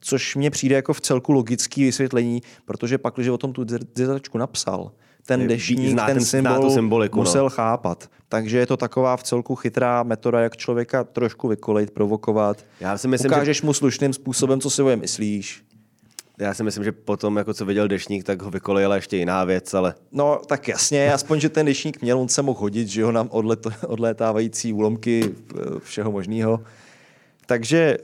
což 0.00 0.36
mně 0.36 0.50
přijde 0.50 0.76
jako 0.76 0.92
v 0.92 1.00
celku 1.00 1.32
logický 1.32 1.84
vysvětlení, 1.84 2.42
protože 2.64 2.98
pak, 2.98 3.14
když 3.14 3.28
o 3.28 3.38
tom 3.38 3.52
tu 3.52 3.64
dizertačku 3.94 4.38
napsal, 4.38 4.92
ten 5.26 5.48
dešník, 5.48 5.90
zná 5.90 6.06
ten 6.06 6.16
ten- 6.16 6.24
symbol 6.24 6.70
symboliku, 6.70 7.16
no. 7.18 7.22
musel 7.22 7.50
chápat. 7.50 8.10
Takže 8.28 8.58
je 8.58 8.66
to 8.66 8.76
taková 8.76 9.16
v 9.16 9.22
celku 9.22 9.54
chytrá 9.54 10.02
metoda, 10.02 10.40
jak 10.40 10.56
člověka 10.56 11.04
trošku 11.04 11.48
vykolejit, 11.48 11.90
provokovat. 11.90 12.64
Já 12.80 12.98
si 12.98 13.08
myslím, 13.08 13.28
že- 13.30 13.34
Ukážeš 13.36 13.62
mu 13.62 13.72
slušným 13.74 14.12
způsobem, 14.12 14.60
co 14.60 14.70
si 14.70 14.82
o 14.82 14.96
myslíš. 14.96 15.64
Já 16.38 16.54
si 16.54 16.62
myslím, 16.64 16.84
že 16.84 16.92
potom, 16.92 17.36
jako 17.36 17.54
co 17.54 17.66
viděl 17.66 17.88
Dešník, 17.88 18.24
tak 18.24 18.42
ho 18.42 18.50
vykolejila 18.50 18.94
ještě 18.96 19.16
jiná 19.16 19.44
věc, 19.44 19.74
ale 19.74 19.94
No, 20.12 20.40
tak 20.46 20.68
jasně, 20.68 21.12
aspoň, 21.12 21.40
že 21.40 21.48
ten 21.48 21.66
dešník 21.66 22.02
měl, 22.02 22.18
on 22.20 22.28
se 22.28 22.42
mohl 22.42 22.60
hodit, 22.60 22.88
že 22.88 23.00
jo, 23.00 23.12
nám 23.12 23.28
odlet, 23.30 23.66
odlétávající 23.86 24.72
úlomky 24.72 25.34
eh, 25.34 25.60
všeho 25.78 26.12
možného. 26.12 26.60
Takže 27.46 27.98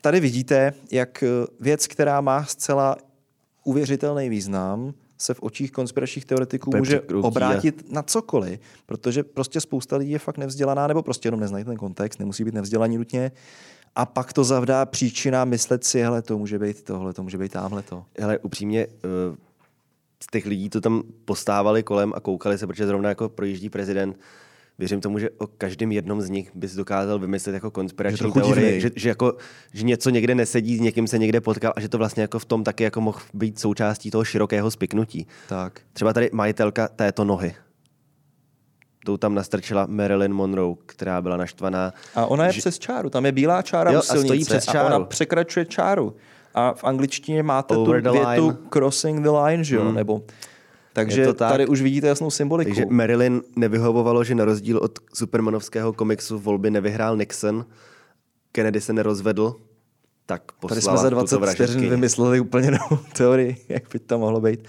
tady 0.00 0.20
vidíte, 0.20 0.72
jak 0.90 1.22
eh, 1.22 1.26
věc, 1.60 1.86
která 1.86 2.20
má 2.20 2.44
zcela 2.44 2.96
uvěřitelný 3.64 4.28
význam, 4.28 4.94
se 5.18 5.34
v 5.34 5.42
očích 5.42 5.72
konspiračních 5.72 6.24
teoretiků 6.24 6.76
může 6.76 7.00
obrátit 7.22 7.92
na 7.92 8.02
cokoliv, 8.02 8.60
protože 8.86 9.22
prostě 9.22 9.60
spousta 9.60 9.96
lidí 9.96 10.10
je 10.10 10.18
fakt 10.18 10.38
nevzdělaná, 10.38 10.86
nebo 10.86 11.02
prostě 11.02 11.26
jenom 11.26 11.40
neznají 11.40 11.64
ten 11.64 11.76
kontext, 11.76 12.18
nemusí 12.18 12.44
být 12.44 12.54
nevzdělaní 12.54 12.98
nutně, 12.98 13.32
a 13.94 14.06
pak 14.06 14.32
to 14.32 14.44
zavdá 14.44 14.86
příčina 14.86 15.44
myslet 15.44 15.84
si, 15.84 16.00
hele, 16.00 16.22
to 16.22 16.38
může 16.38 16.58
být 16.58 16.82
tohle, 16.82 17.12
to 17.12 17.22
může 17.22 17.38
být 17.38 17.52
tamhle 17.52 17.82
to. 17.82 18.04
hele, 18.18 18.38
upřímně, 18.38 18.86
eh, 18.86 19.36
z 20.22 20.26
těch 20.26 20.46
lidí, 20.46 20.70
co 20.70 20.80
tam 20.80 21.02
postávali 21.24 21.82
kolem 21.82 22.12
a 22.16 22.20
koukali 22.20 22.58
se, 22.58 22.66
protože 22.66 22.86
zrovna 22.86 23.08
jako 23.08 23.28
projíždí 23.28 23.70
prezident, 23.70 24.18
věřím 24.78 25.00
tomu, 25.00 25.18
že 25.18 25.30
o 25.30 25.46
každém 25.46 25.92
jednom 25.92 26.20
z 26.20 26.30
nich 26.30 26.50
bys 26.54 26.74
dokázal 26.74 27.18
vymyslet 27.18 27.52
jako 27.54 27.70
konspirační 27.70 28.18
trochu 28.18 28.40
teorii, 28.40 28.80
že, 28.80 28.90
že, 28.96 29.08
jako, 29.08 29.36
že 29.72 29.84
něco 29.84 30.10
někde 30.10 30.34
nesedí, 30.34 30.76
s 30.76 30.80
někým 30.80 31.06
se 31.06 31.18
někde 31.18 31.40
potkal 31.40 31.72
a 31.76 31.80
že 31.80 31.88
to 31.88 31.98
vlastně 31.98 32.22
jako 32.22 32.38
v 32.38 32.44
tom 32.44 32.64
taky 32.64 32.84
jako 32.84 33.00
mohl 33.00 33.18
být 33.34 33.58
součástí 33.58 34.10
toho 34.10 34.24
širokého 34.24 34.70
spiknutí. 34.70 35.26
Tak. 35.48 35.80
Třeba 35.92 36.12
tady 36.12 36.30
majitelka 36.32 36.88
této 36.88 37.24
nohy. 37.24 37.54
Tou 39.06 39.16
tam 39.16 39.34
nastrčila 39.34 39.86
Marilyn 39.86 40.32
Monroe, 40.34 40.74
která 40.86 41.22
byla 41.22 41.36
naštvaná. 41.36 41.92
A 42.14 42.26
ona 42.26 42.46
je 42.46 42.52
že- 42.52 42.58
přes 42.60 42.78
čáru, 42.78 43.10
tam 43.10 43.26
je 43.26 43.32
bílá 43.32 43.62
čára 43.62 43.90
Jo, 43.92 43.98
u 43.98 44.00
a 44.00 44.02
stojí 44.02 44.22
silnice 44.22 44.50
přes 44.58 44.68
a 44.68 44.72
čáru. 44.72 44.86
ona 44.94 45.04
překračuje 45.04 45.64
čáru. 45.66 46.16
A 46.54 46.72
v 46.74 46.84
angličtině 46.84 47.42
máte 47.42 47.76
Over 47.76 48.02
tu 48.02 48.08
the 48.10 48.12
větu 48.18 48.46
line. 48.46 48.58
crossing 48.70 49.22
the 49.22 49.30
line, 49.30 49.64
že 49.64 49.76
jo? 49.76 49.82
Hmm. 49.84 49.94
Nebo, 49.94 50.22
takže 50.92 51.26
tak. 51.26 51.52
tady 51.52 51.66
už 51.66 51.82
vidíte 51.82 52.06
jasnou 52.06 52.30
symboliku. 52.30 52.68
Takže 52.68 52.86
Marilyn 52.88 53.42
nevyhovovalo, 53.56 54.24
že 54.24 54.34
na 54.34 54.44
rozdíl 54.44 54.78
od 54.78 54.98
supermanovského 55.14 55.92
komiksu 55.92 56.38
volby 56.38 56.70
nevyhrál 56.70 57.16
Nixon, 57.16 57.66
Kennedy 58.52 58.80
se 58.80 58.92
nerozvedl, 58.92 59.54
tak 60.26 60.52
poslala 60.52 60.68
Tady 60.68 60.82
jsme 60.82 60.96
za 60.96 61.10
20 61.10 61.36
tuto 61.36 61.46
vteřin 61.46 61.90
vymysleli 61.90 62.40
úplně 62.40 62.70
novou 62.70 63.02
teorii, 63.12 63.56
jak 63.68 63.82
by 63.92 63.98
to 63.98 64.18
mohlo 64.18 64.40
být. 64.40 64.68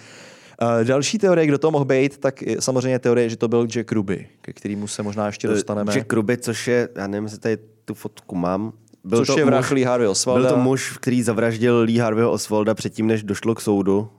Uh, 0.61 0.83
další 0.83 1.17
teorie, 1.17 1.47
kdo 1.47 1.57
to 1.57 1.71
mohl 1.71 1.85
být, 1.85 2.17
tak 2.17 2.41
je 2.41 2.61
samozřejmě 2.61 2.99
teorie, 2.99 3.29
že 3.29 3.37
to 3.37 3.47
byl 3.47 3.67
Jack 3.67 3.91
Ruby, 3.91 4.27
ke 4.41 4.53
kterému 4.53 4.87
se 4.87 5.03
možná 5.03 5.25
ještě 5.25 5.47
dostaneme. 5.47 5.93
Jack 5.93 6.13
Ruby, 6.13 6.37
což 6.37 6.67
je, 6.67 6.89
já 6.95 7.07
nevím, 7.07 7.23
jestli 7.23 7.39
tady 7.39 7.57
tu 7.85 7.93
fotku 7.93 8.35
mám, 8.35 8.73
byl 9.03 9.19
Což 9.19 9.27
to 9.27 9.39
je 9.39 9.45
vrah 9.45 9.71
Lee 9.71 9.85
Harvey 9.85 10.05
byl 10.05 10.11
Oswalda. 10.11 10.49
to 10.49 10.57
muž, 10.57 10.97
který 10.97 11.23
zavraždil 11.23 11.79
Lee 11.79 11.99
Harveyho 11.99 12.31
Oswalda 12.31 12.73
předtím, 12.73 13.07
než 13.07 13.23
došlo 13.23 13.55
k 13.55 13.61
soudu. 13.61 14.09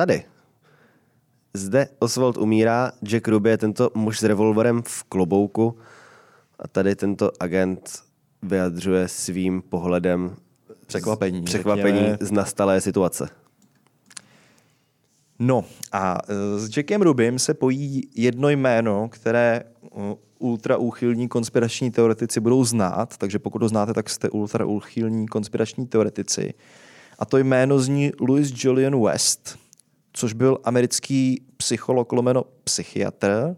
Tady. 0.00 0.24
zde 1.54 1.88
Oswald 1.98 2.36
umírá, 2.36 2.92
Jack 3.02 3.28
Ruby 3.28 3.50
je 3.50 3.58
tento 3.58 3.90
muž 3.94 4.18
s 4.18 4.22
revolverem 4.22 4.82
v 4.82 5.04
klobouku 5.04 5.78
a 6.58 6.68
tady 6.68 6.96
tento 6.96 7.30
agent 7.40 8.02
vyjadřuje 8.42 9.08
svým 9.08 9.62
pohledem 9.62 10.36
Překvapení. 10.86 11.42
překvapení 11.42 11.98
řekněme. 11.98 12.18
z 12.20 12.30
nastalé 12.30 12.80
situace. 12.80 13.28
No 15.38 15.64
a 15.92 16.18
e, 16.28 16.58
s 16.58 16.76
Jackem 16.76 17.02
Rubym 17.02 17.38
se 17.38 17.54
pojí 17.54 18.02
jedno 18.14 18.48
jméno, 18.48 19.08
které 19.08 19.62
e, 19.62 20.16
ultra 20.38 20.76
úchylní 20.76 21.28
konspirační 21.28 21.90
teoretici 21.90 22.40
budou 22.40 22.64
znát, 22.64 23.16
takže 23.16 23.38
pokud 23.38 23.62
ho 23.62 23.68
znáte, 23.68 23.94
tak 23.94 24.10
jste 24.10 24.30
ultra 24.30 24.64
úchylní 24.64 25.28
konspirační 25.28 25.86
teoretici. 25.86 26.54
A 27.18 27.24
to 27.24 27.38
jméno 27.38 27.78
zní 27.78 28.12
Louis 28.20 28.64
Julian 28.64 29.04
West, 29.04 29.58
což 30.12 30.32
byl 30.32 30.58
americký 30.64 31.42
psycholog 31.56 32.12
lomeno 32.12 32.44
psychiatr, 32.64 33.56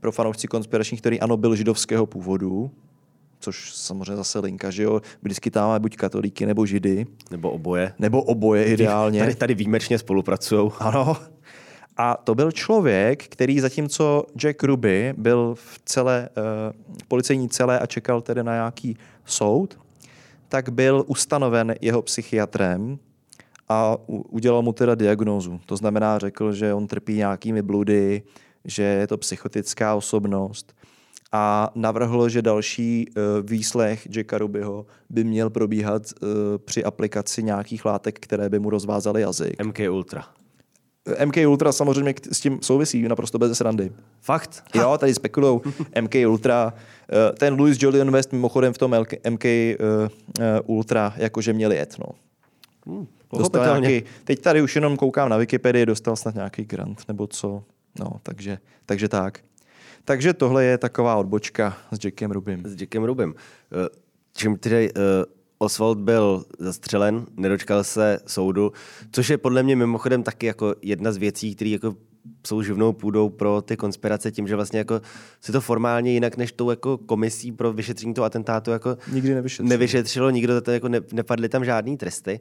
pro 0.00 0.12
fanoušci 0.12 0.48
konspiračních, 0.48 1.00
který 1.00 1.20
ano, 1.20 1.36
byl 1.36 1.56
židovského 1.56 2.06
původu, 2.06 2.70
což 3.40 3.74
samozřejmě 3.74 4.16
zase 4.16 4.38
linka, 4.38 4.70
že 4.70 4.82
jo, 4.82 5.00
vždycky 5.22 5.50
tam 5.50 5.68
máme 5.68 5.80
buď 5.80 5.96
katolíky 5.96 6.46
nebo 6.46 6.66
židy, 6.66 7.06
Nebo 7.30 7.50
oboje. 7.50 7.94
nebo 7.98 8.22
oboje 8.22 8.64
ideálně. 8.64 9.20
Tady, 9.20 9.34
tady 9.34 9.54
výjimečně 9.54 9.98
spolupracují. 9.98 10.70
Ano. 10.78 11.16
A 11.96 12.16
to 12.16 12.34
byl 12.34 12.52
člověk, 12.52 13.28
který 13.28 13.60
zatímco 13.60 14.26
Jack 14.36 14.62
Ruby 14.62 15.14
byl 15.16 15.54
v 15.54 15.80
celé, 15.84 16.28
uh, 16.36 16.72
policejní 17.08 17.48
celé 17.48 17.78
a 17.78 17.86
čekal 17.86 18.20
tedy 18.20 18.42
na 18.44 18.52
nějaký 18.52 18.96
soud, 19.24 19.78
tak 20.48 20.68
byl 20.68 21.04
ustanoven 21.06 21.74
jeho 21.80 22.02
psychiatrem 22.02 22.98
a 23.70 23.96
udělal 24.08 24.62
mu 24.62 24.72
teda 24.72 24.94
diagnózu. 24.94 25.60
To 25.66 25.76
znamená, 25.76 26.18
řekl, 26.18 26.52
že 26.52 26.74
on 26.74 26.86
trpí 26.86 27.14
nějakými 27.14 27.62
bludy, 27.62 28.22
že 28.64 28.82
je 28.82 29.06
to 29.06 29.18
psychotická 29.18 29.94
osobnost 29.94 30.74
a 31.32 31.70
navrhl, 31.74 32.28
že 32.28 32.42
další 32.42 33.06
uh, 33.08 33.22
výslech 33.50 34.08
Jacka 34.16 34.38
Rubyho 34.38 34.86
by 35.10 35.24
měl 35.24 35.50
probíhat 35.50 36.02
uh, 36.22 36.28
při 36.64 36.84
aplikaci 36.84 37.42
nějakých 37.42 37.84
látek, 37.84 38.18
které 38.20 38.48
by 38.48 38.58
mu 38.58 38.70
rozvázaly 38.70 39.20
jazyk. 39.20 39.64
MK 39.64 39.78
Ultra. 39.90 40.24
MK 41.24 41.36
Ultra 41.48 41.72
samozřejmě 41.72 42.14
s 42.32 42.40
tím 42.40 42.58
souvisí 42.62 43.02
naprosto 43.02 43.38
bez 43.38 43.58
srandy. 43.58 43.92
Fakt? 44.20 44.64
Jo, 44.74 44.98
tady 44.98 45.14
spekulujou 45.14 45.62
MK 46.00 46.14
Ultra. 46.28 46.72
Ten 47.38 47.54
Louis 47.54 47.82
Julian 47.82 48.10
West 48.10 48.32
mimochodem 48.32 48.72
v 48.72 48.78
tom 48.78 48.96
MK 49.30 49.44
Ultra 50.66 51.14
jakože 51.16 51.52
měl 51.52 51.72
jet, 51.72 51.96
no. 51.98 52.06
Hmm, 52.86 53.06
Dostal 53.38 53.80
nějaký, 53.80 54.06
teď 54.24 54.40
tady 54.40 54.62
už 54.62 54.74
jenom 54.74 54.96
koukám 54.96 55.28
na 55.28 55.36
Wikipedii, 55.36 55.86
dostal 55.86 56.16
snad 56.16 56.34
nějaký 56.34 56.64
grant 56.64 57.02
nebo 57.08 57.26
co. 57.26 57.62
No, 58.00 58.12
takže, 58.22 58.58
takže 58.86 59.08
tak. 59.08 59.38
Takže 60.04 60.34
tohle 60.34 60.64
je 60.64 60.78
taková 60.78 61.16
odbočka 61.16 61.76
s 61.92 62.04
Jackem 62.04 62.30
Rubym. 62.30 62.62
s 62.66 62.80
Jackem 62.80 63.04
Rubem. 63.04 63.34
Eh, 63.72 63.88
Čím 64.34 64.56
tedy 64.56 64.92
uh, 64.92 65.02
Oswald 65.58 65.98
byl 65.98 66.44
zastřelen, 66.58 67.26
nedočkal 67.36 67.84
se 67.84 68.18
soudu, 68.26 68.72
což 69.12 69.30
je 69.30 69.38
podle 69.38 69.62
mě 69.62 69.76
mimochodem 69.76 70.22
taky 70.22 70.46
jako 70.46 70.74
jedna 70.82 71.12
z 71.12 71.16
věcí, 71.16 71.54
které 71.54 71.70
jako 71.70 71.94
jsou 72.46 72.62
živnou 72.62 72.92
půdou 72.92 73.28
pro 73.28 73.62
ty 73.62 73.76
konspirace 73.76 74.30
tím, 74.32 74.48
že 74.48 74.56
vlastně 74.56 74.78
jako 74.78 75.00
se 75.40 75.52
to 75.52 75.60
formálně 75.60 76.12
jinak 76.12 76.36
než 76.36 76.52
tou 76.52 76.70
jako 76.70 76.98
komisí 76.98 77.52
pro 77.52 77.72
vyšetření 77.72 78.14
toho 78.14 78.24
atentátu 78.24 78.70
jako 78.70 78.96
Nikdy 79.12 79.34
nevyšetřilo. 79.34 79.68
nevyšetřilo, 79.68 80.30
nikdo 80.30 80.54
za 80.54 80.60
to 80.60 80.70
jako 80.70 80.88
ne, 80.88 81.00
nepadly 81.12 81.48
tam 81.48 81.64
žádný 81.64 81.96
tresty. 81.96 82.40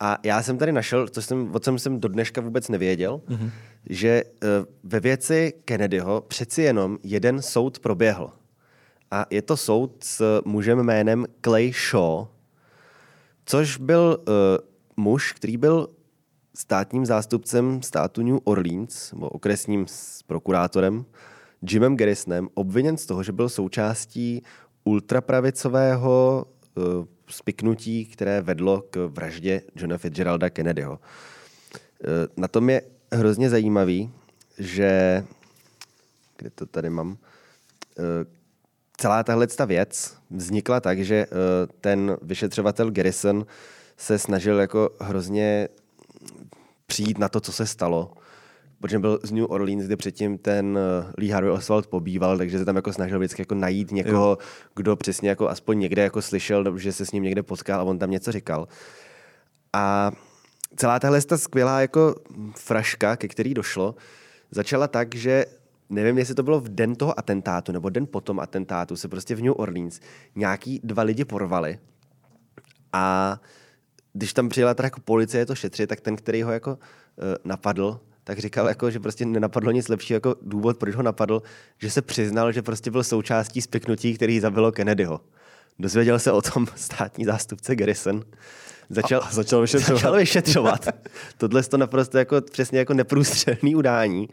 A 0.00 0.18
já 0.24 0.42
jsem 0.42 0.58
tady 0.58 0.72
našel, 0.72 1.08
co 1.08 1.22
jsem, 1.22 1.54
o 1.54 1.58
čem 1.58 1.78
jsem 1.78 2.00
do 2.00 2.08
dneška 2.08 2.40
vůbec 2.40 2.68
nevěděl, 2.68 3.20
mm-hmm. 3.28 3.50
že 3.90 4.08
eh, 4.08 4.46
ve 4.84 5.00
věci 5.00 5.52
Kennedyho 5.64 6.20
přeci 6.20 6.62
jenom 6.62 6.98
jeden 7.02 7.42
soud 7.42 7.78
proběhl. 7.78 8.30
A 9.10 9.26
je 9.30 9.42
to 9.42 9.56
soud 9.56 10.04
s 10.04 10.40
mužem 10.44 10.82
jménem 10.82 11.26
Clay 11.40 11.72
Shaw, 11.72 12.26
což 13.46 13.76
byl 13.76 14.18
uh, 14.28 14.34
muž, 14.96 15.32
který 15.32 15.56
byl 15.56 15.88
státním 16.54 17.06
zástupcem 17.06 17.82
státu 17.82 18.22
New 18.22 18.38
Orleans, 18.44 19.12
nebo 19.12 19.28
okresním 19.28 19.86
s 19.88 20.22
prokurátorem 20.22 21.04
Jimem 21.70 21.96
Garrisonem, 21.96 22.48
obviněn 22.54 22.96
z 22.96 23.06
toho, 23.06 23.22
že 23.22 23.32
byl 23.32 23.48
součástí 23.48 24.42
ultrapravicového 24.84 26.46
uh, 26.76 27.04
spiknutí, 27.28 28.04
které 28.04 28.40
vedlo 28.40 28.84
k 28.90 28.96
vraždě 28.96 29.62
Johna 29.76 29.98
Fitzgeralda 29.98 30.50
Kennedyho. 30.50 30.92
Uh, 30.92 30.98
na 32.36 32.48
tom 32.48 32.70
je 32.70 32.82
hrozně 33.12 33.50
zajímavý, 33.50 34.10
že 34.58 35.24
kde 36.36 36.50
to 36.50 36.66
tady 36.66 36.90
mám, 36.90 37.10
uh, 37.10 37.16
celá 38.96 39.22
tahle 39.22 39.46
ta 39.46 39.64
věc 39.64 40.16
vznikla 40.30 40.80
tak, 40.80 41.04
že 41.04 41.26
uh, 41.26 41.36
ten 41.80 42.16
vyšetřovatel 42.22 42.90
Garrison 42.90 43.46
se 43.96 44.18
snažil 44.18 44.60
jako 44.60 44.90
hrozně 45.00 45.68
přijít 46.86 47.18
na 47.18 47.28
to, 47.28 47.40
co 47.40 47.52
se 47.52 47.66
stalo. 47.66 48.12
Protože 48.84 48.98
byl 48.98 49.18
z 49.22 49.32
New 49.32 49.44
Orleans, 49.48 49.84
kde 49.84 49.96
předtím 49.96 50.38
ten 50.38 50.78
uh, 50.78 51.10
Lee 51.18 51.30
Harvey 51.30 51.52
Oswald 51.52 51.86
pobýval, 51.86 52.38
takže 52.38 52.58
se 52.58 52.64
tam 52.64 52.76
jako 52.76 52.92
snažil 52.92 53.18
vždycky 53.18 53.42
jako 53.42 53.54
najít 53.54 53.92
někoho, 53.92 54.28
jo. 54.30 54.38
kdo 54.74 54.96
přesně 54.96 55.28
jako 55.28 55.48
aspoň 55.48 55.78
někde 55.78 56.02
jako 56.02 56.22
slyšel, 56.22 56.78
že 56.78 56.92
se 56.92 57.06
s 57.06 57.12
ním 57.12 57.22
někde 57.22 57.42
potkal 57.42 57.80
a 57.80 57.82
on 57.82 57.98
tam 57.98 58.10
něco 58.10 58.32
říkal. 58.32 58.68
A 59.72 60.12
celá 60.76 61.00
tahle 61.00 61.22
ta 61.22 61.38
skvělá 61.38 61.80
jako 61.80 62.14
fraška, 62.56 63.16
ke 63.16 63.28
který 63.28 63.54
došlo, 63.54 63.94
začala 64.50 64.88
tak, 64.88 65.14
že 65.14 65.44
nevím, 65.90 66.18
jestli 66.18 66.34
to 66.34 66.42
bylo 66.42 66.60
v 66.60 66.68
den 66.68 66.94
toho 66.94 67.18
atentátu 67.18 67.72
nebo 67.72 67.88
den 67.88 68.06
potom 68.06 68.40
atentátu, 68.40 68.96
se 68.96 69.08
prostě 69.08 69.34
v 69.34 69.42
New 69.42 69.54
Orleans 69.56 70.00
nějaký 70.34 70.80
dva 70.84 71.02
lidi 71.02 71.24
porvali 71.24 71.78
a 72.92 73.36
když 74.12 74.32
tam 74.32 74.48
přijela 74.48 74.74
teda 74.74 74.86
jako 74.86 75.00
policie 75.00 75.46
to 75.46 75.54
šetřit, 75.54 75.88
tak 75.88 76.00
ten, 76.00 76.16
který 76.16 76.42
ho 76.42 76.52
jako 76.52 76.70
uh, 76.70 76.78
napadl, 77.44 78.00
tak 78.24 78.38
říkal, 78.38 78.68
jako, 78.68 78.90
že 78.90 79.00
prostě 79.00 79.24
nenapadlo 79.24 79.70
nic 79.70 79.88
lepšího 79.88 80.16
jako 80.16 80.34
důvod, 80.42 80.78
proč 80.78 80.94
ho 80.94 81.02
napadl, 81.02 81.42
že 81.78 81.90
se 81.90 82.02
přiznal, 82.02 82.52
že 82.52 82.62
prostě 82.62 82.90
byl 82.90 83.04
součástí 83.04 83.62
spiknutí, 83.62 84.14
který 84.14 84.40
zabilo 84.40 84.72
Kennedyho. 84.72 85.20
Dozvěděl 85.78 86.18
se 86.18 86.32
o 86.32 86.42
tom 86.42 86.66
státní 86.76 87.24
zástupce 87.24 87.76
Garrison. 87.76 88.24
Začal, 88.90 89.20
A- 89.20 89.26
a 89.26 89.32
začal 89.32 89.60
vyšetřovat. 89.60 90.00
Začal 90.00 90.16
vyšetřovat. 90.16 90.88
Tohle 91.38 91.60
je 91.60 91.64
to 91.64 91.76
naprosto 91.76 92.18
jako, 92.18 92.40
přesně 92.40 92.78
jako 92.78 92.94
neprůstřelný 92.94 93.74
udání. 93.74 94.28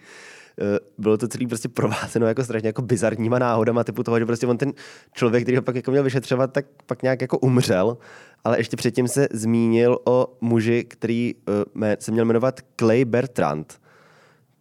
Eh, 0.59 0.79
Bylo 0.97 1.17
to 1.17 1.27
celý 1.27 1.47
prostě 1.47 1.69
provázeno 1.69 2.27
jako 2.27 2.43
strašně 2.43 2.69
jako 2.69 2.81
bizarníma 2.81 3.39
náhodama, 3.39 3.83
typu 3.83 4.03
toho, 4.03 4.19
že 4.19 4.25
prostě 4.25 4.47
on 4.47 4.57
ten 4.57 4.73
člověk, 5.13 5.43
který 5.43 5.57
ho 5.57 5.63
pak 5.63 5.75
jako 5.75 5.91
měl 5.91 6.03
vyšetřovat, 6.03 6.53
tak 6.53 6.65
pak 6.85 7.01
nějak 7.03 7.21
jako 7.21 7.37
umřel, 7.37 7.97
ale 8.43 8.59
ještě 8.59 8.77
předtím 8.77 9.07
se 9.07 9.27
zmínil 9.31 9.99
o 10.05 10.37
muži, 10.41 10.83
který 10.83 11.35
uh, 11.75 11.85
se 11.99 12.11
měl 12.11 12.25
jmenovat 12.25 12.59
Clay 12.79 13.05
Bertrand. 13.05 13.81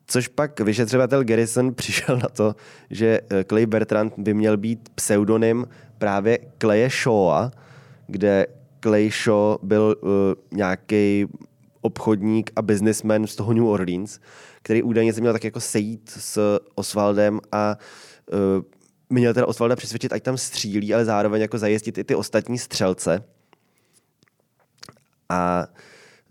Což 0.07 0.29
pak 0.29 0.61
vyšetřovatel 0.61 1.25
Garrison 1.25 1.75
přišel 1.75 2.17
na 2.17 2.29
to, 2.29 2.55
že 2.91 3.21
eh, 3.31 3.45
Clay 3.45 3.67
Bertrand 3.67 4.13
by 4.17 4.35
měl 4.35 4.57
být 4.57 4.89
pseudonym 4.95 5.67
právě 5.99 6.39
Claye 6.59 6.91
Shawa, 6.91 7.51
kde 8.07 8.47
Clay 8.81 9.11
Shaw 9.11 9.57
byl 9.63 9.97
uh, 10.01 10.11
nějaký 10.53 11.27
obchodník 11.81 12.51
a 12.57 12.63
businessman 12.63 13.27
z 13.27 13.37
toho 13.37 13.53
New 13.53 13.67
Orleans, 13.67 14.21
který 14.63 14.83
údajně 14.83 15.13
se 15.13 15.21
měl 15.21 15.33
tak 15.33 15.45
jako 15.45 15.61
sejít 15.61 16.11
s 16.11 16.61
Oswaldem 16.75 17.41
a 17.53 17.79
uh, 18.33 18.63
měl 19.11 19.35
teda 19.35 19.47
Osvalda 19.47 19.77
přesvědčit, 19.77 20.13
ať 20.13 20.23
tam 20.23 20.39
střílí, 20.39 20.95
ale 20.95 21.05
zároveň 21.05 21.41
jako 21.41 21.59
zajistit 21.59 21.99
i 21.99 22.05
ty 22.05 22.15
ostatní 22.15 22.59
střelce. 22.59 23.25
A 25.29 25.67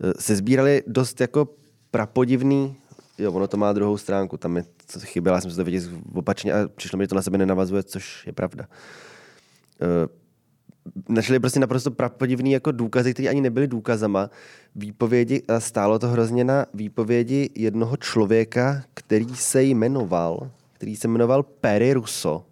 eh, 0.04 0.12
se 0.18 0.36
sbírali 0.36 0.82
dost 0.86 1.20
jako 1.20 1.48
prapodivný, 1.90 2.76
jo, 3.18 3.32
ono 3.32 3.48
to 3.48 3.56
má 3.56 3.72
druhou 3.72 3.96
stránku, 3.96 4.36
tam 4.36 4.56
je 4.56 4.64
chyběla, 4.98 5.40
jsem 5.40 5.50
se 5.50 5.56
to 5.56 5.64
viděl 5.64 5.82
opačně 6.14 6.52
a 6.52 6.68
přišlo 6.68 6.96
mi, 6.96 7.04
že 7.04 7.08
to 7.08 7.14
na 7.14 7.22
sebe 7.22 7.38
nenavazuje, 7.38 7.82
což 7.82 8.26
je 8.26 8.32
pravda. 8.32 8.66
Uh, 9.82 10.19
našli 11.08 11.40
prostě 11.40 11.60
naprosto 11.60 11.90
prapodivný 11.90 12.52
jako 12.52 12.72
důkazy, 12.72 13.14
které 13.14 13.28
ani 13.28 13.40
nebyly 13.40 13.66
důkazama. 13.66 14.30
Výpovědi, 14.76 15.42
stálo 15.58 15.98
to 15.98 16.08
hrozně 16.08 16.44
na 16.44 16.66
výpovědi 16.74 17.50
jednoho 17.54 17.96
člověka, 17.96 18.82
který 18.94 19.34
se 19.34 19.62
jmenoval, 19.62 20.50
který 20.72 20.96
se 20.96 21.08
jmenoval 21.08 21.42
Perry 21.42 21.92
Russo. 21.92 22.44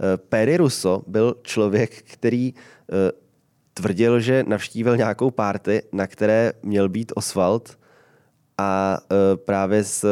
Eh, 0.00 0.16
Perry 0.16 0.56
Russo 0.56 1.02
byl 1.06 1.36
člověk, 1.42 2.02
který 2.02 2.54
eh, 2.54 3.12
tvrdil, 3.74 4.20
že 4.20 4.44
navštívil 4.46 4.96
nějakou 4.96 5.30
párty, 5.30 5.82
na 5.92 6.06
které 6.06 6.52
měl 6.62 6.88
být 6.88 7.12
Oswald 7.14 7.78
a 8.58 8.98
eh, 9.02 9.36
právě 9.36 9.84
s 9.84 10.06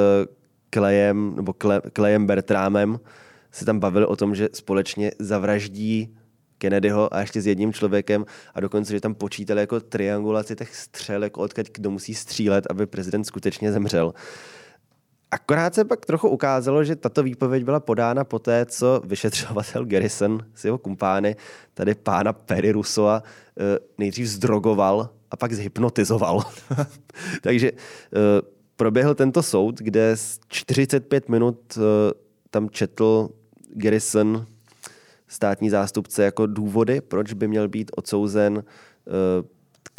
Klejem, 0.70 1.36
nebo 1.36 1.52
Kle, 1.52 1.80
Klejem 1.92 2.26
Bertrámem 2.26 3.00
se 3.50 3.64
tam 3.64 3.80
bavili 3.80 4.06
o 4.06 4.16
tom, 4.16 4.34
že 4.34 4.48
společně 4.52 5.12
zavraždí 5.18 6.16
Kennedyho 6.62 7.14
a 7.14 7.20
ještě 7.20 7.42
s 7.42 7.46
jedním 7.46 7.72
člověkem 7.72 8.24
a 8.54 8.60
dokonce, 8.60 8.92
že 8.92 9.00
tam 9.00 9.14
počítali 9.14 9.60
jako 9.60 9.80
triangulaci 9.80 10.56
těch 10.56 10.76
střel, 10.76 11.24
jako 11.24 11.40
odkud 11.40 11.66
kdo 11.74 11.90
musí 11.90 12.14
střílet, 12.14 12.66
aby 12.70 12.86
prezident 12.86 13.24
skutečně 13.24 13.72
zemřel. 13.72 14.14
Akorát 15.30 15.74
se 15.74 15.84
pak 15.84 16.06
trochu 16.06 16.28
ukázalo, 16.28 16.84
že 16.84 16.96
tato 16.96 17.22
výpověď 17.22 17.64
byla 17.64 17.80
podána 17.80 18.24
po 18.24 18.38
té, 18.38 18.66
co 18.66 19.02
vyšetřovatel 19.04 19.84
Garrison 19.84 20.38
s 20.54 20.64
jeho 20.64 20.78
kumpány, 20.78 21.36
tady 21.74 21.94
pána 21.94 22.32
Perry 22.32 22.72
Rusova, 22.72 23.22
eh, 23.22 23.78
nejdřív 23.98 24.26
zdrogoval 24.26 25.10
a 25.30 25.36
pak 25.36 25.52
zhypnotizoval. 25.52 26.42
Takže 27.42 27.72
eh, 27.72 28.42
proběhl 28.76 29.14
tento 29.14 29.42
soud, 29.42 29.78
kde 29.78 30.16
45 30.48 31.28
minut 31.28 31.58
eh, 31.78 31.80
tam 32.50 32.70
četl 32.70 33.28
Garrison 33.74 34.46
státní 35.32 35.70
zástupce 35.70 36.24
jako 36.24 36.46
důvody, 36.46 37.00
proč 37.00 37.32
by 37.32 37.48
měl 37.48 37.68
být 37.68 37.90
odsouzen 37.96 38.64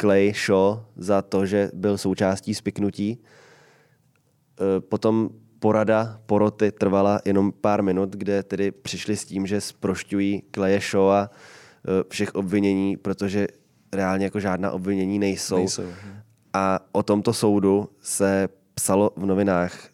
Clay 0.00 0.32
Shaw 0.34 0.78
za 0.96 1.22
to, 1.22 1.46
že 1.46 1.70
byl 1.74 1.98
součástí 1.98 2.54
spiknutí. 2.54 3.18
Eh, 3.18 4.80
potom 4.80 5.30
porada 5.58 6.20
poroty 6.26 6.72
trvala 6.72 7.20
jenom 7.24 7.52
pár 7.52 7.82
minut, 7.82 8.10
kde 8.10 8.42
tedy 8.42 8.70
přišli 8.70 9.16
s 9.16 9.24
tím, 9.24 9.46
že 9.46 9.60
sprošťují 9.60 10.42
Kleje 10.50 10.80
a 10.94 11.30
eh, 11.30 12.04
všech 12.08 12.34
obvinění, 12.34 12.96
protože 12.96 13.46
reálně 13.92 14.24
jako 14.24 14.40
žádná 14.40 14.70
obvinění 14.70 15.18
nejsou. 15.18 15.56
nejsou. 15.56 15.82
Hm. 15.82 16.14
A 16.52 16.80
o 16.92 17.02
tomto 17.02 17.32
soudu 17.32 17.88
se 18.00 18.48
psalo 18.74 19.10
v 19.16 19.26
novinách 19.26 19.88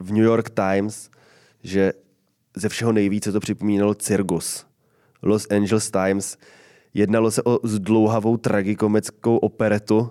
v 0.00 0.12
New 0.12 0.24
York 0.24 0.50
Times, 0.50 1.10
že 1.62 1.92
ze 2.58 2.68
všeho 2.68 2.92
nejvíce 2.92 3.32
to 3.32 3.40
připomínalo 3.40 3.94
cirkus. 3.94 4.66
Los 5.22 5.46
Angeles 5.50 5.90
Times 5.90 6.38
jednalo 6.94 7.30
se 7.30 7.42
o 7.42 7.58
zdlouhavou 7.62 8.36
tragikomickou 8.36 9.36
operetu, 9.36 10.10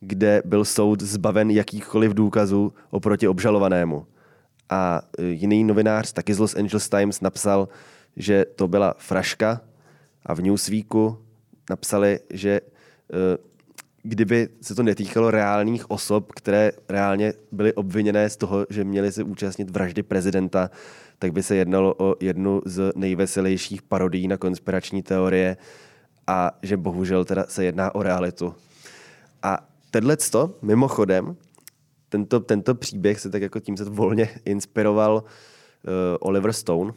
kde 0.00 0.42
byl 0.44 0.64
soud 0.64 1.02
zbaven 1.02 1.50
jakýchkoliv 1.50 2.14
důkazů 2.14 2.72
oproti 2.90 3.28
obžalovanému. 3.28 4.06
A 4.70 5.02
e, 5.18 5.24
jiný 5.24 5.64
novinář, 5.64 6.12
taky 6.12 6.34
z 6.34 6.38
Los 6.38 6.54
Angeles 6.54 6.88
Times, 6.88 7.20
napsal, 7.20 7.68
že 8.16 8.44
to 8.56 8.68
byla 8.68 8.94
fraška 8.98 9.60
a 10.26 10.34
v 10.34 10.42
Newsweeku 10.42 11.18
napsali, 11.70 12.20
že 12.30 12.50
e, 12.50 12.60
kdyby 14.06 14.48
se 14.60 14.74
to 14.74 14.82
netýkalo 14.82 15.30
reálných 15.30 15.90
osob, 15.90 16.32
které 16.32 16.72
reálně 16.88 17.32
byly 17.52 17.74
obviněné 17.74 18.30
z 18.30 18.36
toho, 18.36 18.66
že 18.70 18.84
měly 18.84 19.12
se 19.12 19.22
účastnit 19.22 19.70
vraždy 19.70 20.02
prezidenta, 20.02 20.70
tak 21.18 21.32
by 21.32 21.42
se 21.42 21.56
jednalo 21.56 21.94
o 21.98 22.16
jednu 22.20 22.62
z 22.64 22.92
nejveselějších 22.96 23.82
parodií 23.82 24.28
na 24.28 24.36
konspirační 24.36 25.02
teorie 25.02 25.56
a 26.26 26.50
že 26.62 26.76
bohužel 26.76 27.24
teda 27.24 27.44
se 27.48 27.64
jedná 27.64 27.94
o 27.94 28.02
realitu. 28.02 28.54
A 29.42 29.68
Tohle 29.90 30.16
mimochodem, 30.62 31.36
tento, 32.08 32.40
tento 32.40 32.74
příběh 32.74 33.20
se 33.20 33.30
tak 33.30 33.42
jako 33.42 33.60
tím 33.60 33.76
se 33.76 33.84
volně 33.84 34.28
inspiroval 34.44 35.14
uh, 35.14 35.90
Oliver 36.20 36.52
Stone, 36.52 36.92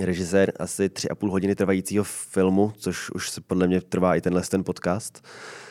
režisér 0.00 0.52
asi 0.58 0.88
tři 0.88 1.08
a 1.08 1.14
půl 1.14 1.30
hodiny 1.30 1.54
trvajícího 1.54 2.04
filmu, 2.04 2.72
což 2.76 3.10
už 3.10 3.30
se 3.30 3.40
podle 3.40 3.66
mě 3.66 3.80
trvá 3.80 4.14
i 4.14 4.20
tenhle 4.20 4.42
ten 4.42 4.64
podcast, 4.64 5.24
uh, 5.24 5.67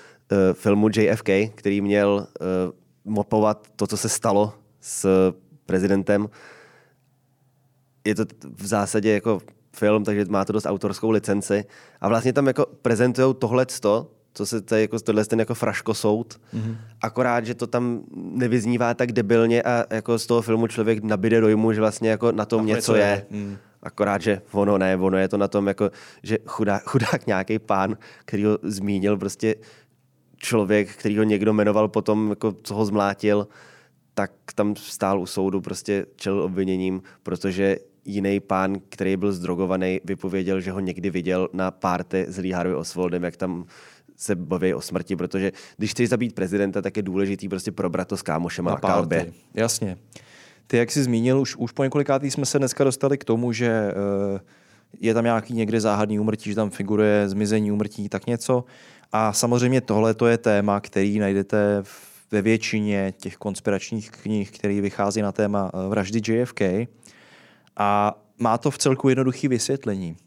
filmu 0.53 0.89
JFK, 0.95 1.29
který 1.55 1.81
měl 1.81 2.27
uh, 2.39 2.73
mopovat 3.05 3.67
to, 3.75 3.87
co 3.87 3.97
se 3.97 4.09
stalo 4.09 4.53
s 4.81 5.31
prezidentem. 5.65 6.29
Je 8.05 8.15
to 8.15 8.25
v 8.55 8.65
zásadě 8.65 9.13
jako 9.13 9.39
film, 9.75 10.03
takže 10.03 10.25
má 10.29 10.45
to 10.45 10.53
dost 10.53 10.65
autorskou 10.65 11.09
licenci 11.09 11.65
a 12.01 12.07
vlastně 12.07 12.33
tam 12.33 12.47
jako 12.47 12.65
prezentují 12.81 13.35
tohleto, 13.39 14.11
co 14.33 14.45
se 14.45 14.61
tady 14.61 14.81
jako 14.81 14.99
tohle 14.99 15.25
ten 15.25 15.39
jako 15.39 15.53
fraško 15.53 15.93
soud, 15.93 16.39
mm-hmm. 16.53 16.77
akorát, 17.01 17.45
že 17.45 17.55
to 17.55 17.67
tam 17.67 18.03
nevyznívá 18.15 18.93
tak 18.93 19.11
debilně 19.11 19.63
a 19.63 19.85
jako 19.95 20.19
z 20.19 20.25
toho 20.25 20.41
filmu 20.41 20.67
člověk 20.67 21.03
nabide 21.03 21.41
dojmu, 21.41 21.73
že 21.73 21.79
vlastně 21.79 22.09
jako 22.09 22.31
na 22.31 22.45
tom 22.45 22.65
něco 22.65 22.95
je. 22.95 23.03
je. 23.03 23.25
Mm. 23.29 23.57
Akorát, 23.83 24.21
že 24.21 24.41
ono 24.51 24.77
ne, 24.77 24.97
ono 24.97 25.17
je 25.17 25.27
to 25.27 25.37
na 25.37 25.47
tom, 25.47 25.67
jako, 25.67 25.91
že 26.23 26.37
chudák, 26.45 26.83
chudák 26.89 27.27
nějaký 27.27 27.59
pán, 27.59 27.97
který 28.25 28.45
ho 28.45 28.57
zmínil, 28.63 29.17
prostě 29.17 29.55
člověk, 30.37 30.95
který 30.95 31.17
ho 31.17 31.23
někdo 31.23 31.53
jmenoval 31.53 31.87
potom, 31.87 32.29
jako, 32.29 32.55
co 32.63 32.75
ho 32.75 32.85
zmlátil, 32.85 33.47
tak 34.13 34.31
tam 34.55 34.75
stál 34.75 35.19
u 35.19 35.25
soudu, 35.25 35.61
prostě 35.61 36.05
čelil 36.15 36.43
obviněním, 36.43 37.01
protože 37.23 37.77
jiný 38.05 38.39
pán, 38.39 38.75
který 38.89 39.17
byl 39.17 39.31
zdrogovaný, 39.31 39.99
vypověděl, 40.03 40.61
že 40.61 40.71
ho 40.71 40.79
někdy 40.79 41.09
viděl 41.09 41.49
na 41.53 41.71
párty 41.71 42.25
s 42.29 42.37
Lee 42.37 42.53
Harvey 42.53 42.75
Oswaldem, 42.75 43.23
jak 43.23 43.37
tam 43.37 43.65
se 44.15 44.35
baví 44.35 44.73
o 44.73 44.81
smrti, 44.81 45.15
protože 45.15 45.51
když 45.77 45.91
chceš 45.91 46.09
zabít 46.09 46.35
prezidenta, 46.35 46.81
tak 46.81 46.97
je 46.97 47.03
důležitý 47.03 47.49
prostě 47.49 47.71
probrat 47.71 48.07
to 48.07 48.17
s 48.17 48.21
kámošem 48.21 48.65
na, 48.65 48.71
na 48.71 48.77
kalbě. 48.77 49.31
Jasně. 49.53 49.97
Ty, 50.67 50.77
jak 50.77 50.91
jsi 50.91 51.03
zmínil, 51.03 51.39
už, 51.39 51.55
už 51.55 51.71
po 51.71 51.83
několikátý 51.83 52.31
jsme 52.31 52.45
se 52.45 52.57
dneska 52.57 52.83
dostali 52.83 53.17
k 53.17 53.23
tomu, 53.23 53.51
že 53.51 53.93
uh, 54.33 54.39
je 54.99 55.13
tam 55.13 55.23
nějaký 55.23 55.53
někde 55.53 55.81
záhadný 55.81 56.19
úmrtí, 56.19 56.49
že 56.49 56.55
tam 56.55 56.69
figuruje 56.69 57.29
zmizení 57.29 57.71
úmrtí, 57.71 58.09
tak 58.09 58.27
něco. 58.27 58.63
A 59.11 59.33
samozřejmě 59.33 59.81
tohle 59.81 60.13
to 60.13 60.27
je 60.27 60.37
téma, 60.37 60.79
který 60.79 61.19
najdete 61.19 61.83
ve 62.31 62.41
většině 62.41 63.13
těch 63.17 63.37
konspiračních 63.37 64.11
knih, 64.11 64.51
které 64.51 64.81
vychází 64.81 65.21
na 65.21 65.31
téma 65.31 65.71
eh, 65.73 65.89
vraždy 65.89 66.21
JFK. 66.27 66.61
A 67.77 68.19
má 68.39 68.57
to 68.57 68.71
v 68.71 68.77
celku 68.77 69.09
jednoduché 69.09 69.47
vysvětlení. 69.47 70.17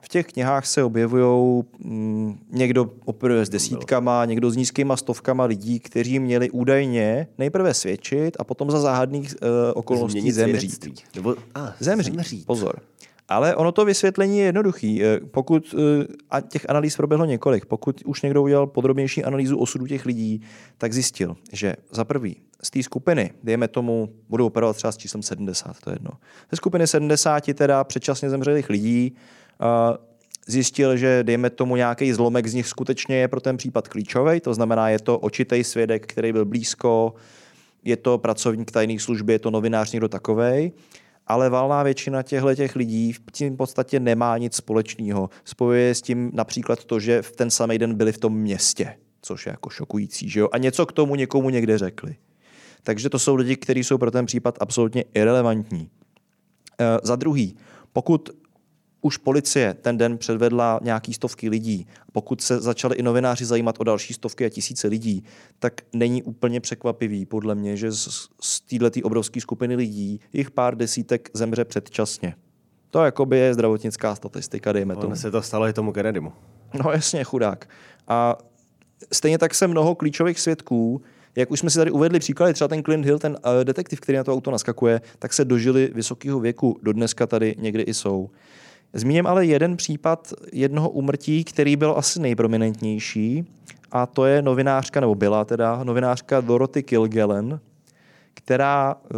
V 0.00 0.08
těch 0.08 0.26
knihách 0.26 0.66
se 0.66 0.84
objevují 0.84 1.64
mm, 1.78 2.38
někdo 2.50 2.90
operuje 3.04 3.46
s 3.46 3.48
desítkama, 3.48 4.24
někdo 4.24 4.50
s 4.50 4.56
nízkýma 4.56 4.96
stovkama 4.96 5.44
lidí, 5.44 5.80
kteří 5.80 6.18
měli 6.18 6.50
údajně 6.50 7.26
nejprve 7.38 7.74
svědčit 7.74 8.36
a 8.38 8.44
potom 8.44 8.70
za 8.70 8.80
záhadných 8.80 9.34
uh, 9.42 9.48
okolností 9.74 10.32
zemřít. 10.32 10.84
Nebo, 11.14 11.36
a, 11.54 11.74
zemřít. 11.80 12.14
zemřít. 12.14 12.46
Pozor. 12.46 12.82
Ale 13.30 13.56
ono 13.56 13.72
to 13.72 13.84
vysvětlení 13.84 14.38
je 14.38 14.44
jednoduchý. 14.44 15.04
Eh, 15.04 15.20
pokud, 15.30 15.74
eh, 15.78 16.06
a 16.30 16.40
těch 16.40 16.70
analýz 16.70 16.96
proběhlo 16.96 17.24
několik, 17.24 17.66
pokud 17.66 18.02
už 18.04 18.22
někdo 18.22 18.42
udělal 18.42 18.66
podrobnější 18.66 19.24
analýzu 19.24 19.58
osudu 19.58 19.86
těch 19.86 20.06
lidí, 20.06 20.42
tak 20.78 20.92
zjistil, 20.92 21.36
že 21.52 21.74
za 21.90 22.04
prvý 22.04 22.36
z 22.62 22.70
té 22.70 22.82
skupiny, 22.82 23.30
dejme 23.42 23.68
tomu, 23.68 24.08
budou 24.28 24.46
operovat 24.46 24.76
třeba 24.76 24.92
s 24.92 24.96
číslem 24.96 25.22
70, 25.22 25.80
to 25.80 25.90
je 25.90 25.94
jedno. 25.94 26.10
Ze 26.50 26.56
skupiny 26.56 26.86
70 26.86 27.54
teda 27.54 27.84
předčasně 27.84 28.30
zemřelých 28.30 28.70
lidí 28.70 29.16
zjistil, 30.46 30.96
že 30.96 31.24
dejme 31.24 31.50
tomu 31.50 31.76
nějaký 31.76 32.12
zlomek 32.12 32.46
z 32.46 32.54
nich 32.54 32.66
skutečně 32.66 33.16
je 33.16 33.28
pro 33.28 33.40
ten 33.40 33.56
případ 33.56 33.88
klíčový, 33.88 34.40
to 34.40 34.54
znamená, 34.54 34.88
je 34.88 34.98
to 34.98 35.18
očitý 35.18 35.64
svědek, 35.64 36.06
který 36.06 36.32
byl 36.32 36.44
blízko, 36.44 37.14
je 37.84 37.96
to 37.96 38.18
pracovník 38.18 38.70
tajných 38.70 39.02
služby, 39.02 39.32
je 39.32 39.38
to 39.38 39.50
novinář, 39.50 39.92
někdo 39.92 40.08
takovej, 40.08 40.72
ale 41.30 41.50
valná 41.50 41.82
většina 41.82 42.22
těchto 42.22 42.54
těch 42.54 42.76
lidí 42.76 43.12
v 43.12 43.20
tím 43.32 43.56
podstatě 43.56 44.00
nemá 44.00 44.38
nic 44.38 44.56
společného. 44.56 45.30
Spojuje 45.44 45.94
s 45.94 46.02
tím 46.02 46.30
například 46.34 46.84
to, 46.84 47.00
že 47.00 47.22
v 47.22 47.32
ten 47.32 47.50
samý 47.50 47.78
den 47.78 47.94
byli 47.94 48.12
v 48.12 48.18
tom 48.18 48.34
městě, 48.34 48.96
což 49.22 49.46
je 49.46 49.50
jako 49.50 49.70
šokující, 49.70 50.28
že 50.28 50.40
jo? 50.40 50.48
A 50.52 50.58
něco 50.58 50.86
k 50.86 50.92
tomu 50.92 51.14
někomu 51.14 51.50
někde 51.50 51.78
řekli. 51.78 52.16
Takže 52.82 53.10
to 53.10 53.18
jsou 53.18 53.34
lidi, 53.34 53.56
kteří 53.56 53.84
jsou 53.84 53.98
pro 53.98 54.10
ten 54.10 54.26
případ 54.26 54.58
absolutně 54.60 55.04
irrelevantní. 55.14 55.90
E, 56.80 56.98
za 57.02 57.16
druhý, 57.16 57.56
pokud 57.92 58.30
už 59.00 59.16
policie 59.16 59.74
ten 59.74 59.98
den 59.98 60.18
předvedla 60.18 60.80
nějaký 60.82 61.14
stovky 61.14 61.48
lidí. 61.48 61.86
Pokud 62.12 62.40
se 62.40 62.60
začali 62.60 62.96
i 62.96 63.02
novináři 63.02 63.44
zajímat 63.44 63.76
o 63.78 63.84
další 63.84 64.14
stovky 64.14 64.44
a 64.44 64.48
tisíce 64.48 64.88
lidí, 64.88 65.24
tak 65.58 65.72
není 65.92 66.22
úplně 66.22 66.60
překvapivý 66.60 67.26
podle 67.26 67.54
mě, 67.54 67.76
že 67.76 67.92
z, 67.92 68.28
z 68.40 68.60
této 68.60 69.00
obrovské 69.02 69.40
skupiny 69.40 69.76
lidí 69.76 70.20
jich 70.32 70.50
pár 70.50 70.76
desítek 70.76 71.30
zemře 71.34 71.64
předčasně. 71.64 72.34
To 72.90 73.04
jakoby 73.04 73.38
je 73.38 73.54
zdravotnická 73.54 74.14
statistika, 74.14 74.72
dejme 74.72 74.96
tomu. 74.96 75.16
se 75.16 75.30
to 75.30 75.42
stalo 75.42 75.68
i 75.68 75.72
tomu 75.72 75.92
Kennedymu. 75.92 76.32
No 76.84 76.90
jasně, 76.90 77.24
chudák. 77.24 77.68
A 78.08 78.38
stejně 79.12 79.38
tak 79.38 79.54
se 79.54 79.66
mnoho 79.66 79.94
klíčových 79.94 80.40
svědků, 80.40 81.02
jak 81.36 81.50
už 81.50 81.60
jsme 81.60 81.70
si 81.70 81.78
tady 81.78 81.90
uvedli 81.90 82.18
příklady, 82.18 82.54
třeba 82.54 82.68
ten 82.68 82.82
Clint 82.82 83.04
Hill, 83.04 83.18
ten 83.18 83.32
uh, 83.32 83.64
detektiv, 83.64 84.00
který 84.00 84.18
na 84.18 84.24
to 84.24 84.32
auto 84.32 84.50
naskakuje, 84.50 85.00
tak 85.18 85.32
se 85.32 85.44
dožili 85.44 85.90
vysokého 85.94 86.40
věku, 86.40 86.78
do 86.82 86.92
dneska 86.92 87.26
tady 87.26 87.54
někdy 87.58 87.82
i 87.82 87.94
jsou. 87.94 88.30
Zmíním 88.92 89.26
ale 89.26 89.46
jeden 89.46 89.76
případ 89.76 90.32
jednoho 90.52 90.90
umrtí, 90.90 91.44
který 91.44 91.76
byl 91.76 91.94
asi 91.96 92.20
nejprominentnější, 92.20 93.44
a 93.92 94.06
to 94.06 94.24
je 94.24 94.42
novinářka, 94.42 95.00
nebo 95.00 95.14
byla 95.14 95.44
teda 95.44 95.84
novinářka 95.84 96.40
Dorothy 96.40 96.82
Kilgallen, 96.82 97.60
která 98.34 98.96
eh, 99.04 99.16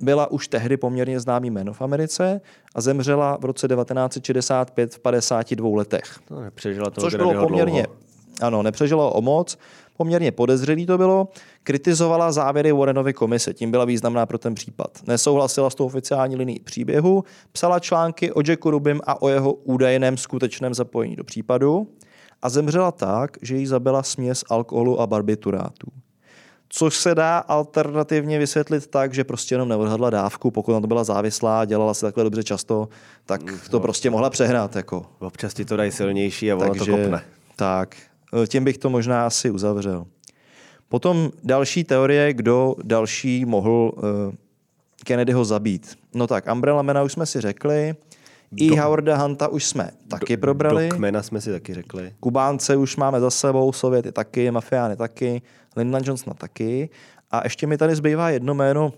byla 0.00 0.30
už 0.30 0.48
tehdy 0.48 0.76
poměrně 0.76 1.20
známý 1.20 1.50
jméno 1.50 1.72
v 1.72 1.82
Americe 1.82 2.40
a 2.74 2.80
zemřela 2.80 3.38
v 3.40 3.44
roce 3.44 3.68
1965 3.68 4.94
v 4.94 4.98
52 4.98 5.76
letech. 5.76 6.20
To 6.28 6.40
nepřežila 6.40 6.90
to 6.90 7.00
Což 7.00 7.14
bylo 7.14 7.46
poměrně, 7.46 7.82
dlouho. 7.82 7.98
ano, 8.40 8.62
nepřežilo 8.62 9.12
o 9.12 9.20
moc, 9.22 9.58
poměrně 10.00 10.32
podezřelý 10.32 10.86
to 10.86 10.98
bylo, 10.98 11.28
kritizovala 11.62 12.32
závěry 12.32 12.72
Warrenovy 12.72 13.12
komise, 13.12 13.54
tím 13.54 13.70
byla 13.70 13.84
významná 13.84 14.26
pro 14.26 14.38
ten 14.38 14.54
případ. 14.54 14.98
Nesouhlasila 15.06 15.70
s 15.70 15.74
tou 15.74 15.86
oficiální 15.86 16.36
linií 16.36 16.60
příběhu, 16.60 17.24
psala 17.52 17.78
články 17.78 18.32
o 18.32 18.40
Jacku 18.48 18.70
Rubim 18.70 19.00
a 19.04 19.22
o 19.22 19.28
jeho 19.28 19.52
údajném 19.52 20.16
skutečném 20.16 20.74
zapojení 20.74 21.16
do 21.16 21.24
případu 21.24 21.88
a 22.42 22.48
zemřela 22.48 22.92
tak, 22.92 23.36
že 23.42 23.56
jí 23.56 23.66
zabila 23.66 24.02
směs 24.02 24.44
alkoholu 24.50 25.00
a 25.00 25.06
barbiturátů. 25.06 25.86
Což 26.68 26.96
se 26.96 27.14
dá 27.14 27.38
alternativně 27.38 28.38
vysvětlit 28.38 28.86
tak, 28.86 29.14
že 29.14 29.24
prostě 29.24 29.54
jenom 29.54 29.68
neodhadla 29.68 30.10
dávku, 30.10 30.50
pokud 30.50 30.72
na 30.72 30.80
to 30.80 30.86
byla 30.86 31.04
závislá, 31.04 31.64
dělala 31.64 31.94
se 31.94 32.06
takhle 32.06 32.24
dobře 32.24 32.42
často, 32.42 32.88
tak 33.26 33.40
to 33.70 33.80
prostě 33.80 34.10
mohla 34.10 34.30
přehnat. 34.30 34.76
Jako. 34.76 35.06
Občas 35.18 35.54
ti 35.54 35.64
to 35.64 35.76
dají 35.76 35.92
silnější 35.92 36.52
a 36.52 36.56
ono 36.56 36.68
Takže, 36.68 36.90
to 36.90 36.96
kopne. 36.96 37.22
tak, 37.56 37.96
tím 38.46 38.64
bych 38.64 38.78
to 38.78 38.90
možná 38.90 39.26
asi 39.26 39.50
uzavřel. 39.50 40.06
Potom 40.88 41.30
další 41.44 41.84
teorie, 41.84 42.32
kdo 42.34 42.74
další 42.82 43.44
mohl 43.44 43.92
uh, 43.96 44.02
Kennedyho 45.04 45.44
zabít. 45.44 45.98
No 46.14 46.26
tak, 46.26 46.52
Umbrella 46.52 46.82
Mana 46.82 47.02
už 47.02 47.12
jsme 47.12 47.26
si 47.26 47.40
řekli, 47.40 47.94
i 48.56 48.76
Howarda 48.76 49.16
Hunta 49.16 49.48
už 49.48 49.64
jsme 49.64 49.90
taky 50.08 50.36
probrali. 50.36 50.88
Dokmena 50.88 51.22
jsme 51.22 51.40
si 51.40 51.50
taky 51.50 51.74
řekli. 51.74 52.14
Kubánce 52.20 52.76
už 52.76 52.96
máme 52.96 53.20
za 53.20 53.30
sebou, 53.30 53.72
Sověty 53.72 54.12
taky, 54.12 54.50
mafiány 54.50 54.96
taky, 54.96 55.42
Lyndon 55.76 56.02
Johnsona 56.04 56.34
taky. 56.34 56.90
A 57.30 57.40
ještě 57.44 57.66
mi 57.66 57.76
tady 57.76 57.94
zbývá 57.94 58.30
jedno 58.30 58.54
jméno, 58.54 58.92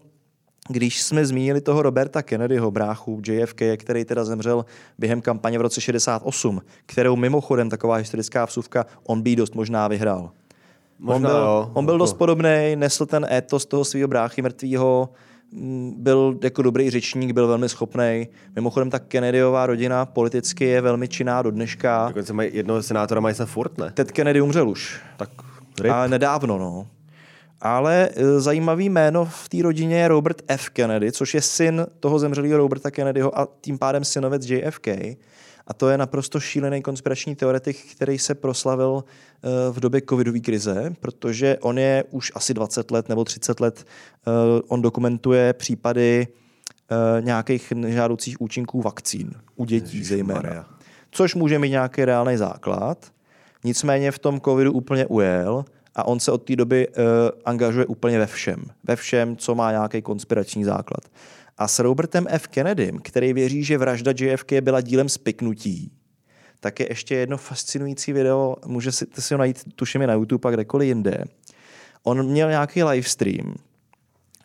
když 0.73 1.03
jsme 1.03 1.27
zmínili 1.27 1.61
toho 1.61 1.82
Roberta 1.82 2.23
Kennedyho, 2.23 2.70
bráchu 2.70 3.23
JFK, 3.27 3.61
který 3.77 4.05
teda 4.05 4.24
zemřel 4.24 4.65
během 4.99 5.20
kampaně 5.20 5.59
v 5.59 5.62
roce 5.62 5.81
68, 5.81 6.61
kterou 6.86 7.16
mimochodem 7.16 7.70
taková 7.70 7.97
historická 7.97 8.44
vsuvka, 8.44 8.86
on 9.07 9.23
by 9.23 9.31
ji 9.31 9.36
dost 9.36 9.55
možná 9.55 9.89
vyhrál. 9.89 10.31
Možná, 10.99 11.15
on 11.15 11.23
byl, 11.23 11.40
jo. 11.40 11.70
on 11.74 11.85
byl 11.85 11.94
Jako- 11.94 11.99
dost 12.05 12.12
podobný, 12.12 12.77
nesl 12.77 13.07
ten 13.07 13.27
étos 13.31 13.66
toho 13.66 13.85
svého 13.85 14.09
bráchy 14.09 14.43
mrtvýho, 14.43 15.09
mm, 15.53 15.94
byl 15.97 16.39
jako 16.43 16.62
dobrý 16.62 16.90
řečník, 16.90 17.32
byl 17.32 17.47
velmi 17.47 17.69
schopný. 17.69 18.28
Mimochodem 18.55 18.90
ta 18.90 18.99
Kennedyová 18.99 19.66
rodina 19.66 20.07
politicky 20.07 20.65
je 20.65 20.81
velmi 20.81 21.09
činná 21.09 21.43
do 21.43 21.51
dneška. 21.51 22.05
Dokonce 22.09 22.32
mají 22.32 22.51
jednoho 22.53 22.82
senátora 22.82 23.20
mají 23.20 23.35
snad 23.35 23.49
furt, 23.49 23.78
ne? 23.78 23.90
Ted 23.94 24.12
Kennedy 24.12 24.40
umřel 24.40 24.69
už. 24.69 25.01
Tak 25.16 25.28
ryb. 25.81 25.93
Ale 25.93 26.09
nedávno, 26.09 26.59
no. 26.59 26.86
Ale 27.62 28.09
e, 28.16 28.40
zajímavý 28.40 28.89
jméno 28.89 29.24
v 29.24 29.48
té 29.48 29.62
rodině 29.62 29.97
je 29.97 30.09
Robert 30.09 30.43
F. 30.48 30.68
Kennedy, 30.70 31.12
což 31.12 31.34
je 31.34 31.43
syn 31.43 31.86
toho 32.01 32.18
zemřelého 32.18 32.59
Roberta 32.59 32.90
Kennedyho 32.90 33.39
a 33.39 33.48
tím 33.60 33.78
pádem 33.78 34.05
synovec 34.05 34.51
JFK. 34.51 34.89
A 35.66 35.74
to 35.76 35.89
je 35.89 35.98
naprosto 35.98 36.40
šílený 36.40 36.82
konspirační 36.82 37.36
teoretik, 37.36 37.76
který 37.97 38.18
se 38.18 38.34
proslavil 38.34 39.05
e, 39.05 39.72
v 39.72 39.80
době 39.80 40.02
covidové 40.09 40.40
krize, 40.40 40.93
protože 41.01 41.59
on 41.60 41.78
je 41.78 42.05
už 42.10 42.32
asi 42.34 42.55
20 42.55 42.90
let 42.90 43.09
nebo 43.09 43.24
30 43.24 43.60
let, 43.60 43.84
e, 44.26 44.30
on 44.68 44.82
dokumentuje 44.82 45.52
případy 45.52 46.26
nějakých 47.20 47.72
nežádoucích 47.72 48.40
účinků 48.40 48.82
vakcín 48.82 49.30
u 49.56 49.64
dětí 49.64 50.05
zejména 50.05 50.40
Maria. 50.40 50.66
což 51.10 51.34
může 51.34 51.59
mít 51.59 51.70
nějaký 51.70 52.05
reálný 52.05 52.36
základ. 52.36 53.12
Nicméně 53.64 54.10
v 54.12 54.18
tom 54.18 54.40
covidu 54.40 54.72
úplně 54.72 55.06
ujel 55.06 55.64
a 55.94 56.06
on 56.06 56.20
se 56.20 56.32
od 56.32 56.39
té 56.39 56.56
doby 56.56 56.89
uh, 56.89 56.94
angažuje 57.44 57.86
úplně 57.86 58.19
ve 58.19 58.27
všem. 58.27 58.64
Ve 58.85 58.97
všem, 58.97 59.36
co 59.36 59.55
má 59.55 59.70
nějaký 59.70 60.02
konspirační 60.02 60.64
základ. 60.64 61.01
A 61.59 61.69
s 61.69 61.78
Robertem 61.78 62.27
F. 62.28 62.47
Kennedym, 62.47 62.98
který 62.98 63.32
věří, 63.32 63.64
že 63.64 63.78
vražda 63.78 64.12
JFK 64.20 64.52
byla 64.60 64.81
dílem 64.81 65.09
spiknutí, 65.09 65.93
tak 66.60 66.81
je 66.81 66.86
ještě 66.90 67.14
jedno 67.14 67.36
fascinující 67.36 68.12
video, 68.12 68.56
můžete 68.66 68.97
si, 68.97 69.06
si 69.19 69.35
ho 69.35 69.39
najít, 69.39 69.62
tuším 69.77 70.01
je 70.01 70.06
na 70.06 70.14
YouTube 70.14 70.48
a 70.48 70.52
kdekoliv 70.52 70.89
jinde. 70.89 71.24
On 72.02 72.27
měl 72.27 72.48
nějaký 72.48 72.82
livestream 72.82 73.55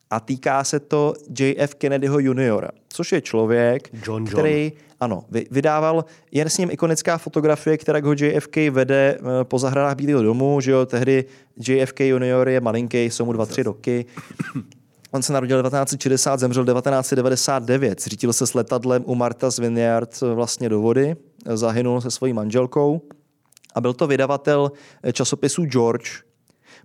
a 0.09 0.19
týká 0.19 0.63
se 0.63 0.79
to 0.79 1.13
JF 1.39 1.75
Kennedyho 1.75 2.19
juniora, 2.19 2.69
což 2.89 3.11
je 3.11 3.21
člověk, 3.21 3.89
John 3.93 4.03
John. 4.05 4.25
který 4.25 4.71
ano, 4.99 5.23
vy- 5.29 5.45
vydával, 5.51 6.05
jen 6.31 6.49
s 6.49 6.57
ním 6.57 6.71
ikonická 6.71 7.17
fotografie, 7.17 7.77
která 7.77 7.99
ho 8.03 8.13
JFK 8.13 8.55
vede 8.71 9.17
eh, 9.19 9.43
po 9.43 9.59
zahradách 9.59 9.95
Bílého 9.95 10.23
domu, 10.23 10.61
že 10.61 10.71
jo, 10.71 10.85
tehdy 10.85 11.25
JFK 11.67 11.99
junior 11.99 12.49
je 12.49 12.61
malinký, 12.61 13.03
jsou 13.03 13.25
mu 13.25 13.33
2-3 13.33 13.63
roky. 13.63 14.05
On 15.11 15.21
se 15.21 15.33
narodil 15.33 15.61
1960, 15.63 16.39
zemřel 16.39 16.65
1999. 16.65 18.01
Zřítil 18.01 18.33
se 18.33 18.47
s 18.47 18.53
letadlem 18.53 19.03
u 19.05 19.15
Martha's 19.15 19.57
Vineyard 19.59 20.19
eh, 20.23 20.33
vlastně 20.33 20.69
do 20.69 20.81
vody, 20.81 21.15
eh, 21.45 21.57
zahynul 21.57 22.01
se 22.01 22.11
svojí 22.11 22.33
manželkou 22.33 23.01
a 23.75 23.81
byl 23.81 23.93
to 23.93 24.07
vydavatel 24.07 24.71
časopisu 25.13 25.65
George. 25.65 26.09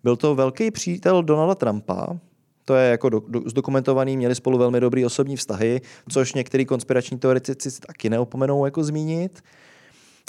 Byl 0.05 0.16
to 0.16 0.34
velký 0.34 0.70
přítel 0.70 1.22
Donalda 1.22 1.55
Trumpa, 1.55 2.06
to 2.64 2.74
je 2.74 2.90
jako 2.90 3.09
do, 3.09 3.22
do, 3.28 3.40
zdokumentovaný, 3.47 4.16
měli 4.16 4.34
spolu 4.34 4.59
velmi 4.59 4.80
dobrý 4.80 5.05
osobní 5.06 5.36
vztahy, 5.36 5.80
což 6.09 6.34
některý 6.34 6.66
konspirační 6.66 7.18
teoretici 7.18 7.80
taky 7.86 8.10
neopomenou 8.10 8.64
jako 8.64 8.84
zmínit. 8.84 9.40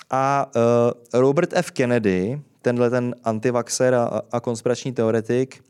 A 0.09 0.51
uh, 0.55 1.21
Robert 1.21 1.49
F. 1.53 1.71
Kennedy, 1.71 2.41
tenhle 2.61 2.89
ten 2.89 3.15
antivaxer 3.23 3.95
a, 3.95 4.21
a 4.31 4.39
konspirační 4.39 4.93
teoretik, 4.93 5.63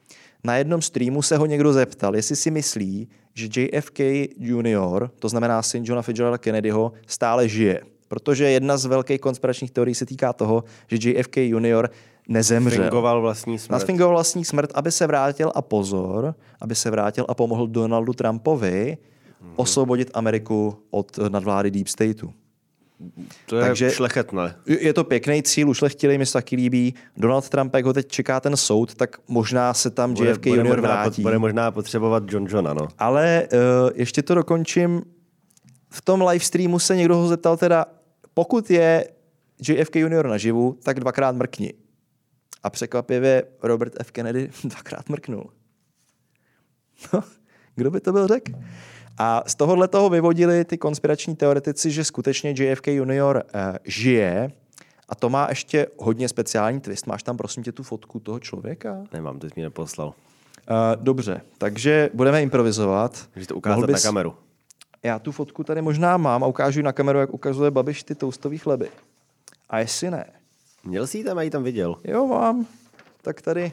na 0.43 0.57
jednom 0.57 0.81
streamu 0.81 1.21
se 1.21 1.37
ho 1.37 1.45
někdo 1.45 1.73
zeptal, 1.73 2.15
jestli 2.15 2.35
si 2.35 2.51
myslí, 2.51 3.07
že 3.33 3.61
JFK 3.61 3.99
Jr., 4.37 5.09
to 5.19 5.29
znamená 5.29 5.61
syn 5.61 5.83
Johna 5.85 6.01
Fitzgeralda 6.01 6.37
Kennedyho, 6.37 6.91
stále 7.07 7.49
žije. 7.49 7.81
Protože 8.07 8.49
jedna 8.49 8.77
z 8.77 8.85
velkých 8.85 9.21
konspiračních 9.21 9.71
teorií 9.71 9.95
se 9.95 10.05
týká 10.05 10.33
toho, 10.33 10.63
že 10.87 11.09
JFK 11.09 11.37
Jr. 11.37 11.89
nezemřel. 12.27 12.83
Fingoval 12.83 13.21
vlastní 13.21 13.59
smrt. 13.59 13.71
Nasfingoval 13.71 14.13
vlastní 14.15 14.45
smrt, 14.45 14.71
aby 14.73 14.91
se 14.91 15.07
vrátil 15.07 15.51
a 15.55 15.61
pozor, 15.61 16.35
aby 16.61 16.75
se 16.75 16.91
vrátil 16.91 17.25
a 17.29 17.33
pomohl 17.33 17.67
Donaldu 17.67 18.13
Trumpovi 18.13 18.97
Mhm. 19.41 19.53
osvobodit 19.55 20.11
Ameriku 20.13 20.75
od 20.91 21.17
nadvlády 21.29 21.71
Deep 21.71 21.87
Stateu. 21.87 22.29
To 23.45 23.55
je 23.57 23.63
Takže- 23.63 23.91
šlechetné. 23.91 24.55
Je 24.65 24.93
to 24.93 25.03
pěkný 25.03 25.43
cíl, 25.43 25.69
ušlechtilý, 25.69 26.17
mi 26.17 26.25
se 26.25 26.33
taky 26.33 26.55
líbí. 26.55 26.93
Donald 27.17 27.49
Trump, 27.49 27.75
jak 27.75 27.85
ho 27.85 27.93
teď 27.93 28.07
čeká 28.07 28.39
ten 28.39 28.57
soud, 28.57 28.95
tak 28.95 29.17
možná 29.27 29.73
se 29.73 29.89
tam 29.89 30.13
Bude, 30.13 30.29
JFK 30.29 30.43
bude, 30.49 30.57
junior 30.57 30.77
možná, 30.77 30.89
vrátí. 30.93 31.21
bude 31.21 31.39
možná 31.39 31.71
potřebovat 31.71 32.23
John 32.31 32.47
John, 32.49 32.67
ano. 32.67 32.87
Ale 32.99 33.47
uh, 33.53 33.59
ještě 33.95 34.21
to 34.21 34.35
dokončím. 34.35 35.01
V 35.89 36.01
tom 36.01 36.21
live 36.21 36.45
streamu 36.45 36.79
se 36.79 36.95
někdo 36.95 37.15
ho 37.17 37.27
zeptal 37.27 37.57
teda, 37.57 37.85
pokud 38.33 38.69
je 38.71 39.07
JFK 39.67 39.95
junior 39.95 40.27
naživu, 40.27 40.77
tak 40.83 40.99
dvakrát 40.99 41.35
mrkni. 41.35 41.73
A 42.63 42.69
překvapivě 42.69 43.43
Robert 43.63 43.93
F. 43.99 44.11
Kennedy 44.11 44.49
dvakrát 44.63 45.09
mrknul. 45.09 45.49
No, 47.13 47.23
kdo 47.75 47.91
by 47.91 47.99
to 47.99 48.11
byl 48.11 48.27
řekl? 48.27 48.51
A 49.17 49.43
z 49.47 49.55
tohohle 49.55 49.87
toho 49.87 50.09
vyvodili 50.09 50.65
ty 50.65 50.77
konspirační 50.77 51.35
teoretici, 51.35 51.91
že 51.91 52.03
skutečně 52.03 52.53
JFK 52.57 52.87
junior 52.87 53.43
uh, 53.55 53.61
žije 53.83 54.51
a 55.09 55.15
to 55.15 55.29
má 55.29 55.45
ještě 55.49 55.87
hodně 55.97 56.29
speciální 56.29 56.79
twist. 56.79 57.07
Máš 57.07 57.23
tam 57.23 57.37
prosím 57.37 57.63
tě 57.63 57.71
tu 57.71 57.83
fotku 57.83 58.19
toho 58.19 58.39
člověka? 58.39 59.03
Nemám, 59.13 59.39
ty 59.39 59.49
jsi 59.49 59.53
mi 59.55 59.61
neposlal. 59.61 60.07
Uh, 60.07 61.03
dobře, 61.03 61.41
takže 61.57 62.09
budeme 62.13 62.41
improvizovat. 62.43 63.29
Můžeš 63.35 63.47
to 63.47 63.55
ukázat 63.55 63.75
Mohl 63.75 63.87
na 63.87 63.97
bys- 63.97 64.03
kameru. 64.03 64.35
Já 65.03 65.19
tu 65.19 65.31
fotku 65.31 65.63
tady 65.63 65.81
možná 65.81 66.17
mám 66.17 66.43
a 66.43 66.47
ukážu 66.47 66.79
ji 66.79 66.83
na 66.83 66.91
kameru, 66.91 67.19
jak 67.19 67.33
ukazuje 67.33 67.71
Babiš 67.71 68.03
ty 68.03 68.15
toustový 68.15 68.57
chleby. 68.57 68.89
A 69.69 69.79
jestli 69.79 70.11
ne, 70.11 70.25
Měl 70.85 71.07
jsi 71.07 71.17
ji 71.17 71.23
tam, 71.23 71.37
já 71.37 71.43
ji 71.43 71.49
tam 71.49 71.63
viděl. 71.63 71.95
jo 72.03 72.27
mám, 72.27 72.67
tak 73.21 73.41
tady, 73.41 73.71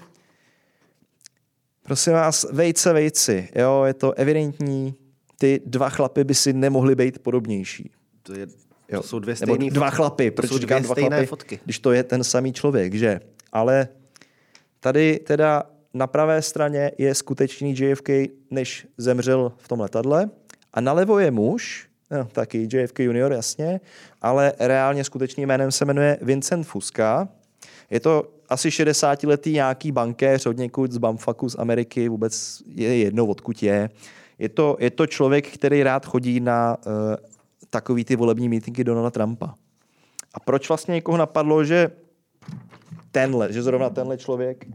prosím 1.82 2.12
vás, 2.12 2.46
vejce, 2.52 2.92
vejci, 2.92 3.48
jo, 3.54 3.82
je 3.86 3.94
to 3.94 4.12
evidentní, 4.12 4.94
ty 5.38 5.60
dva 5.66 5.88
chlapy 5.90 6.24
by 6.24 6.34
si 6.34 6.52
nemohli 6.52 6.94
být 6.94 7.18
podobnější. 7.18 7.90
To, 8.22 8.32
je, 8.32 8.46
Jo. 8.88 9.02
to 9.02 9.08
jsou 9.08 9.18
dvě 9.18 9.34
Nebo 9.40 9.54
stejné 9.54 9.70
dva 9.70 9.90
chlapy, 9.90 10.30
to 10.30 10.34
proč 10.34 10.50
říkám 10.50 10.82
dvě 10.82 10.94
dva 10.94 11.08
chlapy, 11.08 11.26
fotky. 11.26 11.60
když 11.64 11.78
to 11.78 11.92
je 11.92 12.02
ten 12.04 12.24
samý 12.24 12.52
člověk, 12.52 12.94
že? 12.94 13.20
Ale 13.52 13.88
tady 14.80 15.18
teda 15.26 15.62
na 15.94 16.06
pravé 16.06 16.42
straně 16.42 16.92
je 16.98 17.14
skutečný 17.14 17.74
JFK, 17.78 18.08
než 18.50 18.86
zemřel 18.98 19.52
v 19.56 19.68
tom 19.68 19.80
letadle 19.80 20.30
a 20.74 20.80
nalevo 20.80 21.18
je 21.18 21.30
muž, 21.30 21.88
no, 22.10 22.24
taky 22.24 22.68
JFK 22.72 22.98
junior, 22.98 23.32
jasně, 23.32 23.80
ale 24.22 24.52
reálně 24.58 25.04
skutečným 25.04 25.48
jménem 25.48 25.72
se 25.72 25.84
jmenuje 25.84 26.18
Vincent 26.22 26.66
Fuska. 26.66 27.28
Je 27.90 28.00
to 28.00 28.32
asi 28.48 28.68
60-letý 28.68 29.52
nějaký 29.52 29.92
bankéř 29.92 30.46
od 30.46 30.56
někud 30.56 30.92
z 30.92 30.98
Bamfaku 30.98 31.48
z 31.48 31.56
Ameriky, 31.58 32.08
vůbec 32.08 32.62
je 32.66 32.98
jedno, 32.98 33.26
odkud 33.26 33.62
je. 33.62 33.90
Je 34.38 34.48
to, 34.48 34.76
je 34.80 34.90
to 34.90 35.06
člověk, 35.06 35.48
který 35.48 35.82
rád 35.82 36.06
chodí 36.06 36.40
na 36.40 36.76
uh, 36.86 36.92
takový 37.70 38.04
ty 38.04 38.16
volební 38.16 38.48
mítinky 38.48 38.84
Donalda 38.84 39.10
Trumpa. 39.10 39.54
A 40.34 40.40
proč 40.40 40.68
vlastně 40.68 40.92
někoho 40.92 41.18
napadlo, 41.18 41.64
že 41.64 41.90
tenhle, 43.10 43.52
že 43.52 43.62
zrovna 43.62 43.90
tenhle 43.90 44.18
člověk 44.18 44.66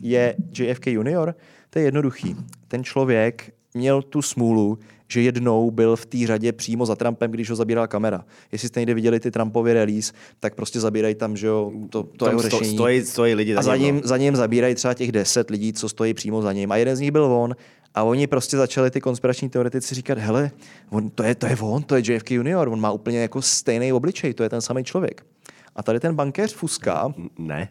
je 0.00 0.36
JFK 0.58 0.86
junior? 0.86 1.34
To 1.70 1.78
je 1.78 1.84
jednoduchý. 1.84 2.36
Ten 2.68 2.84
člověk 2.84 3.52
měl 3.74 4.02
tu 4.02 4.22
smůlu, 4.22 4.78
že 5.08 5.20
jednou 5.20 5.70
byl 5.70 5.96
v 5.96 6.06
té 6.06 6.18
řadě 6.26 6.52
přímo 6.52 6.86
za 6.86 6.96
Trumpem, 6.96 7.30
když 7.30 7.50
ho 7.50 7.56
zabírala 7.56 7.86
kamera. 7.86 8.24
Jestli 8.52 8.68
jste 8.68 8.80
někdy 8.80 8.94
viděli 8.94 9.20
ty 9.20 9.30
Trumpovy 9.30 9.72
release, 9.72 10.12
tak 10.40 10.54
prostě 10.54 10.80
zabírají 10.80 11.14
tam, 11.14 11.36
že 11.36 11.46
jo, 11.46 11.72
to, 11.90 12.02
to 12.02 12.24
Tam 12.24 12.28
jeho 12.28 12.40
sto, 12.40 12.58
řešení. 12.58 12.76
stojí, 12.76 13.04
stojí 13.04 13.34
lidi 13.34 13.54
A 13.54 13.62
za 13.62 13.76
ním, 13.76 13.94
ním, 13.94 14.00
za 14.04 14.16
ním 14.16 14.36
zabírají 14.36 14.74
třeba 14.74 14.94
těch 14.94 15.12
deset 15.12 15.50
lidí, 15.50 15.72
co 15.72 15.88
stojí 15.88 16.14
přímo 16.14 16.42
za 16.42 16.52
ním. 16.52 16.72
A 16.72 16.76
jeden 16.76 16.96
z 16.96 17.00
nich 17.00 17.10
byl 17.10 17.24
on. 17.24 17.56
A 17.94 18.02
oni 18.02 18.26
prostě 18.26 18.56
začali 18.56 18.90
ty 18.90 19.00
konspirační 19.00 19.48
teoretici 19.48 19.94
říkat, 19.94 20.18
hele, 20.18 20.50
on, 20.90 21.10
to, 21.10 21.22
je, 21.22 21.34
to 21.34 21.46
je 21.46 21.56
on, 21.60 21.82
to 21.82 21.94
je 21.96 22.02
JFK 22.12 22.30
junior, 22.30 22.68
on 22.68 22.80
má 22.80 22.90
úplně 22.90 23.20
jako 23.20 23.42
stejný 23.42 23.92
obličej, 23.92 24.34
to 24.34 24.42
je 24.42 24.48
ten 24.48 24.60
samý 24.60 24.84
člověk. 24.84 25.26
A 25.76 25.82
tady 25.82 26.00
ten 26.00 26.14
bankéř 26.14 26.54
Fuska, 26.54 27.14
no. 27.18 27.28
Ne. 27.38 27.68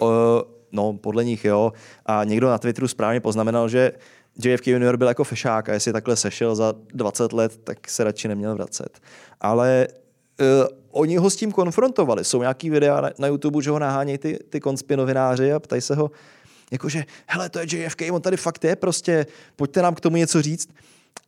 uh, 0.00 0.08
No, 0.74 0.92
podle 0.92 1.24
nich 1.24 1.44
jo. 1.44 1.72
A 2.06 2.24
někdo 2.24 2.48
na 2.48 2.58
Twitteru 2.58 2.88
správně 2.88 3.20
poznamenal, 3.20 3.68
že 3.68 3.92
JFK 4.38 4.66
junior 4.66 4.96
byl 4.96 5.08
jako 5.08 5.24
fešák 5.24 5.68
a 5.68 5.72
jestli 5.72 5.92
takhle 5.92 6.16
sešel 6.16 6.54
za 6.54 6.74
20 6.94 7.32
let, 7.32 7.60
tak 7.64 7.90
se 7.90 8.04
radši 8.04 8.28
neměl 8.28 8.54
vracet. 8.54 9.00
Ale 9.40 9.88
uh, 10.40 10.66
oni 10.90 11.16
ho 11.16 11.30
s 11.30 11.36
tím 11.36 11.52
konfrontovali. 11.52 12.24
Jsou 12.24 12.40
nějaký 12.40 12.70
videa 12.70 13.00
na, 13.00 13.10
na 13.18 13.28
YouTube, 13.28 13.62
že 13.62 13.70
ho 13.70 13.78
nahánějí 13.78 14.18
ty, 14.18 14.38
ty 14.50 14.60
konspinovináři 14.60 15.52
a 15.52 15.60
ptají 15.60 15.82
se 15.82 15.94
ho, 15.94 16.10
jakože, 16.72 17.04
hele, 17.26 17.48
to 17.48 17.58
je 17.58 17.66
JFK, 17.70 18.02
on 18.12 18.22
tady 18.22 18.36
fakt 18.36 18.64
je 18.64 18.76
prostě, 18.76 19.26
pojďte 19.56 19.82
nám 19.82 19.94
k 19.94 20.00
tomu 20.00 20.16
něco 20.16 20.42
říct. 20.42 20.68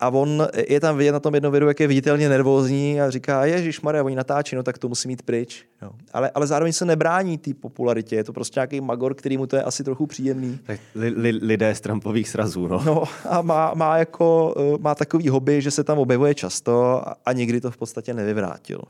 A 0.00 0.08
on 0.08 0.48
je 0.68 0.80
tam 0.80 0.96
vidět 0.96 1.12
na 1.12 1.20
tom 1.20 1.34
jednom 1.34 1.52
videu, 1.52 1.68
jak 1.68 1.80
je 1.80 1.86
viditelně 1.86 2.28
nervózní 2.28 3.00
a 3.00 3.10
říká, 3.10 3.44
Ježíš 3.44 3.80
Maria, 3.80 4.04
oni 4.04 4.16
natáčí, 4.16 4.56
no 4.56 4.62
tak 4.62 4.78
to 4.78 4.88
musí 4.88 5.08
mít 5.08 5.22
pryč. 5.22 5.64
Jo. 5.82 5.90
Ale, 6.12 6.30
ale 6.34 6.46
zároveň 6.46 6.72
se 6.72 6.84
nebrání 6.84 7.38
té 7.38 7.54
popularitě, 7.54 8.16
je 8.16 8.24
to 8.24 8.32
prostě 8.32 8.60
nějaký 8.60 8.80
magor, 8.80 9.14
který 9.14 9.38
mu 9.38 9.46
to 9.46 9.56
je 9.56 9.62
asi 9.62 9.84
trochu 9.84 10.06
příjemný. 10.06 10.58
Tak 10.66 10.80
li, 10.94 11.08
li, 11.08 11.30
lidé 11.30 11.74
z 11.74 11.80
Trumpových 11.80 12.28
srazů, 12.28 12.68
no. 12.68 12.82
No 12.86 13.04
a 13.24 13.42
má, 13.42 13.74
má, 13.74 13.98
jako, 13.98 14.54
eh, 14.58 14.78
má 14.80 14.94
takový 14.94 15.28
hobby, 15.28 15.62
že 15.62 15.70
se 15.70 15.84
tam 15.84 15.98
objevuje 15.98 16.34
často 16.34 17.08
a, 17.08 17.16
a 17.24 17.32
nikdy 17.32 17.60
to 17.60 17.70
v 17.70 17.76
podstatě 17.76 18.14
nevyvrátil. 18.14 18.80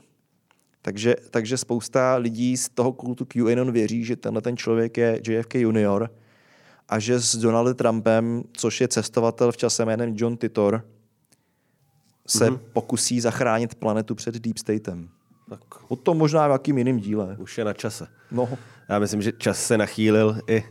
Takže, 0.81 1.15
takže 1.31 1.57
spousta 1.57 2.15
lidí 2.15 2.57
z 2.57 2.69
toho 2.69 2.93
kultu 2.93 3.25
QAnon 3.25 3.71
věří, 3.71 4.03
že 4.05 4.15
tenhle 4.15 4.41
ten 4.41 4.57
člověk 4.57 4.97
je 4.97 5.21
JFK 5.27 5.55
junior 5.55 6.09
a 6.89 6.99
že 6.99 7.19
s 7.19 7.35
Donaldem 7.35 7.75
Trumpem, 7.75 8.43
což 8.53 8.81
je 8.81 8.87
cestovatel 8.87 9.51
v 9.51 9.57
čase 9.57 9.85
jménem 9.85 10.13
John 10.15 10.37
Titor, 10.37 10.85
se 12.27 12.51
mm-hmm. 12.51 12.59
pokusí 12.73 13.21
zachránit 13.21 13.75
planetu 13.75 14.15
před 14.15 14.35
Deep 14.35 14.57
Statem. 14.57 15.09
Tak. 15.49 15.59
O 15.87 15.95
tom 15.95 16.17
možná 16.17 16.47
v 16.47 16.51
jakým 16.51 16.77
jiným 16.77 16.99
díle. 16.99 17.35
Už 17.39 17.57
je 17.57 17.65
na 17.65 17.73
čase. 17.73 18.07
No. 18.31 18.49
Já 18.89 18.99
myslím, 18.99 19.21
že 19.21 19.31
čas 19.31 19.65
se 19.65 19.77
nachýlil 19.77 20.39
i 20.47 20.63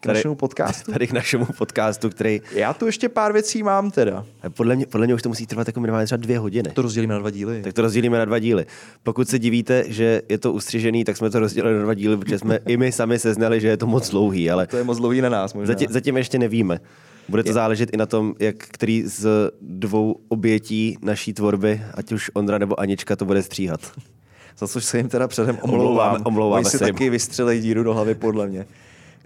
k 0.00 0.06
našemu 0.06 0.34
podcastu. 0.34 0.92
Tady 0.92 1.06
k 1.06 1.12
našemu 1.12 1.46
podcastu, 1.58 2.10
který... 2.10 2.40
Já 2.54 2.74
tu 2.74 2.86
ještě 2.86 3.08
pár 3.08 3.32
věcí 3.32 3.62
mám 3.62 3.90
teda. 3.90 4.24
Podle 4.48 4.76
mě, 4.76 4.86
podle 4.86 5.06
mě 5.06 5.14
už 5.14 5.22
to 5.22 5.28
musí 5.28 5.46
trvat 5.46 5.66
jako 5.66 5.80
minimálně 5.80 6.06
třeba 6.06 6.16
dvě 6.16 6.38
hodiny. 6.38 6.70
To 6.70 6.82
rozdělíme 6.82 7.14
na 7.14 7.20
dva 7.20 7.30
díly. 7.30 7.62
Tak 7.62 7.72
to 7.72 7.82
rozdělíme 7.82 8.18
na 8.18 8.24
dva 8.24 8.38
díly. 8.38 8.66
Pokud 9.02 9.28
se 9.28 9.38
divíte, 9.38 9.84
že 9.88 10.22
je 10.28 10.38
to 10.38 10.52
ustřižený, 10.52 11.04
tak 11.04 11.16
jsme 11.16 11.30
to 11.30 11.40
rozdělili 11.40 11.78
na 11.78 11.84
dva 11.84 11.94
díly, 11.94 12.16
protože 12.16 12.38
jsme 12.38 12.58
i 12.66 12.76
my 12.76 12.92
sami 12.92 13.18
seznali, 13.18 13.60
že 13.60 13.68
je 13.68 13.76
to 13.76 13.86
moc 13.86 14.10
dlouhý. 14.10 14.50
Ale 14.50 14.66
to 14.66 14.76
je 14.76 14.84
moc 14.84 14.98
dlouhý 14.98 15.20
na 15.20 15.28
nás 15.28 15.54
možná. 15.54 15.66
Zatím, 15.66 15.88
zatím 15.90 16.16
ještě 16.16 16.38
nevíme. 16.38 16.80
Bude 17.28 17.42
to 17.42 17.48
je... 17.48 17.52
záležet 17.52 17.90
i 17.92 17.96
na 17.96 18.06
tom, 18.06 18.34
jak 18.38 18.56
který 18.56 19.02
z 19.02 19.50
dvou 19.60 20.16
obětí 20.28 20.98
naší 21.02 21.32
tvorby, 21.32 21.82
ať 21.94 22.12
už 22.12 22.30
Ondra 22.34 22.58
nebo 22.58 22.80
Anička, 22.80 23.16
to 23.16 23.24
bude 23.24 23.42
stříhat. 23.42 23.80
Za 24.58 24.68
což 24.68 24.84
se 24.84 24.96
jim 24.96 25.08
teda 25.08 25.28
předem 25.28 25.58
omlouvám. 25.62 25.86
Omlouváme, 25.86 26.24
omlouváme 26.24 26.60
Oni 26.60 26.70
si 26.70 26.78
taky 26.78 27.10
vystřelej 27.10 27.60
díru 27.60 27.82
do 27.82 27.94
hlavy, 27.94 28.14
podle 28.14 28.46
mě. 28.46 28.66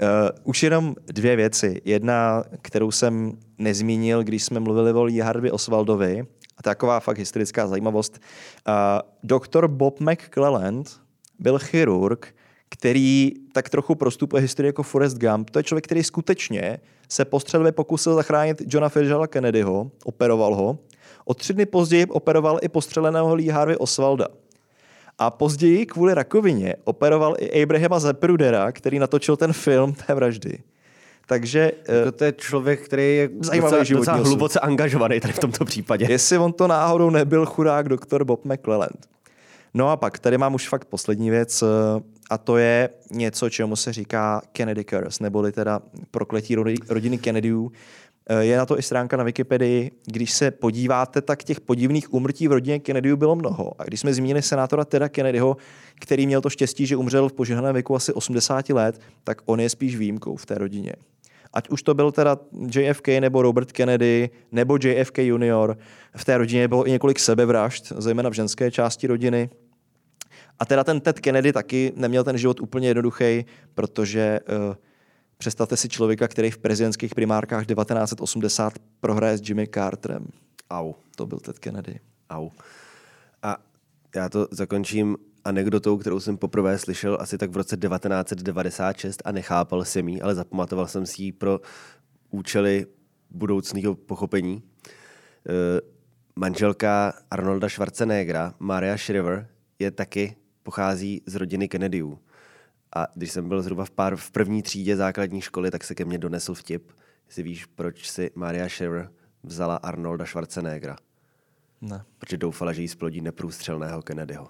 Uh, 0.03 0.09
už 0.45 0.63
jenom 0.63 0.95
dvě 1.07 1.37
věci. 1.37 1.81
Jedna, 1.85 2.45
kterou 2.63 2.91
jsem 2.91 3.33
nezmínil, 3.59 4.25
když 4.25 4.45
jsme 4.45 4.61
mluvili 4.61 4.93
o 4.93 5.03
Lee 5.03 5.21
Harvey 5.21 5.51
Oswaldovi, 5.51 6.27
a 6.57 6.63
taková 6.63 7.01
fakt 7.01 7.19
historická 7.19 7.67
zajímavost. 7.67 8.19
Uh, 8.69 8.75
doktor 9.23 9.69
Bob 9.69 10.01
McClelland 10.01 11.01
byl 11.39 11.59
chirurg, 11.59 12.35
který 12.69 13.33
tak 13.53 13.69
trochu 13.69 13.95
prostupuje 13.95 14.43
historii 14.43 14.69
jako 14.69 14.83
Forrest 14.83 15.19
Gump. 15.19 15.51
To 15.51 15.59
je 15.59 15.63
člověk, 15.63 15.85
který 15.85 16.03
skutečně 16.03 16.79
se 17.09 17.25
po 17.25 17.41
střelbě 17.41 17.73
pokusil 17.73 18.15
zachránit 18.15 18.63
Johna 18.67 18.89
Fitzgeralda 18.89 19.27
Kennedyho, 19.27 19.91
operoval 20.05 20.55
ho. 20.55 20.79
O 21.25 21.35
tři 21.35 21.55
dny 21.55 21.67
později 21.67 22.07
operoval 22.07 22.59
i 22.63 22.69
postřeleného 22.69 23.35
Lee 23.35 23.51
Harvey 23.51 23.77
Oswalda. 23.79 24.29
A 25.23 25.31
později 25.31 25.87
kvůli 25.87 26.15
rakovině 26.15 26.75
operoval 26.85 27.37
i 27.39 27.63
Abrahama 27.63 28.01
Zeprudera, 28.01 28.73
který 28.73 28.99
natočil 28.99 29.37
ten 29.37 29.53
film 29.53 29.93
té 29.93 30.15
vraždy. 30.15 30.59
Takže 31.27 31.73
jako 31.89 32.13
to 32.13 32.25
je 32.25 32.33
člověk, 32.33 32.81
který 32.81 33.17
je 33.17 33.29
zajímavý 33.41 33.77
docela, 33.79 33.99
docela 33.99 34.17
hluboce 34.17 34.61
angažovaný 34.61 35.21
tady 35.21 35.33
v 35.33 35.39
tomto 35.39 35.65
případě. 35.65 36.07
Jestli 36.09 36.39
on 36.39 36.53
to 36.53 36.67
náhodou 36.67 37.11
nebyl 37.11 37.47
chudák 37.47 37.89
doktor 37.89 38.25
Bob 38.25 38.45
McClelland. 38.45 39.07
No 39.75 39.91
a 39.91 39.97
pak 39.97 40.19
tady 40.19 40.39
mám 40.39 40.55
už 40.55 40.69
fakt 40.69 40.85
poslední 40.85 41.31
věc 41.31 41.63
eh, 41.63 41.67
a 42.31 42.39
to 42.39 42.57
je 42.57 42.89
něco, 43.11 43.51
čemu 43.51 43.77
se 43.77 43.93
říká 43.93 44.43
Kennedy 44.53 44.85
Curse, 44.85 45.23
neboli 45.23 45.53
teda 45.53 45.81
prokletí 46.11 46.57
rodiny 46.89 47.19
Kennedyů. 47.19 47.73
Eh, 48.33 48.45
je 48.45 48.57
na 48.57 48.67
to 48.67 48.79
i 48.79 48.83
stránka 48.83 49.17
na 49.17 49.25
Wikipedii. 49.25 49.91
Když 50.07 50.33
se 50.33 50.51
podíváte, 50.51 51.23
tak 51.23 51.45
těch 51.45 51.61
podivných 51.61 52.15
úmrtí 52.15 52.49
v 52.49 52.53
rodině 52.53 52.79
Kennedyů 52.79 53.17
bylo 53.17 53.37
mnoho. 53.37 53.73
A 53.79 53.85
když 53.85 54.01
jsme 54.01 54.15
zmínili 54.15 54.43
senátora 54.43 54.85
Teda 54.85 55.09
Kennedyho, 55.09 55.57
který 56.01 56.27
měl 56.27 56.41
to 56.41 56.51
štěstí, 56.51 56.87
že 56.87 56.97
umřel 56.97 57.29
v 57.29 57.33
požehnaném 57.33 57.75
věku 57.75 57.97
asi 57.97 58.13
80 58.13 58.69
let, 58.71 59.01
tak 59.25 59.43
on 59.45 59.61
je 59.61 59.71
spíš 59.71 59.97
výjimkou 59.97 60.37
v 60.37 60.47
té 60.47 60.55
rodině. 60.55 60.93
Ať 61.53 61.69
už 61.69 61.83
to 61.83 61.95
byl 61.95 62.13
teda 62.13 62.39
JFK 62.75 63.09
nebo 63.09 63.43
Robert 63.43 63.73
Kennedy 63.73 64.31
nebo 64.53 64.79
JFK 64.83 65.19
junior, 65.19 65.79
v 66.17 66.25
té 66.25 66.39
rodině 66.39 66.69
bylo 66.69 66.87
i 66.87 66.91
několik 66.91 67.19
sebevražd, 67.19 67.93
zejména 67.97 68.31
v 68.31 68.33
ženské 68.33 68.71
části 68.71 69.07
rodiny. 69.07 69.51
A 70.59 70.65
teda 70.65 70.85
ten 70.85 71.01
Ted 71.01 71.21
Kennedy 71.21 71.53
taky 71.53 71.93
neměl 71.97 72.25
ten 72.25 72.39
život 72.39 72.61
úplně 72.61 72.89
jednoduchý, 72.89 73.45
protože 73.75 74.41
uh, 74.69 74.75
představte 75.41 75.77
si 75.77 75.89
člověka, 75.89 76.29
který 76.29 76.51
v 76.51 76.59
prezidentských 76.59 77.15
primárkách 77.15 77.67
1980 77.67 78.73
prohraje 79.01 79.39
s 79.39 79.49
Jimmy 79.49 79.67
Carterem. 79.67 80.27
Au. 80.71 80.93
To 81.17 81.27
byl 81.27 81.39
Ted 81.39 81.59
Kennedy. 81.59 82.01
Au. 82.31 82.49
A 83.43 83.57
já 84.15 84.29
to 84.29 84.49
zakončím 84.51 85.17
anekdotou, 85.45 85.99
kterou 85.99 86.21
jsem 86.21 86.37
poprvé 86.37 86.79
slyšel 86.79 87.19
asi 87.21 87.39
tak 87.39 87.51
v 87.51 87.57
roce 87.57 87.77
1996 87.77 89.23
a 89.25 89.33
nechápal 89.33 89.85
jsem 89.85 90.09
ji, 90.09 90.21
ale 90.21 90.35
zapamatoval 90.35 90.87
jsem 90.87 91.07
si 91.07 91.23
ji 91.23 91.33
pro 91.33 91.61
účely 92.31 92.87
budoucného 93.31 93.95
pochopení. 93.95 94.63
E, 94.63 95.81
manželka 96.37 97.13
Arnolda 97.31 97.69
Schwarzeneggera, 97.69 98.55
Maria 98.59 98.97
Shriver, 98.97 99.49
je 99.79 99.91
taky 99.91 100.37
pochází 100.63 101.23
z 101.27 101.35
rodiny 101.35 101.69
Kennedyů. 101.69 102.19
A 102.97 103.07
když 103.15 103.33
jsem 103.33 103.49
byl 103.49 103.63
zhruba 103.63 103.85
v, 103.85 103.91
pár, 103.91 104.17
v 104.17 104.31
první 104.31 104.63
třídě 104.63 104.97
základní 104.97 105.41
školy, 105.41 105.71
tak 105.71 105.85
se 105.85 105.95
ke 105.95 106.05
mně 106.05 106.19
donesl 106.19 106.55
vtip. 106.55 106.93
Jestli 107.27 107.43
víš, 107.43 107.67
proč 107.67 108.11
si 108.11 108.31
Maria 108.35 108.69
Shriver 108.69 109.11
vzala 109.43 109.77
Arnolda 109.77 110.27
Schwarzeneggera? 110.27 110.97
Ne. 111.81 112.05
Protože 112.19 112.37
doufala, 112.37 112.73
že 112.73 112.83
jí 112.83 112.89
splodí 112.89 113.21
neprůstřelného 113.21 114.03
Kennedyho. 114.03 114.49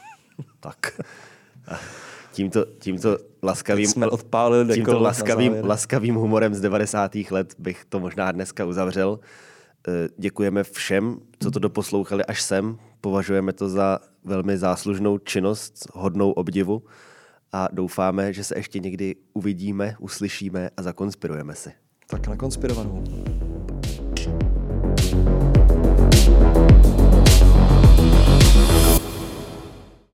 tak. 0.60 1.00
A 1.68 1.78
tímto, 2.32 2.64
tímto 2.78 3.18
laskavým, 3.42 3.86
jsme 3.86 4.06
odpálili 4.06 4.74
tímto 4.74 5.00
laskavým, 5.00 5.54
laskavým 5.64 6.14
humorem 6.14 6.54
z 6.54 6.60
90. 6.60 7.14
let 7.30 7.54
bych 7.58 7.84
to 7.84 8.00
možná 8.00 8.32
dneska 8.32 8.64
uzavřel. 8.64 9.20
Eh, 9.88 10.08
děkujeme 10.18 10.64
všem, 10.64 11.20
co 11.38 11.50
to 11.50 11.58
doposlouchali 11.58 12.24
až 12.24 12.42
sem. 12.42 12.78
Považujeme 13.00 13.52
to 13.52 13.68
za 13.68 13.98
velmi 14.24 14.58
záslužnou 14.58 15.18
činnost, 15.18 15.86
hodnou 15.94 16.30
obdivu 16.30 16.82
a 17.52 17.68
doufáme, 17.72 18.32
že 18.32 18.44
se 18.44 18.58
ještě 18.58 18.78
někdy 18.78 19.16
uvidíme, 19.32 19.96
uslyšíme 19.98 20.70
a 20.76 20.82
zakonspirujeme 20.82 21.54
si. 21.54 21.72
Tak 22.06 22.28
na 22.28 22.36
konspirovanou. 22.36 23.04